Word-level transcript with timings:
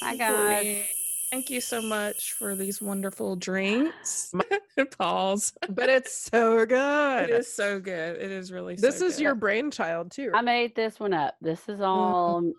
Hi, 0.00 0.16
guys. 0.16 0.84
Thank 1.30 1.50
you 1.50 1.60
so 1.60 1.82
much 1.82 2.32
for 2.32 2.56
these 2.56 2.80
wonderful 2.80 3.36
drinks. 3.36 4.32
Pause. 4.98 5.52
But 5.68 5.90
it's 5.90 6.16
so 6.16 6.64
good. 6.64 7.28
It 7.28 7.30
is 7.30 7.52
so 7.52 7.78
good. 7.80 8.16
It 8.16 8.30
is 8.30 8.50
really 8.50 8.76
This 8.76 9.00
so 9.00 9.06
is 9.06 9.16
good. 9.16 9.22
your 9.22 9.34
brainchild, 9.34 10.10
too. 10.10 10.30
I 10.34 10.40
made 10.40 10.74
this 10.74 10.98
one 10.98 11.12
up. 11.12 11.34
This 11.42 11.60
is 11.68 11.80
mm-hmm. 11.80 11.82
all 11.82 12.52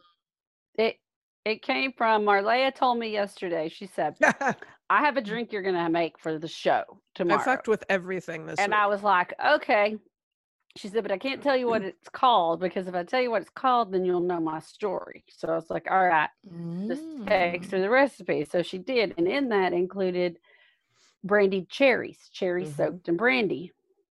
it 0.77 0.97
it 1.45 1.61
came 1.61 1.93
from 1.97 2.23
Marleah 2.23 2.73
told 2.75 2.99
me 2.99 3.11
yesterday. 3.11 3.69
She 3.69 3.87
said, 3.87 4.15
I 4.21 4.99
have 4.99 5.17
a 5.17 5.21
drink 5.21 5.51
you're 5.51 5.61
gonna 5.61 5.89
make 5.89 6.19
for 6.19 6.37
the 6.37 6.47
show 6.47 6.83
tomorrow. 7.15 7.39
I 7.39 7.43
tomorrow. 7.43 7.57
fucked 7.57 7.67
with 7.67 7.83
everything 7.89 8.45
this 8.45 8.59
and 8.59 8.71
week. 8.71 8.79
I 8.79 8.87
was 8.87 9.01
like, 9.01 9.33
okay. 9.43 9.97
She 10.77 10.87
said, 10.87 11.03
but 11.03 11.11
I 11.11 11.17
can't 11.17 11.43
tell 11.43 11.57
you 11.57 11.67
what 11.67 11.81
it's 11.83 12.09
called 12.09 12.59
because 12.59 12.87
if 12.87 12.95
I 12.95 13.03
tell 13.03 13.21
you 13.21 13.31
what 13.31 13.41
it's 13.41 13.49
called, 13.51 13.91
then 13.91 14.05
you'll 14.05 14.21
know 14.21 14.39
my 14.39 14.59
story. 14.59 15.25
So 15.29 15.47
I 15.49 15.55
was 15.55 15.69
like, 15.69 15.87
all 15.89 16.07
right, 16.07 16.29
just 16.89 17.03
text 17.27 17.71
Mm. 17.71 17.73
her 17.73 17.79
the 17.81 17.89
recipe. 17.89 18.45
So 18.45 18.63
she 18.63 18.77
did. 18.77 19.13
And 19.17 19.27
in 19.27 19.49
that 19.49 19.73
included 19.73 20.39
brandied 21.23 21.69
cherries, 21.69 22.29
cherries 22.31 22.71
Mhm. 22.71 22.75
soaked 22.75 23.09
in 23.09 23.17
brandy. 23.17 23.71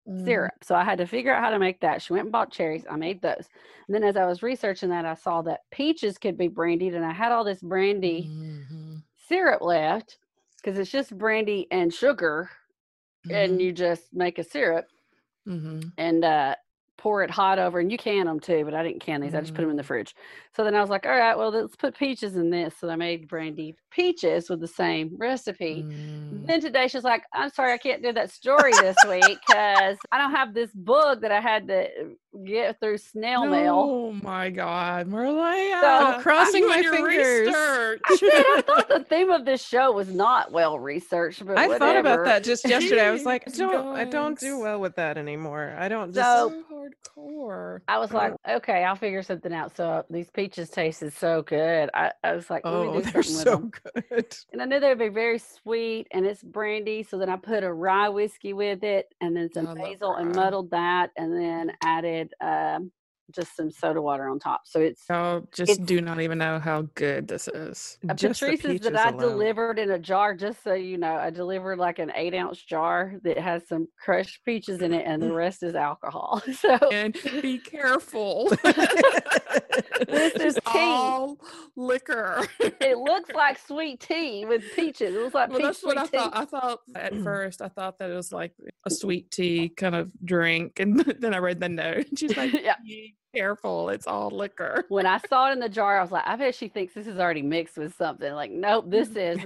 Mm. 0.08 0.34
syrup. 0.34 0.54
So 0.64 0.76
I 0.76 0.84
had 0.84 1.00
to 1.00 1.08
figure 1.08 1.34
out 1.34 1.44
how 1.44 1.52
to 1.52 1.60
make 1.60 1.82
that. 1.82 2.02
She 2.02 2.14
went 2.14 2.26
and 2.26 2.32
bought 2.32 2.52
cherries. 2.52 2.86
I 2.90 2.96
made 2.98 3.22
those. 3.22 3.48
And 3.88 3.96
then 3.96 4.04
as 4.04 4.18
I 4.18 4.26
was 4.26 4.44
researching 4.44 4.90
that, 4.90 5.06
I 5.06 5.16
saw 5.16 5.42
that 5.44 5.62
peaches 5.72 6.18
could 6.18 6.38
be 6.38 6.48
brandied, 6.48 6.96
and 6.96 7.06
I 7.06 7.14
had 7.14 7.32
all 7.32 7.44
this 7.44 7.62
brandy 7.62 8.32
Mhm. 8.32 9.04
syrup 9.16 9.62
left 9.62 10.20
because 10.58 10.80
it's 10.80 10.92
just 10.92 11.18
brandy 11.18 11.68
and 11.72 11.94
sugar, 11.94 12.50
and 13.30 13.60
Mhm. 13.60 13.62
you 13.62 13.74
just 13.74 14.14
make 14.14 14.40
a 14.40 14.44
syrup 14.44 14.88
Mhm. 15.50 15.92
and 15.98 16.24
uh, 16.24 16.56
pour 16.98 17.24
it 17.24 17.32
hot 17.32 17.60
over. 17.60 17.80
And 17.80 17.90
you 17.92 17.98
can 17.98 18.26
them 18.26 18.40
too, 18.42 18.66
but 18.66 18.74
I 18.74 18.84
didn't 18.84 19.00
can 19.00 19.22
these. 19.22 19.34
I 19.34 19.40
just 19.40 19.54
put 19.54 19.62
them 19.62 19.70
in 19.72 19.78
the 19.78 19.84
Mm. 19.84 19.88
fridge. 19.88 20.16
So 20.54 20.64
then 20.66 20.76
I 20.76 20.82
was 20.82 20.90
like, 20.90 21.06
all 21.06 21.18
right, 21.18 21.38
well 21.38 21.50
let's 21.50 21.76
put 21.78 21.98
peaches 21.98 22.36
in 22.36 22.50
this. 22.50 22.76
So 22.78 22.90
I 22.90 22.98
made 22.98 23.28
brandy 23.30 23.76
peaches 23.90 24.50
with 24.50 24.60
the 24.60 24.68
same 24.68 25.16
recipe. 25.18 25.86
Mm. 26.34 26.46
Then 26.46 26.60
today 26.62 26.88
she's 26.90 27.06
like, 27.06 27.24
I'm 27.34 27.50
sorry, 27.52 27.72
I 27.74 27.78
can't 27.78 28.04
do 28.04 28.12
that 28.14 28.32
story 28.32 28.72
this 28.74 28.98
week 29.08 29.40
because 29.48 29.98
I 30.12 30.18
don't 30.18 30.32
have 30.36 30.54
this 30.54 30.72
book 30.74 31.22
that 31.22 31.32
I 31.32 31.40
had 31.40 31.68
to 31.70 31.88
get 32.46 32.80
through 32.80 32.98
snail 32.98 33.46
mail. 33.46 33.76
Oh 33.76 34.12
my 34.14 34.50
God, 34.50 35.08
Marleah! 35.10 35.82
So- 36.16 36.22
Crossing 36.22 36.64
You 36.64 36.70
my 36.70 36.82
fingers. 36.84 37.54
I 37.56 37.98
I 38.08 38.62
thought 38.66 38.90
the 38.90 39.06
theme 39.08 39.30
of 39.32 39.46
this 39.46 39.66
show 39.66 39.92
was 39.92 40.10
not 40.10 40.52
well 40.52 40.80
researched, 40.80 41.46
but 41.46 41.58
I 41.58 41.78
thought 41.78 41.96
about 41.96 42.26
that 42.26 42.44
just 42.44 42.68
yesterday. 42.68 43.08
I 43.08 43.12
was 43.12 43.26
like, 43.26 43.44
I 43.48 43.52
don't, 43.52 43.96
I 43.96 44.04
don't 44.06 44.40
do 44.40 44.60
well 44.64 44.80
with 44.80 44.96
that 44.96 45.18
anymore. 45.18 45.76
I 45.78 45.88
don't 45.88 46.14
just. 46.14 46.26
So- 46.28 46.64
hardcore. 47.18 47.80
I 47.88 47.98
was 47.98 48.12
like, 48.12 48.34
okay, 48.48 48.84
I'll 48.84 48.96
figure 48.96 49.22
something 49.24 49.54
out. 49.54 49.76
So 49.76 50.04
these 50.10 50.30
peaches 50.30 50.70
tasted 50.70 51.14
so 51.14 51.42
good. 51.42 51.90
I, 51.94 52.12
I 52.24 52.34
was 52.34 52.50
like, 52.50 52.62
oh, 52.66 53.00
they're 53.02 53.24
so 53.24 53.70
good. 53.94 54.36
And 54.52 54.62
I 54.62 54.66
knew 54.66 54.80
they 54.80 54.90
would 54.90 55.00
be 55.00 55.10
very 55.10 55.40
sweet, 55.40 56.08
and 56.12 56.26
it's 56.26 56.44
brandy. 56.44 57.04
So 57.04 57.18
then 57.18 57.30
I 57.30 57.36
put 57.36 57.64
a 57.64 57.72
rye 57.72 58.10
whiskey 58.10 58.54
with 58.54 58.84
it, 58.84 59.14
and 59.22 59.36
then 59.36 59.52
some 59.54 59.68
I 59.68 59.74
basil, 59.74 60.16
and 60.16 60.36
muddled 60.36 60.72
that, 60.72 61.12
and 61.18 61.34
then 61.34 61.72
added 61.84 62.19
um, 62.42 62.92
just 63.32 63.56
some 63.56 63.70
soda 63.70 64.02
water 64.02 64.28
on 64.28 64.40
top. 64.40 64.62
So 64.66 64.80
it's 64.80 65.04
Y'all 65.08 65.48
just 65.54 65.72
It's- 65.74 65.86
do 65.88 66.02
not 66.02 66.20
even 66.20 66.40
know 66.40 66.58
how 66.58 66.88
good 66.96 67.28
this 67.28 67.48
is. 67.48 68.00
the 68.02 68.08
Patrice's 68.16 68.60
peaches 68.66 68.88
that 68.88 68.96
I 68.96 69.10
alone. 69.10 69.20
delivered 69.20 69.78
in 69.78 69.92
a 69.92 70.00
jar, 70.00 70.34
just 70.34 70.64
so 70.64 70.74
you 70.74 70.98
know, 70.98 71.14
I 71.16 71.30
delivered 71.30 71.78
like 71.78 72.00
an 72.00 72.12
eight 72.16 72.34
ounce 72.34 72.60
jar 72.60 73.14
that 73.24 73.38
has 73.38 73.68
some 73.68 73.88
crushed 74.04 74.44
peaches 74.46 74.82
in 74.82 74.94
it, 74.94 75.06
and 75.06 75.22
the 75.22 75.32
rest 75.46 75.62
is 75.62 75.76
alcohol. 75.76 76.42
So 76.54 76.76
And 76.92 77.16
be 77.42 77.60
careful. 77.60 78.52
This 80.08 80.34
is 80.36 80.58
It's 80.58 80.66
tea. 80.72 80.80
all 80.80 81.38
liquor. 81.76 82.46
it 82.60 82.98
looks 82.98 83.32
like 83.34 83.58
sweet 83.60 84.00
tea 84.00 84.46
with 84.46 84.64
peaches. 84.76 85.16
It 85.16 85.20
looks 85.20 85.34
like 85.34 85.50
well, 85.50 85.60
peach 85.60 85.66
that's 85.66 85.84
what 85.84 85.98
I 85.98 86.06
tea. 86.06 86.18
thought. 86.18 86.38
I 86.38 86.46
thought 86.46 86.80
at 86.96 87.14
mm. 87.14 87.24
first, 87.24 87.62
I 87.62 87.68
thought 87.70 88.00
that 88.00 88.10
it 88.12 88.16
was 88.16 88.32
like 88.32 88.54
a 88.86 88.90
sweet 88.90 89.32
tea 89.32 89.70
kind 89.70 89.96
of 89.96 90.12
drink, 90.24 90.80
and 90.80 91.00
then 91.20 91.34
I 91.34 91.38
read 91.38 91.60
the 91.60 91.70
note, 91.70 92.08
and 92.10 92.20
she's 92.20 92.36
like, 92.36 92.54
Yeah. 92.54 92.76
"Be 93.34 93.40
careful, 93.40 93.90
it's 93.90 94.08
all 94.08 94.30
liquor." 94.30 94.86
When 94.90 95.06
I 95.06 95.18
saw 95.30 95.50
it 95.50 95.54
in 95.54 95.60
the 95.60 95.70
jar, 95.70 95.98
I 96.00 96.02
was 96.02 96.12
like, 96.12 96.26
I 96.26 96.36
bet 96.36 96.56
she 96.56 96.68
thinks 96.68 96.94
this 96.94 97.08
is 97.08 97.18
already 97.20 97.42
mixed 97.42 97.78
with 97.78 97.96
something. 97.96 98.32
Like, 98.34 98.52
nope, 98.52 98.86
this 98.88 99.10
is 99.16 99.40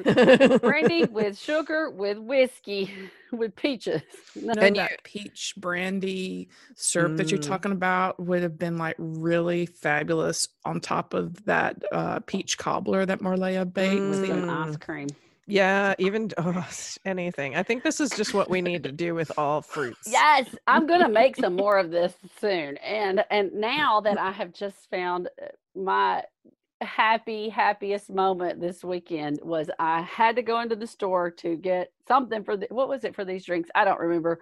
brandy 0.60 1.06
with 1.06 1.38
sugar 1.38 1.90
with 1.90 2.18
whiskey 2.18 2.92
with 3.32 3.56
peaches. 3.56 4.02
No, 4.36 4.54
know 4.54 4.62
And 4.62 4.76
that 4.78 5.04
peach 5.04 5.54
brandy 5.58 6.50
syrup 6.76 7.18
that 7.18 7.32
you're 7.32 7.40
Mm. 7.40 7.48
talking 7.48 7.72
about 7.72 8.20
would 8.20 8.42
have 8.42 8.58
been 8.58 8.78
like 8.78 8.96
really 8.98 9.66
fabulous 9.66 10.48
on 10.66 10.80
top 10.80 11.14
of 11.14 11.44
that 11.46 11.82
uh, 11.92 12.20
peach 12.22 12.58
cobbler 12.58 13.06
that 13.06 13.20
Marleah 13.20 13.72
baked. 13.72 14.06
with 14.08 14.26
some 14.26 14.44
Mm. 14.44 14.68
ice 14.70 14.78
cream. 14.78 15.10
Yeah, 15.46 15.94
even 15.98 16.30
oh, 16.38 16.66
anything. 17.06 17.56
I 17.56 17.64
think 17.64 17.84
this 17.84 18.00
is 18.00 18.12
just 18.12 18.34
what 18.34 18.50
we 18.50 18.62
need 18.62 18.84
to 18.84 18.92
do 18.92 19.14
with 19.14 19.32
all 19.38 19.62
fruits. 19.62 20.08
Yes, 20.10 20.56
I'm 20.68 20.88
gonna 20.88 21.10
make 21.10 21.36
some 21.36 21.56
more 21.56 21.78
of 21.78 21.92
this 21.92 22.14
soon. 22.40 22.78
And 22.78 23.26
and 23.30 23.54
now 23.54 24.00
that 24.02 24.18
I 24.18 24.32
have 24.32 24.54
just 24.54 24.90
found 24.90 25.28
uh, 25.42 25.48
my 25.76 26.24
happy 26.82 27.50
happiest 27.50 28.10
moment 28.10 28.60
this 28.60 28.84
weekend 28.84 29.40
was 29.42 29.70
I 29.80 30.02
had 30.02 30.36
to 30.38 30.42
go 30.42 30.60
into 30.62 30.76
the 30.76 30.88
store 30.88 31.32
to 31.32 31.56
get 31.56 31.92
something 32.08 32.44
for 32.44 32.56
the 32.56 32.68
what 32.70 32.88
was 32.88 33.04
it 33.04 33.16
for 33.16 33.26
these 33.26 33.46
drinks? 33.46 33.70
I 33.76 33.84
don't 33.84 34.00
remember. 34.00 34.40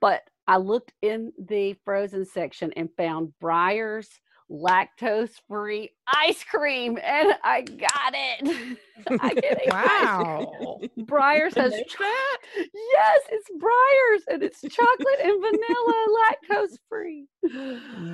But 0.00 0.22
I 0.46 0.56
looked 0.56 0.92
in 1.02 1.32
the 1.38 1.74
frozen 1.84 2.24
section 2.24 2.72
and 2.74 2.88
found 2.96 3.32
Breyers 3.42 4.08
lactose 4.50 5.30
free 5.48 5.90
ice 6.06 6.42
cream 6.44 6.98
and 7.02 7.32
I 7.44 7.62
got 7.62 8.12
it. 8.14 8.78
I 9.20 9.34
get 9.34 9.66
a 9.66 9.70
Wow. 9.70 10.80
Breyers 10.98 11.54
has 11.54 11.70
Make 11.72 11.98
that? 11.98 12.36
Yes, 12.56 13.20
it's 13.30 13.48
Breyers 13.58 14.32
and 14.34 14.42
it's 14.42 14.60
chocolate 14.60 15.20
and 15.22 15.40
vanilla, 15.40 16.06
lactose 16.52 16.78
free. 16.88 17.26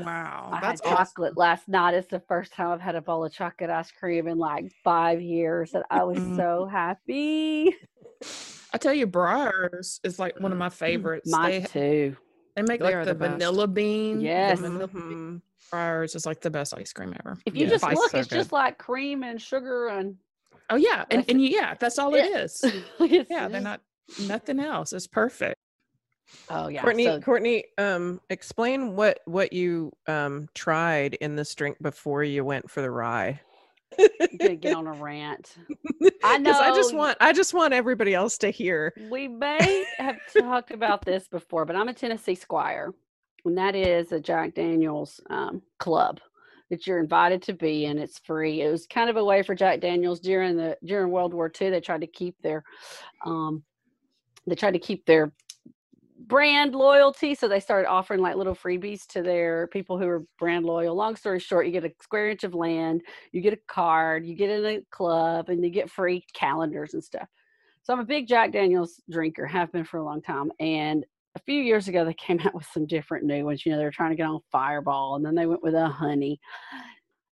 Wow. 0.04 0.50
I 0.52 0.60
That's 0.60 0.80
had 0.82 0.92
awesome. 0.92 0.96
chocolate 0.96 1.36
last 1.38 1.68
night. 1.68 1.94
It's 1.94 2.06
the 2.08 2.20
first 2.28 2.52
time 2.52 2.68
I've 2.68 2.80
had 2.80 2.94
a 2.96 3.00
bowl 3.02 3.24
of 3.24 3.32
chocolate 3.32 3.70
ice 3.70 3.90
cream 3.90 4.28
in 4.28 4.38
like 4.38 4.70
five 4.84 5.20
years, 5.20 5.74
and 5.74 5.84
I 5.90 6.04
was 6.04 6.18
Mm. 6.18 6.36
so 6.36 6.66
happy. 6.70 7.74
I 8.72 8.78
tell 8.78 8.94
you, 8.94 9.06
Breyers 9.06 10.00
is 10.04 10.18
like 10.18 10.38
one 10.40 10.52
of 10.52 10.58
my 10.58 10.68
favorites. 10.68 11.30
Mine 11.30 11.62
they, 11.62 11.66
too. 11.66 12.16
they 12.54 12.62
make 12.62 12.80
They 12.80 12.94
like 12.94 13.06
the, 13.06 13.14
the 13.14 13.28
vanilla 13.28 13.66
bean. 13.66 14.18
the 14.18 14.24
Yes. 14.24 14.60
vanilla 14.60 14.86
bean 14.88 15.42
Breyers 15.72 16.14
is 16.14 16.26
like 16.26 16.40
the 16.40 16.50
best 16.50 16.74
ice 16.76 16.92
cream 16.92 17.14
ever. 17.20 17.38
If 17.46 17.54
you 17.54 17.64
Yeah. 17.64 17.70
just 17.70 17.82
Spice 17.82 17.96
look, 17.96 18.10
so 18.10 18.18
it's 18.18 18.28
just 18.28 18.52
like 18.52 18.78
cream 18.78 19.22
and 19.22 19.40
sugar 19.40 19.88
and 19.88 20.16
Oh 20.68 20.76
yeah, 20.76 21.04
and, 21.10 21.24
and 21.28 21.40
yeah, 21.40 21.74
that's 21.78 21.98
all 21.98 22.14
it 22.14 22.24
it. 22.24 22.36
is. 22.36 22.64
Yeah, 23.30 23.48
they're 23.48 23.60
not 23.60 23.80
nothing 24.18 24.58
else. 24.58 24.92
It's 24.92 25.06
perfect. 25.06 25.54
Oh 26.48 26.68
yeah, 26.68 26.82
Courtney, 26.82 27.04
so 27.04 27.20
Courtney, 27.20 27.64
um, 27.78 28.20
explain 28.30 28.96
what 28.96 29.20
what 29.26 29.52
you 29.52 29.92
um 30.08 30.48
tried 30.54 31.14
in 31.14 31.36
this 31.36 31.54
drink 31.54 31.76
before 31.80 32.22
you 32.24 32.44
went 32.44 32.70
for 32.70 32.82
the 32.82 32.90
rye. 32.90 33.40
I'm 33.98 34.08
gonna 34.38 34.56
get 34.56 34.72
on 34.76 34.86
a 34.86 34.92
rant. 34.92 35.56
I 36.22 36.38
Because 36.38 36.60
I 36.60 36.74
just 36.74 36.94
want 36.94 37.16
I 37.20 37.32
just 37.32 37.52
want 37.54 37.74
everybody 37.74 38.14
else 38.14 38.38
to 38.38 38.50
hear. 38.50 38.92
We 39.08 39.28
may 39.28 39.84
have 39.98 40.20
talked 40.32 40.70
about 40.70 41.04
this 41.04 41.28
before, 41.28 41.64
but 41.64 41.76
I'm 41.76 41.88
a 41.88 41.94
Tennessee 41.94 42.34
Squire, 42.36 42.92
and 43.46 43.56
that 43.58 43.74
is 43.74 44.12
a 44.12 44.20
Jack 44.20 44.54
Daniels 44.54 45.20
um, 45.30 45.62
club 45.78 46.20
that 46.70 46.86
you're 46.86 46.98
invited 46.98 47.42
to 47.42 47.52
be 47.52 47.84
in. 47.84 47.98
It's 47.98 48.18
free. 48.18 48.62
It 48.62 48.70
was 48.70 48.86
kind 48.86 49.08
of 49.08 49.16
a 49.16 49.24
way 49.24 49.42
for 49.42 49.54
Jack 49.54 49.80
Daniels 49.80 50.20
during 50.20 50.56
the 50.56 50.76
during 50.84 51.10
World 51.10 51.32
War 51.32 51.50
II. 51.60 51.70
They 51.70 51.80
tried 51.80 52.00
to 52.02 52.06
keep 52.06 52.36
their 52.42 52.64
um, 53.24 53.62
they 54.46 54.54
tried 54.54 54.72
to 54.72 54.78
keep 54.78 55.06
their 55.06 55.32
brand 56.18 56.74
loyalty, 56.74 57.34
so 57.34 57.46
they 57.46 57.60
started 57.60 57.88
offering 57.88 58.20
like 58.20 58.36
little 58.36 58.54
freebies 58.54 59.06
to 59.06 59.22
their 59.22 59.68
people 59.68 59.98
who 59.98 60.06
were 60.06 60.24
brand 60.38 60.64
loyal. 60.64 60.94
Long 60.94 61.14
story 61.16 61.38
short, 61.38 61.66
you 61.66 61.72
get 61.72 61.84
a 61.84 61.92
square 62.02 62.30
inch 62.30 62.44
of 62.44 62.54
land, 62.54 63.02
you 63.32 63.40
get 63.40 63.52
a 63.52 63.60
card, 63.68 64.26
you 64.26 64.34
get 64.34 64.50
in 64.50 64.64
a 64.64 64.80
club, 64.90 65.48
and 65.48 65.62
you 65.64 65.70
get 65.70 65.90
free 65.90 66.24
calendars 66.32 66.94
and 66.94 67.04
stuff. 67.04 67.28
So 67.82 67.92
I'm 67.92 68.00
a 68.00 68.04
big 68.04 68.26
Jack 68.26 68.52
Daniels 68.52 69.00
drinker, 69.08 69.46
have 69.46 69.70
been 69.70 69.84
for 69.84 69.98
a 69.98 70.04
long 70.04 70.20
time. 70.20 70.50
And 70.58 71.04
a 71.36 71.40
few 71.40 71.62
years 71.62 71.86
ago, 71.86 72.04
they 72.04 72.14
came 72.14 72.40
out 72.44 72.54
with 72.54 72.66
some 72.72 72.86
different 72.86 73.24
new 73.24 73.44
ones. 73.44 73.64
You 73.64 73.72
know, 73.72 73.78
they 73.78 73.84
were 73.84 73.90
trying 73.92 74.10
to 74.10 74.16
get 74.16 74.26
on 74.26 74.40
Fireball, 74.50 75.16
and 75.16 75.24
then 75.24 75.34
they 75.34 75.46
went 75.46 75.62
with 75.62 75.74
a 75.74 75.86
honey. 75.88 76.40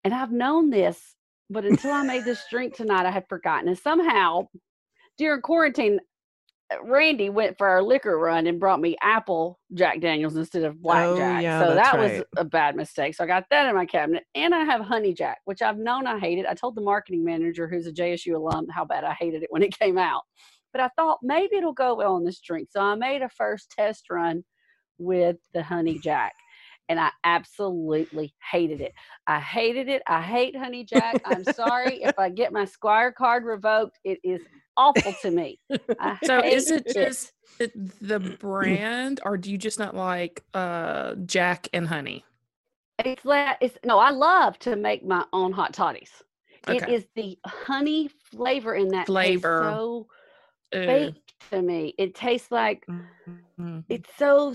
And 0.04 0.12
I've 0.12 0.32
known 0.32 0.68
this 0.68 1.14
but 1.52 1.66
until 1.66 1.92
I 1.92 2.02
made 2.02 2.24
this 2.24 2.44
drink 2.50 2.74
tonight, 2.74 3.04
I 3.06 3.10
had 3.10 3.28
forgotten. 3.28 3.68
And 3.68 3.78
somehow 3.78 4.46
during 5.18 5.42
quarantine, 5.42 6.00
uh, 6.72 6.82
Randy 6.82 7.28
went 7.28 7.58
for 7.58 7.68
our 7.68 7.82
liquor 7.82 8.18
run 8.18 8.46
and 8.46 8.58
brought 8.58 8.80
me 8.80 8.96
apple 9.02 9.60
Jack 9.74 10.00
Daniels 10.00 10.36
instead 10.36 10.64
of 10.64 10.80
black 10.80 11.06
Oh, 11.06 11.16
Jack. 11.16 11.42
yeah, 11.42 11.62
so 11.62 11.74
that 11.74 11.98
was 11.98 12.22
a 12.38 12.44
bad 12.44 12.74
mistake. 12.74 13.14
So 13.14 13.24
I 13.24 13.26
got 13.26 13.44
that 13.50 13.68
in 13.68 13.74
my 13.74 13.84
cabinet. 13.84 14.24
And 14.34 14.54
I 14.54 14.64
have 14.64 14.80
honey 14.80 15.12
Jack, 15.12 15.40
which 15.44 15.60
I've 15.60 15.76
known 15.78 16.06
I 16.06 16.18
hated. 16.18 16.46
I 16.46 16.54
told 16.54 16.74
the 16.74 16.80
marketing 16.80 17.22
manager 17.22 17.68
who's 17.68 17.86
a 17.86 17.92
JSU 17.92 18.34
alum 18.34 18.66
how 18.70 18.86
bad 18.86 19.04
I 19.04 19.12
hated 19.12 19.42
it 19.42 19.48
when 19.52 19.62
it 19.62 19.78
came 19.78 19.98
out. 19.98 20.22
But 20.72 20.80
I 20.82 20.88
thought 20.96 21.18
maybe 21.22 21.56
it'll 21.56 21.72
go 21.72 21.94
well 21.94 22.14
on 22.14 22.24
this 22.24 22.40
drink. 22.40 22.68
So 22.70 22.80
I 22.80 22.94
made 22.94 23.22
a 23.22 23.28
first 23.28 23.70
test 23.70 24.10
run 24.10 24.44
with 24.98 25.36
the 25.54 25.62
honey 25.62 25.98
Jack. 25.98 26.32
And 26.88 26.98
I 27.00 27.10
absolutely 27.24 28.34
hated 28.50 28.80
it. 28.80 28.92
I 29.26 29.40
hated 29.40 29.88
it. 29.88 30.02
I 30.06 30.20
hate 30.20 30.56
honey 30.56 30.84
Jack. 30.84 31.20
I'm 31.24 31.44
sorry 31.44 32.02
if 32.02 32.18
I 32.18 32.28
get 32.28 32.52
my 32.52 32.64
Squire 32.64 33.12
card 33.12 33.44
revoked. 33.44 33.98
It 34.04 34.18
is 34.24 34.40
awful 34.76 35.14
to 35.22 35.30
me. 35.30 35.60
I 35.98 36.18
So 36.24 36.40
is 36.42 36.70
hate 36.70 36.80
it 36.80 36.92
just 36.92 37.32
it, 37.58 37.72
the 38.00 38.18
brand, 38.18 39.20
or 39.24 39.36
do 39.36 39.50
you 39.50 39.58
just 39.58 39.78
not 39.78 39.94
like 39.94 40.42
uh 40.54 41.14
Jack 41.26 41.68
and 41.72 41.86
Honey? 41.86 42.24
It's 43.04 43.22
that 43.22 43.58
it's 43.60 43.78
no, 43.84 43.98
I 43.98 44.10
love 44.10 44.58
to 44.60 44.76
make 44.76 45.04
my 45.04 45.24
own 45.32 45.52
hot 45.52 45.72
toddies. 45.72 46.10
It 46.66 46.82
Okay. 46.82 46.92
is 46.92 47.06
the 47.16 47.38
honey 47.46 48.08
flavor 48.08 48.74
in 48.74 48.88
that 48.88 49.06
Flavor. 49.06 49.58
so. 49.58 50.06
Fake 50.72 51.14
to 51.50 51.62
me. 51.62 51.94
It 51.98 52.14
tastes 52.14 52.50
like 52.50 52.86
Mhm. 52.88 53.84
it's 53.88 54.10
so 54.16 54.54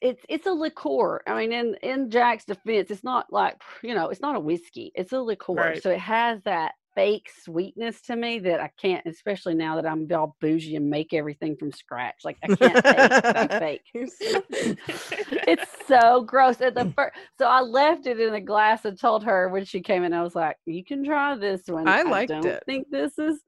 it's 0.00 0.24
it's 0.28 0.46
a 0.46 0.52
liqueur. 0.52 1.22
I 1.26 1.34
mean, 1.34 1.52
in 1.52 1.74
in 1.82 2.10
Jack's 2.10 2.44
defense, 2.44 2.90
it's 2.90 3.04
not 3.04 3.32
like 3.32 3.60
you 3.82 3.94
know, 3.94 4.08
it's 4.08 4.20
not 4.20 4.36
a 4.36 4.40
whiskey. 4.40 4.92
It's 4.94 5.12
a 5.12 5.20
liqueur, 5.20 5.54
Right. 5.54 5.82
so 5.82 5.90
it 5.90 5.98
has 6.00 6.42
that 6.44 6.72
fake 6.94 7.30
sweetness 7.44 8.00
to 8.02 8.16
me 8.16 8.40
that 8.40 8.60
I 8.60 8.70
can't. 8.80 9.06
Especially 9.06 9.54
now 9.54 9.76
that 9.76 9.86
I'm 9.86 10.10
all 10.12 10.36
bougie 10.40 10.76
and 10.76 10.88
make 10.90 11.12
everything 11.12 11.56
from 11.56 11.72
scratch, 11.72 12.24
like 12.24 12.38
I 12.42 12.48
can't 12.48 12.84
taste 12.84 13.50
fake. 13.58 13.82
it's 15.46 15.86
so 15.86 16.22
gross 16.22 16.60
at 16.60 16.74
the 16.74 16.90
first. 16.96 17.14
So 17.38 17.46
I 17.46 17.60
left 17.60 18.06
it 18.06 18.20
in 18.20 18.34
a 18.34 18.40
glass 18.40 18.84
and 18.84 18.98
told 18.98 19.24
her 19.24 19.48
when 19.48 19.64
she 19.64 19.80
came 19.80 20.04
in, 20.04 20.12
I 20.12 20.22
was 20.22 20.34
like, 20.34 20.56
"You 20.66 20.84
can 20.84 21.04
try 21.04 21.36
this 21.36 21.62
one." 21.66 21.86
I 21.86 22.02
liked 22.02 22.30
don't 22.30 22.46
it. 22.46 22.62
Think 22.66 22.88
this 22.90 23.18
is 23.18 23.40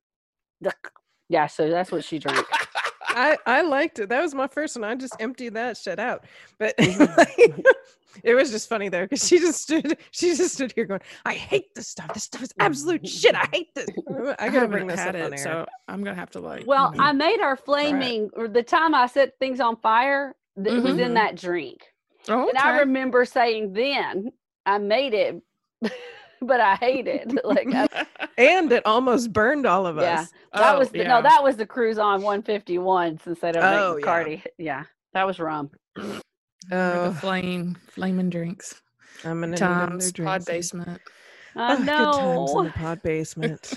the 0.61 0.73
yeah. 1.31 1.47
So 1.47 1.71
that's 1.71 1.91
what 1.91 2.05
she 2.05 2.19
drank. 2.19 2.47
I 3.09 3.39
I 3.47 3.63
liked 3.63 3.99
it. 3.99 4.09
That 4.11 4.21
was 4.21 4.35
my 4.35 4.47
first 4.47 4.77
one. 4.77 4.85
I 4.85 4.95
just 4.95 5.17
emptied 5.19 5.55
that 5.55 5.77
shit 5.79 5.99
out. 5.99 6.25
But 6.59 6.77
Mm-hmm. 6.77 7.61
it 8.25 8.35
was 8.35 8.51
just 8.51 8.69
funny 8.69 8.89
though 8.89 9.03
because 9.05 9.27
she 9.27 9.39
just 9.39 9.63
stood 9.63 9.97
she 10.11 10.35
just 10.35 10.55
stood 10.55 10.73
here 10.73 10.85
going, 10.85 11.01
"I 11.25 11.33
hate 11.35 11.75
this 11.75 11.89
stuff. 11.89 12.13
This 12.13 12.25
stuff 12.25 12.43
is 12.43 12.53
absolute 12.61 13.07
shit. 13.09 13.35
I 13.35 13.49
hate 13.53 13.75
this." 13.75 13.87
I 14.39 14.49
gotta 14.49 14.69
bring 14.69 14.89
haven't 14.89 14.89
this 14.89 15.01
had 15.01 15.17
up 15.17 15.27
on 15.27 15.33
air. 15.33 15.39
so 15.39 15.67
I'm 15.89 16.03
gonna 16.05 16.17
have 16.17 16.31
to 16.33 16.41
like. 16.41 16.67
Well, 16.67 16.91
you 16.93 16.99
know, 16.99 17.05
I 17.05 17.13
made 17.13 17.41
our 17.41 17.57
flaming 17.57 18.31
or 18.35 18.47
the 18.49 18.63
time 18.63 18.95
I 18.95 19.07
set 19.07 19.39
things 19.39 19.61
on 19.61 19.77
fire. 19.77 20.35
That 20.57 20.83
was 20.83 20.99
in 20.99 21.13
Mhm. 21.13 21.15
that 21.15 21.37
drink, 21.37 21.81
oh, 22.29 22.49
and 22.49 22.59
I 22.59 22.81
remember 22.81 23.25
saying 23.25 23.73
then 23.73 24.31
I 24.67 24.79
made 24.79 25.15
it, 25.15 25.41
but 26.47 26.61
I 26.61 26.75
hate 26.77 27.07
it. 27.07 27.33
like 27.45 27.69
I, 27.75 28.07
and 28.39 28.71
it 28.73 28.85
almost 28.87 29.33
burned 29.33 29.67
all 29.67 29.87
of 29.87 29.99
us. 29.99 30.05
Yeah. 30.05 30.21
us. 30.21 30.33
that 30.55 30.75
Oh, 30.75 30.79
was 30.79 30.91
the, 30.91 30.99
yeah. 30.99 31.09
no, 31.09 31.23
that 31.23 31.43
was 31.43 31.57
the 31.57 31.67
Cruzan 31.67 32.23
151 32.23 33.19
since 33.21 33.41
they 33.41 33.53
don't 33.53 33.63
Oh, 33.65 33.95
make 33.97 34.05
yeah. 34.05 34.41
Yeah. 34.59 34.85
that 35.13 35.27
was 35.27 35.39
rum. 35.39 35.71
Oh. 35.99 36.21
the 37.11 37.17
flame, 37.21 37.77
flaming 37.89 38.31
drinks. 38.31 38.81
I'm 39.25 39.41
gonna 39.41 39.57
Times, 39.57 40.13
drink 40.13 40.29
pod 40.29 40.45
basement. 40.45 41.01
I 41.57 41.73
Oh, 41.75 41.77
Good 41.77 41.87
times 41.87 42.51
in 42.53 42.65
the 42.65 42.71
pod 42.71 43.03
basement. 43.03 43.73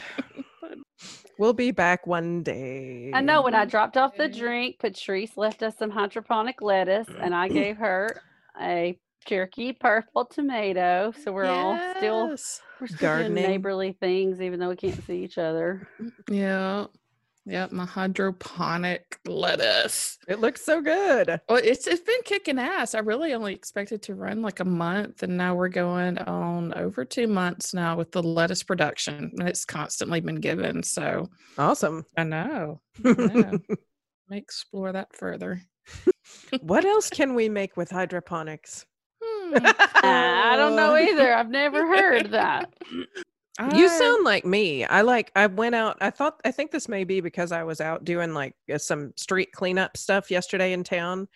we'll 1.40 1.54
be 1.54 1.72
back 1.72 2.06
one 2.06 2.44
day. 2.44 3.12
I 3.14 3.22
know 3.22 3.42
when 3.42 3.56
I 3.56 3.66
dropped 3.66 3.98
off 3.98 4.16
the 4.16 4.30
drink, 4.30 4.80
Patrice 4.80 5.36
left 5.38 5.64
us 5.64 5.78
some 5.78 5.90
hydroponic 5.90 6.62
lettuce 6.62 7.08
and 7.20 7.34
I 7.36 7.48
gave 7.48 7.78
her 7.78 8.22
a 8.62 8.98
Cherokee 9.26 9.74
purple 9.74 10.26
tomato. 10.26 11.14
So 11.24 11.32
we're 11.32 11.46
all 11.46 11.80
still 11.98 12.28
we're 12.80 12.88
still 12.88 12.98
Gardening. 13.00 13.36
doing 13.36 13.50
neighborly 13.50 13.98
things 14.00 14.42
even 14.42 14.60
though 14.60 14.70
we 14.70 14.76
can't 14.76 15.04
see 15.06 15.24
each 15.24 15.38
other. 15.38 15.88
Mm, 16.02 16.12
yeah. 16.30 16.86
Yeah, 17.46 17.68
my 17.72 17.86
hydroponic 17.86 19.20
lettuce. 19.26 20.18
It 20.30 20.40
looks 20.40 20.64
so 20.64 20.80
good. 20.80 21.42
Well, 21.50 21.60
it's 21.62 21.88
it's 21.88 22.00
been 22.02 22.22
kicking 22.24 22.58
ass. 22.58 22.96
I 22.96 23.00
really 23.00 23.34
only 23.34 23.54
expected 23.54 24.02
to 24.04 24.16
run 24.16 24.42
like 24.42 24.62
a 24.62 24.66
month, 24.66 25.24
and 25.24 25.36
now 25.36 25.54
we're 25.54 25.68
going 25.68 26.18
on 26.20 26.74
over 26.76 27.04
two 27.04 27.28
months 27.28 27.74
now 27.74 27.98
with 27.98 28.14
the 28.14 28.24
lettuce 28.24 28.64
production, 28.64 29.32
and 29.38 29.50
it's 29.50 29.66
constantly 29.66 30.22
been 30.22 30.40
given. 30.40 30.84
So 30.84 31.30
Awesome. 31.58 32.06
I 32.18 32.24
know. 32.24 32.80
Yeah. 33.04 33.58
May 34.30 34.38
explore 34.38 34.94
that 34.94 35.14
further. 35.14 35.62
what 36.62 36.86
else 36.86 37.10
can 37.10 37.36
we 37.36 37.50
make 37.50 37.76
with 37.76 37.92
hydroponics? 37.92 38.86
I 39.56 40.56
don't 40.58 40.76
know 40.76 40.96
either. 40.96 41.34
I've 41.34 41.50
never 41.50 41.86
heard 41.96 42.32
that. 42.32 42.74
You 43.72 43.88
sound 43.88 44.26
like 44.26 44.46
me. 44.46 44.84
I 44.84 45.02
like 45.02 45.32
I 45.36 45.46
went 45.48 45.76
out. 45.76 45.98
I 46.02 46.10
thought 46.10 46.42
I 46.44 46.52
think 46.52 46.72
this 46.72 46.90
may 46.90 47.04
be 47.04 47.22
because 47.22 47.52
I 47.52 47.64
was 47.64 47.80
out 47.82 48.04
doing 48.04 48.34
like 48.34 48.56
uh, 48.74 48.78
some 48.80 49.14
street 49.16 49.52
cleanup 49.52 49.96
stuff 49.96 50.32
yesterday 50.32 50.74
in 50.74 50.84
town 50.84 51.28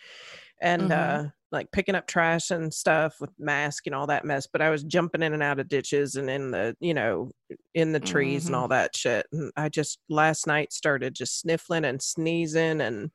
and 0.62 0.90
Mhm. 0.90 0.92
uh 0.92 1.30
like 1.52 1.72
picking 1.72 1.96
up 1.96 2.08
trash 2.08 2.52
and 2.52 2.74
stuff 2.74 3.22
with 3.22 3.30
mask 3.40 3.86
and 3.88 3.96
all 3.96 4.06
that 4.08 4.26
mess, 4.26 4.48
but 4.52 4.62
I 4.62 4.70
was 4.70 4.84
jumping 4.84 5.24
in 5.24 5.34
and 5.34 5.42
out 5.42 5.60
of 5.60 5.70
ditches 5.70 6.18
and 6.18 6.30
in 6.30 6.52
the, 6.52 6.76
you 6.82 6.94
know, 6.94 7.32
in 7.74 7.94
the 7.94 8.02
trees 8.02 8.48
and 8.48 8.56
Mhm. 8.56 8.60
all 8.60 8.68
that 8.68 8.94
shit. 8.98 9.26
And 9.32 9.50
I 9.56 9.70
just 9.70 10.00
last 10.10 10.46
night 10.46 10.74
started 10.74 11.14
just 11.16 11.40
sniffling 11.40 11.86
and 11.86 12.02
sneezing 12.02 12.82
and 12.82 13.12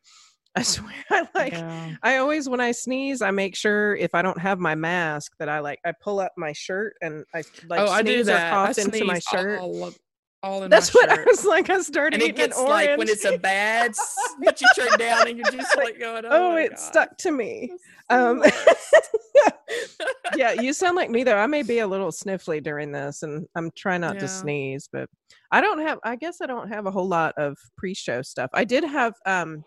I 0.57 0.63
swear 0.63 0.93
I 1.11 1.27
like 1.35 1.53
Yeah. 1.55 1.95
I 2.03 2.17
always 2.19 2.49
when 2.49 2.61
I 2.61 2.73
sneeze, 2.73 3.23
I 3.23 3.31
make 3.31 3.57
sure 3.57 3.97
if 3.97 4.15
I 4.15 4.21
don't 4.23 4.39
have 4.39 4.59
my 4.59 4.75
mask 4.75 5.33
that 5.39 5.49
I 5.49 5.61
like 5.61 5.79
I 5.85 5.93
pull 6.03 6.21
up 6.21 6.33
my 6.37 6.53
shirt 6.53 6.95
and 7.01 7.25
I 7.35 7.43
like 7.69 7.81
oh, 7.81 7.89
I 7.89 8.03
do 8.03 8.23
that. 8.25 8.53
I 8.53 8.69
into 8.81 9.05
my 9.05 9.19
shirt. 9.19 9.61
All, 9.61 9.85
of- 9.85 9.99
all 10.45 10.65
in 10.65 10.71
That's 10.71 10.93
what 10.93 11.09
I 11.09 11.23
was 11.23 11.45
like. 11.45 11.71
I 11.71 11.81
started 11.83 12.15
and 12.15 12.23
it 12.25 12.39
eating 12.39 12.53
an 12.53 12.65
like 12.69 12.99
when 12.99 13.09
it's 13.09 13.25
a 13.25 13.39
bad, 13.43 13.91
s- 13.91 14.17
but 14.45 14.61
you 14.61 14.67
turn 14.77 14.99
down 14.99 15.29
and 15.29 15.39
you're 15.39 15.51
just 15.53 15.77
like 15.77 16.01
going, 16.01 16.25
oh, 16.27 16.31
oh, 16.53 16.57
it 16.57 16.71
God, 16.71 16.79
stuck 16.81 17.17
to 17.19 17.31
me. 17.31 17.71
this 17.71 17.81
is 17.81 17.81
the 18.11 18.15
Um, 18.17 18.43
yeah, 20.37 20.53
you 20.61 20.73
sound 20.73 20.97
like 20.97 21.11
me 21.11 21.23
though. 21.25 21.37
I 21.37 21.47
may 21.47 21.63
be 21.63 21.79
a 21.79 21.87
little 21.87 22.11
sniffly 22.11 22.63
during 22.63 22.91
this, 22.93 23.23
and 23.23 23.47
I'm 23.55 23.71
trying 23.77 24.01
not 24.01 24.15
Yeah. 24.15 24.21
to 24.23 24.29
sneeze, 24.29 24.89
but 24.93 25.09
I 25.51 25.61
don't 25.61 25.81
have. 25.81 25.99
I 26.05 26.17
guess 26.17 26.41
I 26.41 26.47
don't 26.47 26.69
have 26.69 26.87
a 26.87 26.91
whole 26.91 27.09
lot 27.09 27.35
of 27.39 27.57
pre-show 27.77 28.23
stuff. 28.23 28.51
I 28.53 28.65
did 28.65 28.83
have 28.85 29.15
um 29.27 29.63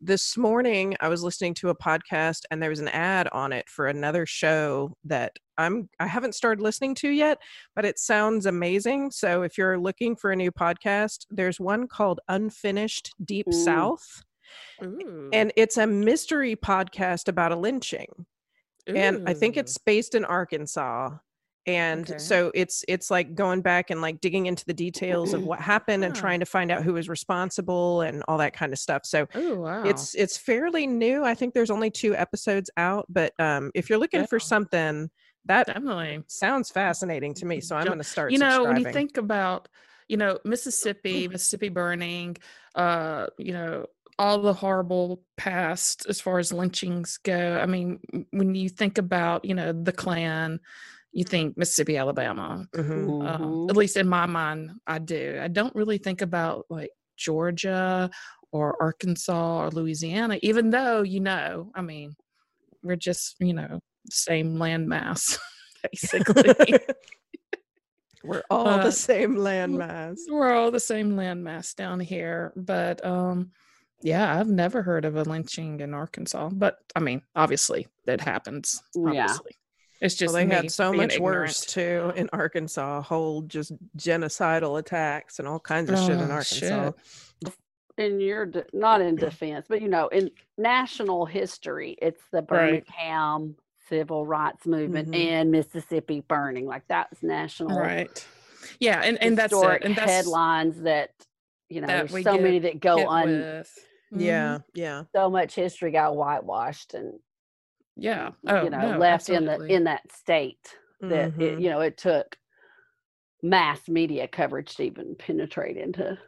this 0.00 0.36
morning. 0.36 0.96
I 1.00 1.08
was 1.08 1.22
listening 1.22 1.54
to 1.54 1.70
a 1.70 1.74
podcast, 1.76 2.42
and 2.50 2.62
there 2.62 2.70
was 2.70 2.80
an 2.80 2.88
ad 2.88 3.28
on 3.32 3.52
it 3.52 3.68
for 3.68 3.86
another 3.86 4.26
show 4.26 4.96
that 5.04 5.32
I'm 5.56 5.88
I 5.98 6.06
haven't 6.06 6.34
started 6.34 6.62
listening 6.62 6.94
to 6.96 7.08
yet, 7.08 7.38
but 7.74 7.84
it 7.84 7.98
sounds 7.98 8.46
amazing. 8.46 9.10
So 9.10 9.42
if 9.42 9.58
you're 9.58 9.78
looking 9.78 10.16
for 10.16 10.30
a 10.30 10.36
new 10.36 10.52
podcast, 10.52 11.26
there's 11.30 11.60
one 11.60 11.88
called 11.88 12.20
Unfinished 12.28 13.14
Deep 13.24 13.46
Ooh. 13.48 13.64
South. 13.64 14.22
Ooh, 14.82 15.28
And 15.32 15.52
it's 15.56 15.76
a 15.76 15.86
mystery 15.86 16.56
podcast 16.56 17.28
about 17.28 17.52
a 17.52 17.56
lynching 17.56 18.26
and 18.96 19.28
I 19.28 19.34
think 19.34 19.56
it's 19.56 19.78
based 19.78 20.14
in 20.14 20.24
Arkansas. 20.24 21.10
And 21.68 22.10
Okay. 22.10 22.18
so 22.18 22.50
it's 22.54 22.84
it's 22.88 23.10
like 23.12 23.36
going 23.36 23.62
back 23.62 23.90
and 23.90 24.02
like 24.02 24.20
digging 24.22 24.46
into 24.46 24.64
the 24.66 24.74
details 24.74 25.34
of 25.34 25.44
what 25.46 25.60
happened 25.60 26.04
and 26.04 26.14
trying 26.16 26.40
to 26.40 26.46
find 26.46 26.72
out 26.72 26.82
who 26.84 26.94
was 26.94 27.08
responsible 27.10 28.02
and 28.02 28.24
all 28.28 28.38
that 28.38 28.54
kind 28.54 28.72
of 28.72 28.80
stuff. 28.80 29.02
So 29.06 29.28
Oh 29.34 29.54
wow! 29.56 29.82
it's 29.82 30.14
it's 30.14 30.38
fairly 30.38 30.86
new. 30.86 31.24
I 31.24 31.34
think 31.34 31.54
there's 31.54 31.70
only 31.70 31.90
two 31.90 32.16
episodes 32.16 32.70
out, 32.76 33.06
but 33.08 33.34
um 33.40 33.72
if 33.74 33.90
you're 33.90 33.98
looking 33.98 34.24
for 34.24 34.40
something 34.40 35.10
that 35.46 35.68
definitely. 35.68 36.24
sounds 36.28 36.70
fascinating 36.70 37.34
to 37.34 37.46
me, 37.46 37.60
so 37.60 37.76
I'm 37.76 37.88
going 37.88 37.98
to 37.98 38.04
start 38.04 38.34
You 38.34 38.38
know, 38.38 38.64
when 38.64 38.76
you 38.76 38.84
think 38.84 39.16
about, 39.16 39.68
you 40.08 40.16
know, 40.16 40.38
Mississippi, 40.44 41.28
Mississippi 41.28 41.68
burning, 41.68 42.36
uh, 42.74 43.26
you 43.38 43.52
know, 43.52 43.86
all 44.18 44.40
the 44.40 44.52
horrible 44.52 45.22
past 45.36 46.06
as 46.08 46.20
far 46.20 46.38
as 46.38 46.52
lynchings 46.52 47.18
go. 47.18 47.58
I 47.58 47.66
mean, 47.66 48.00
when 48.30 48.54
you 48.54 48.68
think 48.68 48.98
about, 48.98 49.44
you 49.44 49.54
know, 49.54 49.72
the 49.72 49.92
Klan, 49.92 50.60
you 51.18 51.24
think 51.24 51.56
Mississippi, 51.58 51.96
Alabama. 51.96 52.64
Mhm. 52.72 53.26
Um, 53.28 53.66
at 53.68 53.76
least 53.76 53.96
in 53.96 54.08
my 54.08 54.26
mind, 54.26 54.70
I 54.86 55.00
do. 55.00 55.40
I 55.42 55.48
don't 55.48 55.74
really 55.74 55.98
think 55.98 56.22
about 56.22 56.66
like 56.70 56.90
Georgia 57.16 58.08
or 58.52 58.80
Arkansas 58.80 59.64
or 59.64 59.70
Louisiana, 59.70 60.38
even 60.42 60.70
though, 60.70 61.02
you 61.02 61.18
know, 61.18 61.72
I 61.74 61.82
mean, 61.82 62.14
we're 62.84 62.94
just, 62.96 63.34
you 63.40 63.52
know, 63.52 63.80
same 64.10 64.54
landmass, 64.56 65.38
basically. 65.90 66.78
We're 68.24 68.42
all 68.50 68.78
the 68.78 68.90
same 68.90 69.36
landmass. 69.36 70.18
we're 70.28 70.52
all 70.52 70.72
the 70.72 70.80
same 70.80 71.12
landmass 71.12 71.74
down 71.74 72.00
here. 72.00 72.52
But 72.56 73.02
um, 73.06 73.52
yeah, 74.02 74.38
I've 74.38 74.48
never 74.48 74.82
heard 74.82 75.04
of 75.04 75.16
a 75.16 75.22
lynching 75.22 75.80
in 75.80 75.94
Arkansas. 75.94 76.50
But 76.52 76.78
I 76.96 77.00
mean, 77.00 77.22
obviously, 77.36 77.86
that 78.06 78.20
happens. 78.20 78.82
Yeah. 78.94 79.36
Obviously. 80.00 80.06
It's 80.06 80.14
just 80.16 80.34
well, 80.34 80.46
they 80.46 80.54
had 80.54 80.70
so 80.72 80.90
being 80.92 81.02
much 81.02 81.18
worse 81.18 81.76
ignorant. 81.76 82.14
too 82.14 82.20
in 82.20 82.28
Arkansas. 82.32 83.02
Whole 83.02 83.42
just 83.42 83.72
genocidal 83.96 84.78
attacks 84.78 85.38
and 85.38 85.48
all 85.48 85.60
kinds 85.60 85.90
of 85.90 85.98
shit 85.98 86.10
in 86.10 86.30
Oh, 86.30 86.34
Arkansas. 86.34 86.92
shit. 87.44 87.54
in 87.98 88.20
your 88.20 88.46
de- 88.46 88.64
not 88.72 89.00
in 89.00 89.16
defense, 89.16 89.66
but 89.68 89.82
you 89.82 89.88
know, 89.88 90.06
in 90.08 90.30
national 90.56 91.26
history, 91.26 91.96
it's 92.00 92.22
the 92.30 92.38
Right. 92.38 92.46
Birmingham 92.86 93.56
civil 93.88 94.24
rights 94.24 94.66
movement 94.66 95.08
Mhm. 95.08 95.16
and 95.16 95.50
Mississippi 95.50 96.20
burning. 96.20 96.66
Like 96.66 96.84
that's 96.86 97.22
national 97.24 97.76
Right. 97.76 98.24
Yeah, 98.78 99.00
and 99.02 99.20
and 99.20 99.36
that's 99.36 99.52
historic 99.52 99.82
it. 99.82 99.86
And 99.86 99.96
that's 99.96 100.10
headlines 100.12 100.82
that 100.82 101.10
you 101.68 101.80
know. 101.80 101.88
that 101.88 101.96
There's 101.98 102.12
we 102.12 102.22
so 102.22 102.38
many 102.38 102.60
that 102.60 102.78
go 102.78 103.04
on. 103.08 103.26
with. 103.26 103.88
Mhm. 104.14 104.20
Yeah, 104.20 104.58
yeah. 104.74 105.02
So 105.12 105.28
much 105.28 105.54
history 105.56 105.90
got 105.90 106.14
whitewashed 106.14 106.94
and 106.94 107.18
Yeah. 107.98 108.30
Oh, 108.46 108.64
you 108.64 108.70
know 108.70 108.92
no, 108.92 108.98
left 108.98 109.28
in 109.28 109.44
the 109.44 109.66
in 109.66 109.84
that 109.84 110.10
state 110.12 110.74
that 111.00 111.26
it, 111.26 111.34
Mhm. 111.38 111.62
you 111.62 111.70
know 111.70 111.80
it 111.80 111.96
took 111.96 112.36
mass 113.42 113.88
media 113.88 114.26
coverage 114.28 114.74
to 114.76 114.82
even 114.84 115.14
penetrate 115.16 115.76
into 115.76 116.18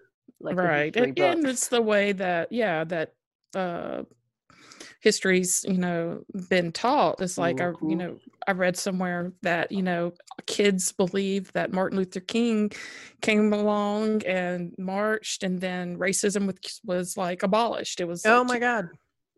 like 0.41 0.57
right 0.57 0.95
and, 0.97 1.15
books. 1.17 1.45
it's 1.45 1.69
the 1.69 1.83
way 1.83 2.13
that 2.13 2.51
yeah 2.53 2.85
that 2.85 3.15
uh 3.55 4.03
history's 5.01 5.65
you 5.69 5.77
know 5.79 6.23
been 6.49 6.71
taught 6.73 7.21
it's 7.21 7.37
like 7.37 7.61
i 7.61 7.67
you 7.67 7.97
Mhm. 7.97 7.99
know 7.99 8.19
i 8.47 8.53
read 8.53 8.77
somewhere 8.77 9.33
that 9.43 9.73
you 9.73 9.83
know 9.83 10.13
kids 10.47 10.93
believe 10.93 11.53
that 11.53 11.73
martin 11.73 11.99
luther 11.99 12.21
king 12.21 12.71
came 13.23 13.53
along 13.53 14.23
and 14.25 14.75
marched 14.79 15.43
and 15.43 15.61
then 15.61 15.99
racism 15.99 16.47
was, 16.47 16.81
was 16.85 17.17
like 17.17 17.43
abolished 17.43 18.01
it 18.01 18.07
was 18.07 18.25
Oh 18.25 18.39
like, 18.41 18.49
my 18.49 18.59
god. 18.59 18.89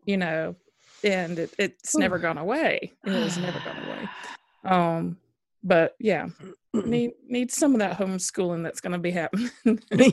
you 0.05 0.17
know 0.17 0.55
and 1.03 1.39
it, 1.39 1.53
it's 1.59 1.95
never 1.97 2.17
gone 2.19 2.37
away 2.37 2.91
it 3.05 3.11
has 3.11 3.37
never 3.37 3.59
gone 3.59 3.77
away 3.77 4.09
um 4.63 5.17
but 5.63 5.95
yeah 5.99 6.27
need 6.73 7.11
need 7.27 7.51
some 7.51 7.73
of 7.73 7.79
that 7.79 7.97
homeschooling 7.97 8.63
that's 8.63 8.81
going 8.81 8.93
to 8.93 8.97
be 8.99 9.11
happening 9.11 9.49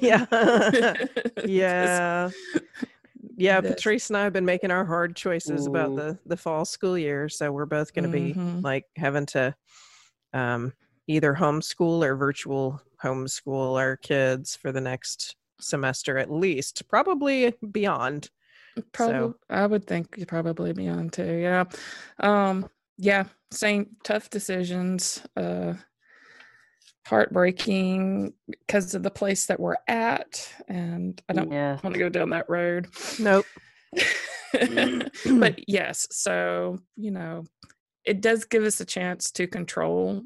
yeah, 0.02 0.26
yeah. 1.44 2.30
Yeah, 3.36 3.60
Patrice 3.62 4.10
and 4.10 4.16
I 4.18 4.24
have 4.24 4.32
been 4.34 4.44
making 4.44 4.70
our 4.70 4.84
hard 4.84 5.16
choices 5.16 5.66
about 5.66 5.96
the 5.96 6.18
the 6.26 6.36
fall 6.36 6.64
school 6.66 6.98
year, 6.98 7.28
so 7.28 7.50
we're 7.50 7.64
both 7.66 7.94
going 7.94 8.02
to 8.04 8.10
be 8.10 8.34
Mhm. 8.34 8.62
like 8.62 8.84
having 8.96 9.26
to 9.26 9.54
um 10.34 10.72
either 11.06 11.34
homeschool 11.34 12.04
or 12.04 12.16
virtual 12.16 12.80
homeschool 13.02 13.78
our 13.78 13.96
kids 13.96 14.56
for 14.56 14.72
the 14.72 14.80
next 14.80 15.36
semester 15.60 16.18
at 16.18 16.30
least, 16.30 16.86
probably 16.88 17.54
beyond. 17.72 18.30
Probably, 18.92 19.34
I 19.48 19.66
would 19.66 19.86
think 19.86 20.14
you're 20.16 20.26
probably 20.26 20.88
on 20.88 21.10
too. 21.10 21.38
Yeah, 21.38 21.64
um, 22.18 22.68
yeah, 22.98 23.24
same 23.50 23.96
tough 24.04 24.30
decisions. 24.30 25.22
Uh, 25.36 25.74
heartbreaking 27.06 28.32
because 28.48 28.94
of 28.94 29.02
the 29.02 29.10
place 29.10 29.46
that 29.46 29.58
we're 29.58 29.76
at, 29.88 30.48
and 30.68 31.20
I 31.28 31.32
don't 31.32 31.50
yes. 31.50 31.82
want 31.82 31.94
to 31.94 31.98
go 31.98 32.08
down 32.08 32.30
that 32.30 32.48
road. 32.48 32.88
Nope. 33.18 33.46
but 35.38 35.68
yes, 35.68 36.06
so 36.10 36.78
you 36.96 37.10
know, 37.10 37.44
it 38.04 38.20
does 38.20 38.44
give 38.44 38.62
us 38.64 38.80
a 38.80 38.84
chance 38.84 39.30
to 39.32 39.46
control 39.46 40.22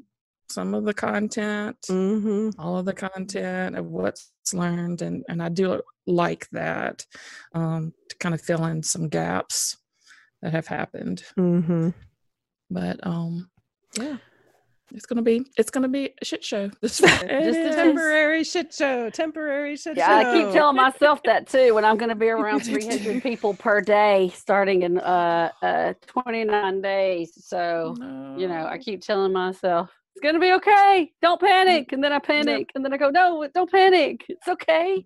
some 0.49 0.73
of 0.73 0.85
the 0.85 0.93
content 0.93 1.77
hmm 1.87 2.49
all 2.59 2.77
of 2.77 2.85
the 2.85 2.93
content 2.93 3.75
of 3.75 3.85
what's 3.85 4.31
learned 4.53 5.01
and 5.01 5.23
and 5.27 5.41
i 5.41 5.49
do 5.49 5.81
like 6.07 6.47
that 6.51 7.05
um 7.53 7.93
to 8.09 8.17
kind 8.17 8.35
of 8.35 8.41
fill 8.41 8.65
in 8.65 8.81
some 8.83 9.09
gaps 9.09 9.77
that 10.41 10.51
have 10.51 10.67
happened 10.67 11.23
hmm 11.35 11.89
but 12.69 12.99
um 13.05 13.49
yeah 13.97 14.17
it's 14.93 15.05
gonna 15.05 15.21
be 15.21 15.45
it's 15.57 15.71
gonna 15.71 15.89
be 15.89 16.13
a 16.21 16.25
shit 16.25 16.43
show 16.43 16.69
this 16.81 16.99
fall. 16.99 17.09
Just 17.09 17.59
a. 17.59 17.73
Temporary 17.75 18.43
shit 18.43 18.73
show. 18.73 19.09
Temporary 19.09 19.75
shit 19.75 19.97
show. 19.97 20.01
Yeah, 20.01 20.21
show. 20.21 20.29
I 20.29 20.31
keep 20.31 20.51
telling 20.51 20.75
myself 20.75 21.21
that 21.23 21.47
too. 21.47 21.73
When 21.73 21.83
I'm 21.83 21.97
going 21.97 22.09
to 22.09 22.15
be 22.15 22.27
around 22.29 22.61
300 22.61 23.21
people 23.23 23.55
per 23.55 23.81
day, 23.81 24.31
starting 24.33 24.83
in 24.83 24.99
uh, 24.99 25.49
uh 25.61 25.93
29 26.05 26.81
days. 26.81 27.33
So 27.45 27.95
you 28.37 28.47
know, 28.47 28.67
I 28.67 28.77
keep 28.77 29.01
telling 29.01 29.33
myself 29.33 29.89
it's 30.15 30.21
going 30.23 30.35
to 30.35 30.39
be 30.39 30.53
okay. 30.53 31.11
Don't 31.21 31.41
panic, 31.41 31.91
and 31.91 32.01
then 32.03 32.13
I 32.13 32.19
panic, 32.19 32.69
and 32.73 32.83
then 32.85 32.93
I 32.93 32.97
go, 32.97 33.09
no, 33.09 33.47
don't 33.53 33.69
panic. 33.69 34.23
It's 34.29 34.47
okay. 34.47 35.05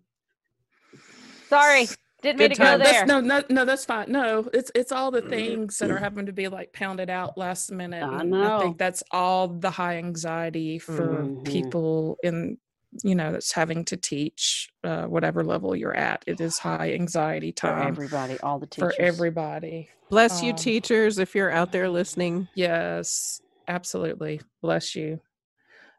Sorry, 1.48 1.88
didn't 2.22 2.40
mean 2.40 2.50
Good 2.50 2.56
to 2.56 2.60
go 2.60 2.66
times. 2.66 2.84
That's- 2.84 2.96
there. 2.98 3.06
no, 3.08 3.20
no, 3.22 3.44
no, 3.50 3.66
that's 3.66 3.86
fine. 3.86 4.12
No, 4.12 4.48
it's 4.54 4.72
it's 4.76 4.92
all 4.92 5.10
the 5.10 5.22
things 5.24 5.78
that 5.80 5.90
are 5.90 5.98
having 5.98 6.28
to 6.28 6.34
be 6.34 6.48
like 6.48 6.74
pounded 6.74 7.10
out 7.10 7.38
last 7.38 7.72
minute. 7.72 8.04
I 8.04 8.20
and 8.20 8.36
I 8.36 8.60
think 8.60 8.78
that's 8.78 9.02
all 9.12 9.48
the 9.48 9.72
high 9.72 9.98
anxiety 9.98 10.78
for 10.80 11.24
Mhm. 11.24 11.46
people 11.46 12.18
in 12.24 12.58
you 13.04 13.16
know 13.16 13.32
that's 13.32 13.52
having 13.52 13.86
to 13.86 13.98
teach 13.98 14.70
uh, 14.84 15.06
whatever 15.06 15.44
level 15.44 15.76
you're 15.76 15.96
at. 15.96 16.24
It 16.28 16.40
is 16.40 16.60
high 16.60 16.94
anxiety 16.94 17.52
For 17.52 17.68
time 17.68 17.88
everybody, 17.88 18.40
all 18.42 18.60
the 18.60 18.68
teachers. 18.68 18.96
for 18.96 19.02
everybody. 19.02 19.90
Bless 20.10 20.42
you, 20.44 20.52
Um, 20.52 20.56
teachers, 20.58 21.18
if 21.20 21.34
you're 21.36 21.52
out 21.52 21.72
there 21.72 21.88
listening. 21.90 22.48
Yes, 22.56 23.42
absolutely. 23.70 24.42
Bless 24.62 24.96
you. 24.96 25.22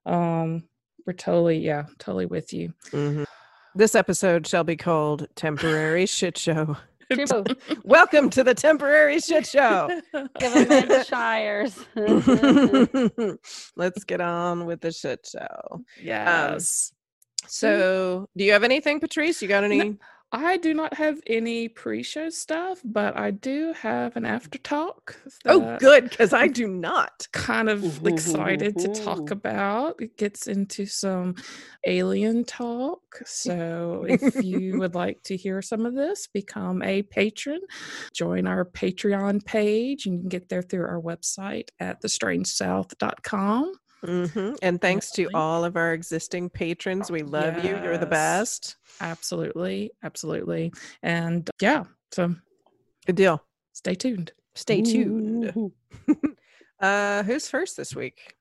Um, 0.04 0.64
we're 1.06 1.14
totally, 1.14 1.58
yeah, 1.58 1.84
totally 1.98 2.26
with 2.26 2.52
you. 2.52 2.74
Mhm. 2.90 3.24
This 3.74 3.94
episode 3.94 4.46
shall 4.46 4.64
be 4.64 4.76
called 4.76 5.28
Temporary 5.36 6.04
Shit 6.04 6.36
Show. 6.36 6.76
Welcome 7.84 8.30
to 8.30 8.44
the 8.44 8.54
Temporary 8.54 9.18
Shit 9.20 9.46
Show. 9.46 9.88
Give 10.38 10.54
Amanda 10.56 11.04
Shires. 11.04 11.76
Let's 13.76 14.04
get 14.04 14.20
on 14.20 14.66
with 14.66 14.80
the 14.80 14.92
shit 14.92 15.26
show. 15.26 15.80
yes. 16.00 16.92
So, 17.48 18.28
do 18.36 18.44
you 18.44 18.52
have 18.52 18.62
anything, 18.62 19.00
Patrice? 19.00 19.42
You 19.42 19.48
got 19.48 19.64
any? 19.64 19.98
I 20.32 20.58
do 20.58 20.74
not 20.74 20.94
have 20.94 21.20
any 21.26 21.68
pre-show 21.68 22.30
stuff, 22.30 22.80
but 22.84 23.16
I 23.16 23.32
do 23.32 23.72
have 23.72 24.16
an 24.16 24.24
after 24.24 24.58
talk. 24.58 25.20
Oh, 25.44 25.76
good, 25.80 26.08
because 26.08 26.32
I 26.32 26.46
do 26.46 26.68
not. 26.68 27.26
Kind 27.32 27.68
of 27.68 27.80
mm-hmm, 27.80 27.88
mm-hmm, 27.88 28.08
excited 28.08 28.78
to 28.78 28.88
talk 28.94 29.18
mm-hmm. 29.18 29.32
about. 29.32 30.00
It 30.00 30.16
gets 30.16 30.46
into 30.46 30.86
some 30.86 31.34
alien 31.84 32.44
talk. 32.44 33.00
So 33.24 34.06
if 34.08 34.44
you 34.44 34.78
would 34.78 34.94
like 34.94 35.20
to 35.24 35.36
hear 35.36 35.62
some 35.62 35.84
of 35.84 35.96
this, 35.96 36.28
become 36.28 36.80
a 36.82 37.02
patron. 37.02 37.60
Join 38.14 38.46
our 38.46 38.64
Patreon 38.64 39.44
page, 39.44 40.06
and 40.06 40.14
you 40.14 40.20
can 40.20 40.28
get 40.28 40.48
there 40.48 40.62
through 40.62 40.86
our 40.86 41.00
website 41.00 41.70
at 41.80 42.00
thestrangesouth.com. 42.02 43.72
hmm 44.04 44.52
And 44.62 44.80
thanks 44.80 45.10
to 45.12 45.28
all 45.34 45.64
of 45.64 45.76
our 45.76 45.92
existing 45.92 46.50
patrons. 46.50 47.10
We 47.10 47.22
love 47.22 47.64
you. 47.64 47.78
You're 47.82 47.98
the 47.98 48.06
best. 48.06 48.76
Absolutely, 49.00 49.92
absolutely, 50.02 50.72
and 51.02 51.48
yeah. 51.60 51.84
So 52.12 52.34
Good 53.06 53.16
deal. 53.16 53.42
stay 53.72 53.94
tuned. 53.94 54.32
Stay 54.54 54.82
tuned. 54.82 55.72
Uh, 56.80 57.22
who's 57.24 57.46
first 57.46 57.76
this 57.76 57.94
week? 57.94 58.34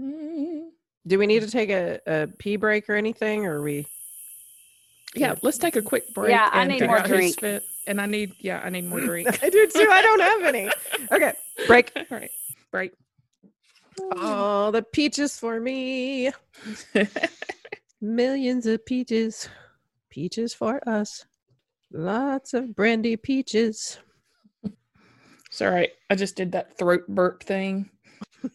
Mm. 0.00 0.68
Do 1.06 1.18
we 1.18 1.26
need 1.26 1.42
to 1.42 1.50
take 1.50 1.68
a, 1.68 2.00
a 2.06 2.26
pee 2.38 2.56
break 2.56 2.88
or 2.88 2.94
anything? 2.94 3.44
Or 3.44 3.58
are 3.58 3.62
we? 3.62 3.86
Yeah, 5.14 5.34
let's 5.42 5.58
take 5.58 5.76
a 5.76 5.82
quick 5.82 6.12
break. 6.14 6.30
Yeah, 6.30 6.48
I 6.50 6.62
and 6.62 6.70
need 6.72 6.86
more 6.86 7.00
drink. 7.00 7.38
fit. 7.40 7.62
And 7.86 8.00
I 8.00 8.06
need, 8.06 8.32
yeah, 8.40 8.60
I 8.64 8.70
need 8.70 8.86
more 8.86 9.00
drink. 9.04 9.28
I 9.42 9.50
do 9.50 9.66
too. 9.66 9.88
I 9.92 10.00
don't 10.02 10.20
have 10.20 10.42
any. 10.44 10.70
Okay, 11.12 11.34
break. 11.66 11.92
All 11.94 12.04
right, 12.10 12.30
break. 12.72 12.92
All 14.16 14.72
the 14.72 14.82
peaches 14.82 15.38
for 15.38 15.60
me. 15.60 16.30
Millions 18.00 18.66
of 18.66 18.84
peaches. 18.86 19.48
Peaches 20.10 20.54
for 20.54 20.86
us. 20.88 21.24
Lots 21.92 22.54
of 22.54 22.74
brandy 22.74 23.16
peaches. 23.16 23.98
Right. 25.60 25.90
I 26.10 26.14
just 26.14 26.36
did 26.36 26.52
that 26.52 26.76
throat 26.76 27.04
burp 27.08 27.42
thing. 27.42 27.88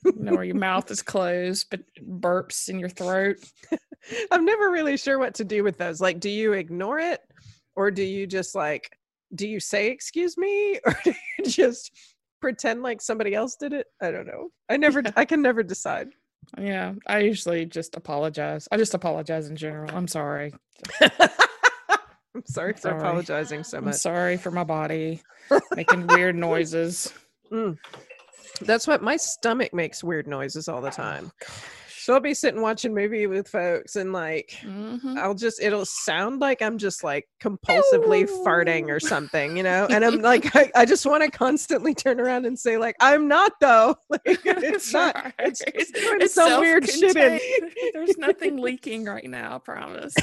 You 0.05 0.13
know, 0.15 0.33
where 0.33 0.43
your 0.43 0.55
mouth 0.55 0.89
is 0.91 1.01
closed, 1.01 1.67
but 1.69 1.81
burps 2.07 2.69
in 2.69 2.79
your 2.79 2.89
throat. 2.89 3.37
I'm 4.31 4.45
never 4.45 4.69
really 4.69 4.97
sure 4.97 5.19
what 5.19 5.33
to 5.35 5.43
do 5.43 5.63
with 5.63 5.77
those. 5.77 5.99
Like, 5.99 6.19
do 6.19 6.29
you 6.29 6.53
ignore 6.53 6.99
it? 6.99 7.21
Or 7.75 7.91
do 7.91 8.03
you 8.03 8.27
just 8.27 8.55
like, 8.55 8.97
do 9.35 9.47
you 9.47 9.59
say, 9.59 9.87
excuse 9.87 10.37
me? 10.37 10.79
Or 10.85 10.95
do 11.03 11.13
you 11.37 11.45
just 11.45 11.91
pretend 12.41 12.83
like 12.83 13.01
somebody 13.01 13.33
else 13.35 13.55
did 13.55 13.73
it? 13.73 13.87
I 14.01 14.11
don't 14.11 14.27
know. 14.27 14.49
I 14.69 14.77
never. 14.77 15.03
I 15.15 15.25
can 15.25 15.41
never 15.41 15.63
decide. 15.63 16.09
Yeah, 16.59 16.93
I 17.07 17.19
usually 17.19 17.65
just 17.65 17.95
apologize. 17.95 18.67
I 18.71 18.77
just 18.77 18.93
apologize 18.93 19.47
in 19.49 19.55
general. 19.55 19.89
I'm 19.95 20.07
sorry. 20.07 20.53
I'm 22.33 22.45
sorry 22.45 22.73
for 22.73 22.79
Sorry. 22.81 22.97
apologizing 22.97 23.63
so 23.63 23.77
I'm 23.79 23.85
much. 23.85 23.95
sorry 23.95 24.37
for 24.37 24.51
my 24.51 24.63
body 24.63 25.21
making 25.75 26.07
weird 26.07 26.35
noises. 26.35 27.13
Mm. 27.51 27.77
That's 28.61 28.87
what 28.87 29.03
my 29.03 29.17
stomach 29.17 29.73
makes 29.73 30.03
weird 30.03 30.27
noises 30.27 30.67
all 30.69 30.81
the 30.81 30.89
time. 30.91 31.31
Oh, 31.43 31.55
gosh. 32.01 32.15
She'll 32.15 32.19
be 32.19 32.33
sitting 32.33 32.61
watching 32.61 32.93
movie 32.93 33.27
with 33.27 33.47
folks 33.47 33.95
and 33.95 34.11
like 34.13 34.57
Mhm. 34.63 35.17
I'll 35.17 35.33
just 35.35 35.61
it'll 35.61 35.85
sound 35.85 36.41
like 36.41 36.61
I'm 36.61 36.77
just 36.77 37.03
like 37.03 37.27
compulsively 37.41 38.27
farting 38.45 38.89
or 38.89 38.99
something, 38.99 39.55
you 39.57 39.63
know? 39.63 39.87
And 39.89 40.03
I'm 40.03 40.21
like 40.21 40.55
I, 40.55 40.71
I 40.75 40.85
just 40.85 41.05
want 41.05 41.23
to 41.23 41.29
constantly 41.31 41.93
turn 41.93 42.19
around 42.19 42.45
and 42.45 42.57
say 42.57 42.77
like 42.77 42.95
I'm 42.99 43.27
not 43.27 43.53
though. 43.59 43.95
Like 44.09 44.21
it's 44.45 44.93
not 44.93 45.15
right. 45.15 45.33
it's 45.39 45.59
just 45.59 45.75
It's- 45.75 45.91
doing 45.91 46.21
it's 46.21 46.33
some 46.33 46.59
weird 46.59 46.89
shit 46.89 47.15
in. 47.15 47.39
There's 47.93 48.17
nothing 48.17 48.57
leaking 48.57 49.05
right 49.05 49.29
now, 49.29 49.55
I 49.55 49.59
promise. 49.59 50.13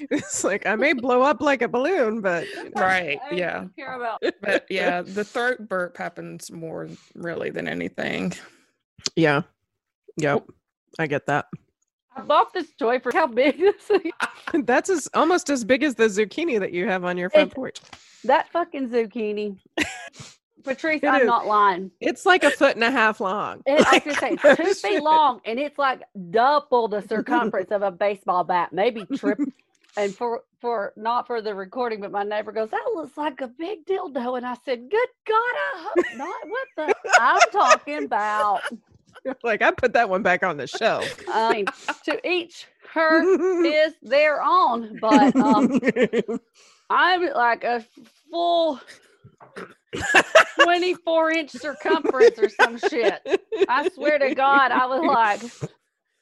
it's 0.00 0.44
like 0.44 0.66
I 0.66 0.74
may 0.76 0.92
blow 0.92 1.22
up 1.22 1.40
like 1.40 1.62
a 1.62 1.68
balloon, 1.68 2.20
but 2.20 2.46
you 2.48 2.64
know. 2.64 2.70
Right, 2.76 3.18
I 3.30 3.34
yeah. 3.34 3.64
care 3.78 3.94
about 3.94 4.22
But 4.40 4.66
yeah, 4.70 5.02
the 5.02 5.24
throat 5.24 5.68
burp 5.68 5.96
happens 5.96 6.50
more 6.50 6.88
really 7.14 7.50
than 7.50 7.68
anything. 7.68 8.32
yeah. 9.16 9.42
Yep. 10.16 10.46
I 10.98 11.06
get 11.06 11.26
that. 11.26 11.46
I 12.14 12.20
bought 12.22 12.52
this 12.52 12.70
toy 12.78 12.98
for 13.00 13.10
how 13.12 13.26
big 13.26 13.58
this 13.58 13.90
is. 13.90 14.12
That's 14.64 14.90
as 14.90 15.08
almost 15.14 15.48
as 15.50 15.64
big 15.64 15.82
as 15.82 15.94
the 15.94 16.04
zucchini 16.04 16.58
that 16.60 16.72
you 16.72 16.86
have 16.88 17.04
on 17.04 17.16
your 17.16 17.30
front 17.30 17.46
It's- 17.48 17.54
porch. 17.54 17.80
That 18.24 18.48
fucking 18.52 18.88
zucchini. 18.90 19.58
Patrice, 20.64 21.02
It 21.02 21.08
I'm 21.08 21.22
is. 21.22 21.26
not 21.26 21.44
lying. 21.46 21.90
It's 22.00 22.24
like 22.24 22.44
a 22.44 22.50
foot 22.50 22.76
and 22.76 22.84
a 22.84 22.90
half 22.90 23.20
long. 23.20 23.62
It, 23.66 23.84
I 23.84 24.00
was 24.06 24.16
say 24.18 24.36
two 24.36 24.54
Shit. 24.64 24.76
feet 24.76 25.02
long, 25.02 25.40
and 25.44 25.58
it's 25.58 25.76
like 25.76 26.02
double 26.30 26.86
the 26.86 27.02
circumference 27.02 27.72
of 27.72 27.82
a 27.82 27.90
baseball 27.90 28.44
bat, 28.44 28.72
maybe 28.72 29.04
trip. 29.16 29.40
and 29.96 30.14
for 30.14 30.42
for 30.60 30.92
not 30.94 31.26
for 31.26 31.42
the 31.42 31.52
recording, 31.52 32.00
but 32.00 32.12
my 32.12 32.22
neighbor 32.22 32.52
goes, 32.52 32.70
"That 32.70 32.84
looks 32.94 33.16
like 33.16 33.40
a 33.40 33.48
big 33.48 33.84
dildo," 33.86 34.36
and 34.36 34.46
I 34.46 34.54
said, 34.64 34.88
"Good 34.88 35.08
God, 35.26 35.34
I 35.36 35.72
hope 35.96 36.16
not." 36.16 36.48
What 36.48 36.68
the? 36.76 36.94
I'm 37.20 37.40
talking 37.50 38.04
about. 38.04 38.60
like 39.42 39.62
I 39.62 39.70
put 39.70 39.92
that 39.94 40.08
one 40.08 40.22
back 40.22 40.42
on 40.42 40.56
the 40.56 40.66
shelf. 40.66 41.20
I 41.28 41.52
mean, 41.52 41.66
to 42.04 42.28
each 42.28 42.66
her 42.92 43.22
is 43.64 43.94
their 44.02 44.42
own, 44.42 44.98
but 45.00 45.34
um, 45.36 45.80
I'm 46.90 47.32
like 47.32 47.64
a 47.64 47.84
full 48.30 48.80
24 50.62 51.30
inch 51.32 51.50
circumference 51.50 52.38
or 52.38 52.48
some 52.48 52.78
shit. 52.78 53.20
I 53.68 53.88
swear 53.90 54.18
to 54.18 54.34
God, 54.34 54.72
I 54.72 54.86
was 54.86 55.04
like, 55.04 55.72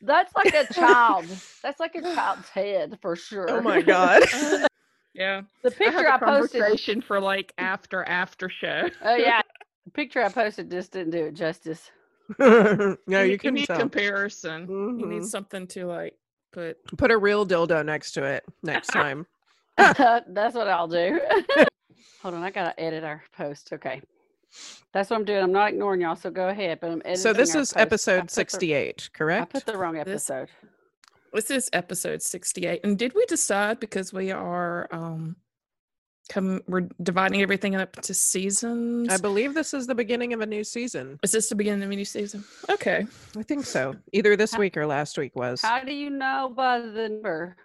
that's 0.00 0.35
like 0.35 0.54
a 0.54 0.73
child. 0.73 1.26
That's 1.62 1.80
like 1.80 1.95
a 1.95 2.02
child's 2.02 2.49
head 2.49 2.99
for 3.02 3.16
sure. 3.16 3.50
oh 3.50 3.61
my 3.61 3.83
god. 3.83 4.23
Yeah. 5.12 5.42
The 5.62 5.73
picture 5.73 6.09
I, 6.09 6.11
I, 6.11 6.12
had 6.12 6.23
a 6.23 6.25
posted. 6.25 7.04
for 7.04 7.21
like 7.21 7.52
after 7.59 8.04
after 8.04 8.49
show. 8.49 8.88
Oh 9.02 9.16
yeah, 9.16 9.42
the 9.85 9.90
picture 9.90 10.23
I 10.23 10.28
posted 10.28 10.71
just 10.71 10.92
didn't 10.92 11.11
do 11.11 11.26
it 11.26 11.35
justice. 11.35 11.90
no, 12.38 12.96
you, 13.06 13.32
you, 13.32 13.38
can 13.38 13.54
need 13.54 13.66
tell. 13.66 13.78
comparison. 13.78 14.62
You 14.68 15.04
Mhm. 15.04 15.08
need 15.08 15.25
something 15.25 15.66
to 15.68 15.87
like 15.87 16.14
put. 16.52 16.76
Put 16.96 17.10
a 17.10 17.18
real 17.18 17.46
dildo 17.46 17.84
next 17.84 18.12
to 18.12 18.25
it 18.25 18.44
next 18.62 18.88
time. 18.92 19.26
that's 19.76 20.54
what 20.54 20.68
I'll 20.68 20.88
do. 20.88 21.20
Hold 22.22 22.34
on, 22.34 22.42
I 22.42 22.50
gotta 22.50 22.78
edit 22.78 23.04
our 23.04 23.22
post. 23.37 23.72
Okay. 23.72 24.00
That's 24.92 25.08
what 25.10 25.16
I'm 25.16 25.25
doing. 25.25 25.42
I'm 25.42 25.52
not 25.52 25.70
ignoring 25.70 26.00
y'all, 26.00 26.16
so 26.16 26.28
go 26.30 26.49
ahead. 26.49 26.80
But 26.80 26.90
I'm 26.90 27.00
editing. 27.04 27.16
so 27.22 27.32
this 27.32 27.50
is 27.54 27.72
post. 27.72 27.76
I 27.76 27.80
put 27.84 27.92
episode 27.92 28.28
the- 28.28 28.32
68, 28.32 29.10
I 29.20 29.44
put 29.44 29.64
the 29.66 29.76
wrong 29.76 29.94
This- 29.94 30.28
episode. 30.28 30.49
This 31.32 31.50
is 31.52 31.70
episode 31.72 32.22
sixty-eight, 32.22 32.80
and 32.82 32.99
did 32.99 33.14
we 33.14 33.25
decide 33.26 33.78
because 33.78 34.12
we 34.12 34.32
are 34.32 34.88
um, 34.90 35.37
come 36.30 36.62
we're 36.66 36.88
dividing 37.02 37.42
everything 37.42 37.75
up 37.75 37.92
to 38.02 38.14
seasons? 38.14 39.08
I 39.12 39.18
believe 39.18 39.52
this 39.52 39.75
is 39.75 39.87
the 39.87 39.94
beginning 39.94 40.32
of 40.32 40.40
a 40.40 40.46
new 40.46 40.64
season. 40.64 41.18
is 41.22 41.32
this 41.32 41.50
the 41.50 41.54
beginning 41.56 41.82
of 41.82 41.90
a 41.90 41.96
new 41.96 42.04
season? 42.06 42.44
Okay. 42.70 43.06
I 43.37 43.42
think 43.42 43.66
so. 43.66 43.94
Either 44.12 44.37
this 44.37 44.52
How- 44.52 44.60
week 44.60 44.76
or 44.78 44.87
last 44.87 45.18
week 45.18 45.37
was. 45.37 45.60
How 45.60 45.82
do 45.84 45.92
you 45.92 46.08
know 46.08 46.52
by 46.56 46.78
the 46.80 47.08
number? 47.10 47.56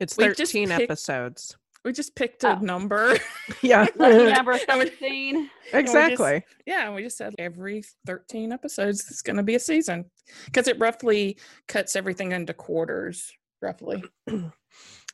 It's 0.00 0.16
We 0.16 0.26
just 0.28 0.38
13 0.52 0.68
picked- 0.70 0.82
episodes. 0.82 1.56
We 1.84 1.92
just 1.92 2.16
picked 2.16 2.42
a 2.44 2.56
Oh. 2.56 2.58
number. 2.60 3.16
Yeah. 3.62 3.86
Lucky 3.96 4.24
number 4.32 4.58
I 4.68 4.76
would- 4.76 4.88
13. 4.98 5.48
exactly. 5.72 6.44
Yeah, 6.66 6.86
and 6.86 6.94
we 6.94 7.02
just 7.02 7.16
said 7.16 7.34
every 7.38 7.84
13 8.06 8.52
episodes 8.52 9.04
is 9.10 9.22
going 9.22 9.36
to 9.36 9.42
be 9.42 9.54
a 9.54 9.60
season 9.60 10.04
because 10.46 10.66
it 10.68 10.78
roughly 10.78 11.38
cuts 11.66 11.94
everything 11.96 12.32
into 12.32 12.52
quarters, 12.54 13.32
roughly. 13.62 14.02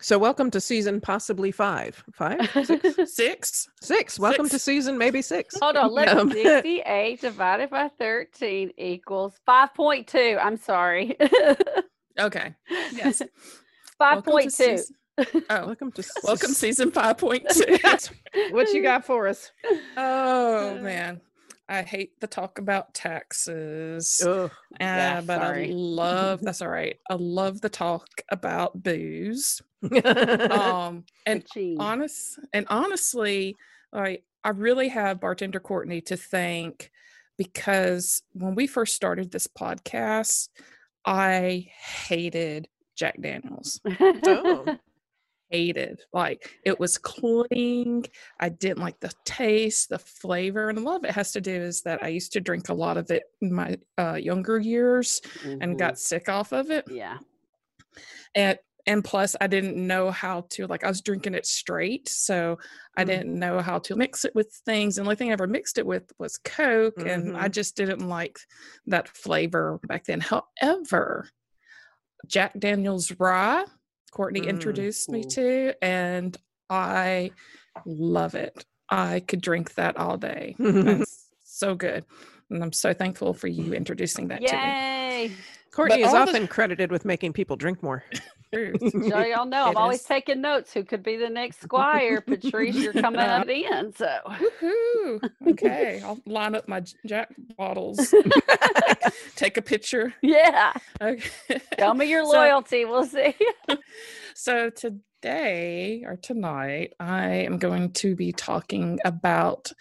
So 0.05 0.19
welcome 0.19 0.51
to 0.51 0.61
season 0.61 1.01
possibly 1.01 1.51
5. 1.51 2.05
5? 2.13 2.51
6? 2.67 3.07
Six? 3.15 3.69
6. 3.81 4.19
Welcome 4.19 4.51
to 4.51 4.59
season 4.59 4.99
maybe 4.99 5.23
6. 5.23 5.59
Hold 5.59 5.79
on. 5.79 5.91
Let's 5.93 6.13
Um, 6.13 6.31
68 6.31 7.23
divided 7.23 7.71
by 7.71 7.89
13 7.99 8.73
equals 8.77 9.33
5.2. 9.49 10.39
I'm 10.41 10.57
sorry. 10.59 11.17
Okay. 12.17 12.55
Yes. 12.93 13.23
5.2. 14.01 14.51
season- 14.53 14.95
Oh, 15.19 15.67
Welcome 15.67 15.91
to 15.93 16.05
welcome 16.23 16.51
season 16.53 16.93
5.2. 16.93 18.13
What 18.53 18.73
you 18.73 18.83
got 18.85 19.05
for 19.05 19.27
us? 19.27 19.51
oh, 19.97 20.79
man. 20.83 21.21
I 21.69 21.83
hate 21.83 22.21
the 22.21 22.29
talk 22.29 22.59
about 22.61 22.95
taxes. 22.95 24.23
Ugh. 24.25 24.49
Yeah, 24.79 25.19
uh, 25.19 25.23
but 25.23 25.41
I 25.43 25.67
love 25.73 26.41
that's 26.43 26.63
all 26.63 26.69
right. 26.69 26.99
I 27.11 27.15
love 27.15 27.61
the 27.63 27.69
talk 27.69 28.07
about 28.31 28.81
booze. 28.81 29.61
Um 30.51 31.05
and 31.27 31.45
honest 31.79 32.39
and 32.53 32.67
honestly 32.69 33.55
like 33.93 34.25
i 34.45 34.51
really 34.51 34.89
have 34.89 35.21
bartender 35.21 35.61
courtney 35.61 36.01
to 36.03 36.17
thank 36.17 36.91
because 37.39 38.23
when 38.33 38.55
we 38.55 38.67
first 38.67 38.95
started 38.95 39.31
this 39.31 39.47
podcast 39.47 40.49
i 41.05 41.67
hated 42.07 42.69
jack 42.97 43.21
daniels 43.21 43.81
Oh. 44.27 44.67
hated 45.51 46.01
like 46.13 46.59
it 46.65 46.81
was 46.81 46.99
cloying 46.99 48.05
i 48.41 48.49
didn't 48.49 48.79
like 48.83 48.99
the 49.01 49.13
taste 49.25 49.89
the 49.91 49.99
flavor 49.99 50.69
and 50.69 50.79
a 50.79 50.81
lot 50.81 50.97
of 50.97 51.05
it 51.05 51.11
has 51.13 51.33
to 51.33 51.41
do 51.41 51.53
is 51.55 51.83
that 51.83 52.03
i 52.03 52.09
used 52.09 52.33
to 52.33 52.41
drink 52.41 52.69
a 52.71 52.75
lot 52.75 52.97
of 52.97 53.11
it 53.11 53.25
in 53.41 53.53
my 53.53 53.77
uh, 53.99 54.15
younger 54.15 54.59
years 54.59 55.21
and 55.45 55.75
Mhm. 55.75 55.79
got 55.79 55.99
sick 55.99 56.29
off 56.29 56.53
of 56.53 56.71
it 56.71 56.85
Yeah. 56.91 57.19
and 58.35 58.59
and 58.87 59.03
plus 59.05 59.35
i 59.41 59.47
didn't 59.47 59.77
know 59.77 60.11
how 60.11 60.45
to 60.51 60.67
like 60.67 60.85
i 60.85 60.89
was 60.89 61.01
drinking 61.01 61.35
it 61.35 61.47
straight 61.47 62.09
so 62.09 62.59
i 62.97 63.03
Mm. 63.03 63.07
didn't 63.07 63.39
know 63.39 63.61
how 63.61 63.79
to 63.79 63.97
mix 63.97 64.25
it 64.25 64.35
with 64.35 64.53
things 64.67 64.99
and 64.99 65.05
the 65.05 65.09
only 65.09 65.17
thing 65.17 65.31
i 65.31 65.33
ever 65.33 65.47
mixed 65.47 65.79
it 65.79 65.87
with 65.87 66.13
was 66.19 66.37
coke 66.39 67.01
and 67.07 67.37
i 67.37 67.49
Mhm. 67.49 67.53
just 67.53 67.77
didn't 67.77 68.07
like 68.09 68.39
that 68.87 69.09
flavor 69.09 69.81
back 69.89 70.05
then 70.05 70.21
however 70.21 71.29
jack 72.27 72.53
daniels 72.59 73.13
rye 73.19 73.65
courtney 74.11 74.43
Mm, 74.43 74.49
introduced 74.51 75.11
me 75.11 75.25
to 75.25 75.73
and 75.83 76.37
i 76.71 77.31
love 77.87 78.35
it 78.35 78.65
i 78.91 79.21
could 79.21 79.41
drink 79.41 79.75
that 79.75 79.97
all 79.97 80.17
day 80.17 80.55
it's 80.59 81.31
so 81.45 81.75
good 81.75 82.05
and 82.51 82.63
i'm 82.63 82.73
so 82.73 82.93
thankful 82.93 83.33
for 83.35 83.49
you 83.49 83.73
introducing 83.73 84.29
that 84.29 84.47
to 84.47 84.57
me 84.57 84.63
Yay. 84.63 85.31
Courtney 85.73 86.03
is 86.03 86.07
all 86.15 86.25
the- 86.27 86.31
often 86.31 86.47
credited 86.47 86.93
with 86.93 87.05
making 87.05 87.33
people 87.33 87.57
drink 87.57 87.83
more. 87.83 88.05
Truth. 88.55 88.93
So 89.11 89.19
y'all 89.25 89.47
know 89.47 89.67
I'm 89.67 89.77
always 89.77 90.03
taking 90.03 90.41
notes. 90.41 90.73
Who 90.73 90.85
could 90.85 91.03
be 91.03 91.17
the 91.17 91.29
next 91.29 91.61
squire? 91.61 92.21
Patrice, 92.21 92.77
you're 92.77 92.93
coming 92.93 93.21
at 93.21 93.47
the 93.47 93.67
end. 93.67 93.97
So 93.97 94.09
Woohoo! 94.27 95.31
Okay, 95.49 96.01
I'll 96.05 96.21
line 96.27 96.55
up 96.55 96.69
my 96.69 96.83
Jack 97.07 97.35
bottles. 97.57 98.15
Take 99.37 99.57
a 99.57 99.63
picture. 99.63 100.15
yeah. 100.23 100.73
Okay. 101.01 101.29
Tell 101.79 101.95
me 101.95 102.07
your 102.07 102.25
So- 102.25 102.33
loyalty. 102.33 102.85
We'll 102.85 103.07
see. 103.07 103.35
So 104.35 104.71
today 104.71 106.05
or 106.07 106.17
tonight, 106.17 106.95
I 107.01 107.27
am 107.29 107.59
going 107.59 107.93
to 107.95 108.15
be 108.17 108.33
talking 108.33 108.99
about 109.05 109.73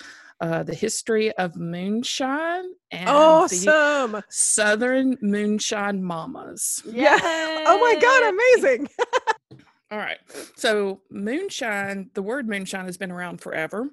uh, 0.44 0.62
the 0.62 0.76
history 0.76 1.32
of 1.38 1.56
moonshine 1.56 2.66
and 2.92 3.08
the 3.08 3.12
awesome. 3.14 4.22
Southern 4.28 5.18
moonshine 5.22 6.04
mamas. 6.04 6.84
Yeah. 6.86 7.18
Oh 7.22 7.80
my 7.80 7.98
god, 7.98 8.34
amazing. 8.34 8.90
All 9.92 9.98
right. 9.98 10.18
So, 10.58 11.00
moonshine, 11.10 12.10
the 12.14 12.22
word 12.22 12.50
moonshine 12.50 12.88
has 12.88 12.98
been 12.98 13.10
around 13.10 13.40
forever, 13.40 13.90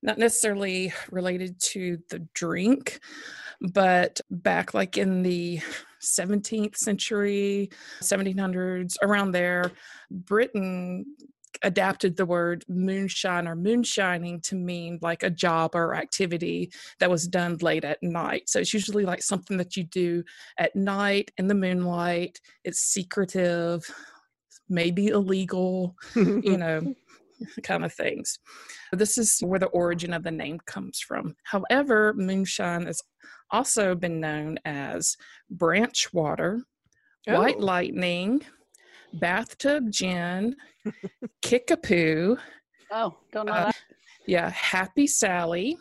not 0.00 0.16
necessarily 0.16 0.90
related 1.10 1.60
to 1.60 1.98
the 2.08 2.20
drink, 2.32 3.00
but 3.60 4.22
back 4.30 4.72
like 4.72 4.96
in 4.96 5.22
the 5.22 5.60
17th 6.00 6.78
century, 6.78 7.68
1700s, 8.00 8.96
around 9.02 9.32
there, 9.32 9.70
Britain 10.10 11.04
adapted 11.62 12.16
the 12.16 12.26
word 12.26 12.64
moonshine 12.68 13.46
or 13.46 13.54
moonshining 13.54 14.40
to 14.42 14.54
mean 14.54 14.98
like 15.02 15.22
a 15.22 15.30
job 15.30 15.74
or 15.74 15.94
activity 15.94 16.70
that 16.98 17.10
was 17.10 17.26
done 17.26 17.56
late 17.60 17.84
at 17.84 18.02
night. 18.02 18.48
So 18.48 18.60
it's 18.60 18.74
usually 18.74 19.04
like 19.04 19.22
something 19.22 19.56
that 19.58 19.76
you 19.76 19.84
do 19.84 20.24
at 20.58 20.74
night 20.74 21.30
in 21.38 21.48
the 21.48 21.54
moonlight. 21.54 22.40
It's 22.64 22.80
secretive, 22.80 23.82
maybe 24.68 25.08
illegal, 25.08 25.96
you 26.14 26.56
know, 26.56 26.94
kind 27.62 27.84
of 27.84 27.92
things. 27.92 28.38
This 28.92 29.18
is 29.18 29.38
where 29.40 29.58
the 29.58 29.66
origin 29.66 30.12
of 30.12 30.22
the 30.22 30.30
name 30.30 30.60
comes 30.66 31.00
from. 31.00 31.34
However, 31.44 32.14
moonshine 32.16 32.86
has 32.86 33.00
also 33.50 33.94
been 33.94 34.20
known 34.20 34.58
as 34.64 35.16
branch 35.50 36.12
water, 36.12 36.62
White 37.26 37.56
Oh. 37.58 37.64
Lightning, 37.64 38.42
Bathtub 39.14 39.90
Gin, 39.90 40.56
Kickapoo, 41.42 42.36
Oh, 42.92 43.16
don't 43.32 43.46
know 43.46 43.52
Uh, 43.52 43.64
that. 43.66 43.76
yeah, 44.26 44.50
Happy 44.50 45.06
Sally, 45.06 45.76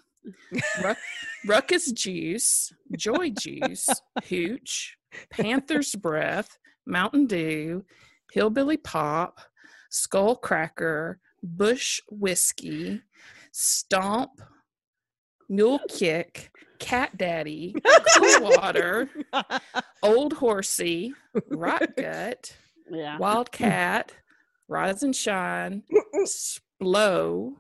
Ruck, 0.84 0.98
Ruckus 1.48 1.92
Juice, 1.92 2.72
Joy 2.96 3.32
Juice, 3.32 3.88
Hooch, 4.26 4.96
Panther's 5.32 5.96
Breath, 5.96 6.58
Mountain 6.86 7.26
Dew, 7.28 7.84
Hillbilly 8.32 8.78
Pop, 8.78 9.39
Skull 9.89 10.36
Cracker, 10.36 11.20
Bush 11.42 12.00
Whiskey, 12.12 13.02
Stomp, 13.52 14.32
Mule 15.50 15.80
Kick, 15.89 16.52
Cat 16.78 17.18
Daddy, 17.18 17.74
Cool 18.18 18.52
Water, 18.52 19.10
Old 20.04 20.34
Horsey, 20.34 21.13
Rot 21.50 21.96
Gut, 21.98 22.56
Yeah. 22.91 23.17
Wildcat, 23.17 24.12
Rise 24.67 25.04
and 25.04 25.15
Shine, 25.15 25.84
Splow, 26.25 27.54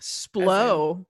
Splow. 0.00 1.06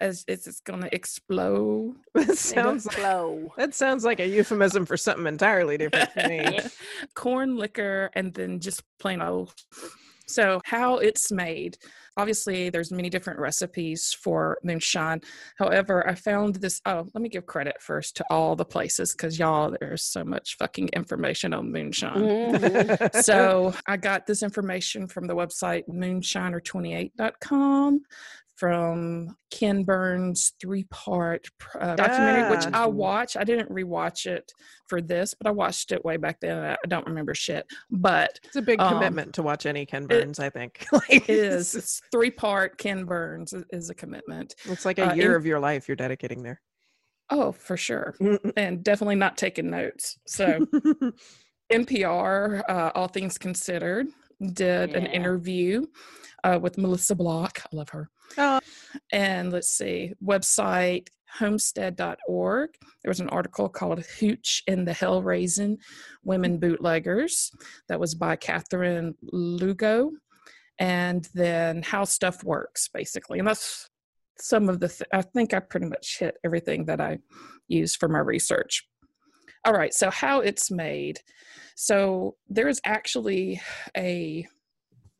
as 0.00 0.24
it's, 0.28 0.46
it's 0.46 0.60
gonna 0.60 0.88
explode. 0.92 1.96
That 2.14 2.38
sounds 2.38 2.86
like, 2.86 3.56
that 3.56 3.74
sounds 3.74 4.04
like 4.04 4.20
a 4.20 4.26
euphemism 4.26 4.86
for 4.86 4.96
something 4.96 5.26
entirely 5.26 5.76
different 5.78 6.12
to 6.14 6.28
me. 6.28 6.58
Corn 7.14 7.56
liquor 7.56 8.10
and 8.14 8.32
then 8.32 8.60
just 8.60 8.82
plain 8.98 9.20
old 9.20 9.54
so 10.26 10.60
how 10.64 10.98
it's 10.98 11.30
made 11.30 11.76
obviously 12.16 12.70
there's 12.70 12.92
many 12.92 13.10
different 13.10 13.38
recipes 13.38 14.16
for 14.20 14.58
moonshine. 14.62 15.20
However 15.58 16.08
i 16.08 16.14
found 16.14 16.56
this 16.56 16.80
oh 16.86 17.06
let 17.14 17.22
me 17.22 17.28
give 17.28 17.46
credit 17.46 17.76
first 17.80 18.16
to 18.16 18.24
all 18.30 18.56
the 18.56 18.64
places 18.64 19.12
because 19.12 19.38
y'all 19.38 19.76
there's 19.80 20.02
so 20.02 20.24
much 20.24 20.56
fucking 20.56 20.88
information 20.88 21.52
on 21.54 21.70
moonshine. 21.72 22.52
Mhm. 22.52 23.22
so 23.22 23.74
I 23.86 23.96
got 23.96 24.26
this 24.26 24.42
information 24.42 25.06
from 25.06 25.26
the 25.26 25.34
website 25.34 25.84
moonshiner28.com 25.88 28.00
from 28.56 29.36
Ken 29.50 29.82
Burns' 29.84 30.52
three 30.60 30.84
part 30.90 31.46
uh, 31.78 31.96
documentary, 31.96 32.50
which 32.50 32.66
Ah. 32.72 32.84
I 32.84 32.86
watched. 32.86 33.36
I 33.36 33.44
didn't 33.44 33.68
rewatch 33.70 34.26
it 34.26 34.50
for 34.88 35.00
this, 35.00 35.34
but 35.34 35.46
I 35.48 35.50
watched 35.50 35.90
it 35.92 36.04
way 36.04 36.16
back 36.16 36.38
then. 36.40 36.62
I 36.62 36.76
don't 36.88 37.06
remember 37.06 37.34
shit, 37.34 37.66
but 37.90 38.38
It's 38.44 38.56
a 38.56 38.62
big 38.62 38.80
Um, 38.80 38.94
commitment 38.94 39.34
to 39.34 39.42
watch 39.42 39.66
any 39.66 39.84
Ken 39.86 40.06
Burns, 40.06 40.38
I 40.38 40.50
think. 40.50 40.86
It 41.10 41.28
is. 41.28 41.74
It's 41.74 42.00
three 42.12 42.30
part 42.30 42.78
Ken 42.78 43.04
Burns 43.04 43.52
is, 43.70 43.90
a 43.90 43.94
commitment. 43.94 44.54
It's 44.66 44.84
like 44.84 44.98
a 44.98 45.10
uh, 45.10 45.14
year 45.14 45.30
in- 45.30 45.36
of 45.36 45.46
your 45.46 45.58
life 45.60 45.88
you're 45.88 45.96
dedicating 45.96 46.42
there. 46.42 46.60
Oh, 47.30 47.52
for 47.52 47.76
sure. 47.76 48.14
And 48.56 48.84
definitely 48.84 49.16
not 49.16 49.36
taking 49.36 49.70
notes. 49.70 50.18
So 50.26 50.66
NPR, 51.72 52.62
uh, 52.68 52.90
All 52.94 53.08
Things 53.08 53.38
Considered, 53.38 54.06
did 54.52 54.94
an 54.94 55.06
interview 55.06 55.86
uh, 56.44 56.58
with 56.60 56.78
Melissa 56.78 57.16
Block. 57.16 57.60
I 57.64 57.76
love 57.76 57.88
her. 57.90 58.08
Oh. 58.38 58.60
And 59.12 59.52
let's 59.52 59.70
see, 59.70 60.12
website 60.24 61.08
homestead.org. 61.38 62.70
There 63.02 63.10
was 63.10 63.20
an 63.20 63.28
article 63.28 63.68
called 63.68 64.04
Hooch 64.20 64.62
and 64.68 64.86
the 64.86 64.92
Hell 64.92 65.22
Raising 65.22 65.78
Women 66.22 66.58
Bootleggers 66.58 67.50
that 67.88 68.00
was 68.00 68.14
by 68.14 68.36
Catherine 68.36 69.14
Lugo. 69.22 70.12
And 70.78 71.28
then 71.34 71.82
How 71.82 72.04
Stuff 72.04 72.42
Works, 72.42 72.88
basically. 72.92 73.38
And 73.38 73.46
that's 73.46 73.88
some 74.38 74.68
of 74.68 74.80
the, 74.80 74.88
th- 74.88 75.08
I 75.12 75.22
think 75.22 75.54
I 75.54 75.60
pretty 75.60 75.86
much 75.86 76.18
hit 76.18 76.36
everything 76.44 76.86
that 76.86 77.00
I 77.00 77.18
used 77.68 77.98
for 78.00 78.08
my 78.08 78.18
research. 78.18 78.84
All 79.64 79.72
right, 79.72 79.94
so 79.94 80.10
how 80.10 80.40
it's 80.40 80.70
made. 80.70 81.20
So 81.76 82.36
there 82.48 82.68
is 82.68 82.80
actually 82.84 83.60
a, 83.96 84.46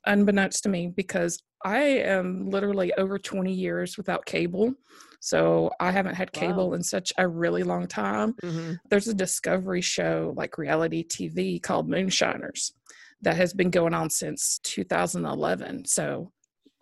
unbeknownst 0.06 0.62
to 0.64 0.68
me, 0.68 0.92
because 0.94 1.42
I 1.64 1.78
am 1.80 2.50
literally 2.50 2.92
over 2.94 3.18
20 3.18 3.52
years 3.52 3.96
without 3.96 4.26
cable. 4.26 4.74
So 5.20 5.70
I 5.80 5.90
haven't 5.90 6.16
had 6.16 6.32
cable 6.32 6.68
Wow. 6.70 6.74
in 6.74 6.82
such 6.82 7.12
a 7.16 7.26
really 7.26 7.62
long 7.62 7.86
time. 7.86 8.34
Mhm. 8.42 8.78
There's 8.90 9.08
a 9.08 9.14
discovery 9.14 9.80
show 9.80 10.34
like 10.36 10.58
reality 10.58 11.02
TV 11.02 11.58
called 11.58 11.88
Moonshiners 11.88 12.74
that 13.22 13.36
has 13.36 13.54
been 13.54 13.70
going 13.70 13.94
on 13.94 14.10
since 14.10 14.58
2011. 14.64 15.86
So 15.86 16.32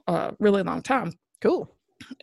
a 0.08 0.34
really 0.40 0.64
long 0.64 0.82
time 0.82 1.12
Cool. 1.40 1.68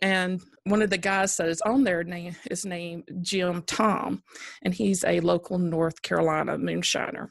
and 0.02 0.42
one 0.64 0.82
of 0.82 0.90
the 0.90 0.98
guys 0.98 1.38
that 1.38 1.48
is 1.48 1.62
on 1.62 1.84
there 1.84 2.04
name 2.04 2.36
is 2.50 2.66
named 2.66 3.04
Jim 3.22 3.62
Tom, 3.62 4.22
and 4.62 4.74
he's 4.74 5.02
a 5.04 5.20
local 5.20 5.58
North 5.58 6.02
Carolina 6.02 6.58
moonshiner. 6.58 7.28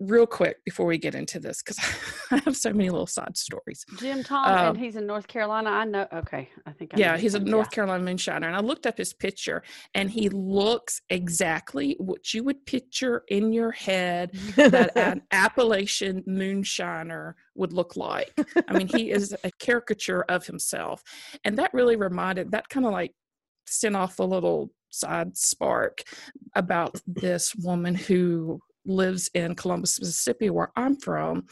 Real 0.00 0.26
quick 0.26 0.64
before 0.64 0.86
we 0.86 0.98
get 0.98 1.14
into 1.14 1.40
this, 1.40 1.62
because 1.62 1.78
I 2.30 2.40
have 2.44 2.56
so 2.56 2.72
many 2.72 2.90
little 2.90 3.06
side 3.06 3.36
stories. 3.36 3.84
Jim 3.98 4.22
Tom, 4.22 4.44
Um, 4.44 4.66
and 4.68 4.78
he's 4.78 4.96
in 4.96 5.06
North 5.06 5.26
Carolina. 5.26 5.70
I 5.70 5.84
know. 5.84 6.06
Okay, 6.12 6.48
I 6.66 6.72
think. 6.72 6.94
I 6.94 6.98
Yeah, 6.98 7.16
he's 7.16 7.34
a 7.34 7.40
North 7.40 7.70
Carolina 7.70 8.04
moonshiner, 8.04 8.46
and 8.46 8.56
I 8.56 8.60
looked 8.60 8.86
up 8.86 8.98
his 8.98 9.12
picture, 9.12 9.62
and 9.94 10.10
he 10.10 10.28
looks 10.28 11.00
exactly 11.10 11.96
what 11.98 12.32
you 12.32 12.44
would 12.44 12.64
picture 12.66 13.24
in 13.28 13.52
your 13.52 13.72
head 13.72 14.32
that 14.56 14.96
an 14.96 15.22
Appalachian 15.32 16.22
moonshiner 16.28 17.34
would 17.54 17.72
look 17.72 17.96
like. 17.96 18.32
I 18.68 18.78
mean, 18.78 18.88
he 18.88 19.10
is 19.10 19.34
a 19.44 19.50
caricature 19.58 20.22
of 20.28 20.46
himself. 20.46 21.02
And 21.44 21.58
that 21.58 21.74
really 21.74 21.96
reminded, 21.96 22.52
that 22.52 22.68
kind 22.68 22.86
of 22.86 22.92
like 22.92 23.12
sent 23.66 23.96
off 23.96 24.18
a 24.18 24.24
little 24.24 24.70
side 24.90 25.36
spark 25.36 26.02
about 26.54 27.00
this 27.06 27.54
woman 27.56 27.94
who 27.94 28.60
lives 28.84 29.30
in 29.34 29.54
Columbus, 29.54 30.00
Mississippi, 30.00 30.50
where 30.50 30.70
I'm 30.76 30.96
from. 30.96 31.46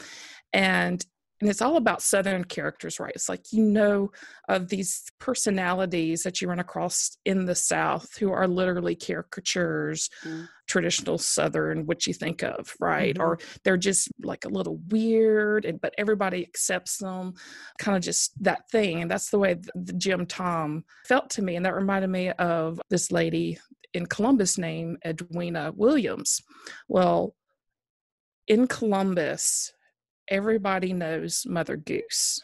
And 0.53 1.05
and 1.39 1.51
it's 1.51 1.61
all 1.61 1.77
about 1.77 2.01
Southern 2.01 2.43
characters, 2.43 2.99
right? 2.99 3.11
It's 3.13 3.29
like 3.29 3.53
you 3.53 3.61
know 3.61 4.09
of 4.49 4.69
these 4.69 5.03
personalities 5.19 6.23
that 6.23 6.41
you 6.41 6.47
run 6.47 6.57
across 6.57 7.15
in 7.25 7.45
the 7.45 7.53
South 7.53 8.17
who 8.17 8.31
are 8.31 8.47
literally 8.47 8.95
caricatures, 8.95 10.09
Mm. 10.25 10.47
traditional 10.67 11.17
Southern, 11.19 11.85
what 11.85 12.07
you 12.07 12.13
think 12.13 12.41
of, 12.43 12.73
right? 12.79 13.17
Or 13.19 13.37
they're 13.63 13.77
just 13.77 14.09
like 14.23 14.45
a 14.45 14.49
little 14.49 14.77
weird, 14.89 15.63
and 15.65 15.79
but 15.79 15.93
everybody 15.99 16.43
accepts 16.43 16.97
them, 16.97 17.35
kind 17.77 17.95
of 17.95 18.03
just 18.03 18.31
that 18.43 18.67
thing. 18.71 19.03
And 19.03 19.11
that's 19.11 19.29
the 19.29 19.39
way 19.39 19.53
the, 19.53 19.71
the 19.75 19.93
Jim 19.93 20.25
Tom 20.25 20.85
felt 21.05 21.29
to 21.31 21.43
me, 21.43 21.55
and 21.55 21.65
that 21.65 21.75
reminded 21.75 22.09
me 22.09 22.31
of 22.31 22.81
this 22.89 23.11
lady 23.11 23.59
in 23.93 24.05
Columbus 24.05 24.57
named 24.57 24.97
Edwina 25.05 25.71
Williams. 25.75 26.41
Well, 26.87 27.35
in 28.47 28.67
Columbus, 28.67 29.73
everybody 30.27 30.93
knows 30.93 31.45
Mother 31.45 31.77
Goose. 31.77 32.41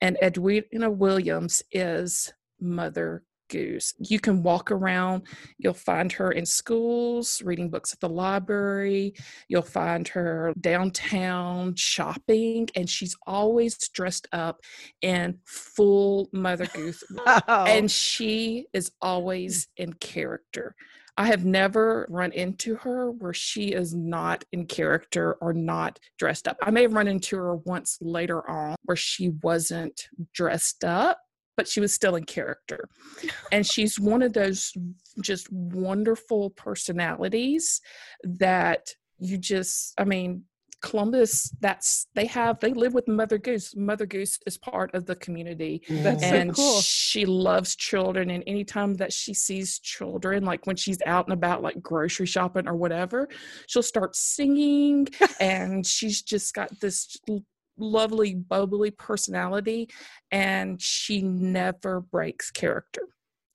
And 0.00 0.16
Edwina 0.22 0.90
Williams 0.90 1.62
is 1.72 2.32
Mother 2.60 3.22
Goose. 3.50 3.92
You 3.98 4.18
can 4.18 4.42
walk 4.42 4.70
around, 4.70 5.24
you'll 5.58 5.74
find 5.74 6.10
her 6.12 6.32
in 6.32 6.46
schools, 6.46 7.42
reading 7.44 7.68
books 7.68 7.92
at 7.92 8.00
the 8.00 8.08
library, 8.08 9.14
you'll 9.48 9.62
find 9.62 10.08
her 10.08 10.54
downtown 10.60 11.74
shopping, 11.76 12.68
and 12.74 12.88
she's 12.88 13.14
always 13.26 13.76
dressed 13.90 14.26
up 14.32 14.60
in 15.02 15.38
full 15.44 16.28
Mother 16.32 16.66
Goose 16.66 17.04
Wow. 17.26 17.64
and 17.66 17.90
she 17.90 18.66
is 18.72 18.92
always 19.02 19.68
in 19.76 19.92
character. 19.94 20.74
I 21.16 21.26
have 21.26 21.44
never 21.44 22.06
run 22.08 22.32
into 22.32 22.76
her 22.76 23.10
where 23.10 23.34
she 23.34 23.72
is 23.72 23.94
not 23.94 24.44
in 24.52 24.64
character 24.66 25.34
or 25.42 25.52
not 25.52 25.98
dressed 26.18 26.48
up. 26.48 26.56
I 26.62 26.70
may 26.70 26.82
have 26.82 26.94
run 26.94 27.08
into 27.08 27.36
her 27.36 27.56
once 27.56 27.98
later 28.00 28.48
on 28.48 28.76
where 28.84 28.96
she 28.96 29.30
wasn't 29.42 30.08
dressed 30.32 30.82
up, 30.82 31.18
but 31.60 31.68
she 31.68 31.78
was 31.78 31.92
still 31.92 32.16
in 32.16 32.24
character. 32.24 32.88
And 33.52 33.66
she's 33.66 34.00
one 34.00 34.22
of 34.22 34.32
those 34.32 34.72
just 35.20 35.52
wonderful 35.52 36.50
personalities 36.50 37.82
that 38.22 38.94
you 39.18 39.36
just, 39.36 39.92
I 39.98 40.04
mean, 40.04 40.44
Columbus, 40.80 41.54
that's 41.60 42.06
they 42.14 42.24
have, 42.26 42.60
they 42.60 42.72
live 42.72 42.94
with 42.94 43.06
Mother 43.08 43.36
Goose. 43.36 43.76
Mother 43.76 44.06
Goose 44.06 44.38
is 44.46 44.56
part 44.56 44.94
of 44.94 45.04
the 45.04 45.16
community 45.16 45.82
mm. 45.86 46.02
That's 46.02 46.22
so 46.22 46.34
and 46.34 46.54
cool. 46.54 46.80
she 46.80 47.26
loves 47.26 47.76
children 47.76 48.30
and 48.30 48.42
anytime 48.46 48.94
that 48.94 49.12
she 49.12 49.34
sees 49.34 49.78
children 49.80 50.44
like 50.44 50.66
when 50.66 50.76
she's 50.76 51.02
out 51.04 51.26
and 51.26 51.34
about 51.34 51.60
like 51.60 51.82
grocery 51.82 52.26
shopping 52.26 52.66
or 52.66 52.76
whatever 52.76 53.28
she'll 53.66 53.82
start 53.82 54.16
singing 54.16 55.08
and 55.40 55.86
she's 55.86 56.22
just 56.22 56.54
got 56.54 56.70
this 56.80 57.18
l- 57.28 57.44
lovely 57.80 58.34
bubbly 58.34 58.90
personality 58.90 59.88
and 60.30 60.80
she 60.80 61.22
never 61.22 62.00
breaks 62.00 62.50
character 62.50 63.02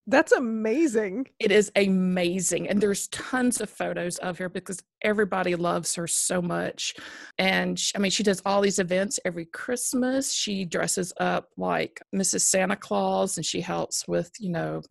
That's 0.07 0.31
amazing. 0.31 1.27
it 1.39 1.51
is 1.51 1.71
amazing 1.75 2.69
and 2.69 2.81
there's 2.81 3.07
tons 3.09 3.61
of 3.61 3.69
photos 3.69 4.17
of 4.17 4.37
her 4.37 4.49
because 4.49 4.81
everybody 5.03 5.55
loves 5.55 5.95
her 5.95 6.07
so 6.07 6.41
much 6.41 6.95
and 7.37 7.79
sh- 7.79 7.91
i 7.95 7.99
mean 7.99 8.11
she 8.11 8.23
does 8.23 8.41
all 8.45 8.61
these 8.61 8.79
events 8.79 9.19
every 9.25 9.45
christmas 9.45 10.33
she 10.33 10.65
dresses 10.65 11.13
up 11.19 11.49
like 11.57 12.01
mrs 12.13 12.41
santa 12.41 12.75
claus 12.75 13.37
and 13.37 13.45
she 13.45 13.61
helps 13.61 14.07
with 14.07 14.31
you 14.39 14.49
know 14.51 14.81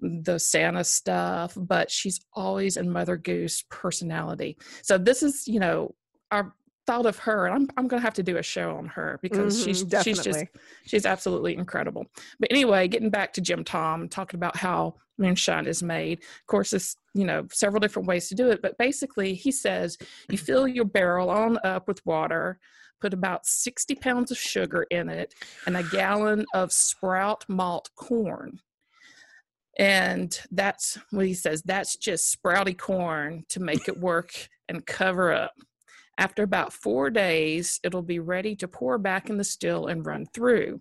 the 0.00 0.38
Santa 0.38 0.84
stuff, 0.84 1.56
but 1.56 1.90
she's 1.90 2.20
always 2.34 2.76
in 2.76 2.90
Mother 2.90 3.16
Goose 3.16 3.64
personality. 3.70 4.56
So 4.82 4.98
this 4.98 5.22
is, 5.22 5.46
you 5.46 5.60
know, 5.60 5.94
our 6.30 6.54
thought 6.86 7.06
of 7.06 7.18
her 7.18 7.46
and 7.46 7.54
I'm 7.54 7.68
I'm 7.76 7.88
going 7.88 8.00
to 8.00 8.04
have 8.04 8.14
to 8.14 8.22
do 8.22 8.36
a 8.36 8.42
show 8.42 8.76
on 8.76 8.86
her 8.86 9.18
because 9.22 9.56
Mhm, 9.56 9.64
she's 9.64 9.84
she's 10.04 10.18
just 10.18 10.38
she's 10.86 11.06
absolutely 11.06 11.56
incredible. 11.56 12.06
But 12.38 12.50
anyway, 12.50 12.88
getting 12.88 13.10
back 13.10 13.32
to 13.34 13.40
Jim 13.40 13.64
Tom 13.64 14.08
talking 14.08 14.38
about 14.38 14.56
how 14.56 14.96
moonshine 15.18 15.66
is 15.66 15.82
made. 15.82 16.18
Of 16.22 16.46
course, 16.46 16.70
there's 16.70 16.96
you 17.14 17.24
know 17.24 17.46
several 17.50 17.80
different 17.80 18.08
ways 18.08 18.28
to 18.28 18.34
do 18.34 18.50
it, 18.50 18.60
but 18.62 18.76
basically 18.78 19.34
he 19.34 19.50
says 19.52 19.96
you 20.30 20.38
fill 20.38 20.68
your 20.68 20.84
barrel 20.84 21.30
on 21.30 21.58
up 21.64 21.88
with 21.88 22.04
water, 22.04 22.58
put 23.00 23.14
about 23.14 23.46
60 23.46 23.94
pounds 23.96 24.30
of 24.30 24.38
sugar 24.38 24.86
in 24.90 25.08
it, 25.08 25.34
and 25.66 25.76
a 25.76 25.82
gallon 25.84 26.44
of 26.54 26.72
sprout 26.72 27.44
malt 27.48 27.88
corn. 27.96 28.60
And 29.76 30.38
that's 30.52 30.98
what 31.10 31.26
he 31.26 31.34
says. 31.34 31.62
That's 31.62 31.96
just 31.96 32.36
sprouty 32.36 32.76
corn 32.78 33.44
to 33.48 33.60
make 33.60 33.88
it 33.88 33.98
work 33.98 34.32
and 34.68 34.86
cover 34.86 35.32
up. 35.32 35.52
After 36.18 36.42
about 36.42 36.72
four 36.72 37.10
days, 37.10 37.80
it'll 37.82 38.02
be 38.02 38.20
ready 38.20 38.54
to 38.56 38.68
pour 38.68 38.98
back 38.98 39.30
in 39.30 39.36
the 39.36 39.44
still 39.44 39.86
and 39.86 40.06
run 40.06 40.26
through. 40.26 40.80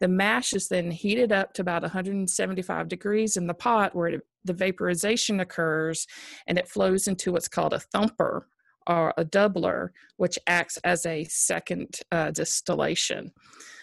The 0.00 0.08
mash 0.08 0.52
is 0.52 0.68
then 0.68 0.90
heated 0.90 1.32
up 1.32 1.52
to 1.54 1.62
about 1.62 1.82
175 1.82 2.88
degrees 2.88 3.36
in 3.36 3.46
the 3.46 3.54
pot 3.54 3.94
where 3.94 4.08
it, 4.08 4.26
the 4.44 4.52
vaporization 4.52 5.40
occurs 5.40 6.06
and 6.46 6.58
it 6.58 6.68
flows 6.68 7.06
into 7.06 7.32
what's 7.32 7.48
called 7.48 7.72
a 7.72 7.78
thumper 7.78 8.48
or 8.86 9.14
a 9.16 9.24
doubler, 9.24 9.90
which 10.16 10.38
acts 10.46 10.76
as 10.78 11.06
a 11.06 11.24
second 11.24 12.00
uh, 12.10 12.30
distillation. 12.32 13.32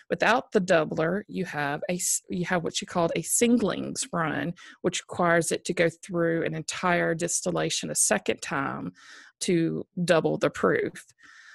Without 0.09 0.51
the 0.51 0.61
doubler, 0.61 1.23
you 1.27 1.45
have 1.45 1.81
a 1.89 1.99
you 2.29 2.45
have 2.45 2.63
what 2.63 2.81
you 2.81 2.87
called 2.87 3.11
a 3.15 3.21
singlings 3.21 4.07
run, 4.11 4.53
which 4.81 5.01
requires 5.01 5.51
it 5.51 5.65
to 5.65 5.73
go 5.73 5.89
through 5.89 6.45
an 6.45 6.55
entire 6.55 7.13
distillation 7.13 7.91
a 7.91 7.95
second 7.95 8.41
time 8.41 8.91
to 9.41 9.85
double 10.05 10.37
the 10.37 10.49
proof. 10.49 11.05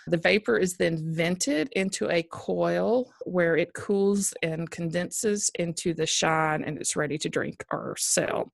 The 0.06 0.18
vapor 0.18 0.58
is 0.58 0.76
then 0.76 1.14
vented 1.14 1.70
into 1.72 2.10
a 2.10 2.22
coil 2.24 3.10
where 3.24 3.56
it 3.56 3.72
cools 3.72 4.34
and 4.42 4.70
condenses 4.70 5.50
into 5.58 5.94
the 5.94 6.06
shine 6.06 6.62
and 6.62 6.78
it's 6.78 6.94
ready 6.94 7.16
to 7.18 7.28
drink 7.30 7.64
or 7.70 7.96
sell. 7.98 8.52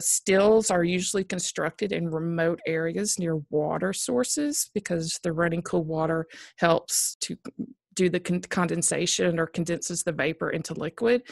Stills 0.00 0.70
are 0.70 0.84
usually 0.84 1.24
constructed 1.24 1.90
in 1.90 2.10
remote 2.10 2.60
areas 2.66 3.18
near 3.18 3.36
water 3.50 3.92
sources 3.92 4.70
because 4.74 5.18
the 5.24 5.32
running 5.32 5.62
cool 5.62 5.84
water 5.84 6.26
helps 6.56 7.16
to 7.20 7.36
do 7.96 8.08
the 8.08 8.20
con- 8.20 8.42
condensation 8.42 9.40
or 9.40 9.46
condenses 9.46 10.04
the 10.04 10.12
vapor 10.12 10.50
into 10.50 10.74
liquid. 10.74 11.22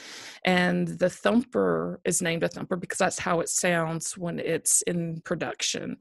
And 0.44 0.88
the 0.88 1.10
thumper 1.10 2.00
is 2.04 2.20
named 2.20 2.42
a 2.42 2.48
thumper 2.48 2.76
because 2.76 2.98
that's 2.98 3.20
how 3.20 3.40
it 3.40 3.48
sounds 3.48 4.18
when 4.18 4.40
it's 4.40 4.82
in 4.82 5.20
production. 5.20 5.98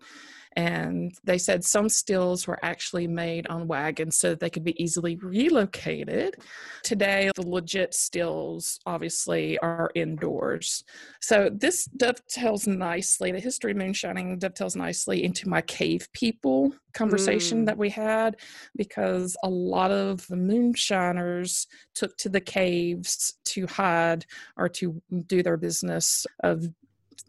And 0.55 1.13
they 1.23 1.37
said 1.37 1.63
some 1.63 1.89
stills 1.89 2.47
were 2.47 2.59
actually 2.63 3.07
made 3.07 3.47
on 3.47 3.67
wagons 3.67 4.17
so 4.17 4.29
that 4.29 4.39
they 4.39 4.49
could 4.49 4.63
be 4.63 4.81
easily 4.81 5.15
relocated. 5.15 6.37
Today, 6.83 7.31
the 7.35 7.47
legit 7.47 7.93
stills 7.93 8.79
obviously 8.85 9.57
are 9.59 9.91
indoors. 9.95 10.83
So 11.21 11.49
this 11.51 11.85
dovetails 11.85 12.67
nicely, 12.67 13.31
the 13.31 13.39
history 13.39 13.71
of 13.71 13.77
moonshining 13.77 14.37
dovetails 14.39 14.75
nicely 14.75 15.23
into 15.23 15.49
my 15.49 15.61
cave 15.61 16.07
people 16.13 16.73
conversation 16.93 17.63
Mm. 17.63 17.65
that 17.65 17.77
we 17.77 17.89
had 17.89 18.35
because 18.75 19.35
a 19.43 19.49
lot 19.49 19.91
of 19.91 20.25
the 20.27 20.35
moonshiners 20.35 21.67
took 21.95 22.15
to 22.17 22.29
the 22.29 22.41
caves 22.41 23.33
to 23.45 23.65
hide 23.65 24.25
or 24.57 24.69
to 24.69 25.01
do 25.25 25.41
their 25.41 25.57
business 25.57 26.27
of 26.43 26.63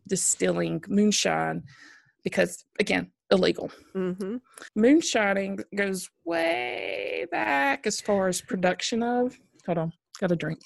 distilling 0.07 0.83
moonshine 0.89 1.63
because 2.23 2.65
again 2.79 3.11
illegal. 3.31 3.71
Mm-hmm. 3.95 4.37
moonshining 4.77 5.61
goes 5.75 6.09
way 6.25 7.27
back 7.31 7.87
as 7.87 8.01
far 8.01 8.29
as 8.29 8.41
production 8.41 9.03
of. 9.03 9.39
Hold 9.67 9.79
on 9.79 9.93
got 10.21 10.33
a 10.33 10.37
drink. 10.37 10.61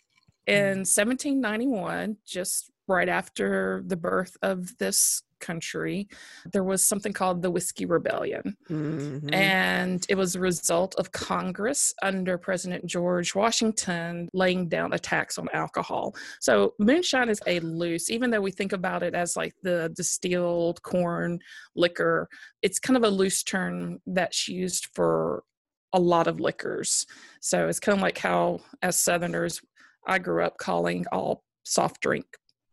In 0.46 0.78
1791 0.78 2.16
just 2.26 2.70
right 2.86 3.08
after 3.08 3.82
the 3.86 3.96
birth 3.96 4.36
of 4.42 4.76
this 4.78 5.22
country 5.40 6.08
there 6.52 6.64
was 6.64 6.82
something 6.82 7.12
called 7.12 7.42
the 7.42 7.50
whiskey 7.50 7.86
rebellion 7.86 8.56
Mm-hmm. 8.70 9.32
and 9.32 10.04
it 10.08 10.14
was 10.16 10.34
a 10.34 10.40
result 10.40 10.94
of 10.96 11.12
Congress 11.12 11.94
under 12.02 12.36
President 12.38 12.84
George 12.86 13.34
Washington 13.34 14.28
laying 14.32 14.68
down 14.68 14.92
a 14.92 14.98
tax 14.98 15.38
on 15.38 15.48
alcohol. 15.52 16.14
So 16.40 16.74
moonshine 16.78 17.28
is 17.28 17.40
a 17.46 17.60
loose, 17.60 18.10
even 18.10 18.30
though 18.30 18.40
we 18.40 18.50
think 18.50 18.72
about 18.72 19.02
it 19.02 19.14
as 19.14 19.36
like 19.36 19.54
the 19.62 19.92
distilled 19.94 20.82
corn 20.82 21.40
liquor, 21.74 22.28
it's 22.62 22.78
kind 22.78 22.96
of 22.96 23.04
a 23.04 23.08
loose 23.08 23.42
term 23.42 23.98
that's 24.06 24.48
used 24.48 24.88
for 24.94 25.44
a 25.92 26.00
lot 26.00 26.26
of 26.26 26.40
liquors. 26.40 27.06
So 27.40 27.68
it's 27.68 27.80
kind 27.80 27.96
of 27.96 28.02
like 28.02 28.18
how, 28.18 28.60
as 28.82 28.98
Southerners, 28.98 29.60
I 30.06 30.18
grew 30.18 30.44
up 30.44 30.58
calling 30.58 31.06
all 31.12 31.44
soft 31.64 32.00
drink 32.00 32.26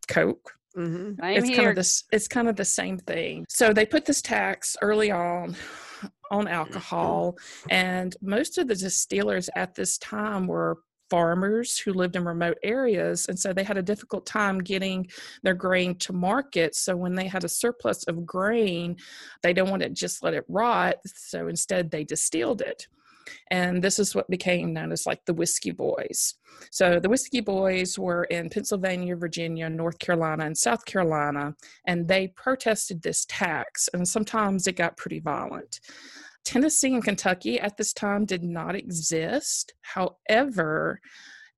Coke 0.07 0.53
mm-hmm. 0.77 1.23
It's 1.23 1.55
kind 1.55 1.69
of 1.69 1.75
this 1.75 2.03
it's 2.11 2.27
kind 2.27 2.49
of 2.49 2.55
the 2.55 2.65
same 2.65 2.97
thing. 2.97 3.45
So 3.49 3.73
they 3.73 3.85
put 3.85 4.05
this 4.05 4.21
tax 4.21 4.75
early 4.81 5.11
on 5.11 5.55
on 6.31 6.47
alcohol 6.47 7.37
and 7.69 8.15
most 8.21 8.57
of 8.57 8.67
the 8.67 8.75
distillers 8.75 9.49
at 9.55 9.75
this 9.75 9.97
time 9.99 10.47
were 10.47 10.79
farmers 11.09 11.77
who 11.77 11.93
lived 11.93 12.15
in 12.15 12.25
remote 12.25 12.57
areas 12.63 13.27
and 13.27 13.39
so 13.39 13.53
they 13.53 13.63
had 13.63 13.77
a 13.77 13.81
difficult 13.83 14.25
time 14.25 14.57
getting 14.57 15.07
their 15.43 15.53
grain 15.53 15.95
to 15.95 16.11
market. 16.13 16.75
So 16.75 16.95
when 16.95 17.13
they 17.13 17.27
had 17.27 17.43
a 17.43 17.49
surplus 17.49 18.03
of 18.05 18.25
grain 18.25 18.97
they 19.43 19.53
don't 19.53 19.69
want 19.69 19.83
to 19.83 19.89
just 19.89 20.23
let 20.23 20.33
it 20.33 20.45
rot 20.47 20.95
so 21.05 21.47
instead 21.47 21.91
they 21.91 22.03
distilled 22.03 22.61
it 22.61 22.87
and 23.51 23.83
this 23.83 23.99
is 23.99 24.15
what 24.15 24.29
became 24.29 24.73
known 24.73 24.91
as 24.91 25.05
like 25.05 25.23
the 25.25 25.33
whiskey 25.33 25.71
boys. 25.71 26.35
So 26.71 26.99
the 26.99 27.09
whiskey 27.09 27.41
boys 27.41 27.99
were 27.99 28.25
in 28.25 28.49
pennsylvania 28.49 29.15
virginia 29.15 29.69
north 29.69 29.99
carolina 29.99 30.45
and 30.45 30.57
south 30.57 30.85
carolina 30.85 31.53
and 31.85 32.07
they 32.07 32.29
protested 32.29 33.01
this 33.01 33.25
tax 33.25 33.89
and 33.93 34.07
sometimes 34.07 34.67
it 34.67 34.77
got 34.77 34.97
pretty 34.97 35.19
violent. 35.19 35.79
Tennessee 36.43 36.93
and 36.93 37.03
kentucky 37.03 37.59
at 37.59 37.75
this 37.77 37.93
time 37.93 38.25
did 38.25 38.43
not 38.43 38.75
exist. 38.75 39.73
However 39.81 41.01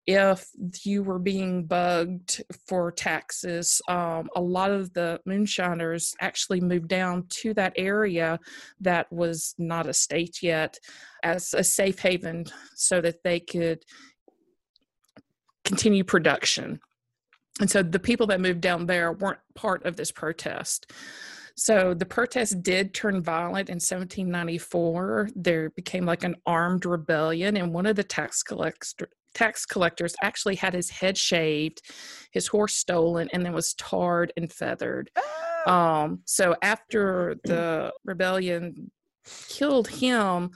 if 0.08 0.48
you 0.86 1.04
were 1.04 1.20
being 1.20 1.65
bugged 1.65 2.41
for 2.65 2.91
taxes, 2.93 3.82
um, 3.89 4.30
a 4.38 4.41
lot 4.41 4.72
of 4.72 4.93
the 4.93 5.20
moonshiners 5.26 6.15
actually 6.22 6.62
moved 6.62 6.88
down 6.88 7.26
to 7.30 7.54
that 7.56 7.74
area 7.76 8.39
that 8.80 9.12
was 9.12 9.54
not 9.58 9.86
a 9.86 9.93
state 9.93 10.41
yet 10.41 10.80
as 11.24 11.54
a 11.54 11.63
safe 11.63 12.00
haven 12.00 12.46
so 12.74 13.02
that 13.02 13.22
they 13.24 13.41
could 13.41 13.84
continue 15.65 16.06
production. 16.06 16.80
And 17.60 17.70
so 17.70 17.84
the 17.84 18.00
people 18.00 18.28
that 18.28 18.39
moved 18.39 18.62
down 18.62 18.86
there 18.86 19.12
weren't 19.12 19.39
part 19.56 19.86
of 19.86 19.98
this 19.98 20.12
protest. 20.12 20.93
So 21.58 21.93
the 21.93 22.06
protest 22.06 22.62
did 22.62 22.93
turn 22.93 23.24
violent 23.24 23.70
in 23.70 23.76
1794. 23.76 25.32
There 25.36 25.72
became 25.72 26.06
like 26.06 26.24
an 26.24 26.36
armed 26.46 26.86
rebellion, 26.86 27.58
and 27.58 27.74
one 27.74 27.88
of 27.88 27.96
the 27.96 28.04
tax 28.04 28.43
collector, 28.43 29.10
tax 29.38 29.65
collectors 29.65 30.15
actually 30.21 30.56
had 30.56 30.73
his 30.73 30.89
head 30.89 31.17
shaved, 31.17 31.82
his 32.32 32.47
horse 32.47 32.76
stolen, 32.76 33.30
and 33.34 33.45
then 33.45 33.54
was 33.54 33.73
tarred 33.76 34.34
and 34.36 34.52
feathered. 34.52 35.10
Um, 35.67 36.21
so 36.26 36.56
after 36.62 37.36
the 37.43 37.93
rebellion 38.06 38.91
killed 39.50 39.88
him, 39.88 40.52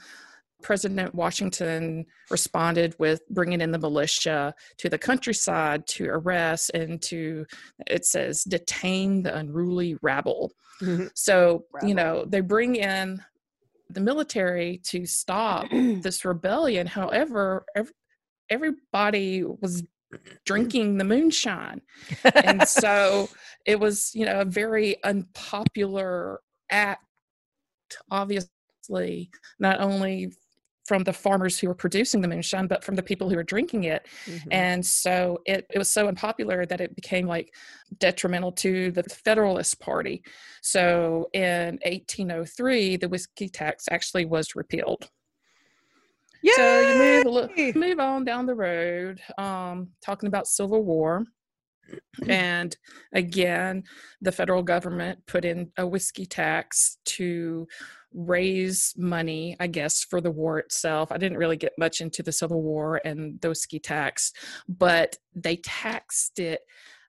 President 0.62 1.14
Washington 1.14 2.06
responded 2.30 2.94
with 2.98 3.20
bringing 3.28 3.60
in 3.60 3.72
the 3.72 3.78
militia 3.78 4.54
to 4.78 4.88
the 4.88 4.98
countryside 4.98 5.86
to 5.88 6.06
arrest 6.08 6.70
and 6.72 7.02
to, 7.02 7.44
it 7.88 8.04
says, 8.06 8.44
detain 8.44 9.22
the 9.24 9.36
unruly 9.36 9.96
rabble. 10.02 10.52
Mhm. 10.80 11.10
So, 11.14 11.64
you 11.84 11.94
know, 11.94 12.24
they 12.26 12.40
bring 12.40 12.76
in 12.76 13.22
the 13.90 14.00
military 14.00 14.80
to 14.84 15.04
stop 15.04 15.66
this 16.02 16.24
rebellion. 16.24 16.86
However, 16.86 17.64
ev- 17.74 17.92
everybody 18.50 19.44
was 19.44 19.84
drinking 20.44 20.98
the 20.98 21.04
moonshine. 21.04 21.80
And 22.34 22.66
so 22.68 23.28
it 23.66 23.78
was, 23.78 24.14
you 24.14 24.26
know, 24.26 24.40
a 24.40 24.44
very 24.44 25.02
unpopular 25.04 26.40
act, 26.70 27.02
obviously, 28.10 29.30
not 29.58 29.80
only 29.80 30.32
from 30.86 31.04
the 31.04 31.12
farmers 31.12 31.58
who 31.58 31.68
were 31.68 31.74
producing 31.74 32.20
the 32.20 32.28
moonshine, 32.28 32.66
but 32.66 32.82
from 32.82 32.96
the 32.96 33.02
people 33.02 33.30
who 33.30 33.36
were 33.36 33.44
drinking 33.44 33.84
it. 33.84 34.06
Mhm. 34.26 34.48
And 34.50 34.84
so 34.84 35.38
it, 35.46 35.64
it 35.70 35.78
was 35.78 35.90
so 35.90 36.08
unpopular 36.08 36.66
that 36.66 36.80
it 36.80 36.96
became 36.96 37.26
like 37.26 37.54
detrimental 37.98 38.52
to 38.52 38.90
the 38.90 39.04
Federalist 39.04 39.78
Party. 39.80 40.24
So 40.60 41.28
in 41.32 41.78
1803, 41.84 42.96
the 42.96 43.08
whiskey 43.08 43.48
tax 43.48 43.84
actually 43.90 44.24
was 44.24 44.56
repealed. 44.56 45.08
So 46.44 46.80
you 46.80 46.98
move 46.98 47.26
little, 47.26 47.80
move 47.80 48.00
on 48.00 48.24
down 48.24 48.46
the 48.46 48.54
road, 48.54 49.20
um, 49.38 49.88
talking 50.04 50.26
about 50.26 50.46
Civil 50.46 50.82
War. 50.82 51.24
and 52.28 52.76
again, 53.12 53.84
the 54.20 54.32
federal 54.32 54.62
government 54.62 55.20
put 55.26 55.44
in 55.44 55.70
a 55.76 55.86
whiskey 55.86 56.26
tax 56.26 56.98
to 57.04 57.66
raise 58.14 58.94
money, 58.96 59.56
I 59.60 59.66
guess, 59.66 60.04
for 60.04 60.20
the 60.20 60.30
war 60.30 60.58
itself. 60.58 61.12
I 61.12 61.18
didn't 61.18 61.38
really 61.38 61.56
get 61.56 61.72
much 61.78 62.00
into 62.00 62.22
the 62.22 62.32
Civil 62.32 62.62
War 62.62 63.00
and 63.04 63.40
the 63.40 63.48
whiskey 63.48 63.78
tax, 63.78 64.32
but 64.68 65.16
they 65.34 65.56
taxed 65.56 66.38
it 66.38 66.60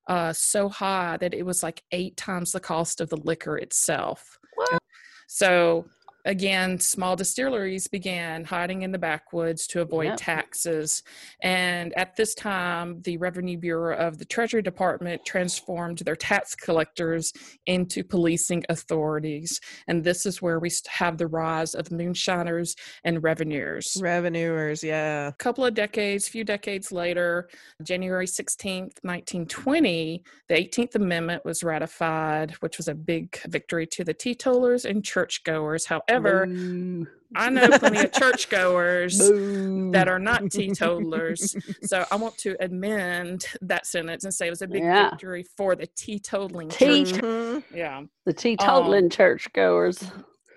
uh, 0.08 0.34
so 0.34 0.70
high 0.70 1.18
that 1.18 1.34
it 1.34 1.46
was 1.46 1.64
like 1.64 1.84
eight 1.92 2.18
times 2.18 2.52
the 2.52 2.60
cost 2.60 3.02
of 3.02 3.10
the 3.10 3.18
liquor 3.18 3.58
itself. 3.58 4.38
What? 4.56 4.80
So 5.28 5.86
again, 6.26 6.80
small 6.80 7.16
distilleries 7.16 7.88
began 7.88 8.46
hiding 8.46 8.84
in 8.84 8.92
the 8.92 8.98
backwoods 8.98 9.68
to 9.68 9.82
avoid 9.82 10.06
Yep. 10.06 10.18
taxes. 10.18 11.04
And 11.42 11.94
at 11.98 12.16
this 12.16 12.34
time, 12.34 13.02
the 13.02 13.18
Revenue 13.18 13.58
Bureau 13.58 13.98
of 13.98 14.18
the 14.18 14.26
Treasury 14.26 14.62
Department 14.62 15.26
transformed 15.26 16.00
their 16.00 16.16
tax 16.16 16.56
collectors 16.56 17.34
into 17.66 18.04
policing 18.04 18.64
authorities. 18.70 19.60
And 19.88 20.04
this 20.04 20.26
is 20.26 20.42
where 20.42 20.60
we 20.60 20.72
have 20.88 21.18
the 21.18 21.28
rise 21.28 21.76
of 21.76 21.92
moonshiners 21.92 22.76
and 23.04 23.22
revenuers. 23.24 23.98
Revenuers, 24.02 24.84
yeah. 24.84 25.28
A 25.28 25.34
couple 25.34 25.66
of 25.66 25.74
decades, 25.74 26.28
few 26.28 26.44
decades 26.44 26.92
later, 26.92 27.50
January 27.84 28.28
16th, 28.28 28.98
1920, 29.04 30.24
the 30.48 30.56
18th 30.56 30.96
Amendment 30.96 31.44
was 31.44 31.64
ratified, 31.64 32.52
which 32.62 32.78
was 32.78 32.88
a 32.88 32.96
big 32.96 33.38
victory 33.48 33.86
to 33.88 34.04
the 34.04 34.14
teetotalers 34.14 34.86
and 34.86 35.04
churchgoers. 35.04 35.86
However, 35.86 36.13
Boo. 36.20 37.08
I 37.36 37.50
know 37.50 37.68
plenty 37.80 38.00
of 38.00 38.12
churchgoers 38.12 39.18
Boo. 39.18 39.92
that 39.92 40.08
are 40.08 40.20
not 40.20 40.52
teetotalers. 40.52 41.56
So 41.84 42.06
I 42.12 42.16
want 42.16 42.38
to 42.40 42.56
amend 42.64 43.46
that 43.62 43.88
sentence 43.88 44.24
and 44.24 44.34
say 44.34 44.48
it 44.48 44.52
was 44.52 44.62
a 44.62 44.68
big 44.68 44.84
Yeah. 44.84 45.10
victory 45.10 45.44
for 45.58 45.76
the 45.76 45.88
teetotaling 45.88 46.70
Tea- 46.72 47.06
church. 47.06 47.22
Mhm. 47.22 47.64
Yeah. 47.74 48.04
the 48.26 48.34
teetotaling 48.34 49.12
churchgoers. 49.12 50.04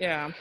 Yeah. 0.01 0.33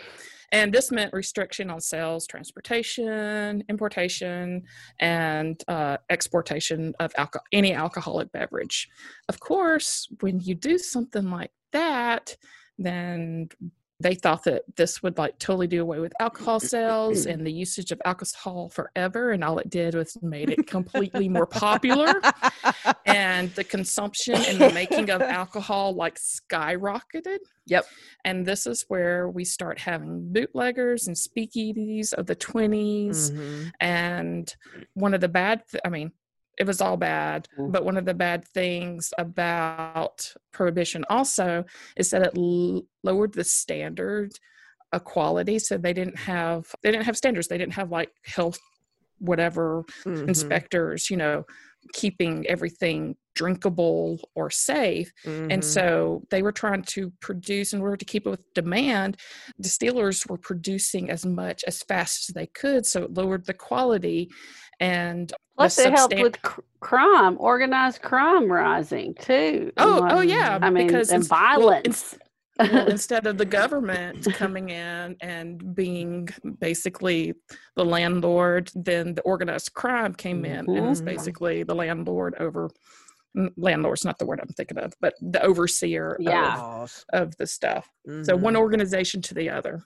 And 0.52 0.74
this 0.74 0.92
meant 0.92 1.12
restriction 1.14 1.70
on 1.70 1.82
sales, 1.82 2.28
transportation, 2.28 3.64
importation, 3.68 4.64
and 5.00 5.62
uh, 5.68 5.98
exportation 6.10 6.94
of 7.00 7.12
alcohol, 7.18 7.46
any 7.52 7.74
alcoholic 7.74 8.32
beverage. 8.32 8.88
Of 9.28 9.40
course, 9.40 10.08
when 10.22 10.40
you 10.40 10.56
do 10.56 10.78
something 10.78 11.30
like 11.30 11.52
that, 11.72 12.38
then 12.78 13.50
they 14.00 14.16
thought 14.16 14.44
that 14.44 14.64
this 14.76 15.02
would 15.02 15.18
like 15.18 15.40
totally 15.40 15.68
do 15.68 15.82
away 15.82 16.00
with 16.00 16.14
alcohol 16.20 16.60
sales 16.60 17.26
and 17.26 17.48
the 17.48 17.52
usage 17.52 17.92
of 17.92 18.02
alcohol 18.04 18.70
forever. 18.70 19.32
And 19.32 19.44
all 19.44 19.58
it 19.58 19.70
did 19.70 19.96
was 19.96 20.18
made 20.22 20.50
it 20.50 20.68
completely 20.68 21.30
more 21.30 21.46
popular 21.46 22.22
and 23.06 23.52
the 23.56 23.64
consumption 23.64 24.36
and 24.36 24.60
the 24.60 24.72
making 24.74 25.10
of 25.10 25.22
alcohol 25.22 25.96
like 25.96 26.20
skyrocketed. 26.20 27.38
Yep. 27.68 27.86
And 28.26 28.46
this 28.46 28.68
is 28.68 28.84
where 28.90 29.30
we 29.30 29.46
start 29.46 29.80
having 29.80 30.32
bootleggers 30.32 31.08
and 31.08 31.16
speakeasies 31.16 32.14
of 32.14 32.26
the 32.26 32.36
20s. 32.36 33.32
Mhm. 33.32 33.72
And 33.80 34.56
one 34.94 35.14
of 35.14 35.22
the 35.22 35.30
bad, 35.30 35.64
th- 35.72 35.82
I 35.86 35.90
mean, 35.90 36.12
it 36.58 36.66
was 36.68 36.82
all 36.82 36.98
bad, 36.98 37.48
Mm. 37.58 37.72
but 37.72 37.84
one 37.86 37.98
of 37.98 38.06
the 38.06 38.14
bad 38.14 38.46
things 38.46 39.14
about 39.18 40.34
prohibition 40.52 41.04
also 41.10 41.66
is 41.98 42.10
that 42.12 42.22
it 42.28 42.34
l- 42.38 42.84
lowered 43.04 43.34
the 43.34 43.44
standard 43.44 44.32
of 44.94 45.04
quality. 45.04 45.60
So 45.60 45.78
they 45.78 45.94
didn't 45.94 46.18
have 46.20 46.74
they 46.82 46.92
didn't 46.92 47.06
have 47.06 47.18
standards. 47.18 47.48
They 47.48 47.58
didn't 47.58 47.74
have 47.74 47.92
like 47.92 48.12
health 48.26 48.60
whatever 49.20 49.84
Mhm. 50.06 50.28
inspectors, 50.28 51.10
you 51.10 51.16
know, 51.18 51.46
keeping 51.94 52.46
everything 52.48 53.16
drinkable 53.34 54.20
or 54.36 54.50
safe. 54.50 55.12
And 55.26 55.62
Mhm. 55.62 55.64
so 55.64 56.24
they 56.32 56.42
were 56.42 56.52
trying 56.52 56.84
to 56.84 57.12
produce, 57.22 57.72
in 57.74 57.82
order 57.82 57.96
to 57.98 58.06
keep 58.06 58.26
it 58.26 58.30
with 58.30 58.54
demand, 58.54 59.18
distillers 59.60 60.26
were 60.28 60.38
producing 60.38 61.10
as 61.10 61.26
much 61.26 61.64
as 61.66 61.82
fast 61.84 62.30
as 62.30 62.34
they 62.34 62.48
could. 62.48 62.86
So 62.86 63.04
it 63.04 63.14
lowered 63.14 63.46
the 63.46 63.54
quality. 63.54 64.30
And 64.80 65.32
Plus, 65.58 65.78
it 65.80 65.92
helped 65.94 66.20
with 66.20 66.42
cr- 66.42 66.62
crime, 66.82 67.38
organized 67.40 68.02
crime 68.02 68.52
rising 68.52 69.14
too. 69.16 69.72
and 69.78 69.88
Oh, 69.88 70.08
oh 70.10 70.22
yeah, 70.22 70.60
I 70.62 70.70
mean, 70.70 70.88
because 70.88 71.10
and 71.12 71.22
ins- 71.24 71.30
well, 71.30 71.40
violence. 71.60 72.18
well, 72.60 72.88
instead 72.90 73.26
of 73.26 73.38
the 73.38 73.46
government 73.46 74.26
coming 74.34 74.70
in 74.70 75.16
and 75.22 75.74
being 75.76 76.28
basically 76.60 77.34
the 77.76 77.86
landlord, 77.86 78.70
then 78.76 79.14
the 79.16 79.22
organized 79.22 79.74
crime 79.74 80.14
came 80.14 80.44
in 80.46 80.70
and 80.70 80.88
was 80.90 81.02
Mhm. 81.02 81.06
basically 81.06 81.64
the 81.64 81.76
landlord 81.76 82.36
over. 82.40 82.70
mm, 83.38 83.50
Landlord's 83.58 84.06
not 84.06 84.18
the 84.18 84.26
word 84.26 84.40
I'm 84.42 84.48
thinking 84.48 84.78
of, 84.78 84.94
but 85.02 85.14
the 85.22 85.42
overseer 85.44 86.16
Yeah. 86.22 86.56
Of, 86.58 87.06
of 87.12 87.36
the 87.38 87.46
stuff. 87.48 87.90
So 88.06 88.12
Mhm. 88.38 88.40
one 88.40 88.56
organization 88.56 89.22
to 89.24 89.34
the 89.34 89.50
other. 89.50 89.84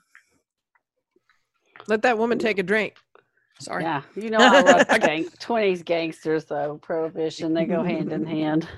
Let 1.88 2.02
that 2.02 2.18
woman 2.18 2.38
take 2.38 2.58
a 2.58 2.62
drink. 2.62 2.94
Sorry. 3.60 3.84
yeah, 3.84 4.02
you 4.16 4.30
know, 4.30 4.38
I 4.40 4.62
love 4.62 4.88
gang- 5.00 5.28
20s 5.38 5.84
gangsters, 5.84 6.46
though. 6.46 6.78
Prohibition, 6.82 7.54
they 7.54 7.64
go 7.64 7.78
mm-hmm. 7.78 7.88
hand 7.88 8.12
in 8.12 8.26
hand. 8.26 8.68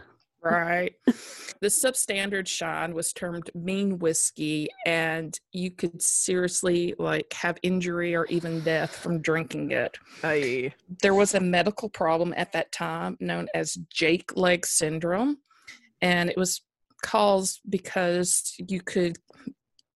Right. 0.42 0.94
the 1.06 1.68
substandard 1.68 2.48
shine 2.48 2.94
was 2.94 3.12
termed 3.12 3.50
mean 3.54 3.98
whiskey, 4.00 4.68
and 4.84 5.38
you 5.52 5.70
could 5.70 6.02
seriously 6.02 6.94
like 6.98 7.32
have 7.32 7.58
injury 7.62 8.16
or 8.16 8.26
even 8.26 8.60
death 8.60 8.96
from 8.96 9.20
drinking 9.20 9.70
it. 9.70 9.96
Aye. 10.24 10.74
There 11.00 11.14
was 11.14 11.34
a 11.34 11.40
medical 11.40 11.88
problem 11.88 12.34
at 12.36 12.52
that 12.52 12.72
time 12.72 13.16
known 13.20 13.46
as 13.54 13.78
Jake 13.88 14.36
leg 14.36 14.66
syndrome, 14.66 15.38
and 16.00 16.28
it 16.28 16.36
was 16.36 16.62
caused 17.04 17.60
because 17.68 18.54
you 18.58 18.80
could 18.80 19.18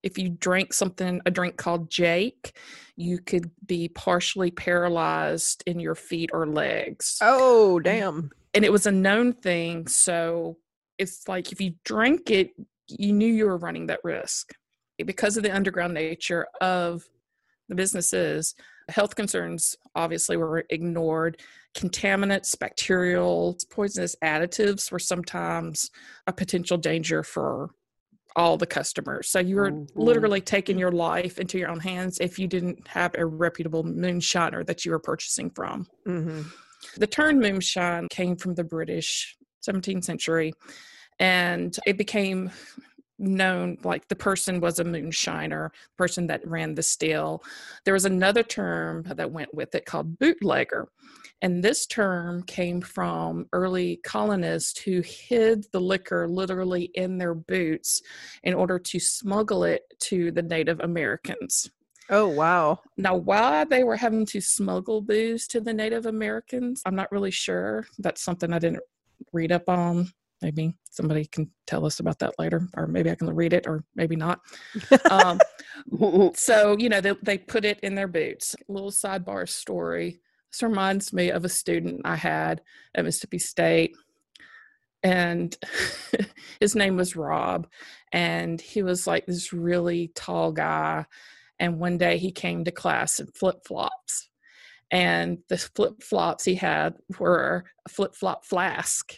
if 0.07 0.17
you 0.17 0.29
drank 0.31 0.73
something 0.73 1.21
a 1.27 1.31
drink 1.31 1.57
called 1.57 1.91
Jake, 1.91 2.57
you 2.97 3.19
could 3.19 3.51
be 3.67 3.89
partially 3.89 4.53
paralyzed 4.53 5.65
in 5.67 5.81
your 5.81 5.97
feet 5.97 6.31
or 6.33 6.47
legs. 6.47 7.19
Oh, 7.21 7.81
damn. 7.81 8.31
and 8.55 8.65
it 8.65 8.71
was 8.73 8.87
a 8.87 8.93
known 8.93 9.33
thing 9.33 9.87
so 9.89 10.57
it's 10.97 11.29
like 11.29 11.53
if 11.53 11.61
you 11.61 11.75
drank 11.85 12.31
it 12.31 12.53
you 12.89 13.13
knew 13.13 13.27
you 13.27 13.47
were 13.47 13.59
running 13.59 13.89
that 13.89 14.01
risk. 14.05 14.53
Because 15.05 15.37
of 15.37 15.43
the 15.43 15.55
underground 15.55 15.93
nature 15.93 16.47
of 16.61 17.05
the 17.69 17.75
businesses 17.75 18.55
health 18.89 19.17
concerns 19.17 19.77
obviously 19.95 20.37
were 20.37 20.65
ignored. 20.71 21.41
Contaminants 21.77 22.59
bacterial 22.59 23.59
poisonous 23.71 24.17
additives 24.23 24.93
were 24.93 24.99
sometimes 24.99 25.91
a 26.27 26.33
potential 26.33 26.79
danger 26.79 27.23
for 27.23 27.71
all 28.37 28.57
the 28.57 28.67
customers 28.67 29.29
so 29.29 29.39
you 29.39 29.57
were 29.57 29.73
Mhm. 29.73 29.89
literally 29.95 30.41
taking 30.41 30.79
your 30.79 30.93
life 30.93 31.39
into 31.39 31.59
your 31.59 31.71
own 31.71 31.81
hands 31.81 32.19
if 32.21 32.39
you 32.39 32.47
didn't 32.47 32.87
have 32.89 33.15
a 33.17 33.25
reputable 33.25 33.83
moonshiner 33.83 34.65
that 34.67 34.85
you 34.85 34.91
were 34.93 34.99
purchasing 35.01 35.51
from 35.51 35.87
hmm 36.05 36.43
the 36.97 37.07
term 37.07 37.41
moonshine 37.41 38.07
came 38.09 38.37
from 38.37 38.55
the 38.55 38.65
British 38.65 39.37
17th 39.63 40.05
century, 40.05 40.53
and 41.19 41.77
it 41.87 41.99
became 41.99 42.51
known 43.19 43.79
like 43.83 44.07
the 44.09 44.17
person 44.17 44.61
was 44.61 44.79
a 44.79 44.85
moonshiner, 44.85 45.71
person 45.97 46.27
that 46.29 46.47
ran 46.47 46.75
the 46.75 46.83
still. 46.83 47.43
There 47.85 47.95
was 47.95 48.05
another 48.05 48.43
term 48.43 49.05
that 49.05 49.33
went 49.33 49.53
with 49.55 49.75
it 49.75 49.87
called 49.87 50.19
bootlegger. 50.19 50.89
And 51.43 51.63
this 51.63 51.87
term 51.87 52.43
came 52.45 52.81
from 52.81 53.47
early 53.53 54.01
colonists 54.05 54.81
who 54.81 55.03
hid 55.03 55.67
the 55.73 55.81
liquor 55.81 56.27
literally 56.27 56.91
in 56.95 57.19
their 57.19 57.35
boots 57.35 58.01
in 58.43 58.55
order 58.55 58.79
to 58.79 58.99
smuggle 58.99 59.65
it 59.65 59.83
to 60.01 60.31
the 60.33 60.43
Native 60.43 60.81
Americans. 60.81 61.71
Oh, 62.09 62.29
wow. 62.29 62.81
Now, 62.97 63.17
why 63.17 63.65
they 63.65 63.85
were 63.85 63.97
having 63.97 64.25
to 64.27 64.41
smuggle 64.41 65.03
booze 65.03 65.47
to 65.49 65.61
the 65.61 65.75
Native 65.75 66.07
Americans, 66.07 66.81
I'm 66.87 66.95
not 66.95 67.11
really 67.11 67.33
sure. 67.33 67.87
That's 67.99 68.23
something 68.23 68.53
I 68.53 68.59
didn't 68.59 68.83
read 69.33 69.53
up 69.53 69.69
on. 69.69 70.09
Maybe 70.41 70.75
somebody 70.91 71.25
can 71.27 71.51
tell 71.67 71.85
us 71.85 71.99
about 71.99 72.19
that 72.21 72.35
later, 72.39 72.69
or 72.77 72.87
maybe 72.87 73.11
I 73.11 73.15
can 73.15 73.35
read 73.35 73.53
it, 73.53 73.67
or 73.67 73.85
maybe 73.95 74.17
not. 74.17 74.41
Um, 75.11 75.41
so, 76.35 76.77
you 76.79 76.89
know, 76.89 77.01
they, 77.01 77.15
they 77.23 77.39
put 77.39 77.65
it 77.65 77.81
in 77.81 77.95
their 77.95 78.09
boots. 78.09 78.55
little 78.69 78.91
sidebar 78.91 79.49
story. 79.49 80.21
This 80.57 80.63
reminds 80.63 81.13
me 81.13 81.31
of 81.31 81.45
a 81.45 81.51
student 81.51 82.01
I 82.07 82.17
had 82.17 82.63
at 82.95 83.05
Mississippi 83.05 83.39
State. 83.39 83.95
And 85.03 85.55
his 86.61 86.75
name 86.75 86.97
was 86.97 87.15
Rob. 87.15 87.67
And 88.11 88.59
he 88.59 88.83
was 88.83 89.07
like 89.07 89.27
this 89.27 89.53
really 89.53 90.13
tall 90.15 90.53
guy. 90.53 91.05
And 91.59 91.79
one 91.79 91.99
day 91.99 92.17
he 92.17 92.33
came 92.33 92.65
to 92.65 92.71
class 92.71 93.21
in 93.21 93.27
flip 93.27 93.67
flops. 93.67 94.31
And 94.91 95.41
the 95.51 95.59
flip 95.59 96.03
flops 96.03 96.47
he 96.47 96.55
had 96.55 96.95
were 97.19 97.65
a 97.85 97.91
flip 97.91 98.15
flop 98.15 98.47
flask. 98.47 99.15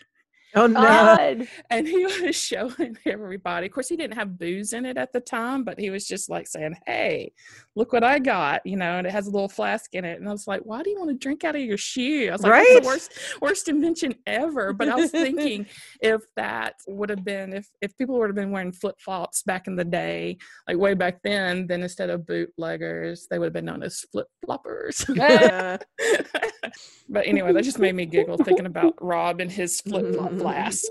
Oh 0.57 0.67
no. 0.67 0.81
God. 0.81 1.47
and 1.71 1.87
he 1.87 2.05
was 2.05 2.35
showing 2.35 2.97
everybody. 3.07 3.67
Of 3.67 3.73
course, 3.73 3.89
he 3.89 3.97
didn't 3.97 4.17
have 4.17 4.39
booze 4.39 4.73
in 4.73 4.87
it 4.87 4.97
at 4.97 5.13
the 5.13 5.21
time, 5.21 5.63
but 5.63 5.79
he 5.79 5.91
was 5.91 6.09
just 6.09 6.29
like 6.29 6.49
saying, 6.49 6.75
"Hey, 6.87 7.33
look 7.79 7.93
what 7.93 8.05
I 8.05 8.19
got," 8.19 8.65
you 8.67 8.77
know. 8.77 8.99
And 8.99 9.07
it 9.07 9.11
has 9.11 9.27
a 9.27 9.31
little 9.31 9.49
flask 9.49 9.95
in 9.95 10.05
it. 10.05 10.21
And 10.21 10.29
I 10.29 10.33
was 10.33 10.47
like, 10.47 10.61
"Why 10.63 10.83
do 10.83 10.91
you 10.91 10.99
want 10.99 11.11
to 11.11 11.17
drink 11.17 11.45
out 11.45 11.55
of 11.55 11.63
your 11.63 11.79
shoe?" 11.79 12.29
I 12.29 12.33
was 12.33 12.43
like, 12.43 12.53
"That's 12.53 12.81
the 12.81 12.87
worst, 12.87 13.13
worst 13.41 13.69
invention 13.69 14.15
ever." 14.27 14.73
But 14.73 14.89
I 14.89 14.97
was 14.97 15.11
thinking, 15.25 15.67
if 16.01 16.23
that 16.37 16.75
would 16.87 17.09
have 17.09 17.25
been, 17.25 17.53
if 17.53 17.69
if 17.81 17.97
people 17.97 18.19
would 18.19 18.29
have 18.29 18.37
been 18.37 18.51
wearing 18.51 18.73
flip 18.73 18.97
flops 18.99 19.43
back 19.43 19.67
in 19.67 19.77
the 19.77 19.85
day, 19.85 20.37
like 20.67 20.77
way 20.77 20.95
back 20.95 21.21
then, 21.23 21.67
then 21.67 21.83
instead 21.83 22.11
of 22.11 22.27
bootleggers, 22.27 23.27
they 23.31 23.39
would 23.39 23.47
have 23.47 23.53
been 23.53 23.65
known 23.65 23.83
as 23.83 24.05
flip 24.13 24.27
floppers. 24.45 25.07
But 27.09 27.27
anyway, 27.27 27.53
that 27.53 27.65
just 27.65 27.79
made 27.79 27.95
me 27.95 28.07
giggle 28.07 28.37
thinking 28.37 28.67
about 28.67 28.95
Rob 29.01 29.41
and 29.41 29.51
his 29.51 29.81
flip 29.81 30.15
flop 30.15 30.31
mm-hmm. 30.31 30.41
flask. 30.41 30.85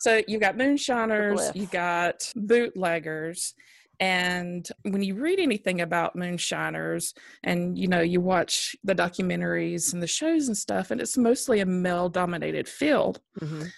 So 0.00 0.22
you 0.26 0.38
got 0.38 0.56
moonshiners, 0.56 1.52
you 1.54 1.66
got 1.66 2.30
bootleggers. 2.34 3.54
And 4.00 4.66
when 4.82 5.02
you 5.02 5.14
read 5.14 5.38
anything 5.38 5.82
about 5.82 6.16
moonshiners 6.16 7.12
and 7.44 7.76
you 7.76 7.86
know 7.86 8.00
you 8.00 8.20
watch 8.20 8.74
the 8.82 8.94
documentaries 8.94 9.92
and 9.92 10.02
the 10.02 10.06
shows 10.06 10.48
and 10.48 10.56
stuff 10.56 10.90
and 10.90 11.00
it's 11.00 11.18
mostly 11.18 11.60
a 11.60 11.66
male 11.66 12.08
dominated 12.08 12.66
field 12.66 13.20
mhm. 13.40 13.70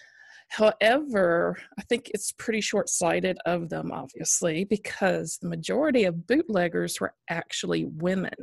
however 0.48 1.56
i 1.78 1.82
think 1.82 2.10
it's 2.14 2.30
pretty 2.32 2.60
short-sighted 2.60 3.36
of 3.46 3.68
them 3.68 3.90
obviously 3.90 4.64
because 4.64 5.38
the 5.42 5.48
majority 5.48 6.04
of 6.04 6.26
bootleggers 6.26 7.00
were 7.00 7.14
actually 7.28 7.84
women 7.84 8.34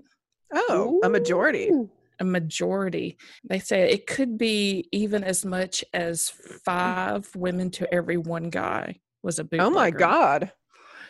Oh, 0.53 0.99
a 1.03 1.09
majority. 1.09 1.71
A 2.19 2.23
majority. 2.23 3.17
They 3.47 3.59
say 3.59 3.89
it 3.89 4.07
could 4.07 4.37
be 4.37 4.87
even 4.91 5.23
as 5.23 5.45
much 5.45 5.83
as 5.93 6.29
five 6.65 7.29
women 7.35 7.69
to 7.71 7.93
every 7.93 8.17
one 8.17 8.49
guy 8.49 8.99
was 9.23 9.39
a 9.39 9.43
bootlegger. 9.43 9.65
Oh 9.65 9.69
my 9.69 9.91
God. 9.91 10.51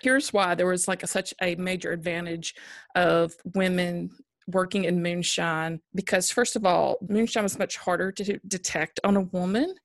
Here's 0.02 0.32
why 0.32 0.56
there 0.56 0.68
was 0.68 0.88
like 0.88 1.04
a, 1.04 1.08
such 1.08 1.34
a 1.42 1.56
major 1.56 1.92
advantage 1.92 2.56
of 2.96 3.34
women 3.56 4.12
working 4.48 4.86
in 4.86 5.02
moonshine 5.02 5.80
because 5.94 6.32
first 6.32 6.56
of 6.56 6.66
all, 6.66 6.98
moonshine 7.08 7.44
was 7.44 7.60
much 7.60 7.78
harder 7.78 8.12
to 8.12 8.40
detect 8.48 9.00
on 9.04 9.16
a 9.16 9.22
woman. 9.22 9.76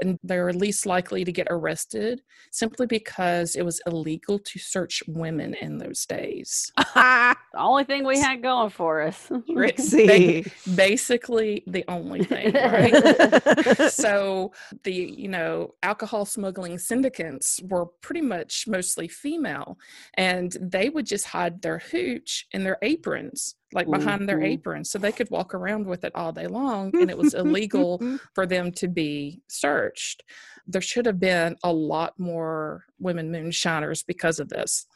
And 0.00 0.18
they 0.22 0.38
were 0.38 0.52
least 0.52 0.86
likely 0.86 1.24
to 1.24 1.32
get 1.32 1.46
arrested 1.50 2.22
simply 2.50 2.86
because 2.86 3.54
it 3.54 3.64
was 3.64 3.80
illegal 3.86 4.38
to 4.38 4.58
search 4.58 5.02
women 5.06 5.54
in 5.54 5.78
those 5.78 6.06
days. 6.06 6.72
The 7.52 7.58
only 7.58 7.82
thing 7.82 8.06
we 8.06 8.20
had 8.20 8.42
going 8.42 8.70
for 8.70 9.02
us. 9.02 9.26
Ritzy. 9.50 10.50
Basically, 10.76 11.64
the 11.66 11.84
only 11.88 12.22
thing, 12.22 12.52
right? 12.54 13.90
so 13.90 14.52
the 14.84 14.92
you 14.92 15.28
know 15.28 15.74
alcohol 15.82 16.24
smuggling 16.24 16.78
syndicates 16.78 17.60
were 17.68 17.86
pretty 18.02 18.20
much 18.20 18.66
mostly 18.68 19.08
female 19.08 19.78
and 20.14 20.56
they 20.60 20.88
would 20.90 21.06
just 21.06 21.26
hide 21.26 21.60
their 21.62 21.78
hooch 21.78 22.46
in 22.52 22.62
their 22.62 22.78
aprons 22.82 23.56
like 23.72 23.88
behind 23.90 24.28
their 24.28 24.38
Mhm. 24.38 24.46
aprons 24.52 24.90
so 24.90 24.98
they 24.98 25.12
could 25.12 25.30
walk 25.30 25.54
around 25.54 25.86
with 25.86 26.04
it 26.04 26.12
all 26.14 26.32
day 26.32 26.46
long 26.46 26.92
and 27.00 27.10
it 27.10 27.16
was 27.16 27.34
illegal 27.34 28.00
for 28.34 28.46
them 28.46 28.72
to 28.72 28.88
be 28.88 29.40
searched 29.48 30.22
there 30.66 30.80
should 30.80 31.06
have 31.06 31.18
been 31.20 31.56
a 31.64 31.72
lot 31.72 32.18
more 32.18 32.84
women 32.98 33.30
moonshiners 33.30 34.02
because 34.02 34.38
of 34.40 34.48
this 34.48 34.86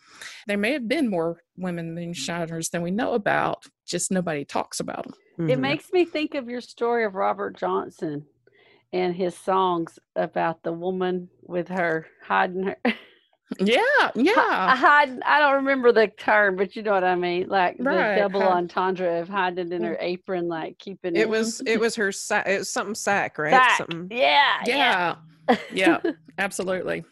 there 0.47 0.59
may 0.59 0.73
have 0.73 0.89
been 0.89 1.09
more 1.09 1.43
women 1.57 1.95
moonshiners 1.95 2.69
than 2.71 2.83
we 2.83 2.91
know 2.91 3.13
about 3.15 3.65
just 3.87 4.11
nobody 4.11 4.45
talks 4.45 4.81
about 4.81 5.05
them 5.05 5.15
It 5.49 5.59
Mhm. 5.59 5.61
makes 5.61 5.93
me 5.93 6.05
think 6.05 6.35
of 6.35 6.49
your 6.49 6.61
story 6.61 7.05
of 7.05 7.15
Robert 7.15 7.57
Johnson 7.57 8.27
and 8.93 9.15
his 9.17 9.37
songs 9.37 9.99
about 10.15 10.63
the 10.63 10.73
woman 10.73 11.29
with 11.43 11.69
her 11.69 12.07
hiding 12.23 12.63
her 12.65 12.77
yeah 13.61 14.11
yeah 14.15 14.75
hiding 14.75 15.21
I 15.25 15.39
don't 15.39 15.55
remember 15.57 15.93
the 15.93 16.09
term, 16.09 16.57
but 16.57 16.75
you 16.75 16.83
know 16.83 16.93
what 16.93 17.05
I 17.05 17.15
mean. 17.15 17.49
Like 17.49 17.77
Right, 17.79 18.15
the 18.15 18.21
double 18.23 18.41
hide- 18.41 18.53
entendre 18.53 19.21
of 19.21 19.29
hiding 19.29 19.71
in 19.73 19.83
Mm. 19.83 19.87
her 19.89 19.97
apron, 20.01 20.49
like 20.49 20.79
keeping 20.79 21.15
It 21.15 21.29
was 21.29 21.61
it 21.67 21.79
was 21.79 21.95
her 21.97 22.11
sack. 22.11 22.47
It 22.49 22.59
was 22.59 22.71
something 22.71 22.95
sack, 22.95 23.39
right? 23.39 23.53
Sack. 23.53 23.77
Something. 23.79 24.09
Yeah, 24.11 24.57
yeah 24.67 25.15
yeah 25.73 26.01
absolutely 26.39 27.05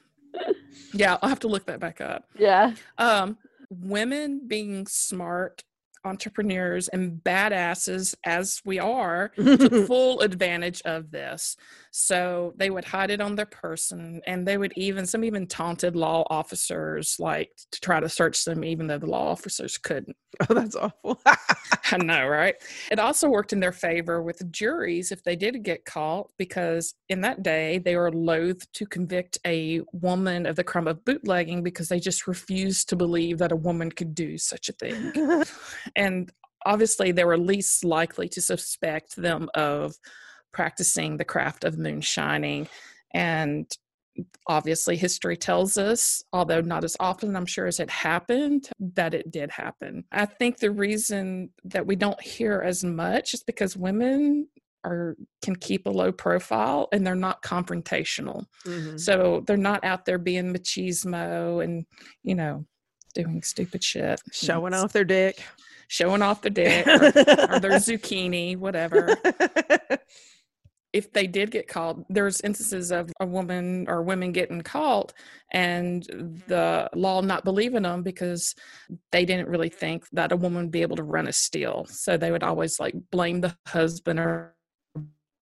yeah 0.94 1.18
i'll 1.20 1.28
have 1.28 1.38
to 1.40 1.48
look 1.48 1.66
that 1.66 1.78
back 1.80 2.00
up 2.00 2.24
yeah. 2.38 2.72
um 2.96 3.36
women 3.68 4.40
being 4.46 4.86
smart 4.86 5.62
entrepreneurs 6.04 6.88
and 6.88 7.22
badasses 7.22 8.14
as 8.24 8.60
we 8.64 8.78
are 8.78 9.28
took 9.36 9.86
full 9.86 10.20
advantage 10.20 10.82
of 10.84 11.10
this 11.10 11.56
so 11.90 12.52
they 12.56 12.70
would 12.70 12.84
hide 12.84 13.10
it 13.10 13.20
on 13.20 13.34
their 13.36 13.46
person 13.46 14.20
and 14.26 14.46
they 14.46 14.58
would 14.58 14.72
even 14.76 15.06
some 15.06 15.24
even 15.24 15.46
taunted 15.46 15.96
law 15.96 16.24
officers 16.30 17.16
like 17.18 17.50
to 17.70 17.80
try 17.80 18.00
to 18.00 18.08
search 18.08 18.44
them 18.44 18.64
even 18.64 18.86
though 18.86 18.98
the 18.98 19.06
law 19.06 19.30
officers 19.30 19.78
couldn't 19.78 20.16
oh, 20.48 20.54
that's 20.54 20.76
awful. 20.76 21.20
I 21.26 21.98
know, 21.98 22.26
right? 22.26 22.54
It 22.90 22.98
also 22.98 23.28
worked 23.28 23.52
in 23.52 23.60
their 23.60 23.72
favor 23.72 24.22
with 24.22 24.50
juries 24.50 25.12
if 25.12 25.22
they 25.22 25.36
did 25.36 25.62
get 25.62 25.84
caught, 25.84 26.30
because 26.38 26.94
in 27.08 27.20
that 27.20 27.42
day 27.42 27.78
they 27.78 27.96
were 27.96 28.10
loath 28.10 28.70
to 28.72 28.86
convict 28.86 29.38
a 29.46 29.82
woman 29.92 30.46
of 30.46 30.56
the 30.56 30.64
crime 30.64 30.88
of 30.88 31.04
bootlegging 31.04 31.62
because 31.62 31.88
they 31.88 32.00
just 32.00 32.26
refused 32.26 32.88
to 32.88 32.96
believe 32.96 33.38
that 33.38 33.52
a 33.52 33.56
woman 33.56 33.90
could 33.90 34.14
do 34.14 34.38
such 34.38 34.70
a 34.70 34.72
thing. 34.72 35.44
And 35.96 36.30
obviously, 36.64 37.12
they 37.12 37.24
were 37.24 37.38
least 37.38 37.84
likely 37.84 38.28
to 38.30 38.40
suspect 38.40 39.16
them 39.16 39.48
of 39.54 39.94
practicing 40.52 41.16
the 41.16 41.24
craft 41.24 41.64
of 41.64 41.78
moonshining. 41.78 42.68
And 43.14 43.70
obviously, 44.46 44.96
history 44.96 45.36
tells 45.36 45.78
us, 45.78 46.22
although 46.32 46.60
not 46.60 46.84
as 46.84 46.96
often, 47.00 47.34
I'm 47.34 47.46
sure, 47.46 47.66
as 47.66 47.80
it 47.80 47.90
happened, 47.90 48.68
that 48.78 49.14
it 49.14 49.30
did 49.30 49.50
happen. 49.50 50.04
I 50.12 50.26
think 50.26 50.58
the 50.58 50.70
reason 50.70 51.50
that 51.64 51.86
we 51.86 51.96
don't 51.96 52.20
hear 52.20 52.60
as 52.60 52.84
much 52.84 53.34
is 53.34 53.42
because 53.42 53.76
women 53.76 54.48
are 54.84 55.14
can 55.42 55.54
keep 55.54 55.86
a 55.86 55.90
low 55.90 56.10
profile 56.10 56.88
and 56.92 57.06
they're 57.06 57.14
not 57.14 57.42
confrontational. 57.42 58.44
Mhm. 58.64 58.98
So 58.98 59.44
they're 59.46 59.56
not 59.56 59.84
out 59.84 60.04
there 60.04 60.18
being 60.18 60.52
machismo 60.52 61.62
and, 61.62 61.86
you 62.24 62.34
know, 62.34 62.66
doing 63.14 63.42
stupid 63.42 63.84
shit. 63.84 64.20
Showing 64.32 64.74
off 64.74 64.92
their 64.92 65.04
dick. 65.04 65.42
Showing 65.92 66.22
off 66.22 66.40
the 66.40 66.48
dick 66.48 66.86
or, 66.86 67.04
or 67.04 67.60
their 67.60 67.70
zucchini, 67.86 68.56
whatever 68.56 69.14
if 70.94 71.12
they 71.12 71.26
did 71.26 71.50
get 71.50 71.68
called, 71.68 72.04
there's 72.08 72.40
instances 72.40 72.90
of 72.90 73.10
a 73.20 73.26
woman 73.26 73.86
or 73.88 74.02
women 74.02 74.32
getting 74.32 74.62
caught 74.62 75.12
and 75.52 76.04
the 76.46 76.88
law 76.94 77.20
not 77.20 77.44
believing 77.44 77.82
them 77.82 78.02
because 78.02 78.54
they 79.10 79.24
didn't 79.24 79.48
really 79.48 79.70
think 79.70 80.06
that 80.12 80.32
a 80.32 80.36
woman 80.36 80.64
would 80.64 80.70
be 80.70 80.82
able 80.82 80.96
to 80.96 81.02
run 81.02 81.28
a 81.28 81.32
steal. 81.32 81.86
So 81.88 82.16
they 82.16 82.30
would 82.30 82.42
always 82.42 82.78
like 82.80 82.94
blame 83.10 83.40
the 83.40 83.56
husband 83.66 84.18
or 84.18 84.54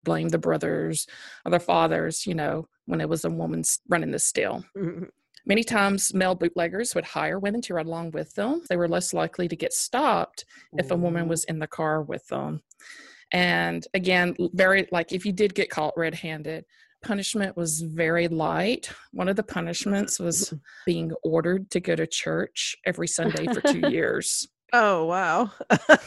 blame 0.05 0.29
the 0.29 0.39
brothers 0.39 1.07
or 1.45 1.51
their 1.51 1.61
fathers, 1.61 2.27
you 2.27 2.35
know, 2.35 2.67
when 2.87 3.01
it 3.01 3.09
was 3.09 3.25
a 3.25 3.31
woman 3.31 3.63
running 3.89 4.11
the 4.13 4.19
steal. 4.19 4.65
Mhm. 4.77 5.09
Many 5.49 5.65
times, 5.65 6.13
male 6.13 6.35
bootleggers 6.35 6.95
would 6.95 7.07
hire 7.07 7.39
women 7.39 7.63
to 7.63 7.75
ride 7.75 7.87
along 7.87 8.11
with 8.11 8.35
them. 8.35 8.63
They 8.69 8.77
were 8.77 8.87
less 8.87 9.15
likely 9.15 9.49
to 9.49 9.57
get 9.57 9.73
stopped 9.73 10.45
if 10.77 10.91
a 10.91 10.97
woman 10.97 11.27
was 11.27 11.45
in 11.45 11.59
the 11.59 11.67
car 11.67 12.03
with 12.03 12.27
them. 12.29 12.61
And 13.33 13.87
again, 13.95 14.37
very 14.53 14.87
like 14.93 15.13
if 15.13 15.25
you 15.25 15.33
did 15.33 15.55
get 15.55 15.71
caught 15.71 15.95
red 15.97 16.15
handed, 16.15 16.67
punishment 17.03 17.57
was 17.57 17.81
very 17.81 18.29
light. 18.29 18.91
One 19.13 19.29
of 19.29 19.37
the 19.37 19.43
punishments 19.43 20.21
was 20.21 20.53
being 20.87 21.13
ordered 21.23 21.71
to 21.71 21.81
go 21.81 21.97
to 21.97 22.07
church 22.07 22.77
every 22.85 23.09
Sunday 23.09 23.47
for 23.47 23.63
two 23.63 23.89
years. 23.91 24.47
Oh 24.73 25.07
wow. 25.07 25.51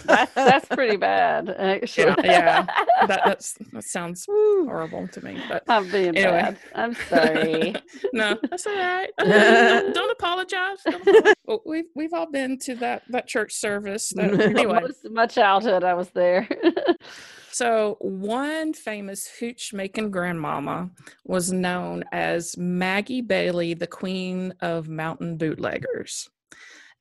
That's 0.05 0.33
that's 0.33 0.65
pretty 0.67 0.97
bad, 1.11 1.49
uh, 1.49 1.53
actually. 1.53 2.13
yeah. 2.23 2.65
That, 3.07 3.21
that's, 3.25 3.53
that 3.71 3.83
sounds 3.83 4.25
horrible 4.27 5.07
to 5.09 5.23
me, 5.25 5.41
but 5.49 5.63
I'm 5.67 5.89
being 5.89 6.15
Anyway. 6.15 6.31
bad. 6.41 6.57
I'm 6.75 6.93
sorry. 6.93 7.73
no, 8.13 8.37
that's 8.49 8.67
all 8.67 8.75
right. 8.75 9.09
don't, 9.17 9.93
don't 9.95 10.11
apologize. 10.11 10.77
Don't 10.85 11.01
apologize. 11.01 11.33
Well, 11.45 11.61
we've 11.65 11.85
we've 11.95 12.13
all 12.13 12.29
been 12.29 12.59
to 12.59 12.75
that 12.75 13.03
that 13.09 13.27
church 13.27 13.53
service. 13.53 14.09
That, 14.15 14.39
anyway, 14.39 14.79
Most 14.81 15.05
of 15.05 15.11
my 15.11 15.25
childhood, 15.25 15.83
I 15.83 15.95
was 15.95 16.09
there. 16.09 16.47
So, 17.53 17.97
one 17.99 18.73
famous 18.73 19.27
hooch 19.27 19.73
making 19.73 20.11
grandmama 20.11 20.89
was 21.25 21.51
known 21.51 22.03
as 22.13 22.57
Maggie 22.57 23.21
Bailey, 23.21 23.73
the 23.73 23.87
queen 23.87 24.53
of 24.61 24.87
mountain 24.87 25.35
bootleggers. 25.37 26.29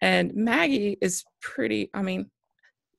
And 0.01 0.35
Maggie 0.35 0.97
is 1.01 1.25
pretty, 1.41 1.91
I 1.95 2.03
mean, 2.03 2.31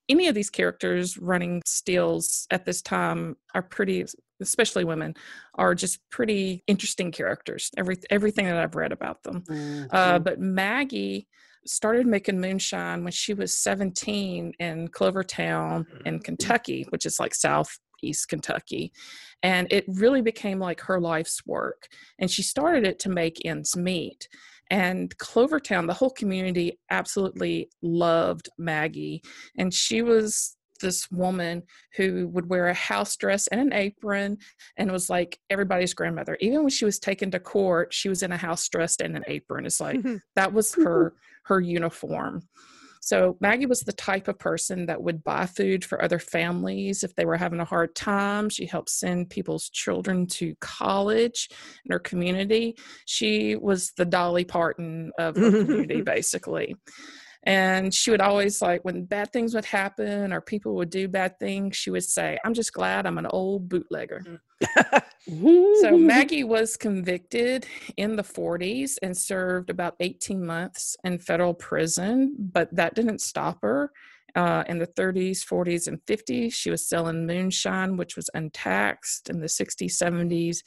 any 0.09 0.27
of 0.27 0.35
these 0.35 0.49
characters 0.49 1.17
running 1.17 1.61
steals 1.65 2.47
at 2.51 2.65
this 2.65 2.81
time 2.81 3.37
are 3.55 3.61
pretty, 3.61 4.05
especially 4.41 4.83
women, 4.83 5.15
are 5.55 5.73
just 5.73 5.99
pretty 6.09 6.63
interesting 6.67 7.11
characters. 7.11 7.71
Every, 7.77 7.97
everything 8.09 8.45
that 8.45 8.57
I've 8.57 8.75
read 8.75 8.91
about 8.91 9.23
them. 9.23 9.43
Uh, 9.49 10.19
Mhm. 10.19 10.23
but 10.23 10.39
Maggie 10.39 11.27
started 11.65 12.07
making 12.07 12.41
moonshine 12.41 13.03
when 13.03 13.13
she 13.13 13.33
was 13.33 13.53
17 13.55 14.53
in 14.59 14.87
Clovertown 14.89 15.85
in 16.05 16.19
Kentucky, 16.19 16.85
which 16.89 17.05
is 17.05 17.19
like 17.19 17.33
southeast 17.35 17.79
East 18.03 18.29
Kentucky. 18.29 18.91
And 19.43 19.71
it 19.71 19.85
really 19.87 20.21
became 20.23 20.57
like 20.57 20.81
her 20.81 20.99
life's 20.99 21.45
work. 21.45 21.87
And 22.17 22.31
she 22.31 22.41
started 22.41 22.83
it 22.83 22.97
to 23.01 23.09
make 23.09 23.45
ends 23.45 23.77
meet. 23.77 24.27
And 24.71 25.15
Clovertown, 25.17 25.85
the 25.85 25.93
whole 25.93 26.09
community 26.09 26.79
absolutely 26.89 27.69
loved 27.81 28.49
Maggie. 28.57 29.21
And 29.57 29.73
she 29.73 30.01
was 30.01 30.55
this 30.79 31.11
woman 31.11 31.61
who 31.97 32.29
would 32.29 32.49
wear 32.49 32.67
a 32.67 32.73
house 32.73 33.15
dress 33.17 33.47
and 33.47 33.59
an 33.61 33.73
apron 33.73 34.37
and 34.77 34.91
was 34.91 35.09
like 35.09 35.39
everybody's 35.49 35.93
grandmother. 35.93 36.37
Even 36.39 36.61
when 36.61 36.69
she 36.69 36.85
was 36.85 36.99
taken 36.99 37.29
to 37.31 37.39
court, 37.39 37.93
she 37.93 38.09
was 38.09 38.23
in 38.23 38.31
a 38.31 38.37
house 38.37 38.67
dress 38.69 38.95
and 39.01 39.15
an 39.15 39.25
apron. 39.27 39.65
It's 39.65 39.81
like 39.81 39.97
mm-hmm. 39.97 40.15
that 40.35 40.53
was 40.53 40.73
her 40.75 41.13
her 41.43 41.59
uniform. 41.59 42.43
So 43.01 43.35
Maggie 43.41 43.65
was 43.65 43.81
the 43.81 43.93
type 43.93 44.27
of 44.27 44.37
person 44.37 44.85
that 44.85 45.01
would 45.01 45.23
buy 45.23 45.47
food 45.47 45.83
for 45.83 46.03
other 46.03 46.19
families 46.19 47.03
if 47.03 47.15
they 47.15 47.25
were 47.25 47.35
having 47.35 47.59
a 47.59 47.65
hard 47.65 47.95
time. 47.95 48.47
She 48.47 48.67
helped 48.67 48.91
send 48.91 49.31
people's 49.31 49.69
children 49.69 50.27
to 50.27 50.55
college 50.61 51.49
in 51.83 51.91
her 51.91 51.99
community. 51.99 52.77
She 53.05 53.55
was 53.55 53.91
the 53.97 54.05
Dolly 54.05 54.45
Parton 54.45 55.11
of 55.17 55.35
her 55.35 55.51
community, 55.51 56.01
basically. 56.03 56.75
And 57.43 57.93
she 57.93 58.11
would 58.11 58.21
always 58.21 58.61
like 58.61 58.85
when 58.85 59.05
bad 59.05 59.33
things 59.33 59.55
would 59.55 59.65
happen 59.65 60.31
or 60.31 60.41
people 60.41 60.75
would 60.75 60.91
do 60.91 61.07
bad 61.07 61.39
things, 61.39 61.75
she 61.75 61.89
would 61.89 62.03
say, 62.03 62.37
I'm 62.45 62.53
just 62.53 62.71
glad 62.71 63.07
I'm 63.07 63.17
an 63.17 63.25
old 63.27 63.67
bootlegger. 63.67 64.39
so 65.81 65.97
Maggie 65.97 66.43
was 66.43 66.77
convicted 66.77 67.65
in 67.97 68.15
the 68.15 68.23
40s 68.23 68.97
and 69.01 69.17
served 69.17 69.71
about 69.71 69.95
18 69.99 70.45
months 70.45 70.95
in 71.03 71.17
federal 71.17 71.55
prison, 71.55 72.35
but 72.37 72.73
that 72.75 72.93
didn't 72.93 73.21
stop 73.21 73.61
her. 73.63 73.91
Uh, 74.33 74.63
in 74.69 74.77
the 74.77 74.87
30s, 74.87 75.39
40s, 75.45 75.87
and 75.87 75.99
50s, 76.05 76.53
she 76.53 76.69
was 76.69 76.87
selling 76.87 77.25
moonshine, 77.25 77.97
which 77.97 78.15
was 78.15 78.29
untaxed. 78.33 79.29
In 79.29 79.41
the 79.41 79.47
60s, 79.47 79.91
70s, 79.91 80.59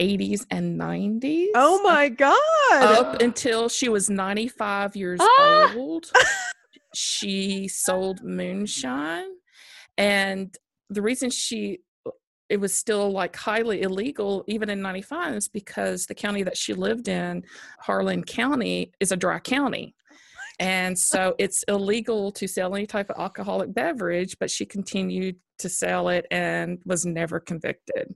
80s 0.00 0.44
and 0.50 0.80
90s. 0.80 1.48
Oh 1.54 1.80
my 1.82 2.08
God. 2.08 2.38
Up 2.82 3.20
until 3.22 3.68
she 3.68 3.88
was 3.88 4.10
95 4.10 4.96
years 4.96 5.20
Ah! 5.22 5.72
old, 5.76 6.10
she 6.94 7.68
sold 7.68 8.22
moonshine. 8.22 9.28
And 9.96 10.54
the 10.90 11.02
reason 11.02 11.30
she 11.30 11.78
it 12.50 12.58
was 12.58 12.74
still 12.74 13.10
like 13.10 13.34
highly 13.34 13.80
illegal 13.82 14.44
even 14.46 14.68
in 14.68 14.82
95 14.82 15.34
is 15.34 15.48
because 15.48 16.04
the 16.04 16.14
county 16.14 16.42
that 16.42 16.58
she 16.58 16.74
lived 16.74 17.08
in, 17.08 17.42
Harlan 17.80 18.22
County, 18.22 18.92
is 19.00 19.12
a 19.12 19.16
dry 19.16 19.38
county. 19.38 19.94
And 20.60 20.96
so 20.96 21.34
it's 21.38 21.64
illegal 21.68 22.30
to 22.32 22.46
sell 22.46 22.74
any 22.76 22.86
type 22.86 23.08
of 23.10 23.18
alcoholic 23.18 23.72
beverage, 23.74 24.36
but 24.38 24.50
she 24.50 24.66
continued 24.66 25.36
to 25.58 25.68
sell 25.68 26.08
it 26.10 26.26
and 26.30 26.78
was 26.84 27.06
never 27.06 27.40
convicted. 27.40 28.14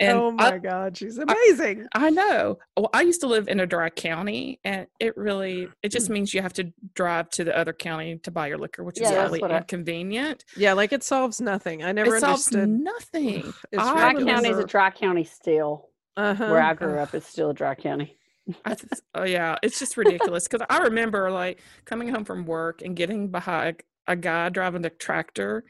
And 0.00 0.16
oh 0.18 0.28
I- 0.38 0.52
my 0.52 0.58
God, 0.58 0.96
she's 0.96 1.18
amazing. 1.18 1.86
I 1.94 2.10
know. 2.10 2.58
Well, 2.76 2.90
I 2.92 3.02
used 3.02 3.20
to 3.20 3.26
live 3.26 3.48
in 3.48 3.60
a 3.60 3.66
dry 3.66 3.90
county, 3.90 4.58
and 4.64 4.86
it 4.98 5.16
really 5.16 5.68
it 5.82 5.90
just 5.90 6.08
means 6.10 6.32
you 6.32 6.42
have 6.42 6.52
to 6.54 6.72
drive 6.94 7.28
to 7.30 7.44
the 7.44 7.56
other 7.56 7.72
county 7.72 8.16
to 8.18 8.30
buy 8.30 8.46
your 8.48 8.58
liquor, 8.58 8.82
which 8.84 8.98
Yeah, 9.00 9.08
is 9.08 9.10
that's 9.14 9.28
really 9.28 9.40
what 9.40 9.52
I- 9.52 9.58
inconvenient. 9.58 10.44
yeah, 10.56 10.72
like 10.72 10.92
it 10.92 11.02
solves 11.02 11.40
nothing. 11.40 11.82
I 11.84 11.92
never 11.92 12.16
it 12.16 12.20
solves 12.20 12.46
understood. 12.48 12.68
nothing. 12.68 13.52
It's 13.72 13.82
Dry 13.82 14.08
ridiculous. 14.08 14.34
county 14.34 14.48
is 14.50 14.58
a 14.58 14.64
dry 14.66 14.90
county 14.90 15.24
still. 15.24 15.88
Uh-huh. 16.16 16.46
Where 16.48 16.60
I 16.62 16.74
grew 16.74 16.98
up, 16.98 17.14
it's 17.14 17.26
still 17.28 17.50
a 17.50 17.54
dry 17.54 17.74
county. 17.74 18.16
I 18.64 18.74
th- 18.74 18.92
oh 19.14 19.24
yeah, 19.24 19.56
it's 19.62 19.78
just 19.78 19.96
ridiculous 19.96 20.48
because 20.48 20.66
I 20.68 20.78
remember 20.78 21.30
like 21.30 21.60
coming 21.84 22.08
home 22.08 22.24
from 22.24 22.46
work 22.46 22.82
and 22.82 22.96
getting 22.96 23.28
behind 23.30 23.82
a 24.08 24.16
guy 24.16 24.48
driving 24.48 24.84
a 24.84 24.90
tractor 24.90 25.64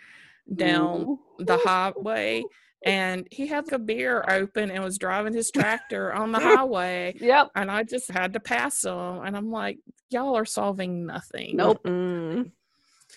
down 0.55 1.01
Ooh. 1.03 1.20
the 1.38 1.59
highway, 1.59 2.42
and 2.82 3.26
he 3.30 3.46
had 3.46 3.66
the 3.66 3.78
beer 3.78 4.24
open 4.28 4.70
and 4.70 4.82
was 4.82 4.98
driving 4.98 5.34
his 5.34 5.50
tractor 5.50 6.12
on 6.12 6.32
the 6.32 6.38
highway, 6.40 7.14
Yep. 7.20 7.50
and 7.54 7.70
I 7.70 7.82
just 7.82 8.10
had 8.10 8.32
to 8.34 8.40
pass 8.40 8.84
him, 8.84 8.92
and 9.24 9.36
I'm 9.36 9.50
like, 9.50 9.78
y'all 10.10 10.36
are 10.36 10.44
solving 10.44 11.06
nothing. 11.06 11.56
Nope. 11.56 11.82
Mm. 11.84 12.50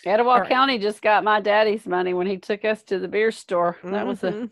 Etowah 0.06 0.42
right. 0.42 0.50
County 0.50 0.80
just 0.80 1.02
got 1.02 1.24
my 1.24 1.40
daddy's 1.40 1.86
money 1.86 2.14
when 2.14 2.28
he 2.28 2.38
took 2.38 2.66
us 2.66 2.84
to 2.84 3.00
the 3.00 3.08
beer 3.08 3.32
store. 3.32 3.78
That 3.84 4.06
was 4.06 4.24
a 4.24 4.32
Mhm. 4.32 4.50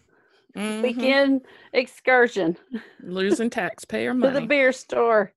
Mhm. 0.55 0.81
weekend 0.83 1.41
excursion 1.73 2.57
losing 3.01 3.49
taxpayer 3.49 4.13
money. 4.13 4.33
to 4.35 4.39
the 4.41 4.45
beer 4.45 4.71
store. 4.71 5.33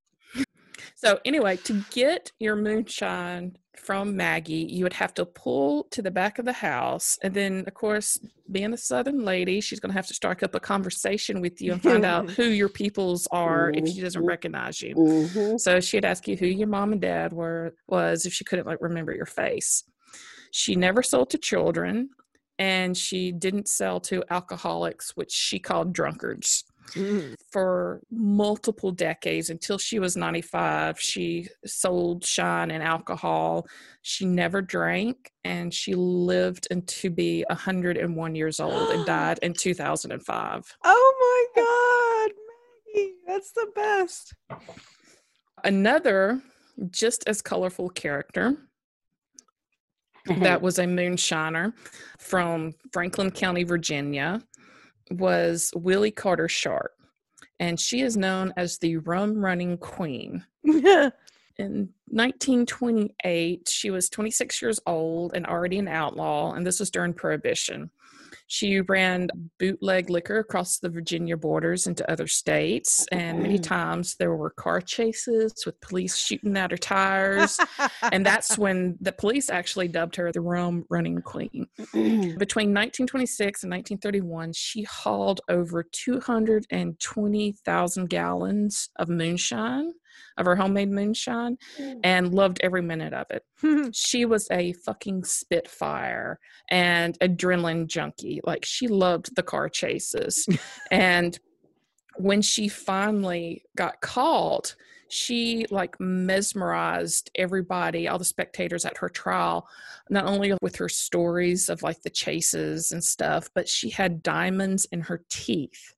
So 0.97 1.19
anyway, 1.25 1.57
to 1.59 1.83
get 1.91 2.31
your 2.39 2.55
moonshine 2.57 3.57
from 3.77 4.17
Maggie, 4.17 4.67
you 4.71 4.85
would 4.85 4.93
have 4.95 5.15
to 5.15 5.25
pull 5.27 5.85
to 5.91 6.01
the 6.03 6.11
back 6.11 6.39
of 6.39 6.45
the 6.45 6.53
house, 6.53 7.19
and 7.23 7.35
then, 7.35 7.65
of 7.67 7.75
course, 7.75 8.19
being 8.51 8.73
a 8.73 8.77
Southern 8.77 9.25
lady, 9.25 9.61
she's 9.61 9.81
going 9.81 9.91
to 9.91 9.97
have 9.97 10.07
to 10.07 10.15
strike 10.15 10.43
up 10.43 10.55
a 10.55 10.61
conversation 10.61 11.41
with 11.41 11.61
you 11.61 11.73
and 11.73 11.83
find 11.83 12.05
out 12.05 12.31
who 12.37 12.45
your 12.45 12.69
peoples 12.69 13.27
are 13.31 13.71
if 13.75 13.89
she 13.89 14.01
doesn't 14.01 14.23
Mhm. 14.23 14.29
recognize 14.29 14.81
you. 14.83 14.95
Mhm. 14.95 15.61
So 15.61 15.81
she'd 15.81 16.05
ask 16.05 16.29
you 16.29 16.37
who 16.37 16.47
your 16.47 16.69
mom 16.69 16.93
and 16.93 17.01
dad 17.01 17.33
were 17.33 17.75
was 17.89 18.27
if 18.27 18.33
she 18.33 18.45
couldn't 18.45 18.67
like 18.67 18.79
remember 18.81 19.15
your 19.15 19.27
face. 19.27 19.85
She 20.51 20.77
never 20.77 21.03
sold 21.03 21.31
to 21.31 21.39
children, 21.39 22.11
and 22.59 22.97
she 22.97 23.33
didn't 23.33 23.69
sell 23.69 23.99
to 24.01 24.23
alcoholics, 24.31 25.17
which 25.17 25.33
she 25.33 25.59
called 25.59 25.93
drunkards 25.93 26.65
Mm. 26.93 27.35
for 27.51 28.03
multiple 28.11 28.93
decades 28.93 29.51
until 29.51 29.79
she 29.79 29.99
was 29.99 30.17
95 30.17 31.01
she 31.01 31.49
sold 31.65 32.25
shine 32.25 32.71
and 32.71 32.83
alcohol. 32.83 33.67
She 34.03 34.27
never 34.27 34.61
drank 34.63 35.33
and 35.45 35.73
she 35.75 35.95
lived 35.95 36.69
and 36.71 36.87
to 36.89 37.11
be 37.11 37.45
101 37.49 38.35
years 38.35 38.61
old 38.61 38.91
and 38.91 39.05
died 39.07 39.39
in 39.43 39.55
2005 39.55 40.77
Oh 40.85 41.49
my 41.57 41.63
God, 41.63 42.33
Maggie, 42.95 43.15
that's 43.27 43.53
the 43.53 43.67
best. 43.75 44.35
another 45.65 46.41
just 46.91 47.27
as 47.27 47.41
colorful 47.41 47.89
character 47.89 48.57
that 50.39 50.61
was 50.63 50.79
a 50.79 50.85
moonshiner 50.85 51.73
from 52.19 52.73
franklin 52.93 53.31
county 53.31 53.63
virginia 53.63 54.41
was 55.11 55.71
Willie 55.75 56.11
Carter 56.11 56.49
Sharpe 56.49 56.93
and 57.61 57.79
she 57.79 58.01
is 58.01 58.17
known 58.17 58.53
as 58.57 58.79
the 58.79 58.97
rum 58.99 59.45
running 59.45 59.79
queen 59.79 60.45
in 61.57 61.89
1928, 62.07 63.69
she 63.69 63.91
was 63.91 64.09
26 64.09 64.61
years 64.61 64.81
old 64.87 65.35
and 65.35 65.47
already 65.47 65.79
an 65.79 65.89
outlaw, 65.89 66.53
and 66.53 66.67
this 66.67 66.81
was 66.81 66.91
during 66.91 67.13
Prohibition. 67.13 67.91
She 68.47 68.81
ran 68.81 69.29
bootleg 69.59 70.11
liquor 70.11 70.39
across 70.39 70.79
the 70.79 70.91
Virginia 70.91 71.37
borders 71.37 71.87
into 71.87 72.11
other 72.11 72.27
states, 72.27 73.07
oh, 73.13 73.17
and 73.17 73.43
many 73.43 73.59
times 73.59 74.17
there 74.17 74.35
were 74.37 74.51
car 74.51 74.81
chases 74.81 75.65
with 75.65 75.81
police 75.81 76.17
shooting 76.17 76.57
at 76.57 76.71
her 76.71 76.77
tires. 76.77 77.59
and 78.13 78.25
that's 78.25 78.57
when 78.65 78.97
the 79.01 79.13
police 79.13 79.51
actually 79.51 79.89
dubbed 79.89 80.15
her 80.17 80.33
the 80.33 80.41
rum 80.41 80.85
running 80.91 81.23
queen. 81.23 81.67
Between 81.93 82.73
1926 82.73 83.65
and 83.65 83.73
1931, 83.73 84.53
she 84.53 84.83
hauled 84.83 85.41
over 85.49 85.83
220,000 85.83 88.11
gallons 88.11 88.91
of 88.97 89.09
moonshine, 89.09 89.95
of 90.37 90.47
her 90.47 90.57
homemade 90.57 90.91
moonshine, 90.91 91.57
mm. 91.79 92.01
and 92.03 92.35
loved 92.35 92.61
every 92.63 92.83
minute 92.83 93.13
of 93.13 93.27
it. 93.31 93.45
She 93.95 94.25
was 94.25 94.49
a 94.51 94.73
fucking 94.73 95.25
spitfire 95.25 96.39
and 96.71 97.19
adrenaline 97.21 97.87
junkie. 97.87 98.41
Like 98.45 98.65
she 98.65 98.89
loved 98.89 99.35
the 99.37 99.43
car 99.43 99.69
chases. 99.69 100.47
and 100.91 101.39
when 102.17 102.43
she 102.43 102.69
finally 102.69 103.65
got 103.77 104.01
caught, 104.01 104.75
she 105.09 105.67
like 105.71 105.99
mesmerized 106.01 107.31
everybody, 107.37 108.09
all 108.09 108.19
the 108.19 108.25
spectators 108.25 108.85
at 108.85 108.99
her 108.99 109.09
trial, 109.09 109.69
not 110.11 110.27
only 110.27 110.55
with 110.61 110.77
her 110.77 110.89
stories 110.89 111.69
of 111.69 111.83
like 111.83 112.03
the 112.03 112.11
chases 112.11 112.91
and 112.93 113.03
stuff, 113.03 113.49
but 113.55 113.69
she 113.69 113.91
had 113.91 114.23
diamonds 114.23 114.87
in 114.87 115.01
her 115.03 115.23
teeth. 115.31 115.95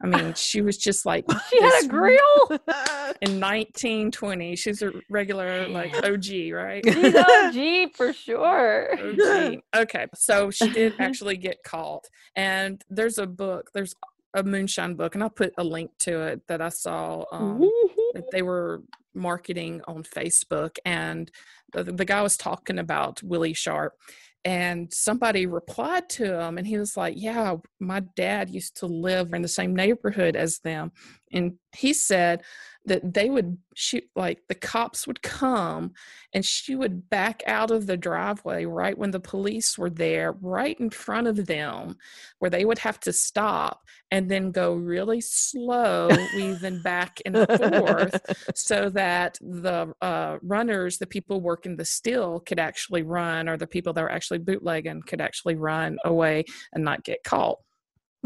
I 0.00 0.06
mean, 0.06 0.34
she 0.34 0.60
was 0.60 0.78
just 0.78 1.04
like 1.04 1.24
she 1.50 1.60
had 1.60 1.84
a 1.84 1.88
grill. 1.88 2.48
in 3.20 3.40
1920. 3.40 4.56
She's 4.56 4.82
a 4.82 4.92
regular 5.10 5.68
like 5.68 5.94
OG, 6.04 6.52
right? 6.52 6.84
She's 6.84 7.14
OG 7.14 7.94
for 7.94 8.12
sure. 8.12 8.90
OG. 8.92 9.58
Okay, 9.76 10.06
so 10.14 10.50
she 10.50 10.70
did 10.70 10.94
actually 10.98 11.36
get 11.36 11.62
caught, 11.64 12.04
and 12.36 12.82
there's 12.88 13.18
a 13.18 13.26
book. 13.26 13.70
There's 13.74 13.94
a 14.34 14.42
moonshine 14.42 14.94
book, 14.94 15.14
and 15.14 15.22
I'll 15.22 15.30
put 15.30 15.52
a 15.58 15.64
link 15.64 15.90
to 16.00 16.20
it 16.22 16.46
that 16.48 16.60
I 16.60 16.68
saw 16.68 17.24
um, 17.32 17.60
that 18.14 18.30
they 18.30 18.42
were 18.42 18.82
marketing 19.14 19.82
on 19.86 20.02
Facebook, 20.02 20.76
and 20.84 21.30
the, 21.72 21.84
the 21.84 22.04
guy 22.04 22.22
was 22.22 22.36
talking 22.36 22.78
about 22.78 23.22
Willie 23.22 23.54
Sharpe. 23.54 23.94
And 24.48 24.90
somebody 24.90 25.44
replied 25.44 26.08
to 26.08 26.40
him, 26.40 26.56
and 26.56 26.66
he 26.66 26.78
was 26.78 26.96
like, 26.96 27.12
Yeah, 27.18 27.56
my 27.80 28.00
dad 28.00 28.48
used 28.48 28.78
to 28.78 28.86
live 28.86 29.34
in 29.34 29.42
the 29.42 29.48
same 29.48 29.76
neighborhood 29.76 30.36
as 30.36 30.60
them. 30.60 30.90
And 31.30 31.58
he 31.76 31.92
said, 31.92 32.40
that 32.88 33.14
they 33.14 33.30
would 33.30 33.58
shoot 33.74 34.04
like 34.16 34.40
the 34.48 34.54
cops 34.54 35.06
would 35.06 35.22
come 35.22 35.92
and 36.32 36.44
she 36.44 36.74
would 36.74 37.08
back 37.08 37.42
out 37.46 37.70
of 37.70 37.86
the 37.86 37.96
driveway 37.96 38.64
right 38.64 38.98
when 38.98 39.10
the 39.10 39.20
police 39.20 39.78
were 39.78 39.90
there 39.90 40.32
right 40.40 40.78
in 40.80 40.90
front 40.90 41.26
of 41.26 41.46
them 41.46 41.96
where 42.38 42.50
they 42.50 42.64
would 42.64 42.78
have 42.78 42.98
to 42.98 43.12
stop 43.12 43.84
and 44.10 44.30
then 44.30 44.50
go 44.50 44.74
really 44.74 45.20
slow 45.20 46.08
weaving 46.34 46.82
back 46.82 47.20
and 47.24 47.36
forth 47.36 48.20
so 48.54 48.88
that 48.90 49.38
the 49.40 49.92
uh, 50.00 50.38
runners 50.42 50.98
the 50.98 51.06
people 51.06 51.40
working 51.40 51.76
the 51.76 51.84
still 51.84 52.40
could 52.40 52.58
actually 52.58 53.02
run 53.02 53.48
or 53.48 53.56
the 53.56 53.66
people 53.66 53.92
that 53.92 54.02
were 54.02 54.12
actually 54.12 54.38
bootlegging 54.38 55.02
could 55.02 55.20
actually 55.20 55.54
run 55.54 55.98
away 56.04 56.44
and 56.72 56.84
not 56.84 57.04
get 57.04 57.22
caught 57.22 57.58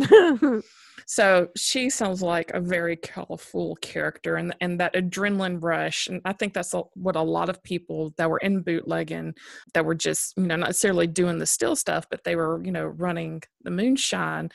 so 1.07 1.49
she 1.57 1.91
sounds 1.91 2.23
like 2.23 2.51
a 2.51 2.61
very 2.61 2.97
colorful 2.97 3.77
character 3.77 4.37
and, 4.37 4.55
and 4.61 4.81
that 4.81 4.95
adrenaline 4.95 5.63
rush. 5.63 6.07
And 6.07 6.21
I 6.25 6.33
think 6.33 6.55
that's 6.55 6.75
a, 6.75 6.83
what 6.95 7.17
a 7.17 7.23
lot 7.23 7.49
of 7.49 7.63
people 7.63 8.15
that 8.17 8.31
were 8.31 8.39
in 8.39 8.63
bootlegging 8.63 9.35
that 9.75 9.85
were 9.85 9.95
just, 9.95 10.37
you 10.37 10.45
know, 10.45 10.57
not 10.57 10.69
necessarily 10.69 11.07
doing 11.07 11.39
the 11.39 11.47
still 11.47 11.77
stuff, 11.77 12.07
but 12.11 12.25
they 12.25 12.37
were, 12.37 12.63
you 12.65 12.73
know, 12.73 12.87
running 12.87 13.43
the 13.63 13.71
moonshine. 13.71 14.51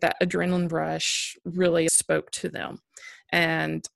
That 0.00 0.16
adrenaline 0.22 0.70
rush 0.70 1.36
really 1.44 1.88
spoke 1.88 2.30
to 2.32 2.50
them. 2.50 2.80
And 3.32 3.86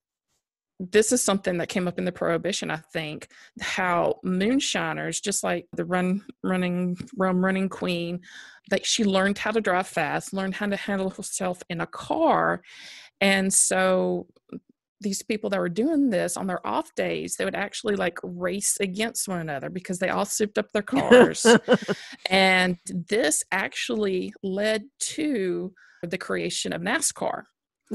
this 0.90 1.12
is 1.12 1.22
something 1.22 1.58
that 1.58 1.68
came 1.68 1.86
up 1.86 1.98
in 1.98 2.04
the 2.04 2.12
prohibition 2.12 2.70
i 2.70 2.76
think 2.76 3.28
how 3.60 4.18
moonshiners 4.24 5.20
just 5.20 5.44
like 5.44 5.66
the 5.74 5.84
run 5.84 6.20
running 6.42 6.96
rum 7.16 7.44
running 7.44 7.68
queen 7.68 8.20
that 8.70 8.86
she 8.86 9.04
learned 9.04 9.38
how 9.38 9.50
to 9.50 9.60
drive 9.60 9.86
fast 9.86 10.32
learned 10.32 10.54
how 10.54 10.66
to 10.66 10.76
handle 10.76 11.10
herself 11.10 11.62
in 11.68 11.80
a 11.80 11.86
car. 11.86 12.62
And 13.20 13.52
so 13.52 14.26
these 15.00 15.22
people 15.22 15.50
that 15.50 15.58
were 15.58 15.68
doing 15.68 16.10
this 16.10 16.36
on 16.36 16.46
their 16.46 16.64
off 16.64 16.94
days 16.94 17.34
they 17.34 17.44
would 17.44 17.56
actually 17.56 17.96
like 17.96 18.18
race 18.22 18.78
against 18.78 19.26
one 19.26 19.40
another 19.40 19.68
because 19.68 19.98
they 19.98 20.10
all 20.10 20.24
souped 20.24 20.58
up 20.58 20.70
their 20.72 20.82
cars. 20.82 21.46
And 22.30 22.78
this 22.86 23.42
actually 23.50 24.32
led 24.42 24.84
to 25.00 25.72
the 26.02 26.18
creation 26.18 26.72
of 26.72 26.82
nascar 26.82 27.42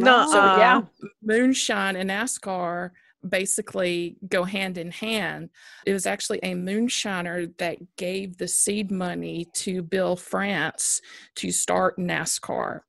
no, 0.05 0.27
so 0.31 0.37
yeah, 0.37 0.77
uh, 0.77 1.07
moonshine 1.21 1.95
and 1.95 2.09
NASCAR 2.09 2.91
basically 3.27 4.17
go 4.27 4.43
hand 4.43 4.77
in 4.77 4.91
hand. 4.91 5.49
It 5.85 5.93
was 5.93 6.05
actually 6.05 6.39
a 6.43 6.53
moonshiner 6.53 7.55
that 7.57 7.77
gave 7.97 8.37
the 8.37 8.47
seed 8.47 8.91
money 8.91 9.47
to 9.53 9.81
Bill 9.81 10.15
France 10.15 11.01
to 11.35 11.51
start 11.51 11.97
NASCAR. 11.97 12.81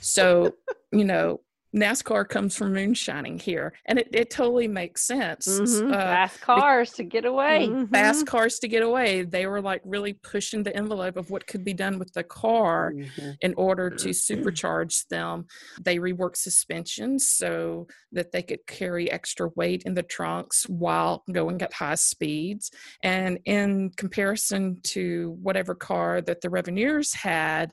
So, 0.00 0.54
you 0.92 1.04
know, 1.04 1.40
NASCAR 1.74 2.28
comes 2.28 2.56
from 2.56 2.74
moonshining 2.74 3.38
here, 3.38 3.72
and 3.86 3.98
it, 3.98 4.08
it 4.12 4.30
totally 4.30 4.68
makes 4.68 5.06
sense. 5.06 5.48
Mm-hmm. 5.48 5.92
Uh, 5.92 5.96
fast 5.96 6.40
cars 6.40 6.90
to 6.92 7.04
get 7.04 7.24
away. 7.24 7.68
Mm-hmm. 7.68 7.92
Fast 7.92 8.26
cars 8.26 8.58
to 8.58 8.68
get 8.68 8.82
away. 8.82 9.22
They 9.22 9.46
were 9.46 9.60
like 9.60 9.80
really 9.84 10.12
pushing 10.12 10.62
the 10.62 10.76
envelope 10.76 11.16
of 11.16 11.30
what 11.30 11.46
could 11.46 11.64
be 11.64 11.72
done 11.72 11.98
with 11.98 12.12
the 12.12 12.24
car 12.24 12.92
mm-hmm. 12.94 13.30
in 13.40 13.54
order 13.56 13.88
to 13.88 14.08
supercharge 14.10 15.06
them. 15.08 15.46
They 15.80 15.96
reworked 15.96 16.36
suspensions 16.36 17.28
so 17.28 17.86
that 18.12 18.32
they 18.32 18.42
could 18.42 18.66
carry 18.66 19.10
extra 19.10 19.48
weight 19.56 19.84
in 19.84 19.94
the 19.94 20.02
trunks 20.02 20.68
while 20.68 21.24
going 21.32 21.62
at 21.62 21.72
high 21.72 21.94
speeds. 21.94 22.70
And 23.02 23.38
in 23.46 23.90
comparison 23.96 24.80
to 24.84 25.38
whatever 25.40 25.74
car 25.74 26.20
that 26.20 26.42
the 26.42 26.50
Revenuers 26.50 27.14
had, 27.14 27.72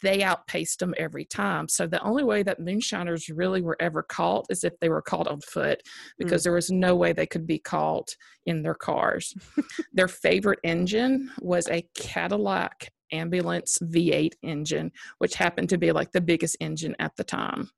they 0.00 0.22
outpaced 0.22 0.80
them 0.80 0.94
every 0.96 1.24
time. 1.24 1.68
So 1.68 1.86
the 1.86 2.02
only 2.02 2.24
way 2.24 2.42
that 2.42 2.58
moonshiners 2.58 3.27
really 3.30 3.62
were 3.62 3.76
ever 3.80 4.02
caught 4.02 4.46
is 4.50 4.64
if 4.64 4.78
they 4.80 4.88
were 4.88 5.02
caught 5.02 5.28
on 5.28 5.40
foot 5.40 5.82
because 6.18 6.42
mm. 6.42 6.44
there 6.44 6.52
was 6.52 6.70
no 6.70 6.94
way 6.96 7.12
they 7.12 7.26
could 7.26 7.46
be 7.46 7.58
caught 7.58 8.14
in 8.46 8.62
their 8.62 8.74
cars. 8.74 9.34
their 9.92 10.08
favorite 10.08 10.60
engine 10.64 11.30
was 11.40 11.68
a 11.68 11.86
Cadillac 11.94 12.90
ambulance 13.12 13.78
V8 13.82 14.32
engine, 14.42 14.92
which 15.18 15.34
happened 15.34 15.68
to 15.70 15.78
be 15.78 15.92
like 15.92 16.12
the 16.12 16.20
biggest 16.20 16.56
engine 16.60 16.94
at 16.98 17.16
the 17.16 17.24
time. 17.24 17.70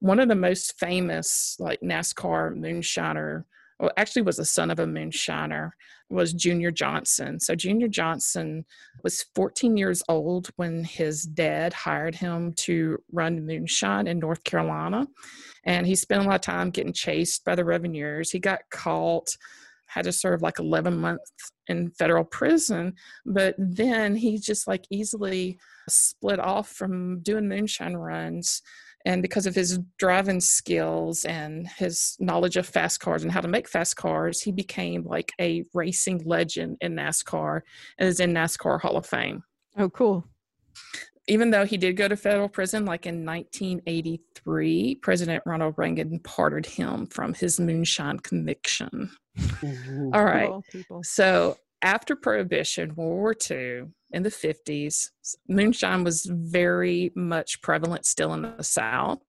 One 0.00 0.18
of 0.18 0.28
the 0.28 0.34
most 0.34 0.78
famous 0.78 1.56
like 1.58 1.80
NASCAR 1.80 2.56
moonshiner 2.56 3.44
well, 3.80 3.90
actually 3.96 4.22
was 4.22 4.36
the 4.36 4.44
son 4.44 4.70
of 4.70 4.78
a 4.78 4.84
moonshiner, 4.84 5.70
was 6.10 6.34
Junior 6.34 6.70
Johnson. 6.70 7.40
So 7.40 7.54
Junior 7.54 7.88
Johnson 7.88 8.66
was 9.02 9.24
14 9.34 9.76
years 9.76 10.02
old 10.06 10.50
when 10.56 10.84
his 10.84 11.22
dad 11.22 11.72
hired 11.72 12.14
him 12.14 12.52
to 12.58 13.02
run 13.10 13.46
moonshine 13.46 14.06
in 14.06 14.18
North 14.18 14.44
Carolina. 14.44 15.06
And 15.64 15.86
he 15.86 15.94
spent 15.94 16.22
a 16.22 16.26
lot 16.26 16.34
of 16.34 16.40
time 16.42 16.70
getting 16.70 16.92
chased 16.92 17.42
by 17.44 17.54
the 17.54 17.64
revenuers. 17.64 18.30
He 18.30 18.38
got 18.38 18.60
caught, 18.70 19.34
had 19.86 20.04
to 20.04 20.12
serve 20.12 20.42
like 20.42 20.58
11 20.58 20.98
months 20.98 21.32
in 21.66 21.90
federal 21.92 22.24
prison, 22.24 22.94
but 23.24 23.54
then 23.56 24.14
he 24.14 24.36
just 24.36 24.68
like 24.68 24.84
easily 24.90 25.58
split 25.88 26.38
off 26.38 26.68
from 26.68 27.20
doing 27.20 27.48
moonshine 27.48 27.96
runs 27.96 28.60
and 29.06 29.22
because 29.22 29.46
of 29.46 29.54
his 29.54 29.78
driving 29.98 30.40
skills 30.40 31.24
and 31.24 31.66
his 31.68 32.16
knowledge 32.20 32.56
of 32.56 32.66
fast 32.66 33.00
cars 33.00 33.22
and 33.22 33.32
how 33.32 33.40
to 33.40 33.48
make 33.48 33.68
fast 33.68 33.96
cars, 33.96 34.42
he 34.42 34.52
became 34.52 35.04
like 35.04 35.32
a 35.40 35.64
racing 35.72 36.22
legend 36.24 36.76
in 36.80 36.94
NASCAR 36.94 37.62
and 37.98 38.08
is 38.08 38.20
in 38.20 38.34
NASCAR 38.34 38.80
Hall 38.80 38.96
of 38.96 39.06
Fame. 39.06 39.42
Oh, 39.78 39.88
cool. 39.88 40.26
Even 41.28 41.50
though 41.50 41.64
he 41.64 41.76
did 41.76 41.96
go 41.96 42.08
to 42.08 42.16
federal 42.16 42.48
prison, 42.48 42.84
like 42.84 43.06
in 43.06 43.24
1983, 43.24 44.96
President 44.96 45.42
Ronald 45.46 45.74
Reagan 45.76 46.18
pardoned 46.20 46.66
him 46.66 47.06
from 47.06 47.32
his 47.32 47.60
moonshine 47.60 48.18
conviction. 48.18 49.10
All 50.12 50.24
right. 50.24 50.50
Cool, 50.88 51.02
so 51.04 51.56
after 51.82 52.16
Prohibition, 52.16 52.94
World 52.96 53.12
War 53.12 53.34
II, 53.50 53.84
in 54.12 54.22
the 54.22 54.30
50s, 54.30 55.10
moonshine 55.48 56.04
was 56.04 56.26
very 56.30 57.12
much 57.14 57.62
prevalent 57.62 58.06
still 58.06 58.34
in 58.34 58.42
the 58.42 58.64
South. 58.64 59.20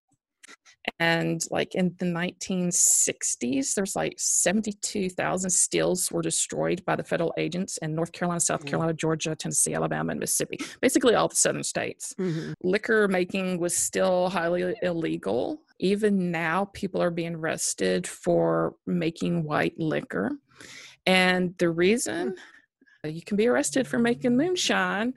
And 0.98 1.40
like 1.50 1.74
in 1.74 1.94
the 1.98 2.06
1960s, 2.06 3.74
there's 3.74 3.94
like 3.94 4.14
72,000 4.18 5.50
stills 5.50 6.10
were 6.10 6.22
destroyed 6.22 6.84
by 6.84 6.96
the 6.96 7.04
federal 7.04 7.32
agents 7.36 7.78
in 7.78 7.94
North 7.94 8.12
Carolina, 8.12 8.40
South 8.40 8.64
mm. 8.64 8.68
Carolina, 8.68 8.92
Georgia, 8.92 9.36
Tennessee, 9.36 9.74
Alabama, 9.74 10.10
and 10.10 10.20
Mississippi. 10.20 10.58
Basically, 10.80 11.14
all 11.14 11.28
the 11.28 11.36
southern 11.36 11.62
states. 11.62 12.14
Mm-hmm. 12.18 12.52
Liquor 12.62 13.06
making 13.06 13.58
was 13.58 13.76
still 13.76 14.28
highly 14.28 14.74
illegal. 14.82 15.62
Even 15.78 16.30
now, 16.32 16.66
people 16.72 17.00
are 17.00 17.10
being 17.10 17.36
arrested 17.36 18.06
for 18.06 18.74
making 18.86 19.44
white 19.44 19.78
liquor. 19.78 20.32
And 21.06 21.56
the 21.58 21.70
reason 21.70 22.30
mm. 22.30 22.36
You 23.08 23.22
can 23.22 23.36
be 23.36 23.48
arrested 23.48 23.88
for 23.88 23.98
making 23.98 24.36
moonshine 24.36 25.14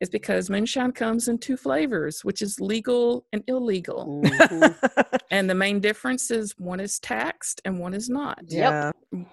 is 0.00 0.08
because 0.08 0.48
moonshine 0.50 0.92
comes 0.92 1.28
in 1.28 1.38
two 1.38 1.56
flavors, 1.56 2.24
which 2.24 2.42
is 2.42 2.60
legal 2.60 3.26
and 3.32 3.42
illegal. 3.46 4.22
Mm-hmm. 4.24 5.16
and 5.30 5.48
the 5.48 5.54
main 5.54 5.80
difference 5.80 6.30
is 6.30 6.54
one 6.58 6.80
is 6.80 6.98
taxed 6.98 7.60
and 7.64 7.78
one 7.78 7.94
is 7.94 8.08
not. 8.08 8.40
Yeah. 8.46 8.90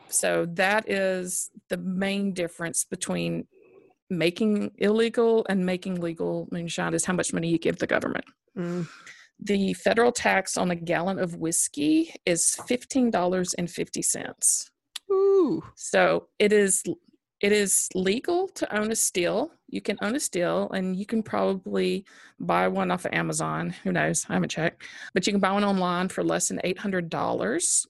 So 0.09 0.45
that 0.53 0.89
is 0.89 1.49
the 1.69 1.77
main 1.77 2.33
difference 2.33 2.83
between 2.83 3.47
making 4.09 4.71
illegal 4.77 5.45
and 5.49 5.65
making 5.65 6.01
legal 6.01 6.47
moonshine 6.51 6.93
is 6.93 7.05
how 7.05 7.13
much 7.13 7.33
money 7.33 7.49
you 7.49 7.57
give 7.57 7.79
the 7.79 7.87
government. 7.87 8.25
Mm. 8.57 8.87
The 9.39 9.73
federal 9.73 10.11
tax 10.11 10.57
on 10.57 10.71
a 10.71 10.75
gallon 10.75 11.19
of 11.19 11.35
whiskey 11.35 12.13
is 12.25 12.57
$15.50. 12.69 14.69
Ooh. 15.11 15.63
So 15.75 16.27
it 16.39 16.53
is 16.53 16.83
it 17.43 17.51
is 17.51 17.89
legal 17.93 18.47
to 18.47 18.75
own 18.75 18.89
a 18.89 18.95
still. 18.95 19.51
You 19.67 19.81
can 19.81 19.97
own 20.01 20.15
a 20.15 20.19
still 20.19 20.71
and 20.71 20.95
you 20.95 21.05
can 21.05 21.21
probably 21.21 22.05
buy 22.39 22.69
one 22.69 22.89
off 22.89 23.03
of 23.03 23.11
Amazon. 23.11 23.75
Who 23.83 23.91
knows? 23.91 24.25
I 24.29 24.35
haven't 24.35 24.49
checked. 24.49 24.83
But 25.13 25.27
you 25.27 25.33
can 25.33 25.41
buy 25.41 25.51
one 25.51 25.65
online 25.65 26.07
for 26.07 26.23
less 26.23 26.47
than 26.47 26.61
$800. 26.63 27.85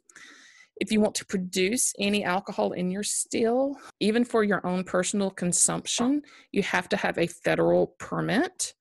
If 0.77 0.91
you 0.91 0.99
want 0.99 1.13
to 1.15 1.25
produce 1.25 1.93
any 1.99 2.23
alcohol 2.23 2.71
in 2.71 2.89
your 2.89 3.03
still, 3.03 3.77
even 3.99 4.25
for 4.25 4.43
your 4.43 4.65
own 4.65 4.83
personal 4.83 5.29
consumption, 5.29 6.23
you 6.51 6.63
have 6.63 6.89
to 6.89 6.97
have 6.97 7.19
a 7.19 7.27
federal 7.27 7.93
permit. 7.99 8.73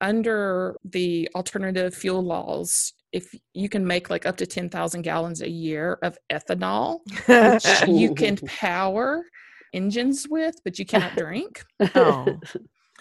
Under 0.00 0.74
the 0.84 1.28
alternative 1.34 1.94
fuel 1.94 2.22
laws, 2.22 2.94
if 3.12 3.34
you 3.52 3.68
can 3.68 3.86
make 3.86 4.08
like 4.08 4.24
up 4.24 4.38
to 4.38 4.46
10,000 4.46 5.02
gallons 5.02 5.42
a 5.42 5.50
year 5.50 5.98
of 6.02 6.16
ethanol, 6.30 7.00
which 7.26 7.88
you 7.88 8.14
can 8.14 8.38
power 8.38 9.24
engines 9.72 10.26
with, 10.28 10.56
but 10.64 10.78
you 10.78 10.84
cannot 10.86 11.16
drink. 11.16 11.64
Oh. 11.94 12.38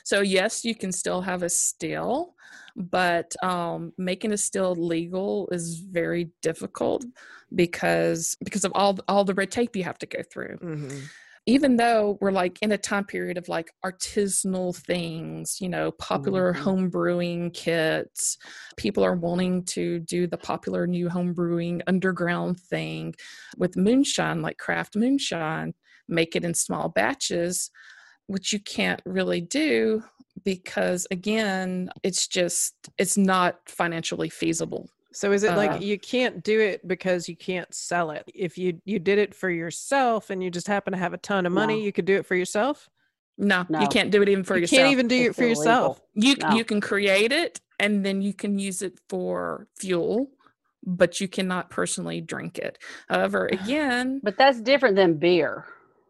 So 0.04 0.22
yes, 0.22 0.64
you 0.64 0.74
can 0.74 0.94
still 0.94 1.20
have 1.20 1.44
a 1.44 1.50
still, 1.50 2.34
but 2.78 3.36
um, 3.44 3.92
making 3.98 4.32
a 4.32 4.38
still 4.38 4.74
legal 4.74 5.50
is 5.52 5.80
very 5.80 6.30
difficult 6.42 7.04
because 7.54 8.38
because 8.42 8.64
of 8.64 8.72
all 8.74 8.98
all 9.10 9.26
the 9.26 9.34
red 9.34 9.52
tape 9.52 9.76
you 9.76 9.84
have 9.84 9.98
to 10.00 10.06
go 10.06 10.20
through. 10.32 10.58
Mm-hmm. 10.60 11.00
even 11.46 11.76
though 11.78 12.18
we're 12.22 12.32
like 12.32 12.58
in 12.62 12.72
a 12.74 12.78
time 12.78 13.04
period 13.06 13.38
of 13.38 13.50
like 13.50 13.70
artisanal 13.86 14.74
things, 14.76 15.60
you 15.60 15.68
know, 15.70 15.92
popular 15.92 16.54
Mhm. 16.54 16.58
home 16.60 16.90
brewing 16.90 17.52
kits, 17.52 18.38
people 18.78 19.04
are 19.04 19.16
wanting 19.16 19.64
to 19.76 20.00
do 20.00 20.26
the 20.28 20.38
popular 20.38 20.88
new 20.88 21.10
home 21.10 21.34
brewing 21.34 21.82
underground 21.88 22.60
thing 22.60 23.14
with 23.58 23.76
moonshine, 23.76 24.42
like 24.42 24.58
craft 24.58 24.96
moonshine, 24.96 25.74
make 26.08 26.36
it 26.36 26.44
in 26.46 26.54
small 26.54 26.90
batches, 26.90 27.70
which 28.28 28.54
you 28.54 28.60
can't 28.60 29.02
really 29.06 29.42
do 29.42 30.04
because 30.44 31.08
again, 31.12 31.90
it's 32.04 32.28
just 32.28 32.74
it's 32.98 33.18
not 33.18 33.60
financially 33.66 34.30
feasible. 34.30 34.90
So 35.14 35.32
is 35.32 35.44
it 35.44 35.52
Uh, 35.52 35.58
like 35.58 35.82
you 35.82 35.98
can't 35.98 36.44
do 36.44 36.60
it 36.60 36.88
because 36.88 37.28
you 37.28 37.36
can't 37.36 37.74
sell 37.74 38.12
it? 38.12 38.24
If 38.36 38.58
you 38.58 38.80
you 38.86 39.00
did 39.00 39.18
it 39.18 39.34
for 39.34 39.50
yourself 39.50 40.30
and 40.30 40.44
you 40.44 40.52
just 40.52 40.68
happen 40.68 40.94
to 40.94 41.00
have 41.00 41.14
a 41.14 41.18
ton 41.18 41.46
of 41.46 41.52
money, 41.54 41.76
No. 41.80 41.86
you 41.86 41.92
could 41.92 42.06
do 42.06 42.16
it 42.18 42.26
for 42.26 42.36
yourself. 42.36 42.90
No, 43.40 43.66
No. 43.70 43.80
you 43.82 43.88
can't 43.88 44.12
do 44.12 44.22
it 44.22 44.30
even 44.30 44.44
for 44.44 44.56
you 44.56 44.62
yourself. 44.62 44.78
You 44.78 44.84
can't 44.84 44.92
even 44.92 45.08
do 45.08 45.16
it 45.16 45.28
It's 45.28 45.38
for 45.38 45.46
yourself. 45.46 46.02
you 46.14 46.36
No. 46.42 46.56
you 46.56 46.64
can 46.66 46.82
create 46.82 47.32
it 47.32 47.60
and 47.80 48.06
then 48.06 48.22
you 48.22 48.34
can 48.34 48.58
use 48.60 48.82
it 48.82 49.00
for 49.10 49.68
fuel 49.76 50.30
but 50.84 51.20
you 51.20 51.28
cannot 51.28 51.70
personally 51.70 52.22
drink 52.22 52.58
it 52.58 52.78
however 53.10 53.48
again 53.52 54.20
But 54.24 54.38
that's 54.38 54.62
different 54.62 54.96
than 54.96 55.18
beer. 55.18 55.66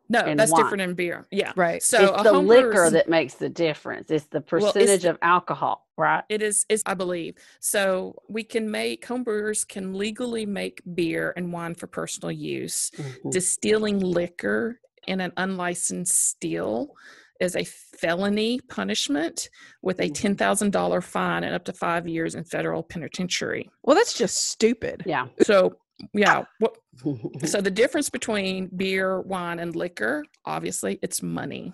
No 0.09 0.19
and 0.19 0.39
that's 0.39 0.51
wine. 0.51 0.63
different 0.63 0.81
in 0.81 0.93
beer 0.93 1.25
yeah 1.31 1.51
Right. 1.55 1.81
so 1.83 2.13
it's 2.13 2.21
a 2.21 2.23
the 2.23 2.33
liquor 2.33 2.71
brewer's- 2.71 2.91
that 2.93 3.09
makes 3.09 3.35
the 3.35 3.49
difference. 3.49 4.09
It's 4.11 4.25
the 4.27 4.43
Well, 4.51 4.65
it's 4.65 4.73
percentage 4.73 5.05
of 5.05 5.17
alcohol, 5.21 5.87
right? 5.97 6.23
it 6.29 6.41
is 6.41 6.65
is 6.69 6.81
i 6.85 6.93
believe 6.93 7.35
so 7.59 8.15
we 8.29 8.43
can 8.43 8.69
make 8.71 9.05
homebrewers 9.05 9.67
can 9.67 9.93
legally 9.93 10.45
make 10.45 10.81
beer 10.95 11.33
and 11.37 11.51
wine 11.51 11.75
for 11.75 11.87
personal 11.87 12.31
use 12.31 12.91
Mhm. 12.97 13.31
distilling 13.31 13.99
liquor 13.99 14.79
in 15.07 15.21
an 15.21 15.31
unlicensed 15.37 16.15
still 16.29 16.93
is 17.39 17.55
a 17.55 17.63
felony 17.63 18.59
punishment 18.67 19.49
with 19.83 19.99
a 19.99 20.09
Mhm. 20.09 20.13
$10,000 20.37 21.01
fine 21.05 21.43
and 21.43 21.53
up 21.53 21.63
to 21.65 21.71
five 21.73 22.07
years 22.07 22.33
in 22.33 22.43
federal 22.43 22.81
penitentiary. 22.81 23.69
Well, 23.83 23.95
that's 23.95 24.15
just 24.15 24.49
stupid. 24.49 25.03
Yeah. 25.05 25.27
So, 25.43 25.77
yeah, 26.13 26.43
what, 26.59 26.77
so 27.45 27.61
the 27.61 27.71
difference 27.71 28.09
between 28.09 28.67
beer, 28.75 29.21
wine, 29.21 29.59
and 29.59 29.75
liquor, 29.75 30.23
obviously, 30.45 30.99
it's 31.01 31.21
money. 31.23 31.73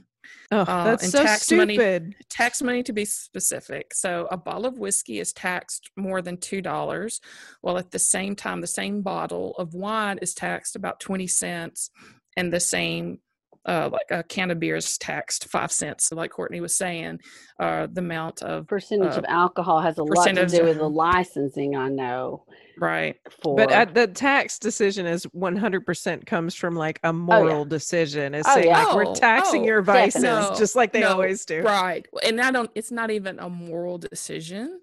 Oh, 0.51 0.59
Uh, 0.61 0.83
that's 0.85 1.03
and 1.03 1.11
so 1.11 1.23
tax 1.23 1.51
money- 1.51 1.75
stupid. 1.75 2.15
Tax 2.29 2.61
money 2.61 2.81
to 2.83 2.93
be 2.93 3.03
specific. 3.05 3.93
So, 3.93 4.27
a 4.31 4.37
bottle 4.37 4.65
of 4.65 4.77
whiskey 4.79 5.19
is 5.19 5.33
taxed 5.33 5.89
more 5.97 6.21
than 6.21 6.37
$2, 6.37 7.19
while 7.61 7.77
at 7.77 7.91
the 7.91 7.99
same 7.99 8.35
time, 8.35 8.61
the 8.61 8.67
same 8.67 9.01
bottle 9.01 9.53
of 9.57 9.73
wine 9.73 10.19
is 10.21 10.33
taxed 10.33 10.75
about 10.75 10.99
20 11.01 11.27
cents, 11.27 11.89
and 12.37 12.51
the 12.53 12.59
same 12.61 13.19
uh, 13.65 13.89
like 13.91 14.07
a 14.11 14.23
can 14.23 14.51
of 14.51 14.59
beer 14.59 14.75
is 14.75 14.97
taxed 14.97 15.45
five 15.49 15.71
cents. 15.71 16.05
So, 16.07 16.15
like 16.15 16.31
Courtney 16.31 16.59
was 16.61 16.75
saying, 16.75 17.19
uh, 17.59 17.87
the 17.91 18.01
amount 18.01 18.41
of 18.41 18.67
percentage 18.67 19.15
uh, 19.15 19.19
of 19.19 19.25
alcohol 19.27 19.81
has 19.81 19.97
a 19.97 20.03
lot 20.03 20.25
to 20.25 20.45
do 20.45 20.63
with 20.63 20.77
the 20.77 20.89
licensing. 20.89 21.75
I 21.75 21.87
know 21.89 22.43
right, 22.77 23.15
for. 23.41 23.55
But 23.55 23.71
at 23.71 23.93
the 23.93 24.07
tax 24.07 24.59
decision 24.59 25.05
is 25.05 25.25
100% 25.27 26.25
comes 26.25 26.55
from 26.55 26.75
like 26.75 26.99
a 27.03 27.13
moral 27.13 27.63
decision. 27.65 28.33
It's 28.33 28.47
Oh, 28.49 28.55
saying 28.55 28.67
yeah. 28.67 28.83
like 28.83 28.95
we're 28.95 29.05
Oh, 29.05 29.13
taxing 29.15 29.61
oh, 29.63 29.65
your 29.65 29.81
vices 29.81 30.23
definitely. 30.23 30.57
just 30.57 30.75
like 30.75 30.91
they 30.91 31.01
No, 31.01 31.09
always 31.11 31.45
do. 31.45 31.61
right, 31.61 32.05
and 32.23 32.41
I 32.41 32.51
don't. 32.51 32.69
It's 32.75 32.91
not 32.91 33.11
even 33.11 33.39
a 33.39 33.49
moral 33.49 33.97
decision. 33.97 34.81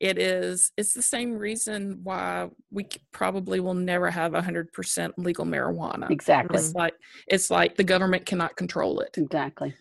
It 0.00 0.18
is. 0.18 0.72
It's 0.76 0.94
the 0.94 1.02
same 1.02 1.36
reason 1.36 2.00
why 2.02 2.48
we 2.70 2.86
probably 3.12 3.60
will 3.60 3.74
never 3.74 4.10
have 4.10 4.34
hundred 4.34 4.72
percent 4.72 5.18
legal 5.18 5.44
marijuana. 5.44 6.10
exactly. 6.10 6.58
It's 6.58 6.74
like 6.74 6.94
it's 7.26 7.50
like 7.50 7.76
the 7.76 7.84
government 7.84 8.26
cannot 8.26 8.56
control 8.56 9.00
it. 9.00 9.16
Exactly. 9.18 9.74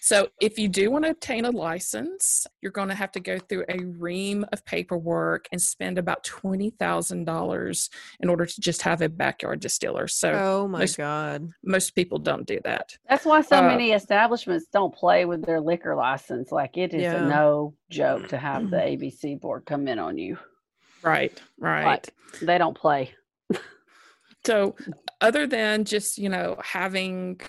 So 0.00 0.28
if 0.40 0.58
you 0.58 0.68
do 0.68 0.90
want 0.90 1.04
to 1.04 1.10
obtain 1.10 1.44
a 1.44 1.50
license, 1.50 2.46
you're 2.62 2.72
going 2.72 2.88
to 2.88 2.94
have 2.94 3.12
to 3.12 3.20
go 3.20 3.38
through 3.38 3.64
a 3.68 3.84
ream 3.84 4.44
of 4.52 4.64
paperwork 4.64 5.46
and 5.52 5.60
spend 5.60 5.98
about 5.98 6.24
twenty 6.24 6.70
thousand 6.70 7.24
dollars 7.24 7.90
in 8.20 8.28
order 8.28 8.46
to 8.46 8.60
just 8.60 8.82
have 8.82 9.02
a 9.02 9.08
backyard 9.08 9.60
distiller. 9.60 10.06
So 10.08 10.32
Oh 10.32 10.68
my 10.68 10.80
most- 10.80 10.96
god. 10.96 11.50
most 11.64 11.94
people 11.94 12.18
don't 12.18 12.46
do 12.46 12.60
that. 12.64 12.96
That's 13.08 13.24
why 13.24 13.40
so 13.42 13.58
Uh, 13.58 13.62
many 13.62 13.92
establishments 13.92 14.66
don't 14.72 14.94
play 14.94 15.24
with 15.24 15.44
their 15.44 15.60
liquor 15.60 15.94
license. 15.96 16.52
Like 16.52 16.76
it 16.76 16.94
is 16.94 17.02
Yeah. 17.02 17.24
a 17.24 17.28
no 17.28 17.74
joke 17.90 18.28
to 18.28 18.38
have 18.38 18.70
the 18.70 18.76
ABC 18.90 19.40
board 19.40 19.64
come 19.66 19.88
in 19.88 19.98
on 19.98 20.18
you. 20.18 20.38
Right. 21.02 21.38
Right. 21.58 22.08
They 22.42 22.58
don't 22.58 22.76
play. 22.76 23.12
So, 24.46 24.74
other 25.20 25.46
than 25.46 25.84
just, 25.84 26.16
you 26.16 26.30
know, 26.30 26.56
having, 26.64 27.40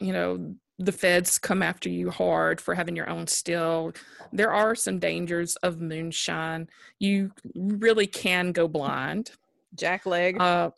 you 0.00 0.12
know, 0.12 0.54
the 0.78 0.92
feds 0.92 1.38
come 1.38 1.62
after 1.62 1.88
you 1.88 2.10
hard 2.10 2.60
for 2.60 2.74
having 2.74 2.96
your 2.96 3.08
own 3.08 3.26
still, 3.26 3.92
there 4.32 4.52
are 4.52 4.74
some 4.74 4.98
dangers 4.98 5.56
of 5.56 5.80
moonshine. 5.80 6.68
You 6.98 7.32
really 7.54 8.06
can 8.06 8.52
go 8.52 8.68
blind. 8.68 9.32
Jack 9.74 10.06
leg. 10.06 10.40
Uh, 10.40 10.70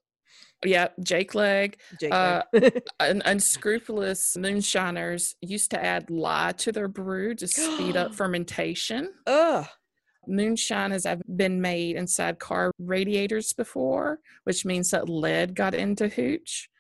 yeah, 0.64 0.88
Jake 1.02 1.34
leg. 1.34 1.76
Jake 2.00 2.12
uh, 2.12 2.42
leg. 2.52 2.82
Un- 3.00 3.22
unscrupulous 3.24 4.36
moonshiners 4.36 5.36
used 5.40 5.70
to 5.72 5.84
add 5.84 6.10
lye 6.10 6.52
to 6.58 6.72
their 6.72 6.88
brew 6.88 7.34
to 7.36 7.46
speed 7.46 7.96
up 7.96 8.14
fermentation. 8.14 9.12
Ugh. 9.26 9.66
Moonshine 10.26 10.90
has 10.90 11.06
been 11.36 11.60
made 11.60 11.96
inside 11.96 12.38
car 12.38 12.70
radiators 12.78 13.52
before, 13.52 14.20
which 14.44 14.64
means 14.64 14.90
that 14.90 15.08
lead 15.08 15.54
got 15.54 15.74
into 15.74 16.08
hooch. 16.08 16.70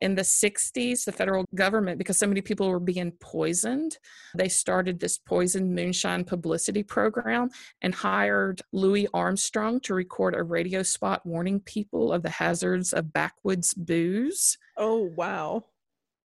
In 0.00 0.14
the 0.14 0.22
60s, 0.22 1.04
the 1.04 1.12
federal 1.12 1.44
government, 1.54 1.98
because 1.98 2.18
so 2.18 2.26
many 2.26 2.40
people 2.40 2.68
were 2.68 2.80
being 2.80 3.12
poisoned, 3.20 3.96
they 4.36 4.48
started 4.48 4.98
this 5.00 5.18
poison 5.18 5.74
moonshine 5.74 6.24
publicity 6.24 6.82
program 6.82 7.48
and 7.80 7.94
hired 7.94 8.60
Louis 8.72 9.06
Armstrong 9.14 9.80
to 9.80 9.94
record 9.94 10.34
a 10.34 10.42
radio 10.42 10.82
spot 10.82 11.24
warning 11.24 11.60
people 11.60 12.12
of 12.12 12.22
the 12.22 12.30
hazards 12.30 12.92
of 12.92 13.12
backwoods 13.12 13.72
booze. 13.74 14.58
Oh 14.76 15.10
wow. 15.16 15.64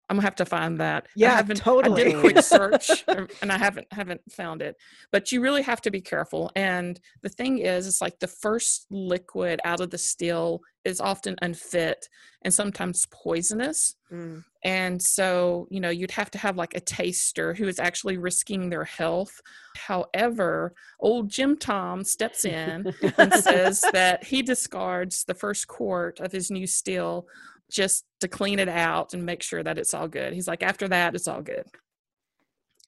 I'm 0.10 0.16
gonna 0.16 0.26
have 0.26 0.36
to 0.38 0.46
find 0.46 0.80
that. 0.80 1.06
Yeah, 1.16 1.34
I 1.34 1.36
haven't- 1.36 1.62
I 1.68 1.96
did 1.96 2.16
a 2.16 2.20
quick 2.20 2.40
search 2.40 3.04
uh, 3.08 3.28
and 3.44 3.52
I 3.52 3.60
haven't 3.60 3.86
haven't 3.92 4.22
found 4.32 4.64
it. 4.64 4.76
But 5.12 5.32
you 5.32 5.40
really 5.40 5.62
have 5.62 5.82
to 5.82 5.92
be 5.92 6.02
careful. 6.02 6.52
And 6.56 7.00
the 7.22 7.30
thing 7.30 7.60
is, 7.60 7.86
it's 7.86 8.02
like 8.02 8.18
the 8.20 8.28
first 8.28 8.88
liquid 8.90 9.60
out 9.64 9.82
of 9.82 9.92
the 9.92 10.00
still 10.00 10.62
is 10.86 11.00
often 11.00 11.36
unfit 11.42 12.08
and 12.44 12.54
sometimes 12.54 13.06
poisonous. 13.12 13.96
Mm. 14.12 14.44
And 14.64 15.02
so, 15.02 15.68
you 15.70 15.80
know, 15.80 15.90
you'd 15.90 16.12
have 16.12 16.32
to 16.32 16.38
have 16.38 16.58
like 16.58 16.74
a 16.76 16.80
taster 16.80 17.54
who 17.54 17.68
is 17.68 17.80
actually 17.80 18.18
risking 18.18 18.70
their 18.70 18.86
health. 18.86 19.42
However, 19.76 20.74
old 21.00 21.30
Jim 21.30 21.58
Tom 21.58 22.04
steps 22.04 22.46
in 22.46 22.94
and 23.18 23.34
says 23.34 23.84
that 23.94 24.24
he 24.24 24.42
discards 24.42 25.26
the 25.26 25.34
first 25.34 25.68
quart 25.68 26.20
of 26.20 26.32
his 26.32 26.50
new 26.50 26.68
still 26.68 27.28
just 27.72 28.06
to 28.20 28.28
clean 28.28 28.60
it 28.60 28.70
out 28.70 29.14
and 29.14 29.26
make 29.26 29.44
sure 29.44 29.64
that 29.64 29.78
it's 29.78 29.94
all 29.94 30.08
good. 30.08 30.34
He's 30.34 30.48
like, 30.48 30.64
after 30.64 30.88
that, 30.88 31.16
it's 31.16 31.28
all 31.28 31.42
good. 31.42 31.66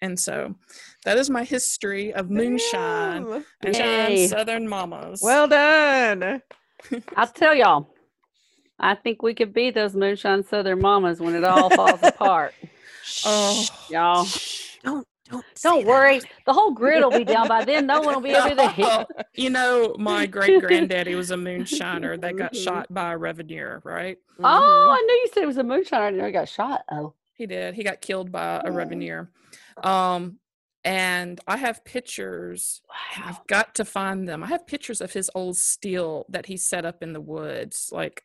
And 0.01 0.19
so 0.19 0.55
that 1.05 1.17
is 1.17 1.29
my 1.29 1.43
history 1.43 2.11
of 2.11 2.31
moonshine 2.31 3.23
Damn. 3.23 3.43
and 3.63 3.75
Yay. 3.75 4.27
Southern 4.27 4.67
Mamas. 4.67 5.21
Well 5.21 5.47
done. 5.47 6.41
I'll 7.15 7.27
tell 7.27 7.55
y'all. 7.55 7.87
I 8.79 8.95
think 8.95 9.21
we 9.21 9.33
could 9.35 9.53
be 9.53 9.69
those 9.69 9.95
moonshine 9.95 10.43
southern 10.43 10.81
mamas 10.81 11.19
when 11.19 11.35
it 11.35 11.43
all 11.43 11.69
falls 11.69 12.01
apart. 12.03 12.55
oh, 13.25 13.67
Y'all, 13.89 14.27
Don't 14.83 15.05
don't 15.29 15.45
don't 15.61 15.85
worry. 15.85 16.19
The 16.45 16.53
whole 16.53 16.71
grid 16.71 17.03
will 17.03 17.11
be 17.11 17.23
down 17.23 17.47
by 17.47 17.63
then. 17.63 17.85
No 17.85 18.01
one 18.01 18.15
will 18.15 18.21
be 18.21 18.31
able 18.31 18.55
to 18.55 18.67
hit. 18.69 19.07
you 19.35 19.49
know, 19.51 19.95
my 19.99 20.25
great 20.25 20.59
granddaddy 20.61 21.13
was 21.15 21.29
a 21.31 21.35
moonshiner 21.35 22.19
that 22.19 22.35
got 22.37 22.53
Mhm. 22.53 22.63
shot 22.63 22.87
by 22.93 23.13
a 23.13 23.17
revenuer, 23.17 23.81
right? 23.83 24.17
Mm-hmm. 24.33 24.45
Oh, 24.45 24.97
I 24.99 25.01
knew 25.05 25.13
you 25.13 25.27
said 25.33 25.43
it 25.43 25.47
was 25.47 25.57
a 25.57 25.63
moonshiner. 25.63 25.93
I 26.01 26.05
didn't 26.09 26.19
know 26.21 26.25
he 26.25 26.31
got 26.31 26.49
shot. 26.49 26.83
Oh, 26.91 27.13
He 27.35 27.45
did. 27.47 27.75
He 27.75 27.83
got 27.83 28.01
killed 28.01 28.31
by 28.31 28.57
a 28.57 28.69
Oh. 28.69 28.71
revenuer. 28.71 29.29
Um, 29.83 30.39
and 30.83 31.39
I 31.47 31.57
have 31.57 31.83
pictures. 31.85 32.81
wow. 32.89 33.25
I've 33.29 33.47
got 33.47 33.75
to 33.75 33.85
find 33.85 34.27
them. 34.27 34.43
I 34.43 34.47
have 34.47 34.65
pictures 34.67 35.01
of 35.01 35.13
his 35.13 35.29
old 35.35 35.57
steel 35.57 36.25
that 36.29 36.45
he 36.45 36.57
set 36.57 36.85
up 36.85 37.03
in 37.03 37.13
the 37.13 37.21
woods. 37.21 37.89
Like, 37.91 38.23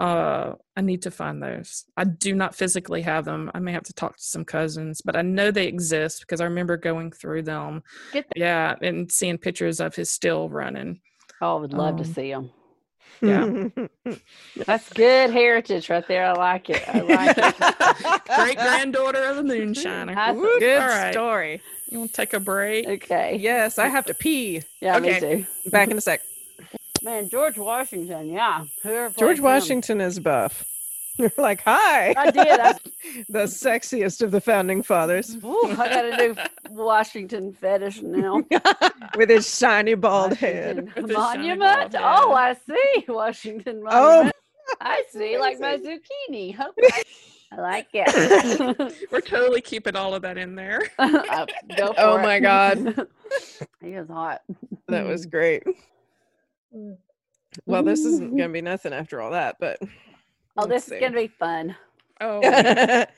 uh, 0.00 0.54
I 0.76 0.80
need 0.80 1.02
to 1.02 1.10
find 1.12 1.40
those. 1.40 1.84
I 1.96 2.02
do 2.04 2.34
not 2.34 2.54
physically 2.56 3.02
have 3.02 3.24
them. 3.24 3.50
I 3.54 3.60
may 3.60 3.70
have 3.72 3.84
to 3.84 3.92
talk 3.92 4.16
to 4.16 4.22
some 4.24 4.44
cousins, 4.44 5.00
but 5.02 5.14
I 5.16 5.22
know 5.22 5.50
they 5.52 5.66
exist 5.68 6.20
because 6.22 6.40
I 6.40 6.44
remember 6.44 6.76
going 6.76 7.12
through 7.12 7.42
them. 7.42 7.82
Get 8.12 8.26
the- 8.34 8.40
Yeah, 8.40 8.74
and 8.82 9.10
seeing 9.10 9.38
pictures 9.38 9.80
of 9.80 9.94
his 9.94 10.10
still 10.10 10.48
running. 10.48 11.00
Oh, 11.40 11.56
I 11.58 11.60
would 11.60 11.72
love 11.72 11.96
to 11.98 12.02
Um, 12.04 12.12
see 12.12 12.30
them. 12.32 12.50
Yeah. 13.24 14.14
That's 14.66 14.88
good 14.92 15.30
heritage 15.30 15.88
right 15.90 16.06
there. 16.06 16.26
I 16.26 16.32
like 16.32 16.70
it. 16.70 16.82
I 16.88 17.00
like 17.00 17.36
it. 17.38 18.24
Great 18.36 18.56
granddaughter 18.58 19.24
of 19.24 19.38
a 19.38 19.42
moonshiner. 19.42 20.14
I- 20.16 20.32
Woo, 20.32 20.58
Good 20.58 20.80
All 20.82 20.88
right. 20.88 21.12
story. 21.12 21.60
You 21.90 21.98
want 21.98 22.10
to 22.10 22.16
take 22.16 22.32
a 22.32 22.40
break? 22.40 22.86
Okay. 22.88 23.36
Yes, 23.40 23.78
I 23.78 23.88
have 23.88 24.06
to 24.06 24.14
pee. 24.14 24.62
Yeah, 24.80 24.96
Okay. 24.96 25.12
me 25.14 25.20
too. 25.64 25.70
Back 25.70 25.90
in 25.90 25.98
a 25.98 26.00
sec. 26.00 26.22
Man, 27.02 27.28
George 27.28 27.58
Washington. 27.58 28.30
Yeah. 28.32 28.64
Whoever 28.82 29.08
George 29.10 29.18
played 29.18 29.38
him. 29.38 29.44
Washington 29.44 30.00
is 30.00 30.18
buff. 30.18 30.64
You're 31.18 31.32
like, 31.36 31.62
hi. 31.62 32.12
I 32.16 32.30
did. 32.30 32.48
I, 32.60 32.72
the 33.28 33.44
sexiest 33.44 34.20
of 34.22 34.30
the 34.32 34.40
founding 34.40 34.82
fathers 34.82 35.36
ooh, 35.44 35.60
I 35.70 35.74
got 35.88 36.04
a 36.06 36.16
new 36.16 36.34
Washington 36.70 37.52
fetish 37.52 38.02
now. 38.02 38.42
with 39.16 39.30
his 39.30 39.48
shiny 39.56 39.94
bald 39.94 40.34
head. 40.34 40.76
Washington 40.76 41.02
With 41.02 41.10
his 41.10 41.16
shiny 41.18 41.48
Monument. 41.48 41.92
bald 41.92 42.30
Oh. 42.30 42.34
I 42.34 42.54
see. 42.54 43.04
Washington 43.08 43.82
Oh, 43.88 44.30
I 44.80 45.04
see. 45.10 45.38
Like 45.38 45.60
my 45.60 45.76
zucchini. 45.76 46.58
Okay. 46.58 47.02
I 47.52 47.60
like 47.60 47.88
it. 47.92 48.94
We're 49.12 49.20
totally 49.20 49.60
keeping 49.60 49.94
all 49.94 50.14
of 50.16 50.22
that 50.22 50.36
in 50.36 50.56
there. 50.56 50.80
Uh, 50.98 51.46
Go 51.76 51.92
for 51.92 52.00
Oh 52.00 52.16
it. 52.16 52.22
my 52.22 52.40
God. 52.40 53.06
he 53.80 53.90
is 53.90 54.08
hot. 54.08 54.42
that 54.88 55.06
was 55.06 55.26
great. 55.26 55.62
Well, 57.66 57.84
this 57.84 58.00
isn't 58.04 58.30
going 58.30 58.48
to 58.48 58.52
be 58.52 58.60
nothing 58.60 58.92
after 58.92 59.20
all 59.20 59.30
that, 59.30 59.56
but 59.60 59.78
Oh, 60.56 60.64
let's 60.66 60.86
this 60.86 60.92
is 60.94 61.00
gonna 61.00 61.16
be 61.16 61.28
fun. 61.28 61.76
Oh, 62.20 63.04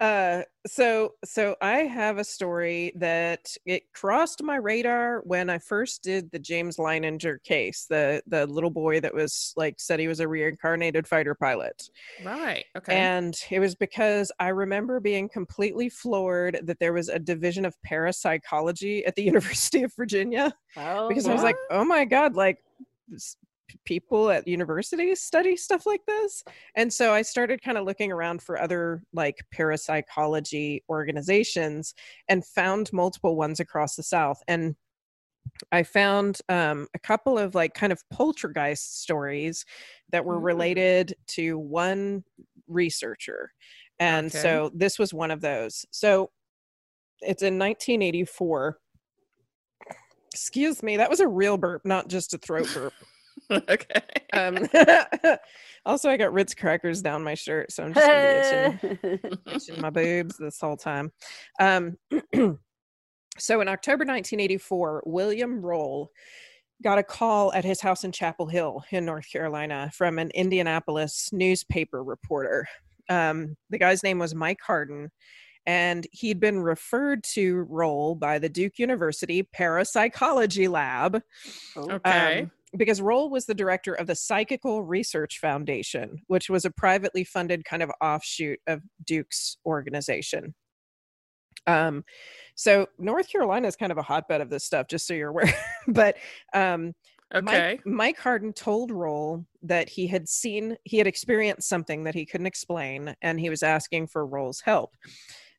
uh 0.00 0.42
so 0.66 1.12
so 1.24 1.54
i 1.60 1.78
have 1.78 2.16
a 2.16 2.24
story 2.24 2.90
that 2.96 3.54
it 3.66 3.82
crossed 3.92 4.42
my 4.42 4.56
radar 4.56 5.20
when 5.24 5.50
i 5.50 5.58
first 5.58 6.02
did 6.02 6.30
the 6.30 6.38
james 6.38 6.78
leininger 6.78 7.42
case 7.42 7.84
the 7.90 8.22
the 8.26 8.46
little 8.46 8.70
boy 8.70 8.98
that 8.98 9.12
was 9.14 9.52
like 9.56 9.74
said 9.78 10.00
he 10.00 10.08
was 10.08 10.20
a 10.20 10.28
reincarnated 10.28 11.06
fighter 11.06 11.34
pilot 11.34 11.90
right. 12.24 12.64
Okay. 12.76 12.94
and 12.94 13.38
it 13.50 13.58
was 13.60 13.74
because 13.74 14.32
i 14.40 14.48
remember 14.48 15.00
being 15.00 15.28
completely 15.28 15.90
floored 15.90 16.58
that 16.62 16.78
there 16.78 16.94
was 16.94 17.10
a 17.10 17.18
division 17.18 17.66
of 17.66 17.74
parapsychology 17.82 19.04
at 19.04 19.14
the 19.16 19.22
university 19.32 19.82
of 19.82 19.92
virginia 19.94 20.54
Oh, 20.78 21.08
because 21.08 21.28
i 21.28 21.32
was 21.34 21.42
like 21.42 21.56
oh 21.70 21.84
my 21.84 22.06
god 22.06 22.36
like 22.36 22.58
s- 23.14 23.36
p- 23.40 23.45
people 23.84 24.30
at 24.30 24.46
universities 24.46 25.20
study 25.20 25.56
stuff 25.56 25.86
like 25.86 26.00
this 26.06 26.44
and 26.74 26.92
so 26.92 27.12
i 27.12 27.22
started 27.22 27.62
kind 27.62 27.76
of 27.78 27.84
looking 27.84 28.12
around 28.12 28.42
for 28.42 28.60
other 28.60 29.02
like 29.12 29.36
parapsychology 29.52 30.82
organizations 30.88 31.94
and 32.28 32.44
found 32.46 32.92
multiple 32.92 33.36
ones 33.36 33.60
across 33.60 33.96
the 33.96 34.02
south 34.02 34.40
and 34.48 34.76
i 35.72 35.82
found 35.82 36.38
um, 36.48 36.86
a 36.94 36.98
couple 36.98 37.38
of 37.38 37.54
like 37.54 37.74
kind 37.74 37.92
of 37.92 38.02
poltergeist 38.10 39.02
stories 39.02 39.64
that 40.10 40.24
were 40.24 40.40
Mm. 40.40 40.44
related 40.44 41.14
to 41.26 41.58
one 41.58 42.22
researcher 42.68 43.52
and 43.98 44.26
Okay. 44.28 44.38
so 44.38 44.70
this 44.74 44.98
was 44.98 45.12
one 45.14 45.30
of 45.30 45.40
those 45.40 45.84
so 45.90 46.30
it's 47.20 47.42
in 47.42 47.58
1984 47.58 48.78
excuse 50.32 50.82
me 50.82 50.96
that 50.98 51.08
was 51.08 51.20
a 51.20 51.26
real 51.28 51.56
burp 51.56 51.82
not 51.84 52.08
just 52.08 52.34
a 52.34 52.38
throat 52.38 52.68
burp 52.74 52.92
okay. 53.68 54.02
um, 54.32 54.68
also, 55.86 56.10
I 56.10 56.16
got 56.16 56.32
Ritz 56.32 56.54
crackers 56.54 57.02
down 57.02 57.22
my 57.22 57.34
shirt, 57.34 57.72
so 57.72 57.84
I'm 57.84 57.94
just 57.94 58.06
gonna 58.06 58.20
be 58.20 59.08
itching, 59.08 59.38
itching 59.46 59.80
my 59.80 59.90
boobs 59.90 60.36
this 60.36 60.60
whole 60.60 60.76
time. 60.76 61.12
Um, 61.60 61.96
so 63.38 63.60
in 63.60 63.68
October 63.68 64.04
1984, 64.04 65.04
William 65.06 65.60
Roll 65.60 66.10
got 66.82 66.98
a 66.98 67.02
call 67.02 67.52
at 67.52 67.64
his 67.64 67.80
house 67.80 68.04
in 68.04 68.12
Chapel 68.12 68.46
Hill 68.46 68.84
in 68.90 69.04
North 69.04 69.30
Carolina 69.30 69.90
from 69.94 70.18
an 70.18 70.30
Indianapolis 70.34 71.30
newspaper 71.32 72.04
reporter. 72.04 72.68
Um, 73.08 73.56
the 73.70 73.78
guy's 73.78 74.02
name 74.02 74.18
was 74.18 74.34
Mike 74.34 74.60
Harden, 74.60 75.10
and 75.64 76.06
he'd 76.12 76.40
been 76.40 76.60
referred 76.60 77.24
to 77.34 77.66
Roll 77.68 78.14
by 78.14 78.38
the 78.38 78.48
Duke 78.48 78.78
University 78.78 79.42
Parapsychology 79.42 80.68
Lab 80.68 81.22
Okay. 81.76 82.40
um, 82.42 82.50
because 82.76 83.00
Roll 83.00 83.30
was 83.30 83.46
the 83.46 83.54
director 83.54 83.94
of 83.94 84.06
the 84.06 84.14
Psychical 84.14 84.82
Research 84.82 85.38
Foundation, 85.38 86.20
which 86.26 86.50
was 86.50 86.64
a 86.64 86.70
privately 86.70 87.24
funded 87.24 87.64
kind 87.64 87.82
of 87.82 87.90
offshoot 88.00 88.58
of 88.66 88.82
Duke's 89.04 89.58
organization. 89.64 90.54
Um, 91.66 92.04
so 92.54 92.86
North 92.98 93.30
Carolina 93.30 93.68
is 93.68 93.76
kind 93.76 93.92
of 93.92 93.98
a 93.98 94.02
hotbed 94.02 94.40
of 94.40 94.50
this 94.50 94.64
stuff, 94.64 94.86
just 94.88 95.06
so 95.06 95.14
you're 95.14 95.30
aware. 95.30 95.52
but 95.88 96.16
um, 96.54 96.92
okay. 97.34 97.80
Mike, 97.84 97.86
Mike 97.86 98.18
Harden 98.18 98.52
told 98.52 98.90
Roll 98.90 99.44
that 99.62 99.88
he 99.88 100.06
had 100.06 100.28
seen, 100.28 100.76
he 100.84 100.98
had 100.98 101.06
experienced 101.06 101.68
something 101.68 102.04
that 102.04 102.14
he 102.14 102.26
couldn't 102.26 102.46
explain, 102.46 103.14
and 103.22 103.40
he 103.40 103.50
was 103.50 103.62
asking 103.62 104.06
for 104.08 104.26
Roll's 104.26 104.60
help. 104.60 104.90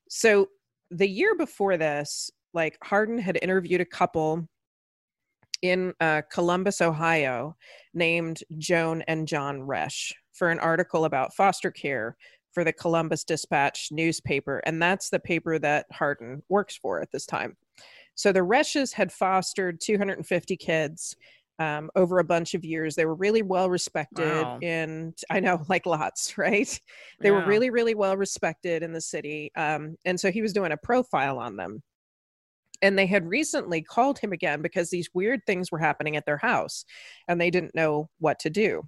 So 0.10 0.48
the 0.92 1.08
year 1.08 1.36
before 1.36 1.78
this, 1.78 2.32
like 2.54 2.78
Harden 2.84 3.18
had 3.18 3.38
interviewed 3.42 3.82
a 3.82 3.86
couple 3.86 4.48
in 5.62 5.94
uh, 6.00 6.22
Columbus, 6.32 6.82
Ohio, 6.82 7.56
named 7.94 8.40
Joan 8.58 9.02
and 9.04 9.28
John 9.28 9.60
Resch 9.62 10.14
for 10.34 10.50
an 10.50 10.60
article 10.60 11.06
about 11.06 11.34
foster 11.34 11.72
care 11.72 12.16
for 12.54 12.64
the 12.64 12.74
Columbus 12.74 13.24
Dispatch 13.24 13.90
newspaper. 13.92 14.60
And 14.66 14.82
that's 14.82 15.10
the 15.10 15.20
paper 15.20 15.60
that 15.60 15.86
Harden 15.92 16.42
works 16.50 16.76
for 16.76 17.02
at 17.02 17.12
this 17.12 17.26
time. 17.26 17.56
So 18.16 18.32
the 18.32 18.40
Resches 18.40 18.94
had 18.94 19.12
fostered 19.12 19.80
250 19.80 20.58
kids 20.58 21.16
um, 21.60 21.90
over 21.96 22.20
a 22.20 22.24
bunch 22.24 22.54
of 22.54 22.64
years. 22.66 22.96
They 22.96 23.06
were 23.06 23.16
really 23.16 23.42
well 23.42 23.70
respected 23.70 24.44
Wow. 24.44 24.60
in, 24.62 25.14
I 25.30 25.40
know, 25.40 25.64
like 25.70 25.86
lots, 25.86 26.38
right? 26.38 26.80
They 27.20 27.32
were 27.32 27.46
really, 27.46 27.70
really 27.70 27.96
well 27.96 28.18
respected 28.18 28.84
in 28.84 28.92
the 28.92 29.02
city. 29.02 29.52
Um, 29.56 29.96
and 30.06 30.20
so 30.20 30.32
he 30.32 30.42
was 30.42 30.54
doing 30.54 30.72
a 30.72 30.78
profile 30.78 31.40
on 31.40 31.56
them. 31.58 31.82
And 32.82 32.98
they 32.98 33.08
had 33.08 33.28
recently 33.28 33.82
called 33.82 34.20
him 34.20 34.32
again 34.34 34.62
because 34.62 34.90
these 34.90 35.10
weird 35.14 35.42
things 35.46 35.72
were 35.72 35.80
happening 35.80 36.16
at 36.16 36.26
their 36.26 36.38
house 36.38 36.86
and 37.28 37.42
they 37.42 37.50
didn't 37.50 37.76
know 37.76 38.10
what 38.20 38.40
to 38.40 38.50
do. 38.50 38.84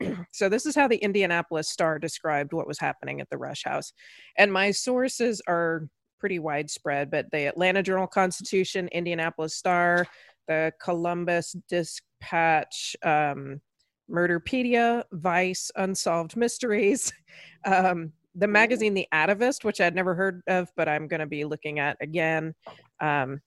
so, 0.32 0.48
this 0.48 0.66
is 0.66 0.76
how 0.76 0.86
the 0.86 0.98
Indianapolis 0.98 1.68
Star 1.68 1.98
described 1.98 2.52
what 2.52 2.68
was 2.68 2.78
happening 2.78 3.20
at 3.20 3.28
the 3.30 3.38
Rush 3.38 3.64
House. 3.64 3.92
And 4.38 4.52
my 4.52 4.70
sources 4.70 5.42
are 5.48 5.88
pretty 6.20 6.38
widespread, 6.38 7.10
but 7.10 7.26
the 7.32 7.46
Atlanta 7.46 7.82
Journal 7.82 8.06
Constitution, 8.06 8.88
Indianapolis 8.92 9.56
Star, 9.56 10.06
the 10.48 10.72
Columbus 10.80 11.56
Dispatch, 11.68 12.96
um, 13.02 13.60
Murderpedia, 14.10 15.04
Vice, 15.12 15.70
Unsolved 15.76 16.36
Mysteries, 16.36 17.12
um, 17.64 18.12
the 18.34 18.48
magazine 18.48 18.94
The 18.94 19.06
Atavist, 19.12 19.64
which 19.64 19.80
I'd 19.80 19.94
never 19.94 20.14
heard 20.14 20.42
of, 20.48 20.68
but 20.76 20.88
I'm 20.88 21.06
going 21.06 21.20
to 21.20 21.26
be 21.26 21.44
looking 21.44 21.78
at 21.78 21.96
again. 22.00 22.54
Um, 23.04 23.40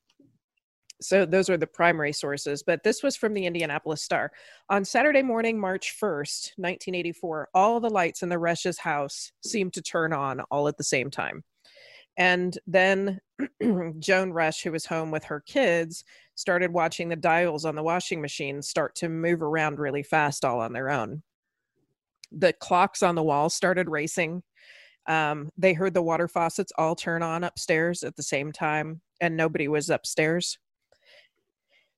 so 1.02 1.26
those 1.26 1.50
are 1.50 1.58
the 1.58 1.68
primary 1.68 2.14
sources, 2.14 2.64
but 2.64 2.84
this 2.84 3.04
was 3.04 3.16
from 3.16 3.34
the 3.34 3.46
Indianapolis 3.46 4.04
Star. 4.04 4.32
On 4.70 4.84
Saturday 4.84 5.22
morning, 5.22 5.60
March 5.60 5.96
1st, 6.02 6.54
1984, 6.58 7.50
all 7.54 7.80
the 7.80 7.90
lights 7.90 8.24
in 8.24 8.30
the 8.30 8.40
Rush's 8.40 8.80
house 8.80 9.32
seemed 9.46 9.74
to 9.74 9.82
turn 9.82 10.14
on 10.14 10.42
all 10.52 10.68
at 10.68 10.78
the 10.78 10.84
same 10.84 11.12
time. 11.12 11.44
And 12.18 12.58
then 12.66 13.20
Joan 14.00 14.32
Rush, 14.32 14.64
who 14.64 14.72
was 14.72 14.88
home 14.88 15.12
with 15.12 15.24
her 15.26 15.40
kids, 15.40 16.04
started 16.34 16.74
watching 16.74 17.10
the 17.10 17.16
dials 17.16 17.64
on 17.64 17.76
the 17.76 17.84
washing 17.84 18.22
machine 18.22 18.62
start 18.62 18.96
to 18.96 19.10
move 19.10 19.44
around 19.44 19.80
really 19.80 20.04
fast 20.04 20.44
all 20.44 20.60
on 20.60 20.74
their 20.74 20.90
own. 20.90 21.22
The 22.32 22.54
clocks 22.54 23.04
on 23.04 23.14
the 23.16 23.24
wall 23.24 23.50
started 23.50 23.88
racing. 23.88 24.42
Um, 25.08 25.52
they 25.58 25.74
heard 25.74 25.94
the 25.94 26.02
water 26.02 26.28
faucets 26.28 26.74
all 26.78 26.96
turn 26.96 27.22
on 27.22 27.44
upstairs 27.44 28.04
at 28.04 28.16
the 28.16 28.24
same 28.24 28.52
time, 28.52 29.02
and 29.22 29.36
nobody 29.36 29.68
was 29.68 29.90
upstairs. 29.90 30.58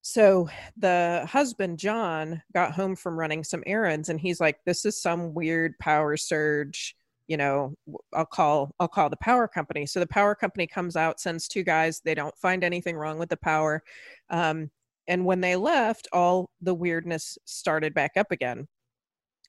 So 0.02 0.48
the 0.76 1.26
husband, 1.28 1.78
John, 1.78 2.42
got 2.54 2.72
home 2.72 2.96
from 2.96 3.18
running 3.18 3.44
some 3.44 3.62
errands, 3.66 4.08
and 4.08 4.18
he's 4.18 4.40
like, 4.40 4.58
This 4.64 4.84
is 4.84 5.00
some 5.00 5.34
weird 5.34 5.78
power 5.78 6.16
surge 6.16 6.96
you 7.30 7.36
know 7.36 7.72
I'll 8.12 8.26
call 8.26 8.74
i'll 8.80 8.88
call 8.88 9.08
the 9.08 9.16
power 9.18 9.46
company 9.46 9.86
so 9.86 10.00
the 10.00 10.06
power 10.06 10.34
company 10.34 10.66
comes 10.66 10.96
out 10.96 11.20
sends 11.20 11.46
two 11.46 11.62
guys 11.62 12.00
they 12.00 12.14
don't 12.14 12.36
find 12.36 12.64
anything 12.64 12.96
wrong 12.96 13.20
with 13.20 13.28
the 13.28 13.36
power 13.36 13.84
um, 14.30 14.68
and 15.06 15.24
when 15.24 15.40
they 15.40 15.54
left 15.54 16.08
all 16.12 16.50
the 16.60 16.74
weirdness 16.74 17.38
started 17.44 17.94
back 17.94 18.16
up 18.16 18.32
again 18.32 18.66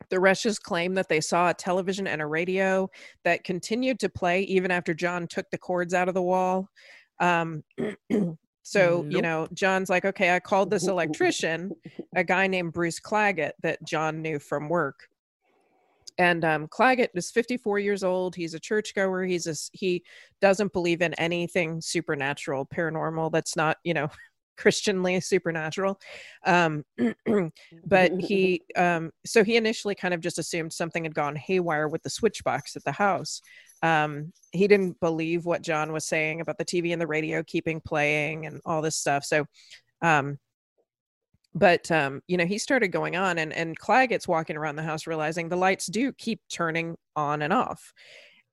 the 0.10 0.20
Rushes 0.20 0.60
claim 0.60 0.94
that 0.96 1.10
they 1.10 1.22
saw 1.22 1.50
a 1.50 1.54
television 1.54 2.08
and 2.08 2.22
a 2.22 2.26
radio 2.26 2.90
that 3.24 3.44
continued 3.44 4.00
to 4.00 4.10
play 4.10 4.42
even 4.44 4.72
after 4.72 4.94
John 4.94 5.28
took 5.28 5.50
the 5.52 5.58
cords 5.58 5.94
out 5.94 6.08
of 6.08 6.16
the 6.16 6.22
wall. 6.22 6.68
Um, 7.22 7.64
so, 8.64 9.06
you 9.08 9.22
know, 9.22 9.48
John's 9.54 9.90
like, 9.90 10.04
okay, 10.04 10.36
I 10.36 10.42
called 10.42 10.70
this 10.70 10.88
electrician, 10.90 11.72
a 12.14 12.24
guy 12.26 12.48
named 12.48 12.74
Bruce 12.74 13.00
Claggett 13.00 13.54
that 13.62 13.82
John 13.86 14.22
knew 14.22 14.40
from 14.40 14.68
work 14.68 15.08
and 16.18 16.46
um, 16.46 16.68
Claggett 16.68 17.10
is 17.16 17.32
54 17.32 17.80
years 17.80 18.04
old. 18.04 18.36
He's 18.36 18.54
a 18.54 18.60
churchgoer. 18.60 19.24
He's 19.24 19.48
a, 19.48 19.56
he 19.74 20.04
doesn't 20.40 20.74
believe 20.74 21.02
in 21.02 21.14
anything 21.16 21.82
supernatural, 21.82 22.66
paranormal. 22.66 23.32
That's 23.32 23.56
not 23.56 23.78
you 23.84 23.94
know 23.94 24.10
Christianly 24.62 25.20
supernatural. 25.20 26.00
Um, 26.46 26.86
but 27.86 28.12
he 28.20 28.64
um, 28.76 29.12
so 29.26 29.44
he 29.44 29.58
initially 29.58 29.96
kind 29.96 30.14
of 30.14 30.22
just 30.22 30.38
assumed 30.38 30.72
something 30.72 31.04
had 31.04 31.16
gone 31.16 31.36
haywire 31.36 31.88
with 31.88 32.04
the 32.04 32.10
switch 32.10 32.44
box 32.44 32.76
at 32.76 32.84
the 32.84 32.92
house. 32.92 33.42
Um, 33.82 34.32
he 34.52 34.68
didn't 34.68 35.00
believe 35.00 35.46
what 35.46 35.64
John 35.64 35.92
was 35.92 36.06
saying 36.06 36.40
about 36.40 36.60
the 36.60 36.66
TV 36.66 36.94
and 36.94 37.02
the 37.02 37.08
radio 37.08 37.42
keeping 37.42 37.82
playing 37.82 38.46
and 38.46 38.62
all 38.64 38.84
this 38.84 38.96
stuff. 38.96 39.26
So 39.26 39.48
um, 40.04 40.38
but 41.54 41.90
um, 41.92 42.22
you 42.28 42.38
know, 42.38 42.46
he 42.46 42.58
started 42.58 42.90
going 42.90 43.16
on, 43.16 43.38
and 43.38 43.52
and 43.52 43.78
Claggett's 43.78 44.28
walking 44.28 44.56
around 44.58 44.76
the 44.76 44.84
house, 44.84 45.08
realizing 45.08 45.50
the 45.50 45.58
lights 45.58 45.88
do 45.88 46.14
keep 46.14 46.42
turning 46.50 46.98
on 47.16 47.42
and 47.42 47.52
off, 47.52 47.94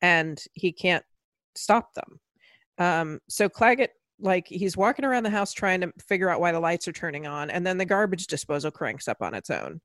and 0.01 0.43
he 0.55 0.73
can't 0.73 1.05
stop 1.55 1.95
them. 1.95 2.21
Um, 2.79 3.21
so 3.29 3.49
Claggett 3.49 3.91
like 4.21 4.47
he's 4.49 4.77
walking 4.77 5.05
around 5.05 5.23
the 5.23 5.31
house 5.31 5.53
trying 5.53 5.81
to 5.81 5.93
figure 6.09 6.29
out 6.29 6.41
why 6.41 6.51
the 6.51 6.59
lights 6.61 6.89
are 6.89 6.93
turning 6.93 7.27
on 7.27 7.51
and 7.51 7.66
then 7.66 7.79
the 7.79 7.85
garbage 7.85 8.27
disposal 8.27 8.71
cranks 8.71 9.07
up 9.07 9.19
on 9.21 9.33
its 9.35 9.49
own. 9.51 9.81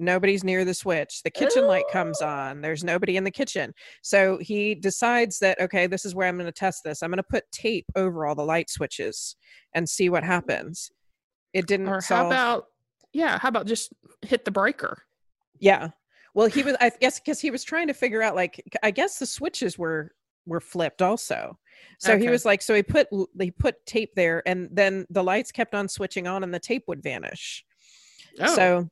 Nobody's 0.00 0.44
near 0.44 0.64
the 0.64 0.74
switch. 0.74 1.22
The 1.22 1.30
kitchen 1.30 1.66
light 1.66 1.84
comes 1.92 2.20
on. 2.22 2.60
There's 2.60 2.84
nobody 2.84 3.16
in 3.16 3.24
the 3.24 3.30
kitchen. 3.30 3.72
So 4.02 4.38
he 4.40 4.74
decides 4.74 5.38
that 5.40 5.60
okay 5.60 5.86
this 5.86 6.04
is 6.04 6.14
where 6.14 6.28
i'm 6.28 6.36
going 6.36 6.46
to 6.46 6.52
test 6.52 6.82
this. 6.84 7.02
I'm 7.02 7.10
going 7.10 7.16
to 7.18 7.22
put 7.22 7.44
tape 7.52 7.86
over 7.96 8.26
all 8.26 8.34
the 8.34 8.42
light 8.44 8.70
switches 8.70 9.36
and 9.74 9.88
see 9.88 10.08
what 10.08 10.24
happens. 10.24 10.90
It 11.52 11.66
didn't 11.66 11.88
Or 11.88 11.94
how 11.94 12.00
solve- 12.00 12.26
about 12.26 12.64
yeah, 13.12 13.38
how 13.38 13.48
about 13.48 13.66
just 13.66 13.92
hit 14.22 14.44
the 14.44 14.50
breaker? 14.50 15.02
yeah. 15.60 15.90
Well 16.34 16.46
he 16.46 16.62
was 16.62 16.76
i 16.80 16.90
guess 17.00 17.18
because 17.18 17.40
he 17.40 17.50
was 17.50 17.64
trying 17.64 17.88
to 17.88 17.94
figure 17.94 18.22
out 18.22 18.36
like 18.36 18.62
i 18.84 18.90
guess 18.92 19.18
the 19.18 19.26
switches 19.26 19.76
were 19.76 20.12
were 20.48 20.60
flipped 20.60 21.02
also. 21.02 21.58
So 21.98 22.18
he 22.18 22.28
was 22.28 22.44
like 22.44 22.62
so 22.62 22.74
he 22.74 22.82
put 22.82 23.08
l- 23.12 23.28
he 23.40 23.50
put 23.50 23.84
tape 23.86 24.14
there 24.14 24.42
and 24.46 24.68
then 24.72 25.06
the 25.10 25.22
lights 25.22 25.52
kept 25.52 25.74
on 25.74 25.88
switching 25.88 26.26
on 26.26 26.42
and 26.42 26.52
the 26.52 26.58
tape 26.58 26.84
would 26.86 27.02
vanish. 27.02 27.64
Oh, 28.40 28.54
so 28.54 28.88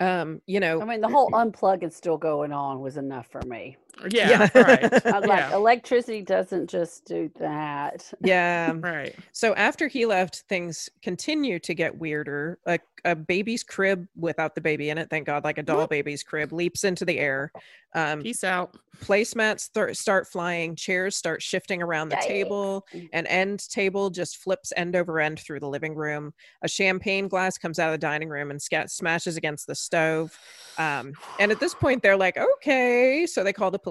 um 0.00 0.40
you 0.46 0.60
know 0.60 0.80
I 0.80 0.84
mean, 0.84 1.00
the 1.00 1.08
whole 1.08 1.30
unplug 1.30 1.82
unplugging 1.82 1.92
still 1.92 2.16
going 2.16 2.52
on 2.52 2.80
was 2.80 2.96
enough 2.96 3.28
for 3.28 3.42
me. 3.42 3.76
Yeah, 4.10 4.48
yeah. 4.54 4.62
right. 4.62 5.04
Like, 5.04 5.26
Yeah. 5.28 5.54
electricity 5.54 6.22
doesn't 6.22 6.68
just 6.70 7.04
do 7.04 7.30
that. 7.38 8.10
yeah 8.22 8.72
Right. 8.76 9.14
so 9.32 9.54
after 9.54 9.88
he 9.88 10.06
left 10.06 10.36
things 10.48 10.88
continue 11.02 11.58
to 11.60 11.74
get 11.74 11.96
weirder 11.98 12.58
like 12.66 12.82
a 13.04 13.14
baby's 13.16 13.62
crib 13.62 14.06
without 14.16 14.54
the 14.54 14.60
baby 14.60 14.90
in 14.90 14.98
it 14.98 15.08
thank 15.10 15.26
god 15.26 15.42
like 15.44 15.56
a 15.58 15.62
doll 15.62 15.78
Whoop. 15.78 15.90
baby's 15.90 16.22
crib 16.22 16.52
leaps 16.52 16.84
into 16.84 17.04
the 17.06 17.18
air 17.18 17.50
um 17.94 18.20
Peace 18.22 18.44
out. 18.44 18.76
placemats 19.02 19.72
th- 19.72 19.96
start 19.96 20.26
flying 20.28 20.76
chairs 20.76 21.16
start 21.16 21.42
shifting 21.42 21.82
around 21.82 22.10
the 22.10 22.16
Yikes. 22.16 22.26
table 22.26 22.86
an 23.14 23.26
end 23.26 23.66
table 23.70 24.10
just 24.10 24.36
flips 24.36 24.72
end 24.76 24.94
over 24.96 25.18
end 25.18 25.40
through 25.40 25.60
the 25.60 25.68
living 25.68 25.94
room 25.94 26.32
a 26.62 26.68
champagne 26.68 27.26
glass 27.26 27.56
comes 27.58 27.78
out 27.78 27.86
of 27.88 27.92
the 27.92 27.98
dining 28.06 28.28
room 28.28 28.50
and 28.50 28.60
scat- 28.60 28.90
smashes 28.90 29.36
against 29.38 29.66
the 29.66 29.74
stove 29.74 30.38
um, 30.78 31.12
and 31.40 31.50
at 31.50 31.58
this 31.58 31.74
point 31.74 32.02
they're 32.02 32.16
like 32.16 32.36
okay 32.36 33.26
so 33.26 33.42
they 33.42 33.52
call 33.52 33.70
the 33.70 33.78
police 33.78 33.89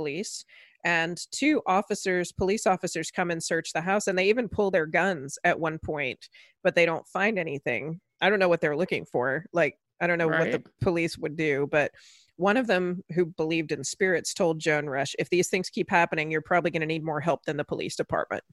and 0.85 1.19
two 1.31 1.61
officers 1.65 2.31
police 2.31 2.65
officers 2.65 3.11
come 3.11 3.31
and 3.31 3.43
search 3.43 3.73
the 3.73 3.81
house 3.81 4.07
and 4.07 4.17
they 4.17 4.29
even 4.29 4.47
pull 4.47 4.71
their 4.71 4.85
guns 4.85 5.37
at 5.43 5.59
one 5.59 5.77
point 5.77 6.29
but 6.63 6.75
they 6.75 6.85
don't 6.85 7.07
find 7.07 7.39
anything. 7.39 7.99
I 8.21 8.29
don't 8.29 8.39
know 8.39 8.49
what 8.49 8.61
they're 8.61 8.77
looking 8.77 9.05
for 9.05 9.45
like 9.53 9.75
i 10.01 10.07
don't 10.07 10.17
know 10.17 10.27
what 10.27 10.51
the 10.51 10.63
police 10.81 11.17
would 11.17 11.35
do 11.35 11.67
but 11.71 11.91
one 12.35 12.55
of 12.55 12.67
them 12.67 13.03
who 13.13 13.25
believed 13.25 13.71
in 13.71 13.83
spirits 13.83 14.33
told 14.33 14.59
joan 14.59 14.87
rush 14.87 15.15
if 15.19 15.29
these 15.29 15.49
things 15.49 15.69
keep 15.69 15.89
happening 15.89 16.31
you're 16.31 16.41
probably 16.41 16.71
going 16.71 16.81
to 16.81 16.85
need 16.85 17.03
more 17.03 17.19
help 17.19 17.43
than 17.45 17.57
the 17.57 17.63
police 17.63 17.95
department. 17.95 18.43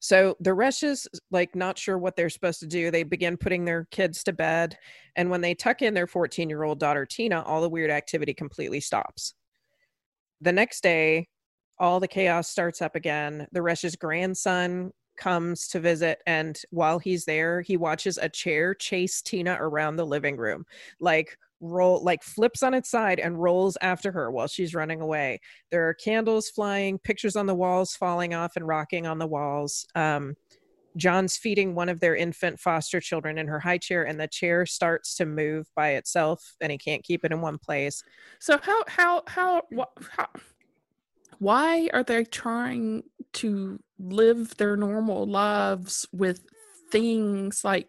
So 0.00 0.36
the 0.40 0.54
rushes 0.54 1.06
like 1.30 1.54
not 1.54 1.78
sure 1.78 1.96
what 1.96 2.16
they're 2.16 2.28
supposed 2.30 2.60
to 2.60 2.66
do. 2.66 2.90
They 2.90 3.04
begin 3.04 3.36
putting 3.36 3.64
their 3.64 3.86
kids 3.90 4.24
to 4.24 4.32
bed 4.32 4.76
and 5.16 5.30
when 5.30 5.40
they 5.40 5.54
tuck 5.54 5.82
in 5.82 5.94
their 5.94 6.06
14 6.06 6.48
year 6.48 6.62
old 6.62 6.80
daughter 6.80 7.06
tina 7.06 7.42
all 7.42 7.60
the 7.60 7.68
weird 7.68 7.90
activity 7.90 8.34
completely 8.34 8.80
stops 8.80 9.34
the 10.42 10.52
next 10.52 10.82
day 10.82 11.28
all 11.78 11.98
the 11.98 12.08
chaos 12.08 12.48
starts 12.48 12.82
up 12.82 12.94
again. 12.94 13.46
The 13.52 13.62
rush's 13.62 13.96
grandson 13.96 14.92
comes 15.16 15.68
to 15.68 15.80
visit 15.80 16.20
and 16.26 16.60
while 16.70 16.98
he's 16.98 17.24
there 17.26 17.60
he 17.60 17.76
watches 17.76 18.18
a 18.18 18.28
chair 18.28 18.74
chase 18.74 19.20
tina 19.20 19.58
around 19.60 19.96
the 19.96 20.06
living 20.06 20.38
room 20.38 20.64
like 21.00 21.36
roll 21.60 22.02
like 22.02 22.22
flips 22.22 22.62
on 22.62 22.72
its 22.72 22.90
side 22.90 23.20
and 23.20 23.40
rolls 23.40 23.76
after 23.82 24.10
her 24.10 24.30
while 24.30 24.48
she's 24.48 24.74
running 24.74 25.00
away. 25.00 25.40
There 25.70 25.88
are 25.88 25.94
candles 25.94 26.48
flying 26.48 26.98
pictures 26.98 27.36
on 27.36 27.46
the 27.46 27.54
walls 27.54 27.94
falling 27.94 28.34
off 28.34 28.56
and 28.56 28.66
rocking 28.66 29.06
on 29.06 29.18
the 29.18 29.26
walls. 29.26 29.86
Um 29.94 30.34
john's 30.96 31.36
feeding 31.36 31.74
one 31.74 31.88
of 31.88 32.00
their 32.00 32.14
infant 32.14 32.60
foster 32.60 33.00
children 33.00 33.38
in 33.38 33.48
her 33.48 33.60
high 33.60 33.78
chair 33.78 34.04
and 34.04 34.20
the 34.20 34.28
chair 34.28 34.66
starts 34.66 35.14
to 35.16 35.26
move 35.26 35.66
by 35.74 35.90
itself 35.90 36.54
and 36.60 36.72
he 36.72 36.78
can't 36.78 37.04
keep 37.04 37.24
it 37.24 37.32
in 37.32 37.40
one 37.40 37.58
place. 37.58 38.02
So 38.40 38.58
how 38.62 38.84
how 38.86 39.22
how, 39.26 39.62
wh- 39.76 40.02
how 40.16 40.28
why 41.38 41.88
are 41.92 42.02
they 42.02 42.24
trying 42.24 43.02
to 43.34 43.80
live 43.98 44.56
their 44.56 44.76
normal 44.76 45.26
lives 45.26 46.06
with 46.12 46.44
things 46.90 47.64
like 47.64 47.88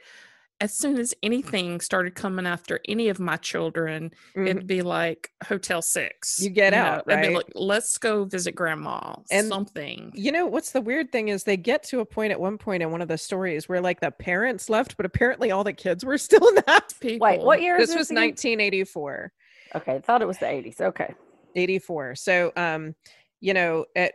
as 0.64 0.74
soon 0.74 0.98
as 0.98 1.14
anything 1.22 1.82
started 1.82 2.16
coming 2.16 2.48
after 2.48 2.80
any 2.88 3.10
of 3.10 3.20
my 3.20 3.36
children, 3.36 4.10
Mhm. 4.34 4.48
it'd 4.48 4.66
be 4.68 4.82
like 4.82 5.30
Hotel 5.46 5.82
Six. 5.82 6.40
You 6.42 6.50
get 6.50 6.74
out, 6.74 7.04
It'd 7.06 7.22
be 7.22 7.28
right? 7.28 7.36
like, 7.36 7.52
let's 7.54 7.98
go 7.98 8.24
visit 8.24 8.54
grandma. 8.56 9.14
And 9.30 9.50
something. 9.50 10.14
You 10.16 10.32
know, 10.32 10.46
what's 10.46 10.72
the 10.72 10.80
weird 10.80 11.12
thing 11.12 11.28
is 11.28 11.44
they 11.44 11.58
get 11.58 11.84
to 11.90 12.00
a 12.00 12.06
point 12.06 12.32
at 12.32 12.40
one 12.40 12.58
point 12.58 12.82
in 12.82 12.92
one 12.92 13.02
of 13.02 13.10
the 13.10 13.18
stories 13.18 13.68
where 13.68 13.82
like 13.82 14.00
the 14.00 14.12
parents 14.12 14.70
left, 14.70 14.96
but 14.96 15.06
apparently 15.06 15.52
all 15.52 15.66
the 15.66 15.74
kids 15.74 16.06
were 16.06 16.18
still 16.30 16.48
in 16.48 16.56
the 16.56 16.64
house. 16.66 16.94
People. 16.94 17.28
Wait, 17.28 17.42
what 17.42 17.62
year 17.62 17.76
is 17.76 17.90
This 17.90 17.98
was 17.98 18.10
1984. 18.10 19.34
Okay, 19.76 19.96
I 19.96 20.00
thought 20.00 20.22
it 20.22 20.28
was 20.28 20.38
the 20.38 20.46
80s. 20.46 20.80
Okay. 20.80 21.14
84. 21.56 22.16
So, 22.16 22.54
um, 22.56 22.96
you 23.42 23.54
know, 23.54 23.84
it 23.98 24.14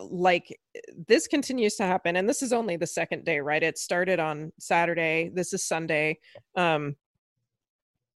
like 0.00 0.58
this 1.08 1.26
continues 1.26 1.76
to 1.76 1.84
happen, 1.84 2.16
and 2.16 2.28
this 2.28 2.42
is 2.42 2.52
only 2.52 2.76
the 2.76 2.86
second 2.86 3.24
day, 3.24 3.40
right? 3.40 3.62
It 3.62 3.78
started 3.78 4.18
on 4.18 4.52
Saturday. 4.58 5.30
This 5.32 5.52
is 5.52 5.64
Sunday. 5.64 6.18
Um, 6.56 6.96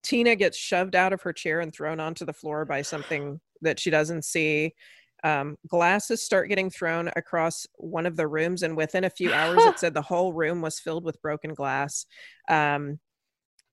Tina 0.02 0.36
gets 0.36 0.56
shoved 0.56 0.96
out 0.96 1.12
of 1.12 1.22
her 1.22 1.32
chair 1.32 1.60
and 1.60 1.74
thrown 1.74 2.00
onto 2.00 2.24
the 2.24 2.32
floor 2.32 2.64
by 2.64 2.82
something 2.82 3.40
that 3.60 3.78
she 3.78 3.90
doesn't 3.90 4.24
see. 4.24 4.74
Um, 5.22 5.58
glasses 5.68 6.22
start 6.22 6.48
getting 6.48 6.70
thrown 6.70 7.10
across 7.14 7.66
one 7.76 8.06
of 8.06 8.16
the 8.16 8.26
rooms, 8.26 8.62
and 8.62 8.76
within 8.76 9.04
a 9.04 9.10
few 9.10 9.32
hours, 9.32 9.62
it 9.64 9.78
said 9.78 9.94
the 9.94 10.02
whole 10.02 10.32
room 10.32 10.62
was 10.62 10.80
filled 10.80 11.04
with 11.04 11.20
broken 11.20 11.54
glass. 11.54 12.06
Um, 12.48 12.98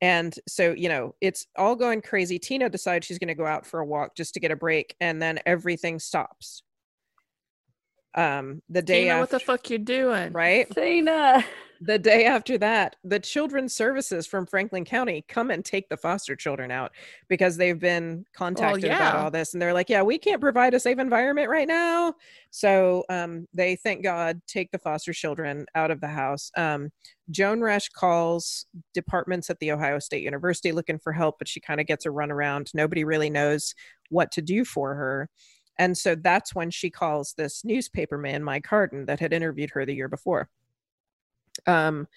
and 0.01 0.35
so, 0.47 0.73
you 0.73 0.89
know, 0.89 1.15
it's 1.21 1.47
all 1.55 1.75
going 1.75 2.01
crazy. 2.01 2.37
Tina 2.37 2.69
decides 2.69 3.07
she's 3.07 3.17
going 3.17 3.29
to 3.29 3.33
go 3.33 3.47
out 3.47 3.65
for 3.65 3.79
a 3.79 3.85
walk 3.85 4.15
just 4.15 4.33
to 4.33 4.39
get 4.39 4.51
a 4.51 4.55
break, 4.55 4.95
and 4.99 5.21
then 5.21 5.39
everything 5.45 5.99
stops. 5.99 6.63
Um, 8.15 8.61
the 8.69 8.81
day 8.81 9.01
Tina, 9.01 9.11
after, 9.11 9.21
what 9.21 9.29
the 9.29 9.39
fuck 9.39 9.69
you 9.69 9.77
doing? 9.77 10.33
right? 10.33 10.69
Tina. 10.73 11.45
The 11.81 11.99
day 11.99 12.25
after 12.25 12.57
that, 12.57 12.95
the 13.03 13.19
children's 13.19 13.73
services 13.73 14.25
from 14.25 14.47
Franklin 14.47 14.83
County 14.83 15.23
come 15.27 15.51
and 15.51 15.63
take 15.63 15.89
the 15.89 15.97
foster 15.97 16.35
children 16.35 16.71
out 16.71 16.91
because 17.27 17.55
they've 17.55 17.77
been 17.77 18.25
contacted 18.33 18.85
about 18.85 19.13
yeah. 19.13 19.23
all 19.23 19.29
this, 19.29 19.53
and 19.53 19.61
they're 19.61 19.73
like, 19.73 19.89
"Yeah, 19.89 20.01
we 20.01 20.17
can't 20.17 20.41
provide 20.41 20.73
a 20.73 20.79
safe 20.79 20.97
environment 20.97 21.49
right 21.49 21.67
now." 21.67 22.15
So 22.49 23.03
um, 23.09 23.47
they, 23.53 23.75
thank 23.75 24.03
God, 24.03 24.41
take 24.47 24.71
the 24.71 24.79
foster 24.79 25.13
children 25.13 25.65
out 25.75 25.91
of 25.91 26.01
the 26.01 26.07
house. 26.07 26.51
Um, 26.57 26.89
Joan 27.29 27.59
Resch 27.59 27.91
calls 27.91 28.65
departments 28.93 29.49
at 29.49 29.59
the 29.59 29.71
Ohio 29.71 29.99
State 29.99 30.23
University 30.23 30.71
looking 30.71 30.97
for 30.97 31.13
help, 31.13 31.37
but 31.37 31.47
she 31.47 31.59
kind 31.59 31.79
of 31.79 31.85
gets 31.85 32.05
a 32.05 32.09
runaround. 32.09 32.73
Nobody 32.73 33.03
really 33.03 33.29
knows 33.29 33.75
what 34.09 34.31
to 34.31 34.41
do 34.41 34.65
for 34.65 34.95
her. 34.95 35.29
And 35.79 35.97
so 35.97 36.15
that's 36.15 36.55
when 36.55 36.71
she 36.71 36.89
calls 36.89 37.33
this 37.37 37.63
newspaper 37.63 38.17
man, 38.17 38.43
Mike 38.43 38.65
Harden, 38.65 39.05
that 39.05 39.19
had 39.19 39.33
interviewed 39.33 39.69
her 39.71 39.85
the 39.85 39.93
year 39.93 40.07
before. 40.07 40.49
Um, 41.65 42.07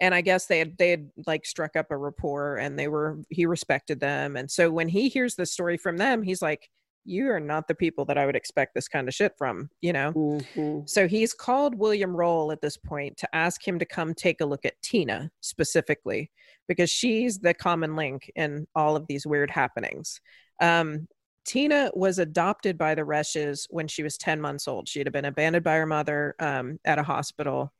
and 0.00 0.14
I 0.14 0.20
guess 0.20 0.46
they 0.46 0.60
had 0.60 0.78
they 0.78 0.90
had 0.90 1.10
like 1.26 1.44
struck 1.44 1.74
up 1.74 1.90
a 1.90 1.96
rapport 1.96 2.56
and 2.56 2.78
they 2.78 2.88
were 2.88 3.18
he 3.30 3.46
respected 3.46 3.98
them. 4.00 4.36
And 4.36 4.50
so 4.50 4.70
when 4.70 4.88
he 4.88 5.08
hears 5.08 5.34
the 5.34 5.46
story 5.46 5.76
from 5.76 5.96
them, 5.96 6.22
he's 6.22 6.40
like, 6.40 6.70
You 7.04 7.30
are 7.30 7.40
not 7.40 7.66
the 7.66 7.74
people 7.74 8.04
that 8.04 8.18
I 8.18 8.24
would 8.26 8.36
expect 8.36 8.74
this 8.74 8.86
kind 8.86 9.08
of 9.08 9.14
shit 9.14 9.32
from, 9.36 9.70
you 9.80 9.92
know? 9.92 10.12
Mhm. 10.12 10.88
So 10.88 11.08
he's 11.08 11.34
called 11.34 11.74
William 11.74 12.14
Roll 12.14 12.52
at 12.52 12.60
this 12.60 12.76
point 12.76 13.16
to 13.16 13.34
ask 13.34 13.66
him 13.66 13.78
to 13.80 13.84
come 13.84 14.14
take 14.14 14.40
a 14.40 14.46
look 14.46 14.64
at 14.64 14.80
Tina 14.82 15.32
specifically 15.40 16.30
because 16.68 16.90
she's 16.90 17.40
the 17.40 17.54
common 17.54 17.96
link 17.96 18.30
in 18.36 18.68
all 18.76 18.94
of 18.94 19.06
these 19.08 19.26
weird 19.26 19.50
happenings. 19.50 20.20
Um, 20.60 21.08
Tina 21.48 21.90
was 21.94 22.18
adopted 22.18 22.76
by 22.76 22.94
the 22.94 23.02
Resches 23.02 23.66
when 23.70 23.88
she 23.88 24.02
was 24.02 24.18
10 24.18 24.38
months 24.38 24.68
old. 24.68 24.86
She 24.86 24.98
had 24.98 25.10
been 25.10 25.24
abandoned 25.24 25.64
by 25.64 25.76
her 25.76 25.86
mother 25.86 26.36
um, 26.38 26.78
at 26.84 26.98
a 26.98 27.02
hospital. 27.02 27.72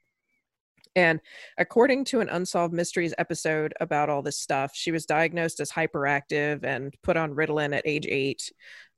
And 0.97 1.21
according 1.59 2.07
to 2.07 2.21
an 2.21 2.31
Unsolved 2.31 2.73
Mysteries 2.73 3.13
episode 3.19 3.75
about 3.79 4.09
all 4.09 4.23
this 4.23 4.41
stuff, 4.41 4.71
she 4.75 4.91
was 4.91 5.05
diagnosed 5.05 5.61
as 5.61 5.71
hyperactive 5.71 6.65
and 6.65 6.95
put 7.03 7.19
on 7.19 7.35
Ritalin 7.35 7.77
at 7.77 7.87
age 7.87 8.07
eight. 8.09 8.51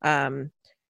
Um, 0.02 0.52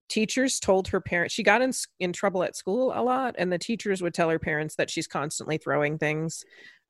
teachers 0.09 0.59
told 0.59 0.89
her 0.89 1.01
parents 1.03 1.35
she 1.35 1.43
got 1.43 1.61
in 1.61 1.73
in 2.01 2.15
trouble 2.15 2.45
at 2.45 2.57
school 2.57 2.93
a 2.95 3.03
lot 3.03 3.35
and 3.39 3.53
the 3.53 3.59
teachers 3.59 4.01
would 4.01 4.15
tell 4.15 4.31
her 4.31 4.39
parents 4.39 4.77
that 4.77 4.89
she's 4.89 5.09
constantly 5.09 5.59
throwing 5.59 5.99
things 5.99 6.45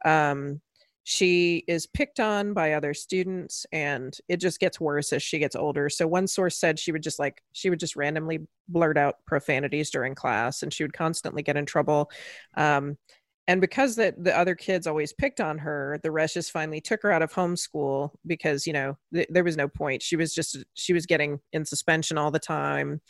um 0.05 0.61
she 1.09 1.62
is 1.68 1.86
picked 1.86 2.18
on 2.18 2.52
by 2.52 2.72
other 2.72 2.92
students 2.92 3.64
and 3.70 4.18
it 4.28 4.38
just 4.38 4.59
gets 4.59 4.80
worse 4.80 5.12
as 5.12 5.22
she 5.22 5.38
gets 5.38 5.54
older. 5.54 5.88
So 5.88 6.04
one 6.04 6.26
source 6.26 6.59
said 6.59 6.80
she 6.80 6.90
would 6.90 7.04
just 7.04 7.20
like 7.20 7.44
she 7.52 7.70
would 7.70 7.78
just 7.78 7.94
randomly 7.94 8.40
blurt 8.66 8.98
out 8.98 9.24
profanities 9.24 9.90
during 9.90 10.16
class 10.16 10.64
and 10.64 10.74
she 10.74 10.82
would 10.82 10.92
constantly 10.92 11.44
get 11.44 11.57
in 11.57 11.64
trouble. 11.64 12.11
Um 12.57 12.98
and 13.46 13.61
because 13.61 13.94
that 13.94 14.16
the 14.24 14.36
other 14.36 14.57
kids 14.57 14.88
always 14.88 15.12
picked 15.12 15.40
on 15.40 15.59
her 15.59 16.00
the 16.02 16.09
Resches 16.09 16.50
finally 16.50 16.80
took 16.80 17.04
her 17.04 17.12
out 17.12 17.22
of 17.22 17.32
homeschool 17.32 18.11
because 18.26 18.66
you 18.66 18.72
know 18.72 18.98
th- 19.14 19.28
there 19.30 19.44
was 19.44 19.57
no 19.57 19.68
point. 19.68 20.02
She 20.02 20.16
was 20.16 20.34
just 20.34 20.57
she 20.74 20.92
was 20.92 21.07
getting 21.07 21.38
in 21.52 21.64
suspension 21.64 22.18
all 22.18 22.32
the 22.32 22.40
time. 22.40 23.00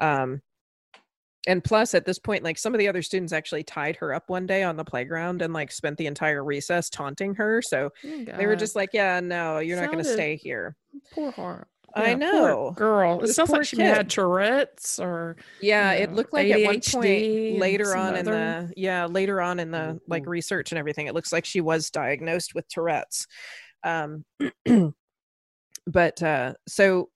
Um 0.00 0.40
and 1.46 1.64
plus 1.64 1.94
at 1.94 2.04
this 2.04 2.18
point 2.18 2.44
like 2.44 2.58
some 2.58 2.74
of 2.74 2.78
the 2.78 2.88
other 2.88 3.02
students 3.02 3.32
actually 3.32 3.62
tied 3.62 3.96
her 3.96 4.12
up 4.14 4.28
one 4.28 4.46
day 4.46 4.62
on 4.62 4.76
the 4.76 4.84
playground 4.84 5.40
and 5.42 5.52
like 5.54 5.72
spent 5.72 5.96
the 5.96 6.06
entire 6.06 6.44
recess 6.44 6.90
taunting 6.90 7.34
her 7.34 7.62
so 7.62 7.90
Oh, 8.04 8.24
they 8.36 8.46
were 8.46 8.56
just 8.56 8.76
like 8.76 8.90
yeah 8.92 9.20
no 9.20 9.58
you're 9.58 9.80
not 9.80 9.90
going 9.90 10.04
to 10.04 10.10
stay 10.10 10.36
here 10.36 10.76
poor 11.14 11.32
heart. 11.32 11.68
I 11.94 12.10
Yeah, 12.10 12.16
poor 12.30 12.48
know. 12.48 12.72
girl. 12.76 13.20
It 13.24 13.28
sounds 13.28 13.50
like 13.50 13.64
she 13.64 13.80
had. 13.80 14.08
Tourette's 14.08 14.98
or 15.00 15.36
yeah 15.60 15.92
you 15.92 16.04
it 16.04 16.12
looked 16.12 16.32
like 16.32 16.48
at 16.50 16.64
one 16.64 16.76
ADHD 16.76 16.92
point 17.50 17.60
later 17.60 17.96
on 17.96 18.16
in 18.16 18.24
the 18.24 18.72
yeah 18.76 19.06
later 19.06 19.40
on 19.40 19.58
in 19.58 19.70
the 19.72 19.98
like 20.06 20.22
Mhm. 20.22 20.28
research 20.28 20.70
and 20.70 20.78
everything 20.78 21.06
it 21.08 21.14
looks 21.14 21.32
like 21.32 21.44
she 21.44 21.60
was 21.60 21.90
diagnosed 21.90 22.54
with 22.54 22.68
tourette's 22.68 23.26
um 23.82 24.24
but 25.86 26.22
uh 26.22 26.54
so 26.68 27.08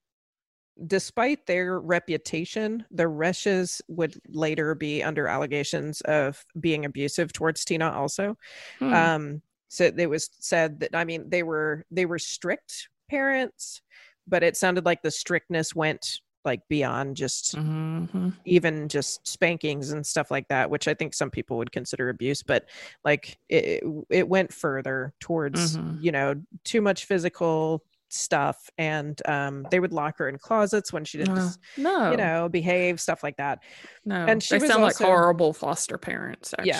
despite 0.86 1.46
their 1.46 1.78
reputation 1.80 2.84
the 2.90 3.04
resches 3.04 3.80
would 3.88 4.20
later 4.28 4.74
be 4.74 5.02
under 5.02 5.28
allegations 5.28 6.00
of 6.02 6.44
being 6.58 6.84
abusive 6.84 7.32
towards 7.32 7.64
tina 7.64 7.90
also 7.90 8.36
Hmm. 8.80 8.92
um 8.92 9.42
so 9.68 9.84
it 9.96 10.10
was 10.10 10.30
said 10.40 10.80
that 10.80 10.94
i 10.94 11.04
mean 11.04 11.28
they 11.30 11.42
were 11.44 11.84
they 11.90 12.06
were 12.06 12.18
strict 12.18 12.88
parents 13.08 13.82
but 14.26 14.42
it 14.42 14.56
sounded 14.56 14.84
like 14.84 15.02
the 15.02 15.10
strictness 15.12 15.74
went 15.76 16.20
like 16.44 16.66
beyond 16.68 17.16
just 17.16 17.54
Mhm. 17.54 18.34
even 18.46 18.88
just 18.88 19.26
spankings 19.26 19.90
and 19.90 20.06
stuff 20.06 20.30
like 20.30 20.48
that 20.48 20.70
which 20.70 20.88
i 20.88 20.94
think 20.94 21.14
some 21.14 21.30
people 21.30 21.56
would 21.56 21.72
consider 21.72 22.08
abuse 22.08 22.42
but 22.42 22.68
like 23.04 23.38
it, 23.48 23.82
it 24.10 24.28
went 24.28 24.52
further 24.52 25.14
towards 25.20 25.78
Mhm. 25.78 26.02
you 26.02 26.12
know 26.12 26.34
too 26.64 26.80
much 26.82 27.04
physical 27.06 27.82
stuff 28.14 28.70
and 28.78 29.20
um 29.26 29.66
they 29.70 29.80
would 29.80 29.92
lock 29.92 30.18
her 30.18 30.28
in 30.28 30.38
closets 30.38 30.92
when 30.92 31.04
she 31.04 31.18
didn't 31.18 31.58
No, 31.76 32.10
you 32.10 32.16
know 32.16 32.48
behave 32.48 33.00
stuff 33.00 33.22
like 33.22 33.36
that 33.38 33.58
no. 34.04 34.14
and 34.16 34.42
she 34.42 34.54
they 34.54 34.60
was 34.60 34.70
sound 34.70 34.84
also- 34.84 35.04
like 35.04 35.10
horrible 35.12 35.52
foster 35.52 35.98
parents. 35.98 36.54
Yeah. 36.62 36.78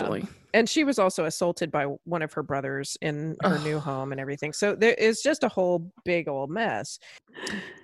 And 0.55 0.70
she 0.70 0.84
was 0.84 0.98
also 0.98 1.26
assaulted 1.26 1.70
by 1.70 1.84
one 2.05 2.22
of 2.22 2.32
her 2.34 2.42
brothers 2.44 2.96
in 3.02 3.36
her 3.42 3.59
new 3.59 3.80
home 3.80 4.12
and 4.12 4.20
everything 4.20 4.55
so 4.55 4.74
there 4.76 4.94
is 4.94 5.20
just 5.22 5.42
a 5.44 5.48
whole 5.50 5.92
big 6.05 6.28
old 6.28 6.50
mess. 6.50 6.98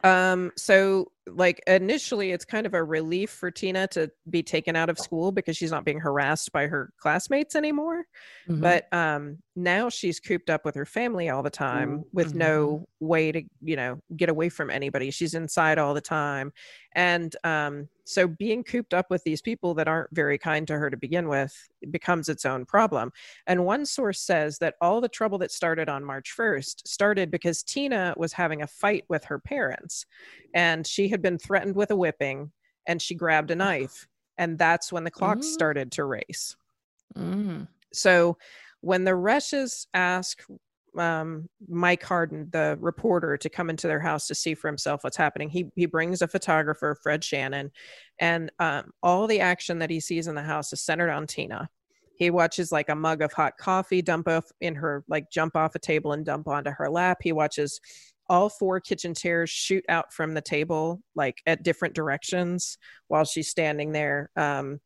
Um 0.02 0.50
so 0.56 1.12
like 1.26 1.60
initially 1.66 2.32
it's 2.32 2.44
kind 2.46 2.66
of 2.66 2.74
a 2.74 2.82
relief 2.82 3.30
for 3.30 3.50
tina 3.50 3.86
to 3.88 4.10
be 4.30 4.42
taken 4.42 4.74
out 4.76 4.88
of 4.90 4.98
school 4.98 5.30
because 5.30 5.56
she's 5.56 5.70
not 5.70 5.84
being 5.84 6.00
harassed 6.00 6.52
by 6.52 6.66
her 6.66 6.90
classmates 6.98 7.54
anymore 7.54 8.04
Mhm. 8.46 8.60
but 8.62 8.92
um 8.92 9.38
now 9.56 9.88
she's 9.90 10.20
cooped 10.20 10.50
up 10.50 10.64
with 10.64 10.74
her 10.74 10.86
family 10.86 11.28
all 11.28 11.42
the 11.42 11.50
time 11.50 12.00
Mm, 12.00 12.04
with 12.12 12.34
no 12.34 12.86
way 13.00 13.32
to 13.32 13.42
you 13.62 13.76
know 13.76 14.00
get 14.16 14.28
away 14.30 14.48
from 14.48 14.70
anybody. 14.70 15.10
She's 15.10 15.34
inside 15.34 15.78
all 15.78 15.94
the 15.94 16.00
time 16.00 16.52
and 16.95 17.36
um 17.45 17.88
so 18.05 18.26
being 18.26 18.64
cooped 18.64 18.93
up 18.93 19.07
with 19.11 19.22
these 19.22 19.41
people 19.41 19.74
that 19.74 19.86
aren't 19.86 20.11
very 20.12 20.36
kind 20.36 20.66
to 20.66 20.76
her 20.76 20.91
to 20.91 20.97
begin 20.97 21.28
with 21.28 21.55
becomes 21.91 22.28
its 22.28 22.45
own 22.45 22.64
problem 22.64 23.12
and 23.47 23.64
one 23.64 23.86
source 23.86 24.20
says 24.20 24.59
that 24.59 24.74
all 24.80 25.01
the 25.01 25.09
trouble 25.09 25.38
that 25.38 25.53
started 25.53 25.88
on 25.88 26.05
march 26.05 26.34
1st 26.36 26.86
started 26.88 27.30
because 27.30 27.62
tina 27.62 28.14
was 28.16 28.32
having 28.32 28.62
a 28.62 28.66
fight 28.66 29.05
with 29.09 29.24
her 29.24 29.38
parents 29.38 30.07
and 30.55 30.86
she 30.86 31.09
had 31.09 31.22
been 31.22 31.38
threatened 31.38 31.76
with 31.76 31.91
a 31.93 31.97
whipping 31.97 32.51
and 32.86 33.01
she 33.01 33.14
grabbed 33.14 33.51
a 33.51 33.57
knife 33.57 34.09
and 34.38 34.59
that's 34.59 34.93
when 34.93 35.05
the 35.05 35.11
clock 35.11 35.38
Mm. 35.38 35.45
started 35.45 35.93
to 35.93 36.05
race 36.05 36.57
Mm. 37.16 37.68
so 37.93 38.36
when 38.82 39.05
the 39.05 39.14
Rushes 39.14 39.86
ask 39.95 40.43
um, 40.99 41.49
Mike 41.68 42.03
Harden, 42.03 42.49
the 42.51 42.76
reporter, 42.80 43.36
to 43.36 43.49
come 43.49 43.70
into 43.70 43.86
their 43.86 44.01
house 44.01 44.26
to 44.26 44.34
see 44.34 44.55
for 44.55 44.68
himself 44.68 45.05
what's 45.05 45.16
happening, 45.16 45.49
he 45.49 45.70
he 45.74 45.86
brings 45.86 46.22
a 46.22 46.28
photographer, 46.28 46.97
Fred 47.03 47.22
Shannon, 47.22 47.70
and 48.18 48.51
um, 48.59 48.93
all 49.03 49.26
the 49.26 49.41
action 49.41 49.78
that 49.78 49.91
he 49.91 50.01
sees 50.01 50.26
in 50.26 50.34
the 50.34 50.43
house 50.43 50.72
is 50.72 50.82
centered 50.82 51.11
on 51.11 51.26
Tina. 51.26 51.68
He 52.16 52.30
watches 52.30 52.70
like 52.70 52.91
a 52.91 52.95
mug 52.95 53.22
of 53.22 53.32
hot 53.32 53.57
coffee 53.57 54.03
dump 54.03 54.28
off 54.28 54.45
in 54.61 54.74
her, 54.74 55.05
like 55.09 55.30
jump 55.30 55.57
off 55.57 55.74
a 55.74 55.78
table 55.78 56.12
and 56.12 56.24
dump 56.24 56.49
onto 56.49 56.70
her 56.70 56.91
lap. 56.91 57.18
He 57.22 57.32
watches 57.32 57.80
all 58.28 58.49
four 58.49 58.78
kitchen 58.78 59.14
chairs 59.14 59.51
shoot 59.51 59.84
out 59.88 60.12
from 60.12 60.34
the 60.34 60.41
table, 60.41 61.03
like 61.14 61.43
at 61.47 61.62
different 61.62 61.95
directions 61.95 62.78
while 63.09 63.24
she's 63.24 63.49
standing 63.49 63.93
there. 63.93 64.30
Um, 64.36 64.80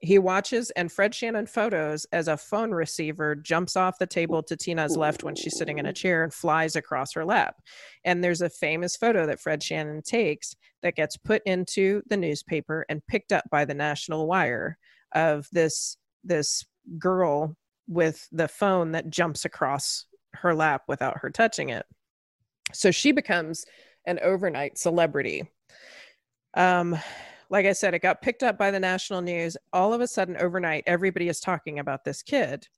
he 0.00 0.18
watches 0.18 0.70
and 0.70 0.90
Fred 0.90 1.14
Shannon 1.14 1.46
photos 1.46 2.06
as 2.12 2.28
a 2.28 2.36
phone 2.36 2.70
receiver 2.70 3.34
jumps 3.34 3.76
off 3.76 3.98
the 3.98 4.06
table 4.06 4.42
to 4.44 4.56
Tina's 4.56 4.96
left 4.96 5.22
when 5.22 5.34
she's 5.34 5.58
sitting 5.58 5.78
in 5.78 5.86
a 5.86 5.92
chair 5.92 6.24
and 6.24 6.32
flies 6.32 6.74
across 6.74 7.12
her 7.12 7.24
lap. 7.24 7.56
And 8.04 8.24
there's 8.24 8.40
a 8.40 8.48
famous 8.48 8.96
photo 8.96 9.26
that 9.26 9.40
Fred 9.40 9.62
Shannon 9.62 10.00
takes 10.00 10.56
that 10.82 10.96
gets 10.96 11.18
put 11.18 11.42
into 11.44 12.00
the 12.08 12.16
newspaper 12.16 12.86
and 12.88 13.06
picked 13.06 13.30
up 13.30 13.44
by 13.50 13.66
the 13.66 13.74
National 13.74 14.26
Wire 14.26 14.78
of 15.12 15.46
this 15.52 15.96
this 16.24 16.64
girl 16.98 17.56
with 17.86 18.26
the 18.32 18.48
phone 18.48 18.92
that 18.92 19.10
jumps 19.10 19.44
across 19.44 20.06
her 20.32 20.54
lap 20.54 20.82
without 20.88 21.18
her 21.18 21.28
touching 21.28 21.68
it. 21.68 21.84
So 22.72 22.90
she 22.90 23.12
becomes 23.12 23.66
an 24.06 24.18
overnight 24.22 24.78
celebrity. 24.78 25.50
Um 26.54 26.98
like 27.50 27.66
I 27.66 27.72
said, 27.72 27.94
it 27.94 28.02
got 28.02 28.22
picked 28.22 28.44
up 28.44 28.56
by 28.56 28.70
the 28.70 28.80
national 28.80 29.20
news. 29.20 29.56
All 29.72 29.92
of 29.92 30.00
a 30.00 30.06
sudden, 30.06 30.36
overnight, 30.36 30.84
everybody 30.86 31.28
is 31.28 31.40
talking 31.40 31.80
about 31.80 32.04
this 32.04 32.22
kid. 32.22 32.68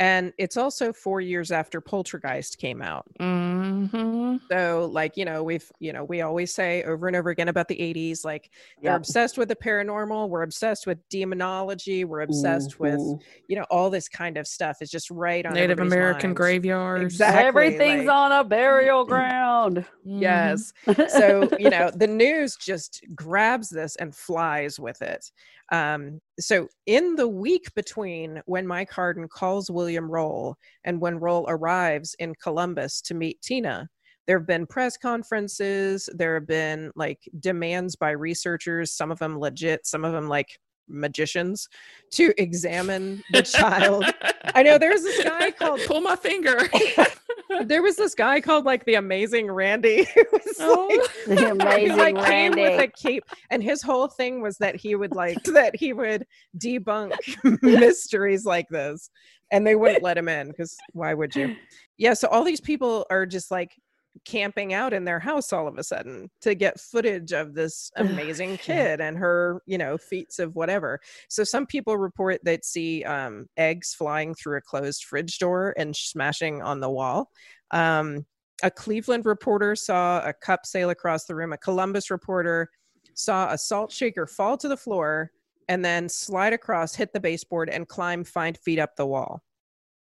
And 0.00 0.32
it's 0.38 0.56
also 0.56 0.92
four 0.92 1.20
years 1.20 1.52
after 1.52 1.80
Poltergeist 1.80 2.58
came 2.58 2.82
out. 2.82 3.06
Mhm. 3.20 4.40
So, 4.50 4.88
like, 4.92 5.16
you 5.16 5.24
know, 5.24 5.42
we've, 5.42 5.70
you 5.78 5.92
know, 5.92 6.04
we 6.04 6.20
always 6.22 6.54
say 6.54 6.82
over 6.84 7.06
and 7.06 7.16
over 7.16 7.30
again 7.30 7.48
about 7.48 7.68
the 7.68 7.80
80s, 7.80 8.24
like, 8.24 8.50
they're 8.82 8.96
obsessed 8.96 9.38
with 9.38 9.48
the 9.48 9.56
paranormal. 9.56 10.28
We're 10.28 10.42
obsessed 10.42 10.86
with 10.86 10.98
demonology. 11.08 12.04
We're 12.04 12.22
obsessed 12.22 12.80
with, 12.80 12.98
Mhm. 12.98 13.20
you 13.48 13.56
know, 13.56 13.64
all 13.70 13.90
this 13.90 14.08
kind 14.08 14.36
of 14.36 14.46
stuff 14.46 14.82
is 14.82 14.90
just 14.90 15.10
right 15.10 15.44
on 15.46 15.54
Native 15.54 15.78
American 15.80 16.30
minds. 16.30 16.36
graveyards. 16.38 17.04
Exactly. 17.04 17.44
Everything's 17.46 18.06
like- 18.06 18.14
on 18.16 18.32
a 18.32 18.44
burial 18.44 19.04
ground. 19.04 19.84
Yes. 20.04 20.72
so 21.08 21.48
you 21.58 21.70
know 21.70 21.90
the 21.94 22.06
news 22.06 22.56
just 22.56 23.04
grabs 23.14 23.70
this 23.70 23.96
and 23.96 24.14
flies 24.14 24.78
with 24.78 25.00
it 25.02 25.30
um, 25.72 26.20
so 26.38 26.68
in 26.86 27.14
the 27.16 27.28
week 27.28 27.72
between 27.74 28.42
when 28.46 28.66
mike 28.66 28.90
harden 28.90 29.28
calls 29.28 29.70
william 29.70 30.10
roll 30.10 30.56
and 30.84 31.00
when 31.00 31.18
roll 31.18 31.44
arrives 31.48 32.14
in 32.18 32.34
columbus 32.42 33.00
to 33.00 33.14
meet 33.14 33.40
tina 33.40 33.88
there 34.26 34.38
have 34.38 34.46
been 34.46 34.66
press 34.66 34.96
conferences 34.96 36.08
there 36.14 36.34
have 36.34 36.46
been 36.46 36.90
like 36.96 37.18
demands 37.40 37.96
by 37.96 38.10
researchers 38.10 38.92
some 38.92 39.10
of 39.10 39.18
them 39.18 39.38
legit 39.38 39.86
some 39.86 40.04
of 40.04 40.12
them 40.12 40.28
like 40.28 40.58
magicians 40.88 41.68
to 42.10 42.32
examine 42.38 43.22
the 43.32 43.42
child 43.58 44.04
i 44.54 44.62
know 44.62 44.78
there's 44.78 45.02
this 45.02 45.22
guy 45.24 45.50
called 45.58 45.80
Pull 45.86 46.00
my 46.00 46.16
finger. 46.16 46.68
there 47.64 47.82
was 47.82 47.96
this 47.96 48.14
guy 48.14 48.40
called 48.40 48.64
like 48.64 48.84
the 48.84 48.94
amazing 48.94 49.46
Randi 49.48 50.04
who 50.14 50.24
was 50.32 50.56
Oh. 50.60 50.88
like 51.26 51.38
the 51.38 51.44
he 51.44 51.50
amazing 51.50 51.96
like 51.96 52.24
came 52.24 52.52
with 52.52 52.80
a 52.80 52.88
cape 52.88 53.24
and 53.50 53.62
his 53.62 53.82
whole 53.82 54.08
thing 54.08 54.40
was 54.42 54.58
that 54.58 54.76
he 54.76 54.94
would 54.94 55.14
like 55.14 55.42
that 55.44 55.76
he 55.76 55.92
would 55.92 56.26
debunk 56.58 57.12
mysteries 57.62 58.44
like 58.44 58.68
this 58.68 59.10
and 59.52 59.66
they 59.66 59.76
wouldn't 59.76 60.02
let 60.02 60.18
him 60.18 60.28
in 60.28 60.48
because 60.48 60.76
why 60.92 61.14
would 61.14 61.34
you 61.34 61.54
yeah 61.96 62.14
so 62.14 62.28
all 62.28 62.44
these 62.44 62.60
people 62.60 63.06
are 63.10 63.26
just 63.26 63.50
like 63.50 63.74
camping 64.24 64.72
out 64.72 64.92
in 64.92 65.04
their 65.04 65.18
house 65.18 65.52
all 65.52 65.66
of 65.66 65.76
a 65.76 65.82
sudden 65.82 66.30
to 66.40 66.54
get 66.54 66.78
footage 66.78 67.32
of 67.32 67.54
this 67.54 67.90
amazing 67.96 68.56
kid 68.58 69.00
and 69.00 69.18
her 69.18 69.60
you 69.66 69.76
know 69.76 69.98
feats 69.98 70.38
of 70.38 70.54
whatever 70.54 71.00
so 71.28 71.42
some 71.42 71.66
people 71.66 71.96
report 71.96 72.40
that 72.44 72.64
see 72.64 73.02
um, 73.04 73.46
eggs 73.56 73.92
flying 73.92 74.34
through 74.34 74.56
a 74.56 74.62
closed 74.62 75.04
fridge 75.04 75.38
door 75.38 75.74
and 75.76 75.94
smashing 75.96 76.62
on 76.62 76.80
the 76.80 76.90
wall 76.90 77.28
um, 77.72 78.24
a 78.62 78.70
Cleveland 78.70 79.26
reporter 79.26 79.74
saw 79.74 80.24
a 80.24 80.32
cup 80.32 80.64
sail 80.64 80.90
across 80.90 81.24
the 81.24 81.34
room. 81.34 81.52
A 81.52 81.58
Columbus 81.58 82.10
reporter 82.10 82.70
saw 83.14 83.52
a 83.52 83.58
salt 83.58 83.92
shaker 83.92 84.26
fall 84.26 84.56
to 84.58 84.68
the 84.68 84.76
floor 84.76 85.30
and 85.68 85.84
then 85.84 86.08
slide 86.08 86.52
across, 86.52 86.94
hit 86.94 87.12
the 87.12 87.20
baseboard, 87.20 87.68
and 87.68 87.88
climb 87.88 88.24
five 88.24 88.56
feet 88.58 88.78
up 88.78 88.96
the 88.96 89.06
wall. 89.06 89.42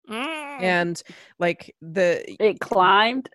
Mm. 0.10 0.61
And 0.61 1.03
like 1.40 1.76
the 1.81 2.23
It 2.44 2.60
climbed. 2.60 3.30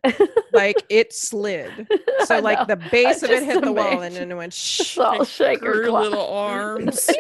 like 0.53 0.85
it 0.91 1.13
slid. 1.13 1.87
So 2.27 2.39
like 2.41 2.67
the 2.69 2.77
base 2.91 3.23
of 3.23 3.31
it 3.31 3.43
hit 3.43 3.63
the 3.63 3.73
wall 3.73 3.87
and 4.01 4.15
imagine 4.17 4.29
then 4.29 4.33
it 4.33 4.35
went 4.37 4.53
the 4.53 4.57
shh. 4.59 4.95
salt 4.95 5.29
shaker 5.29 5.83
Her 5.83 5.89
climb. 5.89 6.03
little 6.05 6.27
arms. 6.35 7.11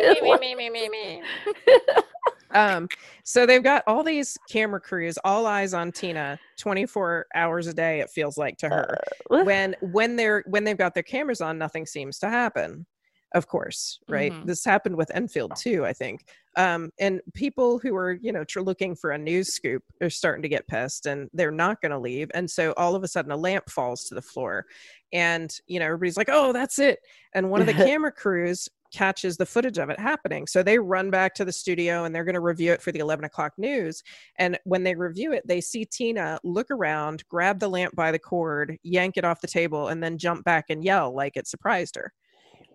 um 2.52 2.89
so 3.24 3.44
they've 3.47 3.62
got 3.62 3.82
all 3.86 4.02
these 4.02 4.39
camera 4.48 4.81
crews 4.81 5.18
all 5.24 5.47
eyes 5.47 5.74
on 5.74 5.90
tina 5.93 6.39
24 6.59 7.26
hours 7.35 7.66
a 7.66 7.74
day 7.74 8.01
it 8.01 8.09
feels 8.10 8.39
like 8.39 8.56
to 8.59 8.68
her 8.68 8.97
Uh, 9.31 9.44
when 9.44 9.74
when 9.82 10.16
they're 10.16 10.43
when 10.47 10.64
they've 10.64 10.78
got 10.78 10.94
their 10.94 11.02
cameras 11.02 11.40
on 11.40 11.59
nothing 11.59 11.85
seems 11.85 12.18
to 12.20 12.28
happen 12.31 12.86
of 13.35 13.48
course, 13.48 13.98
right? 14.09 14.32
Mhm. 14.32 14.47
This 14.47 14.65
happened 14.65 14.97
with 14.97 15.11
Enfield 15.15 15.56
too, 15.56 15.85
I 15.85 15.93
think. 15.93 16.24
Um, 16.56 16.90
and 17.01 17.20
people 17.35 17.81
who 17.81 17.97
are, 17.97 18.12
you 18.12 18.32
know, 18.32 18.44
tr- 18.44 18.61
looking 18.61 18.94
for 18.94 19.11
a 19.11 19.19
news 19.19 19.52
scoop 19.52 19.82
are 20.01 20.09
starting 20.11 20.43
to 20.43 20.48
get 20.48 20.69
pissed 20.69 21.06
and 21.06 21.28
they're 21.32 21.51
not 21.51 21.81
going 21.82 21.90
to 21.90 21.98
leave. 21.98 22.31
And 22.32 22.48
so 22.51 22.73
all 22.77 22.94
of 22.94 23.02
a 23.02 23.09
sudden 23.09 23.32
a 23.32 23.36
lamp 23.36 23.69
falls 23.70 24.05
to 24.05 24.15
the 24.15 24.23
floor 24.23 24.66
and, 25.12 25.52
you 25.66 25.81
know, 25.81 25.86
everybody's 25.86 26.16
like, 26.16 26.28
oh, 26.31 26.52
that's 26.52 26.78
it. 26.78 27.01
And 27.35 27.51
one 27.51 27.61
of 27.61 27.66
the 27.66 27.74
camera 27.90 28.12
crews 28.12 28.69
catches 28.93 29.36
the 29.36 29.47
footage 29.47 29.78
of 29.78 29.90
it 29.90 29.98
happening. 29.98 30.47
So 30.47 30.62
they 30.62 30.78
run 30.78 31.11
back 31.11 31.35
to 31.35 31.44
the 31.44 31.52
studio 31.52 32.05
and 32.05 32.15
they're 32.15 32.24
going 32.24 32.35
to 32.35 32.40
review 32.40 32.73
it 32.73 32.81
for 32.81 32.93
the 32.93 33.01
11 33.01 33.24
o'clock 33.24 33.55
news. 33.59 34.05
And 34.39 34.56
when 34.62 34.85
they 34.85 34.94
review 34.94 35.32
it, 35.32 35.44
they 35.48 35.61
see 35.61 35.85
Tina 35.85 36.39
look 36.44 36.70
around, 36.70 37.27
grab 37.28 37.59
the 37.59 37.69
lamp 37.69 37.97
by 37.97 38.12
the 38.12 38.20
cord, 38.20 38.78
yank 38.85 39.16
it 39.16 39.24
off 39.24 39.40
the 39.40 39.48
table, 39.48 39.89
and 39.89 40.01
then 40.01 40.19
jump 40.19 40.44
back 40.44 40.66
and 40.69 40.85
yell 40.85 41.12
like 41.12 41.36
it 41.36 41.48
surprised 41.48 41.97
her. 41.97 42.12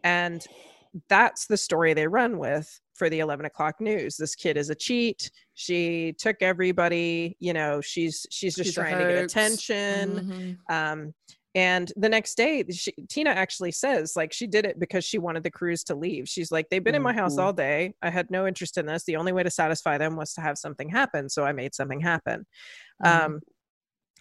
And 0.03 0.45
that's 1.07 1.45
the 1.47 1.57
story 1.57 1.93
they 1.93 2.07
run 2.07 2.37
with 2.39 2.79
for 2.95 3.09
the 3.09 3.19
11 3.19 3.45
o'clock 3.45 3.79
news. 3.79 4.17
This 4.17 4.35
kid 4.35 4.57
is 4.57 4.69
a 4.69 4.75
cheat. 4.75 5.29
She 5.53 6.13
took 6.17 6.41
everybody 6.41 7.37
you 7.39 7.53
know 7.53 7.79
she's 7.81 8.25
she's 8.31 8.55
just 8.55 8.67
She's 8.67 8.75
trying 8.75 8.97
to 8.97 9.05
get 9.13 9.23
attention. 9.23 10.57
Mhm. 10.69 10.73
um 10.73 11.13
and 11.55 11.91
the 11.95 12.09
next 12.09 12.35
day 12.35 12.63
she, 12.69 12.91
tina 13.09 13.29
actually 13.31 13.71
says 13.71 14.15
like 14.15 14.31
she 14.31 14.45
did 14.47 14.65
it 14.65 14.79
because 14.79 15.03
she 15.03 15.17
wanted 15.17 15.43
the 15.43 15.51
crews 15.51 15.83
to 15.85 15.95
leave. 15.95 16.27
She's 16.27 16.51
like 16.51 16.69
they've 16.69 16.83
been 16.83 16.95
in 16.95 17.01
my 17.01 17.13
house 17.13 17.35
Mhm. 17.37 17.43
all 17.43 17.53
day. 17.53 17.93
I 18.01 18.09
had 18.09 18.29
no 18.31 18.45
interest 18.47 18.77
in 18.77 18.85
this. 18.85 19.03
The 19.03 19.15
only 19.15 19.31
way 19.31 19.43
to 19.43 19.49
satisfy 19.49 19.97
them 19.97 20.15
was 20.15 20.33
to 20.33 20.41
have 20.41 20.57
something 20.57 20.89
happen. 20.89 21.29
So 21.29 21.43
i 21.45 21.51
made 21.51 21.73
something 21.75 22.01
happen. 22.01 22.45
Mhm. 23.03 23.07
um 23.07 23.39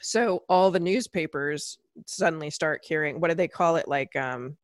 so 0.00 0.44
all 0.48 0.70
the 0.70 0.78
newspapers 0.80 1.78
suddenly 2.06 2.50
start 2.50 2.84
carrying 2.86 3.20
what 3.20 3.28
do 3.28 3.34
they 3.34 3.48
call 3.48 3.76
it? 3.76 3.88
Like 3.88 4.14
um 4.16 4.56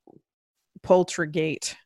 poltergate 0.85 1.77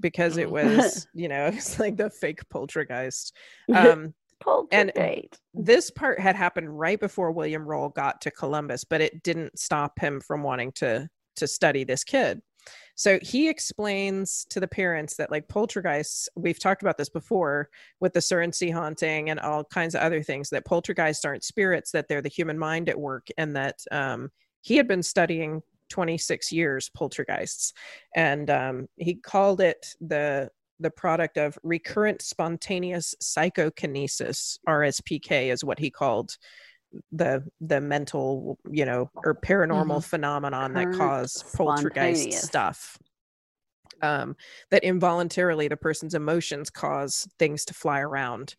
because 0.00 0.36
it 0.38 0.48
Mm. 0.48 0.52
was 0.52 1.06
you 1.14 1.28
know 1.28 1.46
it's 1.54 1.78
like 1.78 1.96
the 1.96 2.10
fake 2.10 2.40
poltergeist 2.48 3.36
um 3.74 4.14
Poltergeist. 4.40 5.38
this 5.52 5.90
part 5.90 6.18
had 6.18 6.34
happened 6.34 6.78
right 6.78 6.98
before 6.98 7.30
William 7.30 7.66
Roll 7.66 7.90
got 7.90 8.22
to 8.22 8.30
Columbus, 8.30 8.84
but 8.84 9.02
it 9.02 9.22
didn't 9.22 9.58
stop 9.58 9.98
him 10.00 10.18
from 10.20 10.42
wanting 10.42 10.72
to 10.76 11.08
to 11.36 11.46
study 11.46 11.84
this 11.84 12.04
kid. 12.04 12.40
So 12.94 13.18
he 13.22 13.48
explains 13.48 14.46
to 14.50 14.60
the 14.60 14.68
parents 14.68 15.16
that 15.16 15.30
like 15.30 15.48
poltergeists, 15.48 16.28
we've 16.36 16.58
talked 16.58 16.82
about 16.82 16.98
this 16.98 17.08
before 17.08 17.68
with 18.00 18.12
the 18.12 18.20
Surrey 18.20 18.70
haunting 18.70 19.30
and 19.30 19.40
all 19.40 19.64
kinds 19.64 19.94
of 19.94 20.02
other 20.02 20.22
things, 20.22 20.50
that 20.50 20.66
poltergeists 20.66 21.24
aren't 21.24 21.44
spirits, 21.44 21.92
that 21.92 22.08
they're 22.08 22.22
the 22.22 22.28
human 22.28 22.58
mind 22.58 22.88
at 22.88 22.98
work, 23.00 23.28
and 23.38 23.56
that 23.56 23.80
um, 23.90 24.30
he 24.62 24.76
had 24.76 24.86
been 24.88 25.02
studying 25.02 25.62
26 25.90 26.52
years 26.52 26.90
poltergeists, 26.94 27.72
and 28.16 28.48
um, 28.50 28.86
he 28.96 29.14
called 29.14 29.60
it 29.60 29.94
the 30.00 30.50
the 30.80 30.90
product 30.90 31.36
of 31.36 31.58
recurrent 31.62 32.22
spontaneous 32.22 33.14
psychokinesis 33.20 34.58
rspk 34.66 35.52
is 35.52 35.62
what 35.62 35.78
he 35.78 35.90
called 35.90 36.38
the 37.12 37.44
the 37.60 37.80
mental 37.80 38.58
you 38.70 38.84
know 38.84 39.10
or 39.24 39.34
paranormal 39.34 40.02
phenomenon 40.02 40.72
that 40.72 40.86
Recurrent 40.86 40.98
cause 40.98 41.44
poltergeist 41.54 42.32
stuff 42.32 42.98
um 44.02 44.36
that 44.70 44.84
involuntarily 44.84 45.68
the 45.68 45.76
person's 45.76 46.14
emotions 46.14 46.70
cause 46.70 47.28
things 47.38 47.64
to 47.64 47.74
fly 47.74 48.00
around. 48.00 48.54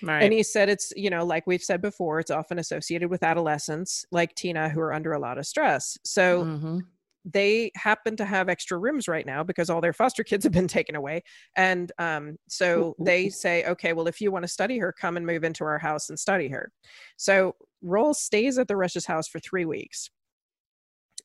Right. 0.00 0.20
and 0.20 0.32
he 0.32 0.42
said 0.42 0.68
it's 0.68 0.92
you 0.96 1.10
know 1.10 1.24
like 1.24 1.46
we've 1.46 1.62
said 1.62 1.82
before 1.82 2.20
it's 2.20 2.30
often 2.30 2.58
associated 2.58 3.10
with 3.10 3.22
adolescents 3.22 4.04
like 4.12 4.34
tina 4.34 4.68
who 4.68 4.80
are 4.80 4.92
under 4.92 5.12
a 5.12 5.18
lot 5.18 5.38
of 5.38 5.46
stress. 5.46 5.98
So 6.04 6.48
Mhm. 6.48 6.86
they 7.24 7.72
happen 7.74 8.16
to 8.16 8.24
have 8.24 8.48
extra 8.48 8.78
rooms 8.78 9.08
right 9.08 9.26
now 9.26 9.42
because 9.42 9.68
all 9.68 9.80
their 9.80 9.92
foster 9.92 10.22
kids 10.22 10.44
have 10.44 10.52
been 10.52 10.68
taken 10.78 10.94
away. 10.94 11.22
And 11.56 11.90
um, 11.98 12.36
so 12.48 12.94
they 12.98 13.28
say 13.30 13.64
okay 13.66 13.92
well 13.92 14.06
if 14.08 14.20
you 14.20 14.30
want 14.30 14.44
to 14.44 14.48
study 14.48 14.78
her 14.78 14.92
come 14.92 15.16
and 15.16 15.26
move 15.26 15.42
into 15.44 15.64
our 15.64 15.78
house 15.78 16.08
and 16.08 16.18
study 16.20 16.48
her. 16.48 16.72
So 17.16 17.56
roll 17.82 18.14
stays 18.14 18.58
at 18.58 18.68
the 18.68 18.76
rush's 18.76 19.06
house 19.06 19.28
for 19.28 19.40
three 19.40 19.64
weeks. 19.64 20.10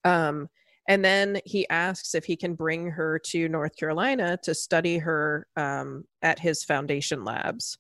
Um, 0.04 0.50
and 0.92 1.06
then 1.06 1.40
he 1.46 1.66
asks 1.70 2.14
if 2.16 2.26
he 2.26 2.36
can 2.36 2.54
bring 2.54 2.90
her 2.92 3.18
to 3.18 3.48
north 3.48 3.78
carolina 3.78 4.38
to 4.44 4.54
study 4.54 4.98
her 4.98 5.48
um, 5.56 6.04
at 6.22 6.38
his 6.38 6.66
foundation 6.66 7.24
labs. 7.24 7.78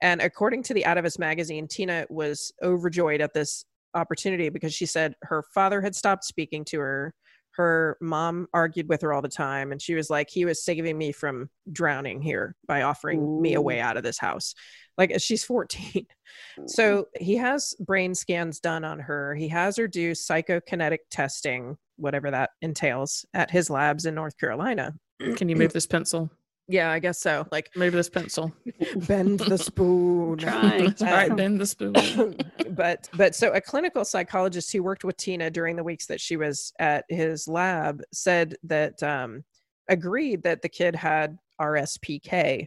And 0.00 0.20
according 0.20 0.62
to 0.64 0.74
the 0.74 0.84
Atavist 0.84 1.18
magazine 1.18 1.66
tina 1.66 2.06
was 2.08 2.52
overjoyed 2.62 3.20
at 3.20 3.34
this 3.34 3.64
opportunity 3.94 4.48
because 4.48 4.72
she 4.72 4.86
said 4.86 5.14
her 5.22 5.42
father 5.52 5.80
had 5.80 5.96
stopped 5.96 6.24
speaking 6.24 6.64
to 6.66 6.78
her 6.78 7.14
her 7.56 7.98
mom 8.00 8.46
argued 8.54 8.88
with 8.88 9.02
her 9.02 9.12
all 9.12 9.20
the 9.22 9.28
time 9.28 9.72
and 9.72 9.82
she 9.82 9.94
was 9.94 10.08
like 10.08 10.30
he 10.30 10.44
was 10.44 10.64
saving 10.64 10.96
me 10.96 11.10
from 11.10 11.50
drowning 11.70 12.22
here 12.22 12.54
by 12.66 12.82
offering 12.82 13.42
me 13.42 13.54
a 13.54 13.60
way 13.60 13.80
out 13.80 13.96
of 13.96 14.04
this 14.04 14.18
house 14.18 14.54
like 14.98 15.12
she's 15.18 15.44
14 15.44 16.06
so 16.66 17.06
he 17.18 17.36
has 17.36 17.74
brain 17.80 18.14
scans 18.14 18.60
done 18.60 18.84
on 18.84 18.98
her 18.98 19.34
he 19.34 19.48
has 19.48 19.76
her 19.76 19.88
do 19.88 20.12
psychokinetic 20.12 20.98
testing 21.10 21.76
whatever 21.96 22.30
that 22.30 22.50
entails 22.62 23.24
at 23.34 23.50
his 23.50 23.70
labs 23.70 24.06
in 24.06 24.14
north 24.14 24.38
carolina 24.38 24.94
Can 25.36 25.48
you 25.48 25.56
move 25.56 25.72
this 25.72 25.86
pencil? 25.86 26.30
yeah 26.68 26.90
i 26.90 26.98
guess 26.98 27.20
so 27.20 27.46
like 27.50 27.70
Move 27.76 27.92
this 27.92 28.08
pencil. 28.08 28.52
bend 29.08 29.40
the 29.40 29.58
spoon 29.58 30.38
Trying. 30.38 30.94
That's. 30.96 31.02
Um, 31.02 31.36
Bend 31.36 31.60
the 31.60 31.66
spoon. 31.66 32.36
but 32.70 33.08
but 33.14 33.34
so 33.34 33.50
a 33.52 33.60
clinical 33.60 34.04
psychologist 34.04 34.72
who 34.72 34.82
worked 34.82 35.04
with 35.04 35.16
Tina 35.16 35.50
during 35.50 35.76
the 35.76 35.84
weeks 35.84 36.06
that 36.06 36.20
she 36.20 36.36
was 36.36 36.72
at 36.78 37.04
his 37.08 37.48
lab 37.48 38.02
said 38.12 38.54
that 38.62 39.02
um, 39.02 39.44
agreed 39.88 40.42
that 40.44 40.62
the 40.62 40.68
kid 40.68 40.94
had 40.94 41.36
RSPK 41.60 42.66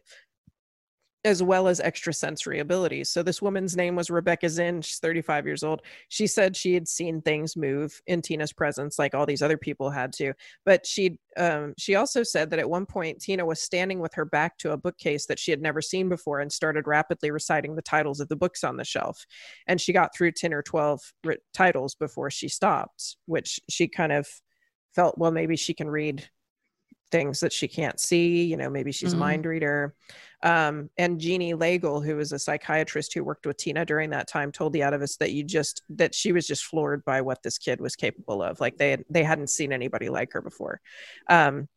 as 1.26 1.42
well 1.42 1.68
as 1.68 1.80
extrasensory 1.80 2.60
abilities. 2.60 3.10
So 3.10 3.24
this 3.24 3.42
woman's 3.42 3.76
name 3.76 3.96
was 3.96 4.12
Rebecca 4.12 4.48
Zinn. 4.48 4.82
She's 4.82 5.00
35 5.00 5.46
years 5.46 5.64
old. 5.64 5.82
She 6.08 6.28
said 6.28 6.56
she 6.56 6.76
had 6.76 6.88
seen 6.88 7.22
things 7.22 7.58
move 7.58 8.00
in 8.06 8.22
Tina's 8.22 8.54
presence, 8.54 9.00
like 9.00 9.16
all 9.16 9.26
these 9.26 9.42
other 9.42 9.58
people 9.58 9.90
had 9.90 10.14
to. 10.14 10.34
But 10.66 10.86
she 10.86 11.18
um, 11.36 11.74
she 11.78 11.96
also 11.96 12.24
said 12.24 12.52
that 12.52 12.60
at 12.60 12.70
one 12.70 12.86
point 12.86 13.20
Tina 13.20 13.46
was 13.46 13.62
standing 13.62 14.00
with 14.00 14.14
her 14.14 14.24
back 14.24 14.58
to 14.60 14.72
a 14.72 14.78
bookcase 14.78 15.26
that 15.26 15.40
she 15.40 15.52
had 15.52 15.62
never 15.62 15.82
seen 15.82 16.08
before 16.08 16.40
and 16.40 16.52
started 16.52 16.88
rapidly 16.88 17.32
reciting 17.32 17.76
the 17.76 17.82
titles 17.82 18.20
of 18.20 18.30
the 18.30 18.38
books 18.38 18.64
on 18.64 18.78
the 18.78 18.86
shelf. 18.86 19.26
And 19.68 19.82
she 19.82 19.92
got 19.92 20.16
through 20.16 20.32
10 20.32 20.54
or 20.54 20.62
12 20.62 21.02
ri- 21.24 21.38
titles 21.54 21.96
before 21.96 22.30
she 22.30 22.48
stopped, 22.48 23.18
which 23.26 23.60
she 23.68 23.88
kind 23.88 24.14
of 24.14 24.28
felt, 24.94 25.18
well, 25.18 25.32
maybe 25.32 25.58
she 25.58 25.74
can 25.74 25.90
read 25.90 26.30
things 27.12 27.40
that 27.40 27.54
she 27.54 27.68
can't 27.68 28.00
see 28.00 28.44
you 28.44 28.58
know 28.58 28.70
maybe 28.70 28.92
she's 28.92 29.14
a 29.14 29.16
Mhm. 29.16 29.20
mind 29.20 29.46
reader. 29.46 29.96
Um, 30.44 30.90
and 30.98 31.20
jeannie 31.20 31.54
Lagel, 31.54 32.06
who 32.06 32.18
was 32.18 32.32
a 32.32 32.38
psychiatrist 32.40 33.14
who 33.14 33.24
worked 33.24 33.48
with 33.48 33.58
tina 33.58 33.86
during 33.86 34.12
that 34.12 34.28
time 34.28 34.52
told 34.52 34.74
the 34.74 34.84
us 34.84 35.18
that 35.18 35.32
you 35.32 35.44
just 35.44 35.82
that 35.90 36.14
she 36.14 36.32
was 36.32 36.46
just 36.46 36.66
floored 36.66 37.04
by 37.06 37.22
what 37.22 37.42
this 37.42 37.58
kid 37.58 37.82
was 37.82 37.96
capable 37.96 38.44
of. 38.44 38.60
Like 38.60 38.78
they 38.78 38.92
had, 38.92 39.06
they 39.10 39.24
hadn't 39.24 39.50
seen 39.50 39.72
anybody 39.74 40.10
like 40.10 40.34
her 40.34 40.42
before. 40.42 40.82
Um, 41.30 41.68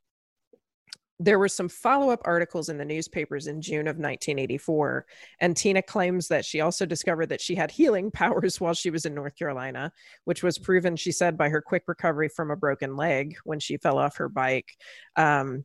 there 1.20 1.38
were 1.38 1.48
some 1.48 1.68
follow-up 1.68 2.20
articles 2.24 2.68
in 2.68 2.78
the 2.78 2.84
newspapers 2.84 3.46
in 3.46 3.60
june 3.60 3.88
of 3.88 3.96
1984 3.96 5.06
and 5.40 5.56
tina 5.56 5.82
claims 5.82 6.28
that 6.28 6.44
she 6.44 6.60
also 6.60 6.86
discovered 6.86 7.26
that 7.26 7.40
she 7.40 7.54
had 7.54 7.70
healing 7.70 8.10
powers 8.12 8.60
while 8.60 8.74
she 8.74 8.90
was 8.90 9.04
in 9.04 9.14
north 9.14 9.36
carolina 9.36 9.92
which 10.24 10.42
was 10.42 10.58
proven 10.58 10.96
she 10.96 11.12
said 11.12 11.36
by 11.36 11.48
her 11.48 11.60
quick 11.60 11.84
recovery 11.86 12.28
from 12.28 12.50
a 12.50 12.56
broken 12.56 12.96
leg 12.96 13.36
when 13.44 13.60
she 13.60 13.76
fell 13.76 13.98
off 13.98 14.16
her 14.16 14.28
bike. 14.28 14.76
Um, 15.16 15.64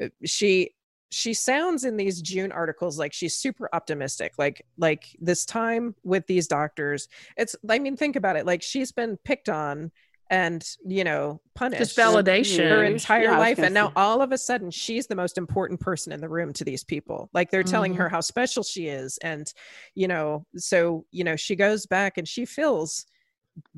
uh, 0.00 0.08
she 0.24 0.70
she 1.10 1.34
sounds 1.34 1.84
in 1.84 1.98
these 1.98 2.22
june 2.22 2.50
articles 2.52 2.98
like 2.98 3.12
she's 3.12 3.34
super 3.34 3.68
optimistic 3.74 4.32
like 4.38 4.64
like 4.78 5.14
this 5.20 5.44
time 5.44 5.94
with 6.02 6.26
these 6.26 6.48
doctors 6.48 7.06
it's 7.36 7.54
i 7.68 7.78
mean 7.78 7.96
think 7.98 8.16
about 8.16 8.36
it 8.36 8.46
like 8.46 8.62
she's 8.62 8.92
been 8.92 9.18
picked 9.18 9.50
on 9.50 9.92
and 10.32 10.66
you 10.86 11.04
know 11.04 11.40
punished 11.54 11.94
Just 11.94 11.96
validation. 11.98 12.70
her 12.70 12.84
entire 12.84 13.28
I 13.28 13.32
was 13.32 13.38
life 13.38 13.58
and 13.58 13.74
now 13.74 13.88
say. 13.88 13.92
all 13.96 14.22
of 14.22 14.32
a 14.32 14.38
sudden 14.38 14.70
she's 14.70 15.06
the 15.06 15.14
most 15.14 15.36
important 15.36 15.78
person 15.78 16.10
in 16.10 16.20
the 16.22 16.28
room 16.28 16.54
to 16.54 16.64
these 16.64 16.82
people 16.82 17.28
like 17.34 17.50
they're 17.50 17.62
telling 17.62 17.92
Mhm. 17.92 17.98
her 17.98 18.08
how 18.08 18.20
special 18.22 18.62
she 18.62 18.88
is 18.88 19.18
and 19.18 19.52
you 19.94 20.08
know 20.08 20.46
so 20.56 21.04
you 21.10 21.22
know 21.22 21.36
she 21.36 21.54
goes 21.54 21.84
back 21.86 22.16
and 22.16 22.26
she 22.26 22.46
feels 22.46 23.04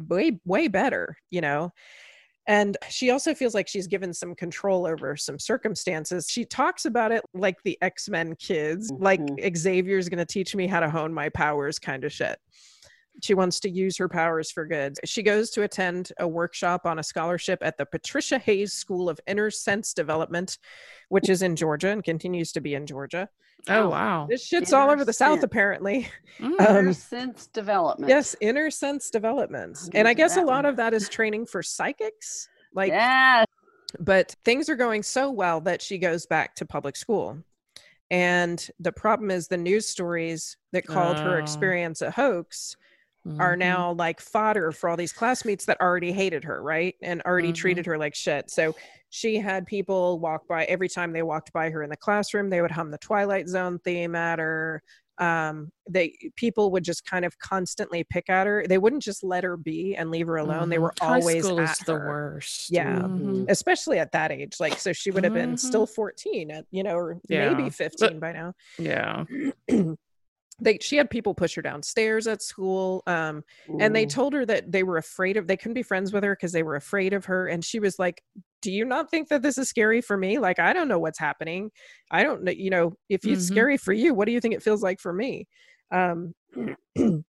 way 0.06 0.38
way 0.46 0.68
better 0.68 1.16
you 1.30 1.40
know 1.40 1.72
and 2.46 2.76
she 2.88 3.10
also 3.10 3.34
feels 3.34 3.54
like 3.54 3.66
she's 3.66 3.86
given 3.88 4.12
some 4.12 4.34
control 4.34 4.86
over 4.86 5.16
some 5.16 5.38
circumstances. 5.38 6.28
She 6.30 6.44
talks 6.44 6.84
about 6.84 7.10
it 7.10 7.24
like 7.32 7.56
the 7.64 7.78
X 7.80 8.06
Men 8.10 8.36
kids, 8.36 8.92
like 8.98 9.22
Xavier's 9.56 10.10
going 10.10 10.18
to 10.18 10.26
teach 10.26 10.54
me 10.54 10.66
how 10.66 10.80
to 10.80 10.90
hone 10.90 11.14
my 11.14 11.30
powers 11.30 11.78
kind 11.78 12.04
of 12.04 12.12
shit. 12.12 12.38
She 13.22 13.34
wants 13.34 13.60
to 13.60 13.70
use 13.70 13.96
her 13.98 14.08
powers 14.08 14.50
for 14.50 14.66
good. 14.66 14.96
She 15.04 15.22
goes 15.22 15.50
to 15.50 15.62
attend 15.62 16.12
a 16.18 16.26
workshop 16.26 16.84
on 16.84 16.98
a 16.98 17.02
scholarship 17.02 17.60
at 17.62 17.78
the 17.78 17.86
Patricia 17.86 18.38
Hayes 18.38 18.72
School 18.72 19.08
of 19.08 19.20
Inner 19.26 19.50
Sense 19.50 19.94
Development, 19.94 20.58
which 21.08 21.28
is 21.28 21.42
in 21.42 21.54
Georgia 21.56 21.88
and 21.90 22.02
continues 22.02 22.52
to 22.52 22.60
be 22.60 22.74
in 22.74 22.86
Georgia. 22.86 23.28
Oh 23.68 23.88
wow. 23.88 24.26
This 24.28 24.44
shit's 24.44 24.72
all 24.72 24.90
over 24.90 25.04
the 25.04 25.12
South, 25.12 25.34
Sense. 25.36 25.44
apparently. 25.44 26.08
Mm. 26.38 26.60
Um, 26.60 26.76
Inner 26.78 26.92
sense 26.92 27.46
development. 27.46 28.10
Yes, 28.10 28.34
inner 28.40 28.70
sense 28.70 29.08
development. 29.10 29.78
And 29.94 30.08
I 30.08 30.12
guess 30.14 30.36
a 30.36 30.40
lot 30.40 30.64
one. 30.64 30.66
of 30.66 30.76
that 30.76 30.92
is 30.92 31.08
training 31.08 31.46
for 31.46 31.62
psychics. 31.62 32.48
Like, 32.74 32.90
yeah. 32.90 33.44
but 34.00 34.34
things 34.44 34.68
are 34.68 34.74
going 34.76 35.04
so 35.04 35.30
well 35.30 35.60
that 35.62 35.80
she 35.80 35.96
goes 35.98 36.26
back 36.26 36.56
to 36.56 36.66
public 36.66 36.96
school. 36.96 37.38
And 38.10 38.68
the 38.80 38.92
problem 38.92 39.30
is 39.30 39.46
the 39.48 39.56
news 39.56 39.86
stories 39.88 40.56
that 40.72 40.84
called 40.86 41.18
her 41.20 41.36
Oh. 41.36 41.40
experience 41.42 42.02
a 42.02 42.10
hoax 42.10 42.76
are 43.38 43.54
Mhm. 43.54 43.58
now 43.58 43.92
like 43.92 44.20
fodder 44.20 44.70
for 44.72 44.90
all 44.90 44.96
these 44.96 45.12
classmates 45.12 45.64
that 45.66 45.80
already 45.80 46.12
hated 46.12 46.44
her, 46.44 46.62
right? 46.62 46.94
And 47.02 47.22
already 47.22 47.52
Mhm. 47.52 47.56
treated 47.56 47.86
her 47.86 47.96
like 47.96 48.14
shit. 48.14 48.50
So 48.50 48.74
she 49.10 49.38
had 49.38 49.64
people 49.66 50.18
walk 50.18 50.46
by 50.48 50.64
every 50.64 50.88
time 50.88 51.12
they 51.12 51.22
walked 51.22 51.52
by 51.52 51.70
her 51.70 51.82
in 51.82 51.90
the 51.90 51.96
classroom, 51.96 52.50
they 52.50 52.60
would 52.60 52.70
hum 52.72 52.90
the 52.90 52.98
Twilight 52.98 53.48
Zone 53.48 53.78
theme 53.78 54.14
at 54.14 54.38
her. 54.40 54.82
Um, 55.18 55.70
they 55.88 56.18
people 56.34 56.72
would 56.72 56.82
just 56.82 57.06
kind 57.08 57.24
of 57.24 57.38
constantly 57.38 58.02
pick 58.02 58.28
at 58.28 58.48
her. 58.48 58.66
They 58.66 58.78
wouldn't 58.78 59.02
just 59.04 59.22
let 59.22 59.44
her 59.44 59.56
be 59.56 59.94
and 59.94 60.10
leave 60.10 60.26
her 60.26 60.36
alone. 60.38 60.68
They 60.70 60.76
Mhm. 60.76 60.80
were 60.82 60.94
always 61.00 61.44
school 61.44 61.60
at 61.60 61.70
is 61.70 61.78
the 61.86 61.94
worst. 61.94 62.70
Yeah. 62.72 62.98
Mhm. 62.98 63.48
especially 63.48 64.00
at 64.00 64.10
that 64.10 64.32
age 64.32 64.56
like 64.58 64.76
so 64.78 64.92
she 64.92 65.12
would 65.12 65.22
have 65.22 65.32
been 65.34 65.52
Mhm. 65.52 65.58
still 65.60 65.86
14 65.86 66.50
at 66.50 66.64
you 66.72 66.82
know 66.82 66.96
or 66.96 67.20
Yeah. 67.28 67.50
maybe 67.50 67.64
But- 67.64 67.74
15 67.74 68.18
by 68.18 68.32
now 68.32 68.54
Yeah. 68.78 69.24
they 70.60 70.78
she 70.80 70.96
had 70.96 71.10
people 71.10 71.34
push 71.34 71.54
her 71.54 71.62
downstairs 71.62 72.26
at 72.26 72.42
school 72.42 73.02
um 73.06 73.42
and 73.80 73.94
they 73.94 74.06
told 74.06 74.32
her 74.32 74.46
that 74.46 74.70
they 74.70 74.82
were 74.82 74.96
afraid 74.96 75.36
of 75.36 75.46
they 75.46 75.56
couldn't 75.56 75.74
be 75.74 75.82
friends 75.82 76.12
with 76.12 76.22
her 76.22 76.34
because 76.34 76.52
they 76.52 76.62
were 76.62 76.76
afraid 76.76 77.12
of 77.12 77.24
her 77.24 77.48
and 77.48 77.64
she 77.64 77.80
was 77.80 77.98
like 77.98 78.22
do 78.62 78.72
you 78.72 78.84
not 78.84 79.10
think 79.10 79.28
that 79.28 79.42
this 79.42 79.58
is 79.58 79.68
scary 79.68 80.00
for 80.00 80.16
me? 80.16 80.38
Like 80.38 80.58
i 80.58 80.72
don't 80.72 80.88
know 80.88 80.98
what's 80.98 81.18
happening. 81.18 81.70
I 82.10 82.22
don't 82.22 82.44
know 82.44 82.52
you 82.52 82.70
know 82.70 82.92
if 83.08 83.24
it's 83.26 83.44
Mhm. 83.44 83.48
scary 83.48 83.76
for 83.76 83.92
you 83.92 84.14
what 84.14 84.26
do 84.26 84.32
you 84.32 84.40
think 84.40 84.54
it 84.54 84.62
feels 84.62 84.82
like 84.82 85.00
for 85.00 85.12
me? 85.12 85.48
Um 85.90 86.34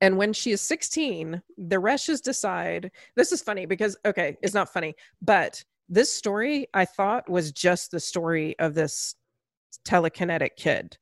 and 0.00 0.16
when 0.16 0.32
she 0.32 0.50
is 0.50 0.60
16 0.60 1.40
the 1.56 1.76
Resches 1.76 2.20
decide 2.20 2.90
this 3.16 3.32
is 3.32 3.40
funny 3.40 3.66
because 3.66 3.96
okay 4.04 4.36
it's 4.42 4.54
not 4.54 4.72
funny 4.72 4.94
but 5.22 5.62
this 5.88 6.12
story 6.12 6.66
i 6.74 6.84
thought 6.84 7.28
was 7.30 7.52
just 7.52 7.90
the 7.90 8.00
story 8.00 8.58
of 8.58 8.74
this 8.74 9.14
telekinetic 9.86 10.50
kid 10.56 10.98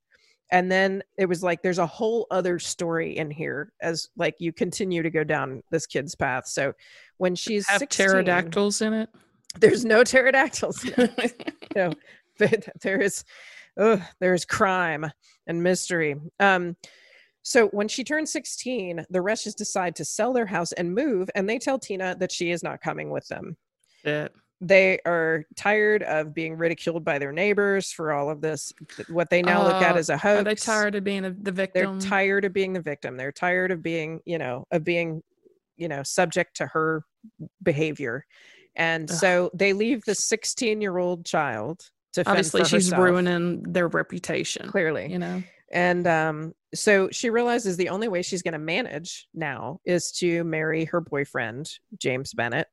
and 0.53 0.70
then 0.70 1.03
it 1.16 1.27
was 1.27 1.43
like 1.43 1.62
there's 1.62 1.79
a 1.79 1.87
whole 1.87 2.27
other 2.31 2.59
story 2.61 3.16
in 3.16 3.31
here 3.31 3.73
as 3.81 4.11
like 4.16 4.37
you 4.39 4.53
continue 4.53 5.03
to 5.03 5.11
go 5.11 5.24
down 5.24 5.62
this 5.70 5.87
kid's 5.87 6.15
path 6.15 6.47
so 6.47 6.73
when 7.16 7.35
she's 7.35 7.69
Have 7.69 7.81
16, 7.81 8.07
pterodactyls 8.07 8.83
in 8.83 8.93
it. 8.93 9.09
there's 9.59 9.85
no 9.85 10.05
pterodactyls 10.05 10.85
no 11.77 11.93
but 12.39 12.69
there 12.83 13.01
is 13.01 13.24
ugh, 13.79 14.01
there's 14.20 14.45
crime 14.45 15.11
and 15.49 15.61
mystery 15.62 16.15
um 16.39 16.77
so 17.45 17.66
when 17.69 17.89
she 17.89 18.05
turns 18.05 18.31
16 18.31 19.05
the 19.11 19.19
Resches 19.19 19.57
decide 19.57 19.97
to 19.97 20.05
sell 20.05 20.33
their 20.33 20.47
house 20.47 20.70
and 20.73 20.95
move 20.95 21.29
and 21.35 21.49
they 21.49 21.59
tell 21.59 21.79
tina 21.79 22.15
that 22.20 22.31
she 22.31 22.53
is 22.53 22.62
not 22.62 22.81
coming 22.81 23.11
with 23.11 23.27
them 23.29 23.57
Shit. 24.05 24.33
They 24.64 25.01
are 25.05 25.44
tired 25.56 26.05
of 26.05 26.32
being 26.32 26.56
ridiculed 26.56 27.05
by 27.05 27.18
their 27.18 27.32
neighbors 27.32 27.90
for 27.90 28.12
all 28.12 28.30
of 28.30 28.40
this 28.40 28.72
what 29.09 29.28
they 29.28 29.43
now 29.43 29.64
look 29.64 29.82
at 29.82 29.97
Uh, 29.97 29.98
as 29.98 30.09
a 30.09 30.16
hoax 30.16 30.40
Are 30.40 30.44
they 30.44 30.55
tired 30.55 30.94
of 30.94 31.02
being 31.05 31.22
the 31.22 31.70
they're 31.74 31.98
tired 31.98 32.44
of 32.44 32.52
being 32.52 32.72
the 32.72 32.80
victim 32.80 33.16
they're 33.16 33.32
tired 33.32 33.72
of 33.72 33.82
being 33.82 34.20
you 34.24 34.39
know 34.39 34.64
of 34.70 34.84
being 34.84 35.20
you 35.76 35.89
know 35.89 36.05
subject 36.05 36.56
to 36.59 36.66
her 36.68 37.02
behavior 37.62 38.24
and 38.76 39.10
Ugh. 39.10 39.16
so 39.18 39.51
they 39.52 39.72
leave 39.72 40.05
the 40.05 40.14
16 40.14 40.80
year 40.80 40.97
old 40.97 41.26
child 41.26 41.80
to 42.14 42.22
Obviously, 42.28 42.62
she's 42.64 42.86
herself, 42.90 43.02
ruining 43.02 43.62
their 43.64 43.89
reputation. 43.89 44.68
clearly 44.68 45.10
You 45.10 45.18
know. 45.18 45.43
and 45.72 46.06
um 46.06 46.55
so 46.74 47.09
she 47.10 47.30
realizes 47.30 47.76
the 47.76 47.89
only 47.89 48.06
way 48.09 48.22
she's 48.22 48.43
going 48.43 48.52
to 48.52 48.59
manage 48.59 49.26
now 49.34 49.80
is 49.84 50.12
to 50.12 50.44
marry 50.44 50.84
her 50.86 51.01
boyfriend 51.01 51.68
james 51.98 52.32
bennett 52.32 52.68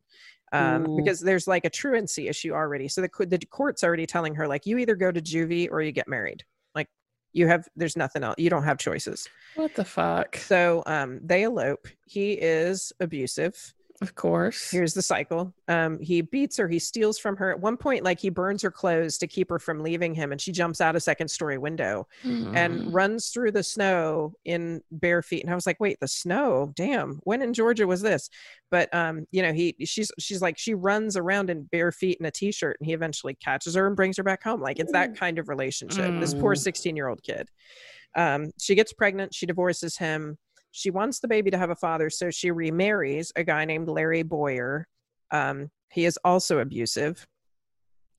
um, 0.51 0.85
Mm. 0.85 0.97
because 0.97 1.19
there's 1.19 1.47
like 1.47 1.65
a 1.65 1.69
truancy 1.69 2.27
issue 2.27 2.53
already. 2.53 2.87
So 2.87 3.01
the, 3.01 3.25
the 3.25 3.39
court's 3.45 3.83
already 3.83 4.05
telling 4.05 4.35
her 4.35 4.47
like 4.47 4.65
you 4.65 4.77
either 4.77 4.95
go 4.95 5.11
to 5.11 5.21
juvie 5.21 5.69
or 5.71 5.81
you 5.81 5.91
get 5.91 6.07
married. 6.07 6.43
Like 6.75 6.87
you 7.33 7.47
have 7.47 7.67
there's 7.75 7.95
nothing 7.97 8.23
else 8.23 8.35
you 8.37 8.49
don't 8.49 8.63
have 8.63 8.77
choices. 8.77 9.27
What 9.55 9.75
the 9.75 9.85
fuck? 9.85 10.35
so 10.37 10.83
um 10.85 11.19
they 11.23 11.43
elope. 11.43 11.87
He 12.05 12.33
is 12.33 12.91
abusive 12.99 13.73
Of 14.01 14.15
course. 14.15 14.71
here's 14.71 14.93
the 14.93 15.01
cycle. 15.01 15.53
Um 15.67 15.99
he 15.99 16.21
beats 16.21 16.55
her 16.57 16.69
he 16.69 16.79
steals 16.79 17.19
from 17.19 17.35
her. 17.35 17.51
At 17.51 17.59
one 17.59 17.75
point 17.75 18.03
like 18.05 18.19
he 18.19 18.29
burns 18.29 18.61
her 18.61 18.71
clothes 18.71 19.17
to 19.17 19.27
keep 19.27 19.49
her 19.49 19.59
from 19.59 19.81
leaving 19.83 20.13
him 20.15 20.31
and 20.31 20.39
she 20.39 20.53
jumps 20.53 20.79
out 20.79 20.95
a 20.95 20.99
second 21.01 21.27
story 21.27 21.57
window 21.57 22.07
Mm. 22.23 22.55
and 22.55 22.93
runs 22.93 23.29
through 23.29 23.51
the 23.51 23.63
snow 23.63 24.33
in 24.45 24.81
bare 24.91 25.21
feet. 25.21 25.43
And 25.43 25.51
i 25.51 25.55
was 25.55 25.65
like 25.67 25.79
wait 25.81 25.97
the 25.99 26.07
snow? 26.07 26.71
Damn. 26.77 27.19
When 27.23 27.41
in 27.41 27.53
georgia 27.53 27.85
was 27.87 28.01
this? 28.01 28.29
But 28.71 28.93
um 28.95 29.25
you 29.31 29.41
know 29.41 29.51
he 29.51 29.75
she's 29.85 30.11
she's 30.17 30.41
like 30.41 30.57
she 30.57 30.73
runs 30.75 31.17
around 31.17 31.49
in 31.49 31.63
bare 31.63 31.91
feet 31.91 32.17
in 32.21 32.25
a 32.25 32.31
t-shirt 32.31 32.77
and 32.79 32.87
he 32.87 32.93
eventually 32.93 33.33
catches 33.33 33.75
her 33.75 33.85
and 33.85 33.95
brings 33.97 34.15
her 34.15 34.23
back 34.23 34.41
home. 34.43 34.61
Like 34.61 34.79
it's 34.79 34.93
that 34.93 35.17
kind 35.17 35.39
of 35.39 35.49
relationship. 35.49 36.19
This 36.21 36.33
poor 36.33 36.55
Mm. 36.55 36.59
16 36.59 36.95
year 36.95 37.07
old 37.09 37.21
kid. 37.21 37.49
Um 38.15 38.51
she 38.59 38.75
gets 38.75 38.93
pregnant 38.93 39.33
she 39.35 39.45
divorces 39.45 39.97
him 39.97 40.37
she 40.71 40.89
wants 40.89 41.19
the 41.19 41.27
baby 41.27 41.51
to 41.51 41.57
have 41.57 41.69
a 41.69 41.75
father 41.75 42.09
so 42.09 42.29
she 42.29 42.51
remarries 42.51 43.31
a 43.35 43.43
guy 43.43 43.65
named 43.65 43.87
larry 43.87 44.23
boyer 44.23 44.87
um 45.31 45.69
he 45.89 46.05
is 46.05 46.17
also 46.23 46.59
abusive 46.59 47.27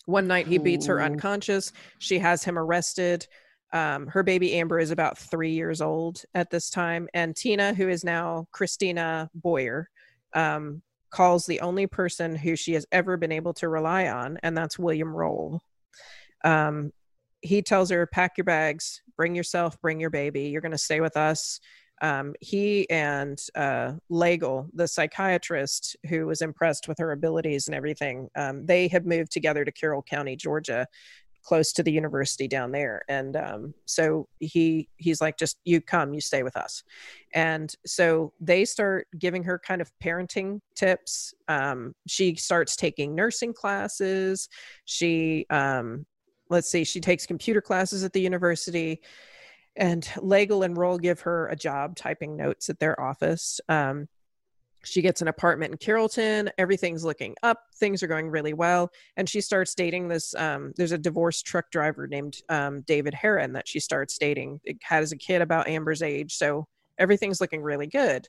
one 0.06 0.26
night 0.26 0.46
he 0.46 0.58
beats 0.58 0.86
her 0.86 1.00
unconscious 1.02 1.72
she 1.98 2.18
has 2.18 2.42
him 2.42 2.58
arrested 2.58 3.26
um, 3.72 4.08
her 4.08 4.22
baby 4.22 4.54
Amber 4.54 4.80
is 4.80 4.90
about 4.90 5.16
three 5.16 5.52
years 5.52 5.80
old 5.80 6.22
at 6.34 6.50
this 6.50 6.70
time, 6.70 7.08
and 7.14 7.36
Tina, 7.36 7.72
who 7.72 7.88
is 7.88 8.02
now 8.02 8.46
Christina 8.52 9.30
Boyer, 9.34 9.88
um, 10.34 10.82
calls 11.10 11.46
the 11.46 11.60
only 11.60 11.86
person 11.86 12.34
who 12.34 12.56
she 12.56 12.72
has 12.72 12.86
ever 12.90 13.16
been 13.16 13.32
able 13.32 13.54
to 13.54 13.68
rely 13.68 14.08
on, 14.08 14.38
and 14.42 14.56
that's 14.56 14.78
William 14.78 15.14
Roll. 15.14 15.60
Um, 16.44 16.92
he 17.42 17.62
tells 17.62 17.90
her, 17.90 18.06
"Pack 18.06 18.32
your 18.36 18.44
bags, 18.44 19.02
bring 19.16 19.34
yourself, 19.34 19.80
bring 19.80 20.00
your 20.00 20.10
baby. 20.10 20.48
You're 20.48 20.62
going 20.62 20.72
to 20.72 20.78
stay 20.78 21.00
with 21.00 21.16
us." 21.16 21.60
Um, 22.00 22.34
he 22.40 22.88
and 22.90 23.40
uh, 23.54 23.92
the 24.10 24.88
psychiatrist 24.88 25.96
who 26.08 26.26
was 26.26 26.42
impressed 26.42 26.88
with 26.88 26.98
her 26.98 27.12
abilities 27.12 27.68
and 27.68 27.74
everything, 27.74 28.28
um, 28.36 28.64
they 28.66 28.88
have 28.88 29.04
moved 29.04 29.32
together 29.32 29.64
to 29.64 29.72
Carroll 29.72 30.02
County, 30.02 30.36
Georgia, 30.36 30.86
close 31.42 31.72
to 31.72 31.82
the 31.82 31.92
university 31.92 32.46
down 32.46 32.72
there. 32.72 33.02
And 33.08 33.36
um, 33.36 33.74
so 33.86 34.28
he 34.38 34.88
he's 34.96 35.20
like 35.20 35.38
just 35.38 35.58
you 35.64 35.80
come 35.80 36.14
you 36.14 36.20
stay 36.20 36.42
with 36.42 36.56
us. 36.56 36.82
And 37.34 37.72
so 37.86 38.32
they 38.40 38.64
start 38.64 39.06
giving 39.18 39.42
her 39.44 39.58
kind 39.58 39.80
of 39.80 39.90
parenting 40.02 40.60
tips. 40.74 41.34
Um, 41.48 41.94
she 42.06 42.34
starts 42.36 42.76
taking 42.76 43.14
nursing 43.14 43.52
classes. 43.52 44.48
She 44.84 45.46
um, 45.50 46.06
let's 46.48 46.70
see 46.70 46.84
she 46.84 47.00
takes 47.00 47.26
computer 47.26 47.60
classes 47.60 48.04
at 48.04 48.12
the 48.12 48.20
university 48.20 49.00
and 49.76 50.04
Legel 50.16 50.64
and 50.64 50.76
Roll 50.76 50.98
give 50.98 51.20
her 51.20 51.46
a 51.48 51.56
job 51.56 51.96
typing 51.96 52.36
notes 52.36 52.68
at 52.68 52.78
their 52.78 53.00
office 53.00 53.60
um, 53.68 54.08
she 54.84 55.02
gets 55.02 55.20
an 55.20 55.28
apartment 55.28 55.72
in 55.72 55.78
Carrollton. 55.78 56.50
Everything's 56.58 57.04
looking 57.04 57.36
up. 57.42 57.62
Things 57.76 58.02
are 58.02 58.06
going 58.06 58.30
really 58.30 58.52
well. 58.52 58.90
And 59.16 59.28
she 59.28 59.40
starts 59.40 59.74
dating 59.74 60.08
this. 60.08 60.34
Um, 60.34 60.72
there's 60.76 60.92
a 60.92 60.98
divorced 60.98 61.46
truck 61.46 61.70
driver 61.70 62.06
named 62.06 62.38
um, 62.48 62.82
David 62.82 63.14
Herin 63.14 63.52
that 63.52 63.68
she 63.68 63.80
starts 63.80 64.16
dating. 64.18 64.60
It 64.64 64.78
has 64.82 65.12
a 65.12 65.16
kid 65.16 65.42
about 65.42 65.68
Amber's 65.68 66.02
age. 66.02 66.34
So 66.34 66.66
everything's 66.98 67.40
looking 67.40 67.62
really 67.62 67.86
good. 67.86 68.26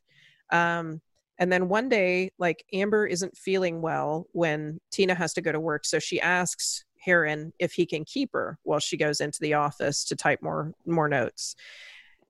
Um, 0.51 1.01
and 1.39 1.51
then 1.51 1.69
one 1.69 1.89
day, 1.89 2.31
like 2.37 2.65
Amber 2.73 3.07
isn't 3.07 3.37
feeling 3.37 3.81
well 3.81 4.27
when 4.33 4.79
Tina 4.91 5.15
has 5.15 5.33
to 5.33 5.41
go 5.41 5.51
to 5.51 5.59
work. 5.59 5.85
So 5.85 5.99
she 5.99 6.19
asks 6.19 6.83
Herin 7.05 7.53
if 7.59 7.73
he 7.73 7.85
can 7.85 8.05
keep 8.05 8.31
her 8.33 8.57
while 8.63 8.79
she 8.79 8.97
goes 8.97 9.21
into 9.21 9.39
the 9.41 9.55
office 9.55 10.03
to 10.05 10.15
type 10.15 10.41
more 10.41 10.73
more 10.85 11.09
notes. 11.09 11.55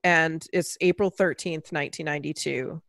And 0.04 0.44
it's 0.52 0.76
April 0.80 1.10
13th, 1.10 1.70
1992 1.72 2.82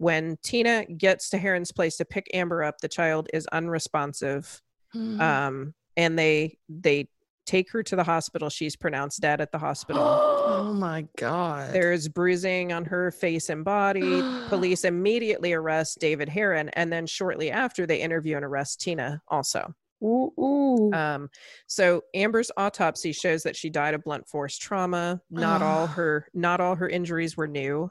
when 0.00 0.38
Tina 0.42 0.86
gets 0.86 1.28
to 1.28 1.36
Herin's 1.36 1.72
place 1.72 1.98
to 1.98 2.06
pick 2.06 2.30
Amber 2.32 2.64
up, 2.64 2.78
the 2.80 2.88
child 2.88 3.28
is 3.34 3.46
unresponsive. 3.48 4.62
Mhm. 4.94 5.20
Um, 5.20 5.74
and 5.94 6.18
they 6.18 6.56
they 6.70 7.10
take 7.44 7.70
her 7.72 7.82
to 7.82 7.96
the 7.96 8.04
hospital. 8.04 8.48
She's 8.48 8.76
pronounced 8.76 9.20
dead 9.20 9.42
at 9.42 9.52
the 9.52 9.58
hospital. 9.58 10.02
oh 10.02 10.72
my 10.72 11.06
god. 11.18 11.74
There's 11.74 12.08
bruising 12.08 12.72
on 12.72 12.86
her 12.86 13.10
face 13.10 13.50
and 13.50 13.62
body. 13.62 14.22
Police 14.48 14.84
immediately 14.84 15.52
arrest 15.52 15.98
David 15.98 16.30
Herin, 16.30 16.70
and 16.72 16.90
then 16.90 17.06
shortly 17.06 17.50
after, 17.50 17.86
they 17.86 18.00
interview 18.00 18.36
and 18.36 18.44
arrest 18.44 18.80
Tina 18.80 19.20
also. 19.28 19.74
Ooh, 20.02 20.32
ooh. 20.38 20.92
Um, 20.92 21.28
so 21.66 22.02
Amber's 22.14 22.50
autopsy 22.56 23.12
shows 23.12 23.42
that 23.42 23.56
she 23.56 23.70
died 23.70 23.94
of 23.94 24.02
blunt 24.02 24.28
force 24.28 24.56
trauma. 24.56 25.20
Not 25.30 25.62
all 25.62 25.86
her 25.86 26.26
not 26.32 26.60
all 26.60 26.74
her 26.74 26.88
injuries 26.88 27.36
were 27.36 27.48
new. 27.48 27.90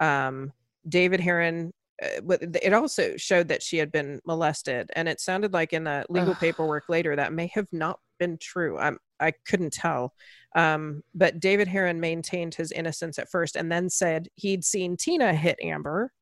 Um, 0.00 0.52
David 0.88 1.20
Herin. 1.20 1.72
Uh, 2.00 2.36
it 2.62 2.72
also 2.72 3.16
showed 3.16 3.48
that 3.48 3.62
she 3.62 3.76
had 3.76 3.90
been 3.90 4.20
molested, 4.24 4.90
and 4.94 5.08
it 5.08 5.20
sounded 5.20 5.52
like 5.52 5.72
in 5.72 5.84
the 5.84 6.04
legal 6.08 6.30
Ugh. 6.30 6.38
paperwork 6.38 6.88
later 6.88 7.16
that 7.16 7.32
may 7.32 7.48
have 7.54 7.66
not 7.72 7.98
been 8.18 8.38
true. 8.40 8.78
I'm 8.78 8.98
I 9.18 9.32
couldn't 9.46 9.72
tell. 9.72 10.14
Um, 10.54 11.02
but 11.14 11.40
David 11.40 11.68
Herin 11.68 11.98
maintained 11.98 12.54
his 12.54 12.72
innocence 12.72 13.18
at 13.18 13.30
first, 13.30 13.56
and 13.56 13.70
then 13.72 13.90
said 13.90 14.28
he'd 14.36 14.64
seen 14.64 14.96
Tina 14.96 15.34
hit 15.34 15.58
Amber. 15.62 16.12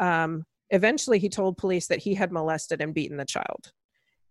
Um, 0.00 0.44
eventually, 0.70 1.18
he 1.18 1.28
told 1.28 1.56
police 1.56 1.86
that 1.86 2.00
he 2.00 2.14
had 2.14 2.32
molested 2.32 2.82
and 2.82 2.92
beaten 2.92 3.16
the 3.16 3.24
child 3.24 3.72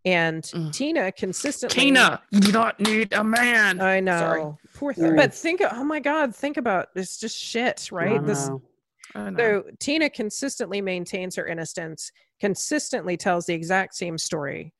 And 0.05 0.43
Mm. 0.43 0.71
Tina 0.71 1.11
consistently 1.11 1.83
Tina, 1.83 2.21
you 2.31 2.39
do 2.39 2.51
not 2.51 2.79
need 2.79 3.13
a 3.13 3.23
man. 3.23 3.81
I 3.81 3.99
know. 3.99 4.19
Sorry. 4.19 4.43
Poor 4.75 4.93
thing. 4.93 5.11
Mm. 5.11 5.17
But 5.17 5.33
think 5.33 5.61
oh 5.71 5.83
my 5.83 5.99
God, 5.99 6.35
think 6.35 6.57
about 6.57 6.87
it's 6.95 7.19
just 7.19 7.37
shit, 7.37 7.89
I 7.91 7.95
right? 7.95 8.25
This 8.25 8.47
know. 8.47 8.61
I 9.15 9.29
know. 9.29 9.37
so 9.37 9.63
Tina 9.79 10.09
consistently 10.09 10.81
maintains 10.81 11.35
her 11.35 11.47
innocence, 11.47 12.11
consistently 12.39 13.17
tells 13.17 13.45
the 13.45 13.53
exact 13.53 13.95
same 13.95 14.17
story. 14.17 14.73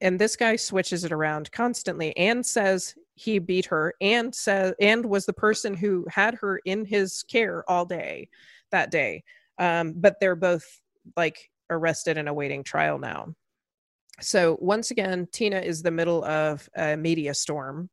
And 0.00 0.18
this 0.18 0.36
guy 0.36 0.56
switches 0.56 1.04
it 1.04 1.12
around 1.12 1.50
constantly 1.52 2.16
and 2.16 2.44
says 2.44 2.94
he 3.14 3.38
beat 3.38 3.64
her 3.66 3.94
and 4.00 4.34
says 4.34 4.74
and 4.80 5.04
was 5.04 5.26
the 5.26 5.32
person 5.32 5.74
who 5.74 6.04
had 6.10 6.34
her 6.34 6.60
in 6.64 6.84
his 6.84 7.22
care 7.22 7.64
all 7.68 7.84
day 7.86 8.28
that 8.70 8.90
day. 8.90 9.24
Um, 9.58 9.94
but 9.96 10.16
they're 10.20 10.36
both 10.36 10.64
like 11.16 11.50
arrested 11.70 12.18
and 12.18 12.28
awaiting 12.28 12.62
trial 12.62 12.98
now. 12.98 13.34
So 14.20 14.56
once 14.60 14.90
again, 14.90 15.28
Tina 15.32 15.60
is 15.60 15.82
the 15.82 15.90
middle 15.90 16.24
of 16.24 16.68
a 16.76 16.96
media 16.96 17.34
storm. 17.34 17.90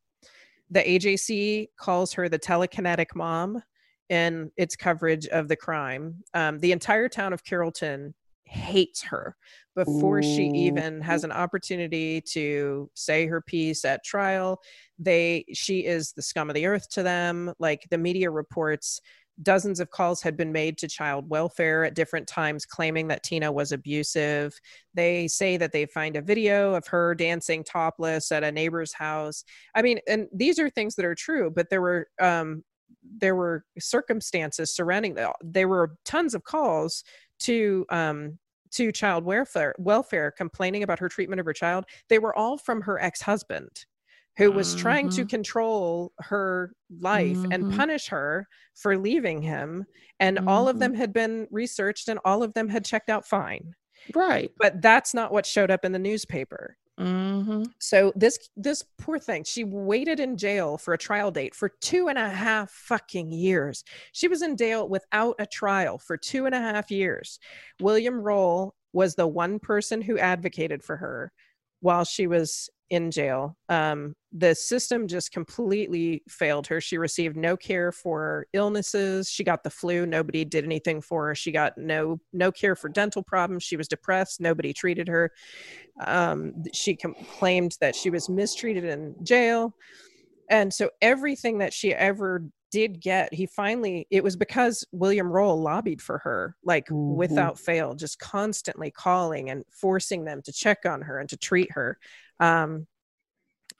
The 0.70 0.80
AJC 0.80 1.68
calls 1.76 2.12
her 2.14 2.28
the 2.28 2.38
telekinetic 2.38 3.14
mom 3.14 3.62
in 4.08 4.50
its 4.56 4.76
coverage 4.76 5.26
of 5.28 5.48
the 5.48 5.56
crime. 5.56 6.22
Um, 6.32 6.58
the 6.58 6.72
entire 6.72 7.08
town 7.08 7.32
of 7.32 7.44
Carrollton 7.44 8.14
hates 8.44 9.02
her 9.02 9.36
before 9.74 10.22
she 10.22 10.50
even 10.54 11.00
has 11.00 11.24
an 11.24 11.32
opportunity 11.32 12.20
to 12.20 12.90
say 12.94 13.26
her 13.26 13.40
piece 13.40 13.84
at 13.84 14.04
trial. 14.04 14.60
They 14.98 15.44
she 15.52 15.80
is 15.80 16.12
the 16.12 16.22
scum 16.22 16.50
of 16.50 16.54
the 16.54 16.66
earth 16.66 16.88
to 16.90 17.02
them. 17.02 17.52
Like 17.58 17.86
the 17.90 17.98
media 17.98 18.30
reports 18.30 19.00
dozens 19.42 19.80
of 19.80 19.90
calls 19.90 20.22
had 20.22 20.36
been 20.36 20.52
made 20.52 20.78
to 20.78 20.88
child 20.88 21.28
welfare 21.28 21.84
at 21.84 21.94
different 21.94 22.26
times 22.26 22.64
claiming 22.64 23.08
that 23.08 23.22
Tina 23.22 23.50
was 23.50 23.72
abusive. 23.72 24.54
They 24.94 25.28
say 25.28 25.56
that 25.56 25.72
they 25.72 25.86
find 25.86 26.16
a 26.16 26.22
video 26.22 26.74
of 26.74 26.86
her 26.88 27.14
dancing 27.14 27.64
topless 27.64 28.30
at 28.30 28.44
a 28.44 28.52
neighbor's 28.52 28.92
house. 28.92 29.44
I 29.74 29.82
mean, 29.82 29.98
and 30.08 30.28
these 30.32 30.58
are 30.58 30.70
things 30.70 30.94
that 30.96 31.04
are 31.04 31.14
true, 31.14 31.50
but 31.50 31.70
there 31.70 31.82
were 31.82 32.08
um 32.20 32.62
there 33.18 33.34
were 33.36 33.64
circumstances 33.78 34.74
surrounding 34.74 35.14
that. 35.14 35.34
There 35.42 35.68
were 35.68 35.96
tons 36.04 36.34
of 36.34 36.44
calls 36.44 37.04
to 37.40 37.84
um 37.90 38.38
to 38.72 38.90
child 38.92 39.24
welfare 39.24 39.74
welfare 39.78 40.30
complaining 40.30 40.82
about 40.82 40.98
her 40.98 41.08
treatment 41.08 41.40
of 41.40 41.46
her 41.46 41.52
child. 41.52 41.84
They 42.08 42.18
were 42.18 42.36
all 42.36 42.58
from 42.58 42.82
her 42.82 43.00
ex-husband 43.00 43.86
who 44.36 44.50
was 44.52 44.74
trying 44.74 45.08
to 45.10 45.24
Mhm. 45.24 45.28
control 45.28 46.12
her 46.18 46.74
life 47.00 47.44
and 47.50 47.64
Mhm. 47.64 47.68
punish 47.68 48.08
her 48.08 48.46
for 48.74 48.96
leaving 48.98 49.42
him 49.42 49.84
and 50.20 50.40
all 50.46 50.68
of 50.68 50.76
Mhm. 50.76 50.80
them 50.80 50.94
had 50.94 51.12
been 51.12 51.46
researched 51.50 52.08
and 52.08 52.20
all 52.24 52.42
of 52.42 52.54
them 52.54 52.68
had 52.68 52.84
checked 52.84 53.10
out 53.10 53.26
fine 53.26 53.74
right. 54.14 54.52
but 54.58 54.80
that's 54.82 55.14
not 55.14 55.32
what 55.32 55.46
showed 55.46 55.70
up 55.70 55.84
in 55.84 55.92
the 55.92 55.98
newspaper 55.98 56.76
hmm 56.98 57.64
so 57.80 58.12
this 58.14 58.38
this 58.56 58.84
poor 58.98 59.18
thing 59.18 59.42
she 59.44 59.64
waited 59.64 60.20
in 60.20 60.36
jail 60.36 60.78
for 60.78 60.94
a 60.94 60.98
trial 60.98 61.30
date 61.32 61.54
for 61.54 61.68
two 61.80 62.08
and 62.08 62.18
a 62.18 62.30
half 62.30 62.70
fucking 62.70 63.32
years 63.32 63.82
she 64.12 64.28
was 64.28 64.42
in 64.42 64.56
jail 64.56 64.88
without 64.88 65.34
a 65.40 65.46
trial 65.46 65.98
for 65.98 66.16
two 66.16 66.46
and 66.46 66.54
a 66.54 66.60
half 66.60 66.90
years 66.92 67.40
william 67.80 68.20
roll 68.20 68.74
was 68.92 69.16
the 69.16 69.26
one 69.26 69.58
person 69.58 70.00
who 70.02 70.16
advocated 70.18 70.84
for 70.84 70.96
her 70.96 71.32
while 71.84 72.02
she 72.02 72.26
was 72.26 72.70
in 72.88 73.10
jail. 73.10 73.58
Um, 73.68 74.16
the 74.32 74.54
system 74.54 75.06
just 75.06 75.32
completely 75.32 76.22
failed 76.30 76.66
her. 76.66 76.80
She 76.80 76.96
received 76.96 77.36
no 77.36 77.58
care 77.58 77.92
for 77.92 78.46
illnesses. 78.54 79.28
She 79.28 79.44
got 79.44 79.62
the 79.62 79.68
flu. 79.68 80.06
Nobody 80.06 80.46
did 80.46 80.64
anything 80.64 81.02
for 81.02 81.26
her. 81.26 81.34
She 81.34 81.52
got 81.52 81.76
no 81.76 82.18
no 82.32 82.50
care 82.50 82.74
for 82.74 82.88
dental 82.88 83.22
problems. 83.22 83.64
She 83.64 83.76
was 83.76 83.86
depressed. 83.86 84.40
Nobody 84.40 84.72
treated 84.72 85.08
her. 85.08 85.30
Um, 86.06 86.64
she 86.72 86.96
com- 86.96 87.14
claimed 87.38 87.76
that 87.82 87.94
she 87.94 88.08
was 88.08 88.30
mistreated 88.30 88.84
in 88.84 89.14
jail. 89.22 89.74
And 90.48 90.72
so 90.72 90.88
everything 91.02 91.58
that 91.58 91.74
she 91.74 91.92
ever 91.92 92.44
did 92.74 93.00
get 93.00 93.32
he 93.32 93.46
finally 93.46 94.04
it 94.10 94.24
was 94.24 94.34
because 94.34 94.84
william 94.90 95.30
roll 95.30 95.62
lobbied 95.62 96.02
for 96.02 96.18
her 96.18 96.56
like 96.64 96.88
Mhm. 96.88 97.14
without 97.16 97.56
fail 97.56 97.94
just 97.94 98.18
constantly 98.18 98.90
calling 98.90 99.48
and 99.48 99.64
forcing 99.70 100.24
them 100.24 100.42
to 100.42 100.52
check 100.52 100.84
on 100.84 101.02
her 101.02 101.20
and 101.20 101.28
to 101.28 101.36
treat 101.36 101.70
her 101.70 101.98
um, 102.40 102.88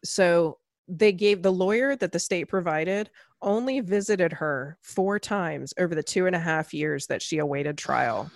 so 0.05 0.59
they 0.87 1.11
gave 1.11 1.43
the 1.43 1.51
lawyer 1.53 1.97
that 1.97 2.13
the 2.13 2.21
state 2.21 2.45
provided 2.45 3.11
only 3.43 3.81
visited 3.81 4.33
her 4.33 4.79
four 4.81 5.19
times 5.19 5.75
over 5.77 5.97
the 5.97 6.03
two 6.03 6.27
and 6.27 6.37
a 6.37 6.39
half 6.39 6.73
years 6.73 7.09
that 7.09 7.21
she 7.21 7.39
awaited 7.39 7.77
trial 7.77 8.31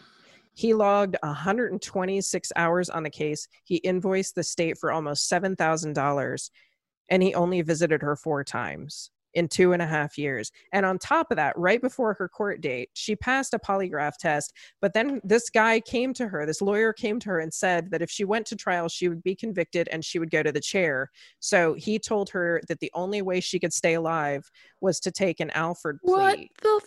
he 0.55 0.75
logged 0.75 1.17
126 1.23 2.51
hours 2.57 2.91
on 2.91 3.05
the 3.05 3.11
case. 3.11 3.47
He 3.63 3.77
invoiced 3.77 4.35
the 4.35 4.43
state 4.43 4.77
for 4.77 4.91
almost 4.91 5.29
$7,000 5.31 6.51
and 7.09 7.23
he 7.23 7.33
only 7.33 7.63
visited 7.63 8.03
her 8.03 8.17
four 8.17 8.43
times 8.43 9.13
in 9.35 9.49
two 9.49 9.73
and 9.73 9.83
a 9.83 9.87
half 9.87 10.19
years. 10.19 10.51
And 10.73 10.85
on 10.87 10.99
top 10.99 11.31
of 11.31 11.37
that, 11.37 11.57
right 11.59 11.81
before 11.81 12.15
her 12.15 12.29
court 12.29 12.61
date, 12.61 12.91
she 12.95 13.17
passed 13.17 13.55
a 13.55 13.59
polygraph 13.59 14.17
test. 14.19 14.53
But 14.81 14.95
then 14.95 15.21
this 15.25 15.51
guy 15.51 15.81
came 15.81 16.15
to 16.15 16.29
her, 16.29 16.47
this 16.47 16.63
lawyer 16.63 16.93
came 16.93 17.19
to 17.21 17.29
her 17.31 17.41
and 17.41 17.53
said 17.53 17.91
that 17.91 18.03
if 18.03 18.11
she 18.11 18.25
went 18.25 18.47
to 18.47 18.57
trial, 18.57 18.89
she 18.89 19.09
would 19.09 19.23
be 19.23 19.35
convicted 19.35 19.89
and 19.91 20.05
she 20.05 20.19
would 20.19 20.31
go 20.31 20.43
to 20.43 20.53
the 20.53 20.61
chair. 20.61 21.11
So 21.41 21.75
he 21.75 21.99
told 21.99 22.31
her 22.31 22.61
that 22.69 22.81
the 22.81 22.91
only 22.95 23.23
way 23.23 23.41
she 23.41 23.59
could 23.59 23.73
stay 23.73 23.95
alive 23.95 24.51
was 24.81 25.01
to 25.01 25.11
take 25.11 25.41
an 25.41 25.51
Alford 25.51 25.99
plea. 26.05 26.13
What 26.13 26.39
the 26.63 26.81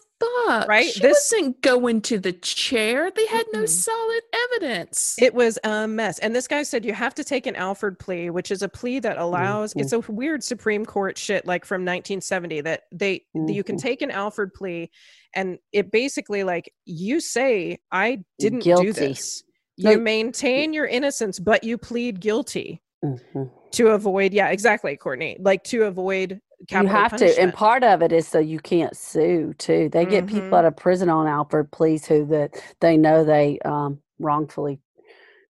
fuck? 0.45 0.67
Right? 0.67 0.85
She 0.91 0.99
This- 0.99 1.31
wasn't 1.31 1.61
going 1.61 2.01
to 2.01 2.19
the 2.19 2.33
chair. 2.33 3.11
They 3.11 3.25
had 3.27 3.45
no 3.53 3.63
Mm-mm. 3.63 3.69
solid 3.69 4.21
evidence. 4.53 5.15
It 5.19 5.33
was 5.33 5.57
a 5.63 5.87
mess. 5.87 6.19
And 6.19 6.35
this 6.35 6.47
guy 6.47 6.63
said 6.63 6.85
you 6.85 6.93
have 6.93 7.13
to 7.15 7.23
take 7.23 7.47
an 7.47 7.55
Alford 7.55 7.97
plea, 7.99 8.29
which 8.29 8.51
is 8.51 8.61
a 8.61 8.69
plea 8.69 8.99
that 8.99 9.17
allows 9.17 9.73
it's 9.75 9.93
a 9.93 9.99
weird 10.01 10.43
Supreme 10.43 10.85
Court 10.85 11.17
shit 11.17 11.45
like 11.45 11.65
from 11.65 11.81
1970 11.83 12.61
that 12.61 12.83
they 12.91 13.25
you 13.33 13.63
can 13.63 13.75
Mhm. 13.77 13.81
take 13.81 14.01
an 14.01 14.11
Alford 14.11 14.53
plea 14.53 14.89
and 15.35 15.57
it 15.71 15.91
basically 15.91 16.43
like 16.43 16.73
you 16.85 17.19
say 17.19 17.79
I 17.91 18.23
didn't 18.39 18.59
do 18.63 18.93
this. 18.93 19.43
No, 19.77 19.91
You 19.91 19.97
maintain 19.99 20.73
your 20.73 20.85
innocence 20.85 21.39
but 21.39 21.63
you 21.63 21.77
plead 21.77 22.19
guilty 22.19 22.81
Mhm. 23.03 23.49
to 23.71 23.87
avoid 23.87 24.33
yeah, 24.33 24.49
exactly, 24.49 24.95
Courtney. 24.97 25.37
Like 25.39 25.63
to 25.65 25.83
avoid 25.85 26.39
You 26.69 26.85
have 26.87 27.15
to, 27.17 27.39
and 27.39 27.53
part 27.53 27.83
of 27.83 28.01
it 28.01 28.11
is 28.11 28.27
so 28.27 28.39
you 28.39 28.59
can't 28.59 28.95
sue 28.95 29.53
too. 29.57 29.89
They 29.89 30.05
get 30.05 30.25
Mhm. 30.25 30.29
people 30.29 30.57
out 30.57 30.65
of 30.65 30.75
prison 30.75 31.09
on 31.09 31.27
Alford 31.27 31.71
pleas 31.71 32.05
who 32.05 32.25
that 32.27 32.61
they 32.79 32.97
know 32.97 33.23
they 33.23 33.59
um, 33.65 33.99
wrongfully 34.19 34.79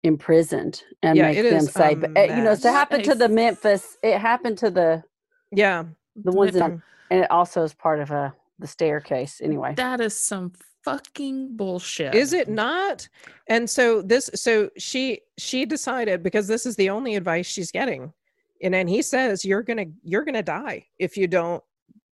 imprisoned 0.02 0.82
and 1.02 1.16
Yeah, 1.16 1.22
make 1.26 1.42
them 1.42 1.60
say, 1.60 1.94
but 1.94 2.10
uh, 2.16 2.22
you 2.22 2.42
know, 2.42 2.54
so 2.54 2.68
it 2.68 2.72
happened 2.72 3.04
to 3.04 3.14
the 3.14 3.28
Memphis. 3.28 3.96
It 4.02 4.18
happened 4.18 4.58
to 4.58 4.70
the 4.70 5.04
yeah. 5.52 5.84
the 6.16 6.32
ones 6.32 6.54
that, 6.54 6.72
and 7.10 7.20
it 7.24 7.30
also 7.30 7.62
is 7.62 7.74
part 7.74 8.00
of 8.00 8.10
a 8.10 8.34
the 8.58 8.66
staircase. 8.66 9.40
Anyway, 9.42 9.74
That 9.76 10.00
is 10.00 10.16
some 10.16 10.52
fucking 10.82 11.56
bullshit. 11.56 12.14
Is 12.14 12.32
it 12.32 12.48
not? 12.48 13.08
And 13.48 13.68
so 13.68 14.02
this 14.02 14.30
so 14.34 14.70
she 14.78 15.20
she 15.38 15.66
decided 15.66 16.22
because 16.22 16.48
this 16.48 16.66
is 16.66 16.76
the 16.76 16.90
only 16.90 17.16
advice 17.16 17.46
she's 17.46 17.70
getting. 17.70 18.12
And 18.62 18.72
then 18.72 18.86
he 18.88 19.02
says 19.02 19.44
you're 19.44 19.62
to 19.62 19.86
you're 20.02 20.24
to 20.24 20.42
die 20.42 20.86
if 20.98 21.16
you 21.16 21.26
don't 21.26 21.62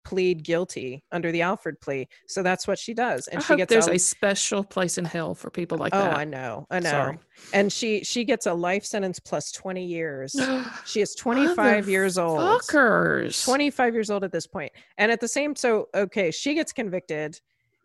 plead 0.05 0.45
guilty 0.45 1.03
under 1.13 1.33
the 1.33 1.41
Alford 1.41 1.81
plea. 1.81 2.07
So 2.27 2.43
that's 2.43 2.69
what 2.69 2.79
she 2.79 2.93
does 2.93 3.27
and 3.29 3.41
I 3.41 3.43
she 3.43 3.57
gets 3.57 3.73
there's 3.73 3.89
a, 3.89 3.93
a 3.93 3.99
special 3.99 4.63
place 4.63 4.99
in 4.99 5.05
hell 5.05 5.35
for 5.35 5.51
people 5.51 5.79
like 5.79 5.95
Oh, 5.95 5.99
that. 5.99 6.15
Oh, 6.15 6.17
I 6.17 6.25
know. 6.25 6.67
I 6.71 6.81
know. 6.81 6.91
Sorry. 6.91 7.19
And 7.55 7.73
she 7.73 8.05
she 8.05 8.25
gets 8.25 8.47
a 8.47 8.53
life 8.53 8.85
sentence 8.85 9.19
plus 9.19 9.51
20 9.53 9.85
years. 9.85 10.37
She 10.87 11.01
is 11.01 11.15
25 11.15 11.89
years 11.89 12.19
old. 12.19 12.41
Fuckers. 12.41 13.43
25 13.45 13.95
years 13.95 14.11
old 14.11 14.23
at 14.23 14.33
this 14.33 14.47
point. 14.47 14.71
And 14.99 15.11
at 15.11 15.21
the 15.21 15.29
same 15.29 15.57
so 15.57 15.89
okay, 15.95 16.31
she 16.31 16.55
gets 16.55 16.73
convicted 16.73 17.41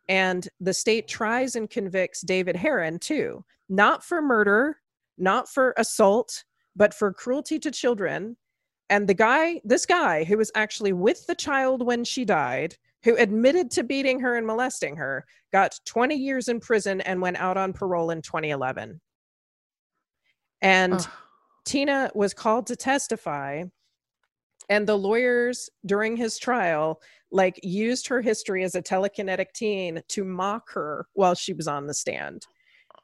and 0.09 0.49
the 0.59 0.73
state 0.73 1.07
tries 1.07 1.55
and 1.55 1.69
convicts 1.69 2.21
David 2.21 2.55
Herin 2.55 2.99
too. 2.99 3.45
Not 3.69 4.03
for 4.03 4.21
murder, 4.21 4.77
not 5.17 5.47
for 5.47 5.73
assault, 5.77 6.43
but 6.75 6.93
for 6.93 7.13
cruelty 7.13 7.59
to 7.59 7.71
children. 7.71 8.35
And 8.89 9.07
the 9.07 9.13
guy, 9.13 9.61
this 9.63 9.85
guy 9.85 10.23
who 10.23 10.37
was 10.37 10.51
actually 10.55 10.93
with 10.93 11.25
the 11.27 11.35
child 11.35 11.85
when 11.85 12.03
she 12.03 12.25
died, 12.25 12.75
who 13.03 13.15
admitted 13.17 13.69
to 13.71 13.83
beating 13.83 14.19
her 14.19 14.35
and 14.35 14.47
molesting 14.47 14.95
her, 14.95 15.25
got 15.53 15.79
20 15.85 16.15
years 16.15 16.47
in 16.47 16.59
prison 16.59 17.01
and 17.01 17.21
went 17.21 17.37
out 17.37 17.57
on 17.57 17.73
parole 17.73 18.11
in 18.11 18.21
2011. 18.21 18.99
And 20.61 20.93
Ugh. 20.93 21.07
Tina 21.65 22.11
was 22.15 22.33
called 22.33 22.67
to 22.67 22.75
testify 22.75 23.63
and 24.69 24.87
the 24.87 24.97
lawyers 24.97 25.69
during 25.85 26.15
his 26.15 26.37
trial 26.37 27.01
like 27.31 27.59
used 27.63 28.07
her 28.07 28.21
history 28.21 28.63
as 28.63 28.75
a 28.75 28.81
telekinetic 28.81 29.51
teen 29.53 30.01
to 30.07 30.23
mock 30.23 30.71
her 30.71 31.07
while 31.13 31.35
she 31.35 31.53
was 31.53 31.67
on 31.67 31.87
the 31.87 31.93
stand 31.93 32.45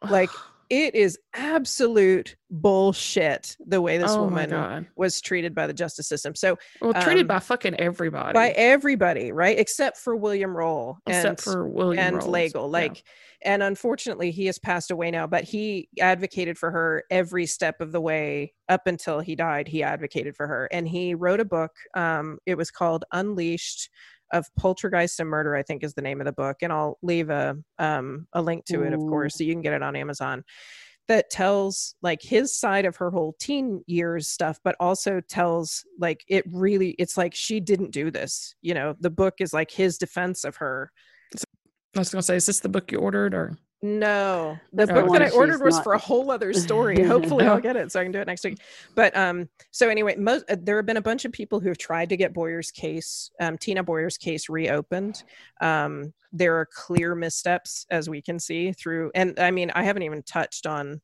like 0.10 0.30
it 0.70 0.96
is 0.96 1.18
absolute 1.34 2.36
bullshit 2.50 3.58
the 3.68 3.82
way 3.82 3.98
this 3.98 4.12
oh 4.12 4.24
woman 4.24 4.88
was 4.96 5.22
treated 5.22 5.54
by 5.54 5.68
the 5.68 5.74
justice 5.74 6.08
system. 6.08 6.36
So 6.36 6.58
Well, 6.82 6.94
treated 6.94 7.22
um, 7.22 7.28
by 7.28 7.40
fucking 7.40 7.76
everybody. 7.76 8.34
by 8.34 8.50
everybody, 8.50 9.32
right? 9.32 9.58
Except 9.58 9.98
for 9.98 10.16
William 10.16 10.56
Roll 10.56 10.98
except 11.08 11.28
and 11.28 11.40
for 11.42 11.68
William 11.68 12.04
and 12.04 12.18
Rolls. 12.18 12.28
Legel. 12.28 12.54
Yeah. 12.54 12.60
Like, 12.60 13.04
and 13.44 13.62
unfortunately, 13.62 14.32
he 14.32 14.48
has 14.48 14.58
passed 14.58 14.90
away 14.92 15.12
now. 15.12 15.28
But 15.28 15.44
he 15.44 15.90
advocated 16.00 16.58
for 16.58 16.72
her 16.72 17.04
every 17.12 17.46
step 17.46 17.80
of 17.82 17.92
the 17.92 18.02
way 18.02 18.54
up 18.70 18.88
until 18.88 19.20
he 19.20 19.36
died. 19.36 19.68
He 19.68 19.84
advocated 19.84 20.36
for 20.36 20.48
her, 20.48 20.68
and 20.72 20.88
he 20.88 21.14
wrote 21.14 21.40
a 21.40 21.46
book. 21.46 21.72
Um, 21.96 22.40
it 22.46 22.56
was 22.56 22.72
called 22.72 23.06
Unleashed 23.12 23.90
of 24.31 24.47
Poltergeist 24.57 25.19
and 25.19 25.30
Murder. 25.30 25.56
I 25.56 25.64
think 25.64 25.84
is 25.84 25.93
the 25.93 26.02
name 26.02 26.22
of 26.22 26.26
the 26.26 26.31
book, 26.31 26.57
and 26.61 26.72
I'll 26.72 26.97
leave 27.02 27.30
a 27.30 27.57
um 27.80 28.27
a 28.34 28.41
link 28.41 28.65
to 28.65 28.84
it, 28.84 28.93
of 28.93 28.99
course, 28.99 29.38
so 29.38 29.43
you 29.43 29.53
can 29.53 29.61
get 29.61 29.73
it 29.73 29.84
on 29.84 29.95
Amazon. 29.95 30.43
That 31.07 31.30
tells 31.30 31.95
like 32.02 32.22
his 32.22 32.56
side 32.56 32.85
of 32.85 32.95
her 32.95 33.11
whole 33.11 33.35
teen 33.39 33.84
years 33.85 34.27
stuff, 34.27 34.60
but 34.64 34.76
also 34.80 35.22
tells 35.22 35.85
like 35.99 36.23
it 36.27 36.43
really. 36.52 36.91
It's 36.91 37.18
like 37.18 37.35
she 37.35 37.60
didn't 37.60 37.91
do 37.91 38.10
this. 38.10 38.56
You 38.61 38.73
know, 38.73 38.95
the 38.99 39.11
book 39.11 39.35
is 39.39 39.53
like 39.53 39.69
his 39.69 39.97
defense 39.97 40.43
of 40.43 40.56
her 40.57 40.91
I 41.95 41.99
was 41.99 42.10
gonna 42.10 42.22
say, 42.22 42.35
is 42.35 42.45
this 42.45 42.60
the 42.60 42.69
book 42.69 42.91
you 42.91 42.99
ordered 42.99 43.34
or 43.34 43.57
no, 43.86 44.57
the 44.74 44.88
book 44.88 45.12
that 45.14 45.22
I 45.22 45.30
ordered 45.30 45.62
was 45.62 45.76
not- 45.76 45.84
for 45.84 45.94
a 45.94 45.98
whole 45.99 46.32
other 46.32 46.53
story. 46.68 47.03
Hopefully, 47.03 47.45
I'll 47.45 47.62
get 47.62 47.76
it 47.76 47.91
so 47.91 47.99
I 47.99 48.03
can 48.03 48.12
do 48.12 48.20
it 48.20 48.26
next 48.26 48.44
week. 48.44 48.57
But 48.95 49.16
um, 49.16 49.48
so 49.70 49.90
anyway, 49.90 50.16
most 50.16 50.45
uh, 50.49 50.56
there 50.60 50.78
have 50.78 50.88
been 50.88 50.98
a 50.98 51.02
bunch 51.02 51.24
of 51.24 51.32
people 51.32 51.60
who 51.60 51.68
have 51.70 51.78
tried 51.78 52.10
to 52.10 52.18
get 52.18 52.34
Boyer's 52.34 52.72
case, 52.72 53.30
um, 53.40 53.57
Tina 53.60 53.84
Boyer's 53.84 54.18
case, 54.18 54.49
reopened. 54.49 55.24
Um, 55.62 56.14
there 56.34 56.57
are 56.57 56.66
clear 56.66 57.14
missteps 57.14 57.86
as 57.91 58.10
we 58.10 58.22
can 58.22 58.40
see 58.40 58.72
through, 58.72 59.12
and 59.14 59.40
I 59.40 59.52
mean, 59.52 59.72
I 59.76 59.84
haven't 59.84 60.03
even 60.03 60.24
touched 60.24 60.66
on 60.66 61.02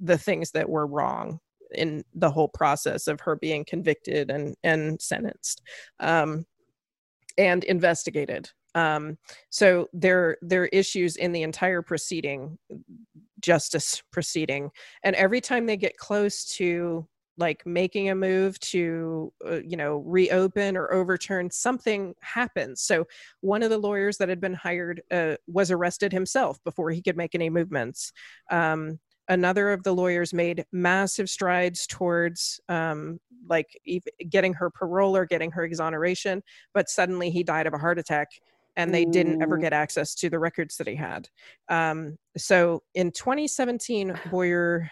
the 0.00 0.18
things 0.18 0.50
that 0.52 0.68
were 0.68 0.86
wrong 0.86 1.38
in 1.72 2.04
the 2.14 2.30
whole 2.30 2.48
process 2.48 3.06
of 3.06 3.20
her 3.20 3.36
being 3.36 3.64
convicted 3.64 4.30
and 4.30 4.56
and 4.64 5.00
sentenced. 5.00 5.62
Um, 6.00 6.46
and 7.36 7.64
investigated. 7.64 8.50
Um, 8.74 9.18
so 9.50 9.88
there 9.92 10.36
there 10.42 10.62
are 10.62 10.66
issues 10.66 11.16
in 11.16 11.32
the 11.32 11.42
entire 11.42 11.82
proceeding, 11.82 12.58
justice 13.40 14.02
proceeding, 14.10 14.70
and 15.02 15.14
every 15.16 15.40
time 15.40 15.66
they 15.66 15.76
get 15.76 15.96
close 15.96 16.44
to 16.56 17.06
like 17.36 17.66
making 17.66 18.10
a 18.10 18.14
move 18.14 18.58
to 18.60 19.32
uh, 19.46 19.60
you 19.66 19.76
know 19.76 19.98
reopen 20.06 20.76
or 20.76 20.92
overturn 20.92 21.50
something 21.50 22.14
happens. 22.20 22.82
So 22.82 23.06
one 23.40 23.62
of 23.62 23.70
the 23.70 23.78
lawyers 23.78 24.18
that 24.18 24.28
had 24.28 24.40
been 24.40 24.54
hired 24.54 25.02
uh, 25.10 25.36
was 25.46 25.70
arrested 25.70 26.12
himself 26.12 26.62
before 26.64 26.90
he 26.90 27.02
could 27.02 27.16
make 27.16 27.34
any 27.34 27.50
movements. 27.50 28.12
Um, 28.50 28.98
another 29.28 29.72
of 29.72 29.82
the 29.82 29.94
lawyers 29.94 30.34
made 30.34 30.64
massive 30.72 31.30
strides 31.30 31.86
towards 31.86 32.60
um, 32.68 33.18
like 33.48 33.78
getting 34.28 34.54
her 34.54 34.70
parole 34.70 35.16
or 35.16 35.26
getting 35.26 35.50
her 35.50 35.64
exoneration 35.64 36.42
but 36.72 36.88
suddenly 36.88 37.30
he 37.30 37.42
died 37.42 37.66
of 37.66 37.74
a 37.74 37.78
heart 37.78 37.98
attack 37.98 38.28
and 38.76 38.92
they 38.92 39.04
didn't 39.04 39.42
ever 39.42 39.56
get 39.56 39.72
access 39.72 40.14
to 40.16 40.28
the 40.28 40.38
records 40.38 40.76
that 40.76 40.86
he 40.86 40.96
had. 40.96 41.28
Um, 41.68 42.16
so 42.36 42.82
in 42.94 43.12
2017 43.12 44.18
boyer 44.30 44.90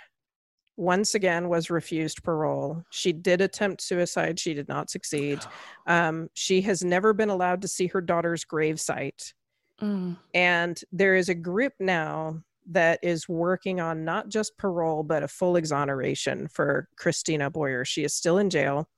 once 0.77 1.15
again 1.15 1.49
was 1.49 1.71
refused 1.71 2.23
parole. 2.23 2.83
She 2.91 3.13
did 3.13 3.41
attempt 3.41 3.83
suicide. 3.83 4.39
She 4.39 4.55
did 4.55 4.69
not 4.69 4.91
succeed. 4.91 5.41
Um, 5.85 6.29
she 6.35 6.61
has 6.61 6.85
never 6.85 7.13
been 7.13 7.29
allowed 7.29 7.63
to 7.63 7.69
see 7.69 7.89
her 7.89 8.01
daughter's 8.01 8.45
grave 8.45 8.79
site. 8.79 9.35
Mm. 9.81 10.17
and 10.33 10.81
there 10.93 11.17
is 11.17 11.29
a 11.29 11.35
group 11.35 11.73
now 11.81 12.41
that 12.71 13.01
is 13.03 13.29
working 13.29 13.81
on 13.81 14.05
not 14.05 14.29
just 14.29 14.57
parole 14.59 15.03
but 15.03 15.25
a 15.25 15.29
full 15.29 15.57
exoneration 15.57 16.47
for 16.47 16.89
christina 16.97 17.51
boyer. 17.51 17.85
She 17.85 18.05
is 18.05 18.15
still 18.15 18.39
in 18.39 18.49
jail 18.49 18.89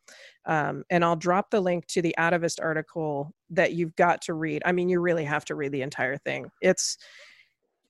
um, 0.46 0.84
and 0.90 1.04
i'll 1.04 1.16
drop 1.16 1.50
the 1.50 1.60
link 1.60 1.86
to 1.86 2.02
the 2.02 2.14
atavist 2.18 2.58
article 2.62 3.34
that 3.50 3.72
you've 3.72 3.94
got 3.96 4.22
to 4.22 4.34
read 4.34 4.62
i 4.64 4.72
mean 4.72 4.88
you 4.88 5.00
really 5.00 5.24
have 5.24 5.44
to 5.44 5.54
read 5.54 5.72
the 5.72 5.82
entire 5.82 6.16
thing 6.18 6.50
it's 6.60 6.98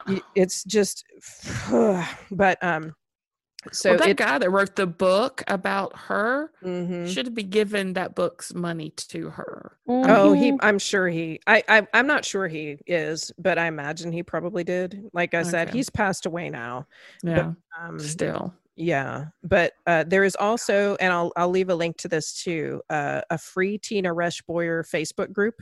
it's 0.35 0.65
just 0.65 1.05
but 2.31 2.63
um 2.63 2.95
so 3.73 3.91
well, 3.91 3.99
that 4.01 4.09
it, 4.11 4.17
guy 4.19 4.39
that 4.39 4.51
wrote 4.51 4.77
the 4.77 4.87
book 4.87 5.43
about 5.49 5.97
her 5.97 6.51
Mhm. 6.63 7.09
should 7.09 7.35
be 7.35 7.43
given 7.43 7.95
that 7.95 8.15
book's 8.15 8.53
money 8.55 8.91
to 8.91 9.31
her. 9.31 9.79
Oh, 9.87 10.33
he. 10.33 10.53
Mhm. 10.53 10.59
I'm 10.63 10.79
sure 10.79 11.09
he. 11.09 11.41
I, 11.47 11.63
I. 11.69 11.87
I'm 11.95 12.07
not 12.07 12.25
sure 12.25 12.47
he 12.49 12.79
is, 12.87 13.33
but 13.39 13.59
I 13.59 13.67
imagine 13.67 14.13
he 14.13 14.23
probably 14.23 14.65
did. 14.65 15.09
Like 15.13 15.35
I 15.35 15.43
said, 15.43 15.71
he's 15.71 15.89
passed 15.91 16.27
away 16.27 16.51
now. 16.51 16.87
Yeah, 17.23 17.53
Um, 17.81 17.99
still. 17.99 18.55
Yeah, 18.77 19.27
but 19.43 19.73
uh, 19.87 20.05
there 20.05 20.25
is 20.25 20.37
also, 20.37 20.97
and 20.97 21.13
I'll 21.13 21.33
I'll 21.37 21.51
leave 21.51 21.71
a 21.71 21.75
link 21.75 21.97
to 21.99 22.09
this 22.09 22.43
too. 22.43 22.83
Uh, 22.91 23.21
a 23.31 23.39
free 23.39 23.79
Tina 23.79 24.13
Resch 24.13 24.45
Boyer 24.47 24.83
Facebook 24.83 25.33
group 25.33 25.55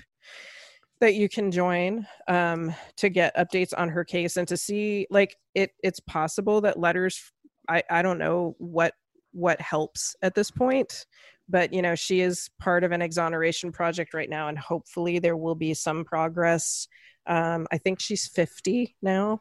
that 1.00 1.14
you 1.14 1.28
can 1.28 1.50
join 1.50 2.06
um, 2.28 2.74
to 2.96 3.08
get 3.08 3.36
updates 3.36 3.74
on 3.76 3.88
her 3.88 4.04
case 4.04 4.36
and 4.36 4.48
to 4.48 4.56
see 4.56 5.06
like 5.10 5.36
it. 5.54 5.72
It's 5.82 6.00
possible 6.00 6.60
that 6.62 6.78
letters. 6.78 7.32
I 7.68 7.82
I 7.90 8.02
don't 8.02 8.18
know 8.18 8.56
what 8.58 8.94
what 9.32 9.60
helps 9.60 10.14
at 10.22 10.34
this 10.34 10.50
point 10.50 11.06
but 11.48 11.72
you 11.72 11.82
know 11.82 11.94
she 11.94 12.20
is 12.20 12.50
part 12.60 12.84
of 12.84 12.92
an 12.92 13.02
exoneration 13.02 13.72
project 13.72 14.14
right 14.14 14.28
now 14.28 14.48
and 14.48 14.58
hopefully 14.58 15.18
there 15.18 15.36
will 15.36 15.54
be 15.54 15.74
some 15.74 16.04
progress 16.04 16.86
um 17.26 17.66
i 17.72 17.78
think 17.78 17.98
she's 17.98 18.28
50 18.28 18.94
now 19.02 19.40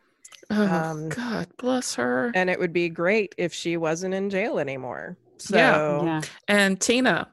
Oh 0.52 0.68
um, 0.68 1.10
God, 1.10 1.48
bless 1.57 1.95
her. 1.95 2.32
and 2.36 2.49
it 2.49 2.60
would 2.60 2.73
be 2.73 2.90
great 2.90 3.34
if 3.38 3.53
she 3.53 3.78
wasn't 3.78 4.14
in 4.14 4.30
jail 4.30 4.60
anymore 4.60 5.18
so 5.38 5.56
Yeah. 5.57 6.03
Yeah. 6.03 6.22
And 6.48 6.80
Tina, 6.80 7.30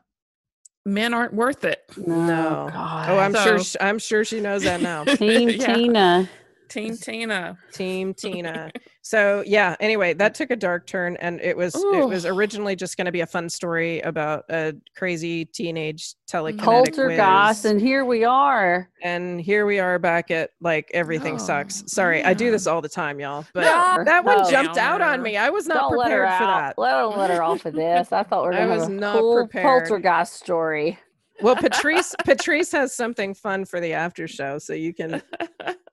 men 0.87 1.13
aren't 1.13 1.35
worth 1.35 1.65
it. 1.65 1.83
no 1.99 2.69
God. 2.73 3.11
oh 3.11 3.19
i'm 3.19 3.35
sure 3.35 3.59
So- 3.59 3.65
sh- 3.65 3.77
i'm 3.81 3.99
sure 3.99 4.25
she 4.25 4.41
knows 4.41 4.63
that 4.63 4.81
now 4.81 5.05
Team 5.05 5.49
Yeah. 5.51 5.75
Tina. 5.75 6.31
Team 6.69 6.97
Tina. 6.97 7.59
team 7.73 8.15
tina 8.15 8.71
so 9.09 9.43
yeah 9.47 9.75
anyway 9.81 10.13
that 10.13 10.35
took 10.35 10.51
a 10.51 10.57
dark 10.57 10.87
turn 10.87 11.17
and 11.21 11.41
it 11.41 11.57
was 11.57 11.75
it 11.75 12.07
was 12.07 12.27
originally 12.27 12.77
just 12.77 12.99
going 12.99 13.07
to 13.07 13.13
be 13.13 13.23
a 13.23 13.27
fun 13.27 13.49
story 13.49 14.01
about 14.01 14.45
a 14.51 14.75
crazy 14.95 15.47
teenage 15.47 16.15
telekinetic 16.31 16.59
Poltergeist, 16.59 17.65
and 17.65 17.81
here 17.81 18.05
we 18.05 18.25
are. 18.25 18.91
and 19.03 19.41
here 19.41 19.65
we 19.65 19.79
are 19.79 19.99
back 19.99 20.31
at 20.31 20.51
like 20.61 20.91
everything 20.93 21.37
oh, 21.37 21.39
sucks. 21.39 21.83
Oh, 21.83 21.87
Sorry, 21.87 22.23
I 22.23 22.35
do 22.35 22.51
this 22.51 22.67
all 22.67 22.83
the 22.83 22.89
time, 22.89 23.19
y'all. 23.19 23.47
But 23.55 23.63
No, 23.63 24.05
that 24.05 24.25
one 24.25 24.43
no. 24.43 24.51
jumped 24.51 24.77
out 24.77 25.01
on 25.01 25.23
me. 25.23 25.39
I 25.39 25.49
was 25.49 25.67
not 25.67 25.91
Don't 25.91 26.01
prepared 26.01 26.29
for 26.39 26.45
that. 26.45 26.75
Let 26.77 26.93
her 26.93 27.07
let 27.07 27.31
her 27.31 27.43
off 27.43 27.65
of 27.65 27.75
this. 27.75 28.13
I 28.13 28.23
thought 28.23 28.47
we 28.47 28.57
gonna 28.57 28.69
was 28.69 28.83
have 28.89 28.93
a 28.93 29.13
cool 29.19 29.37
prepared. 29.37 29.89
poltergeist 29.89 30.35
story. 30.35 30.99
Well, 31.41 31.57
Patrice 31.61 32.15
Patrice 32.25 32.73
has 32.73 32.95
something 32.95 33.33
fun 33.35 33.65
for 33.65 33.81
the 33.81 33.95
after 33.95 34.29
show, 34.29 34.59
so 34.59 34.75
you 34.75 34.93
can. 34.93 35.23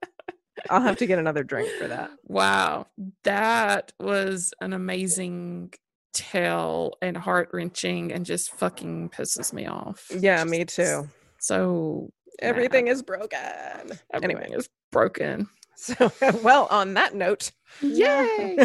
I'll 0.69 0.81
have 0.81 0.97
to 0.97 1.05
get 1.05 1.19
another 1.19 1.43
drink 1.43 1.69
for 1.79 1.87
that. 1.87 2.11
Wow, 2.27 2.87
that 3.23 3.91
was 3.99 4.53
an 4.61 4.73
amazing 4.73 5.73
tale 6.13 6.93
and 7.01 7.15
heart 7.17 7.49
wrenching, 7.53 8.11
and 8.11 8.25
just 8.25 8.51
fucking 8.51 9.09
pisses 9.09 9.51
me 9.53 9.65
off. 9.67 10.07
Yeah, 10.17 10.37
Just 10.43 10.49
me 10.49 10.65
too. 10.65 11.09
So 11.39 12.11
Everything 12.39 12.87
is 12.87 13.01
broken. 13.01 13.39
everything 14.13 14.37
Anyway, 14.41 14.49
is 14.57 14.69
broken. 14.91 15.47
so 15.75 16.11
well. 16.43 16.67
On 16.71 16.93
that 16.95 17.15
note, 17.15 17.51
Yay! 17.81 18.57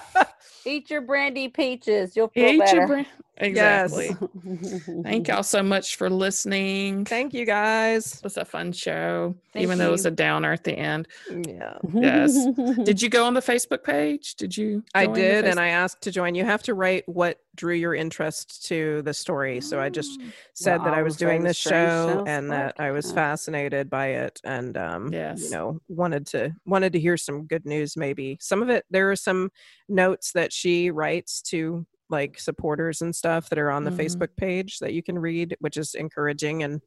Eat 0.64 0.90
your 0.90 1.00
brandy 1.02 1.48
peaches. 1.48 2.16
You'll 2.16 2.28
feel 2.28 2.48
Eat 2.50 2.58
better. 2.58 2.76
your 2.86 3.06
brain. 3.38 3.54
Yes. 3.54 3.92
Exactly. 3.92 4.16
Thank 5.02 5.28
y'all 5.28 5.42
so 5.42 5.62
much 5.62 5.96
for 5.96 6.08
listening. 6.10 7.04
thank 7.04 7.34
you 7.34 7.44
guys. 7.44 8.14
It 8.14 8.24
was 8.24 8.36
a 8.36 8.44
fun 8.44 8.72
show, 8.72 9.34
Thank 9.52 9.62
even 9.64 9.78
though 9.78 9.88
it 9.88 9.92
was 9.92 10.06
a 10.06 10.10
downer 10.10 10.52
at 10.52 10.64
the 10.64 10.72
end. 10.76 11.08
Yeah, 11.30 11.78
Yes. 11.94 12.46
Did 12.84 13.02
you 13.02 13.08
go 13.08 13.24
on 13.26 13.34
the 13.34 13.40
Facebook 13.40 13.84
page? 13.84 14.34
Did 14.36 14.56
you? 14.56 14.82
I 14.94 15.06
did, 15.06 15.44
and 15.46 15.60
I 15.60 15.68
asked 15.68 16.02
to 16.02 16.10
join. 16.10 16.34
You 16.34 16.44
have 16.44 16.62
to 16.64 16.74
write 16.74 17.08
what 17.08 17.38
drew 17.54 17.74
your 17.74 17.94
interest 17.94 18.66
to 18.66 19.02
the 19.02 19.14
story. 19.14 19.60
So 19.60 19.80
I 19.80 19.88
just 19.88 20.20
Mm, 20.20 20.32
said 20.54 20.84
that 20.84 20.94
I 20.94 21.02
was 21.02 21.16
doing 21.16 21.42
this 21.42 21.56
show 21.56 22.06
South 22.18 22.28
and 22.28 22.50
that 22.52 22.74
I 22.78 22.90
was 22.90 23.06
Park. 23.06 23.14
fascinated 23.16 23.88
by 23.90 24.08
it 24.08 24.40
and 24.44 24.76
um 24.76 25.10
Yes. 25.12 25.42
you 25.42 25.50
know 25.50 25.80
wanted 25.88 26.26
to 26.28 26.54
wanted 26.66 26.92
to 26.92 27.00
hear 27.00 27.16
some 27.16 27.46
good 27.46 27.64
news 27.66 27.96
maybe. 27.96 28.36
Some 28.40 28.62
of 28.62 28.68
it 28.70 28.84
there 28.90 29.10
are 29.10 29.16
some 29.16 29.50
notes 29.88 30.32
that 30.32 30.52
she 30.52 30.90
writes 30.90 31.40
to 31.42 31.86
like 32.08 32.38
supporters 32.38 33.02
and 33.02 33.14
stuff 33.14 33.48
that 33.48 33.58
are 33.58 33.70
on 33.70 33.84
the 33.84 33.90
Mhm. 33.90 33.98
Facebook 33.98 34.36
page 34.36 34.78
that 34.78 34.92
you 34.92 35.02
can 35.02 35.18
read 35.18 35.56
which 35.60 35.76
is 35.76 35.94
encouraging 35.94 36.62
and 36.62 36.80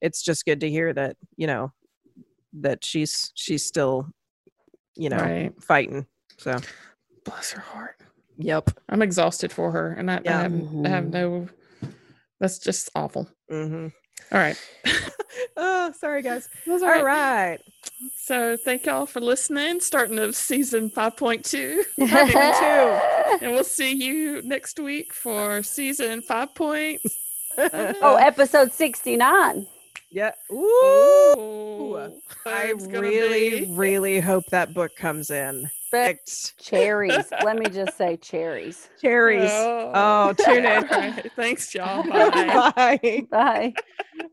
it's 0.00 0.22
just 0.22 0.44
good 0.44 0.60
to 0.60 0.70
hear 0.70 0.92
that, 0.92 1.16
you 1.36 1.46
know, 1.46 1.72
that 2.54 2.84
she's 2.84 3.32
she's 3.34 3.64
still 3.64 4.08
you 4.96 5.08
know 5.08 5.18
Right. 5.18 5.52
fighting. 5.62 6.06
So, 6.38 6.58
Bless 7.24 7.52
her 7.52 7.60
heart. 7.60 7.96
yep. 8.36 8.70
I'm 8.88 9.02
exhausted 9.02 9.50
for 9.52 9.70
her, 9.72 9.92
and 9.92 10.10
I, 10.10 10.16
I, 10.16 10.20
Yeah. 10.24 10.42
have, 10.42 10.52
I 10.84 10.88
have 10.88 11.04
Mhm. 11.04 11.10
no. 11.12 11.48
That's 12.40 12.58
just 12.58 12.90
awful. 12.94 13.28
hmm 13.48 13.88
All 14.32 14.38
right. 14.38 14.56
oh, 15.56 15.92
sorry, 15.92 16.22
guys. 16.22 16.48
That's 16.66 16.82
All 16.82 17.04
right. 17.04 17.58
So 18.16 18.56
thank 18.56 18.86
y'all 18.86 19.06
for 19.06 19.20
listening. 19.20 19.80
Starting 19.80 20.18
of 20.18 20.34
season 20.34 20.90
five 20.90 21.16
point 21.16 21.44
two, 21.44 21.84
Part 21.98 22.34
and 23.42 23.52
we'll 23.52 23.64
see 23.64 23.92
you 23.92 24.42
next 24.42 24.80
week 24.80 25.12
for 25.12 25.62
season 25.62 26.22
five 26.22 26.54
point. 26.54 27.00
oh, 27.58 27.94
oh 28.02 28.16
episode 28.16 28.72
69. 28.72 29.66
Yeah. 30.10 30.32
Ooh. 30.50 31.34
Ooh, 31.36 32.12
I 32.46 32.70
really, 32.70 33.64
be- 33.64 33.72
really 33.72 34.20
hope 34.20 34.44
that 34.46 34.72
book 34.74 34.94
comes 34.96 35.30
in. 35.30 35.70
But 35.94 36.06
Perfect. 36.06 36.54
cherries. 36.60 37.32
Let 37.44 37.56
me 37.56 37.66
just 37.66 37.96
say 37.96 38.16
cherries. 38.16 38.90
Cherries. 39.00 39.48
Oh, 39.48 39.92
oh 39.94 40.32
tune 40.32 40.64
in. 40.64 40.66
All 40.66 40.80
right. 40.82 41.30
Thanks, 41.36 41.72
y'all. 41.72 42.02
Bye. 42.08 42.72
Bye. 42.74 43.26
Bye. 43.30 43.74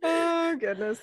Oh, 0.03 0.55
goodness. 0.59 0.99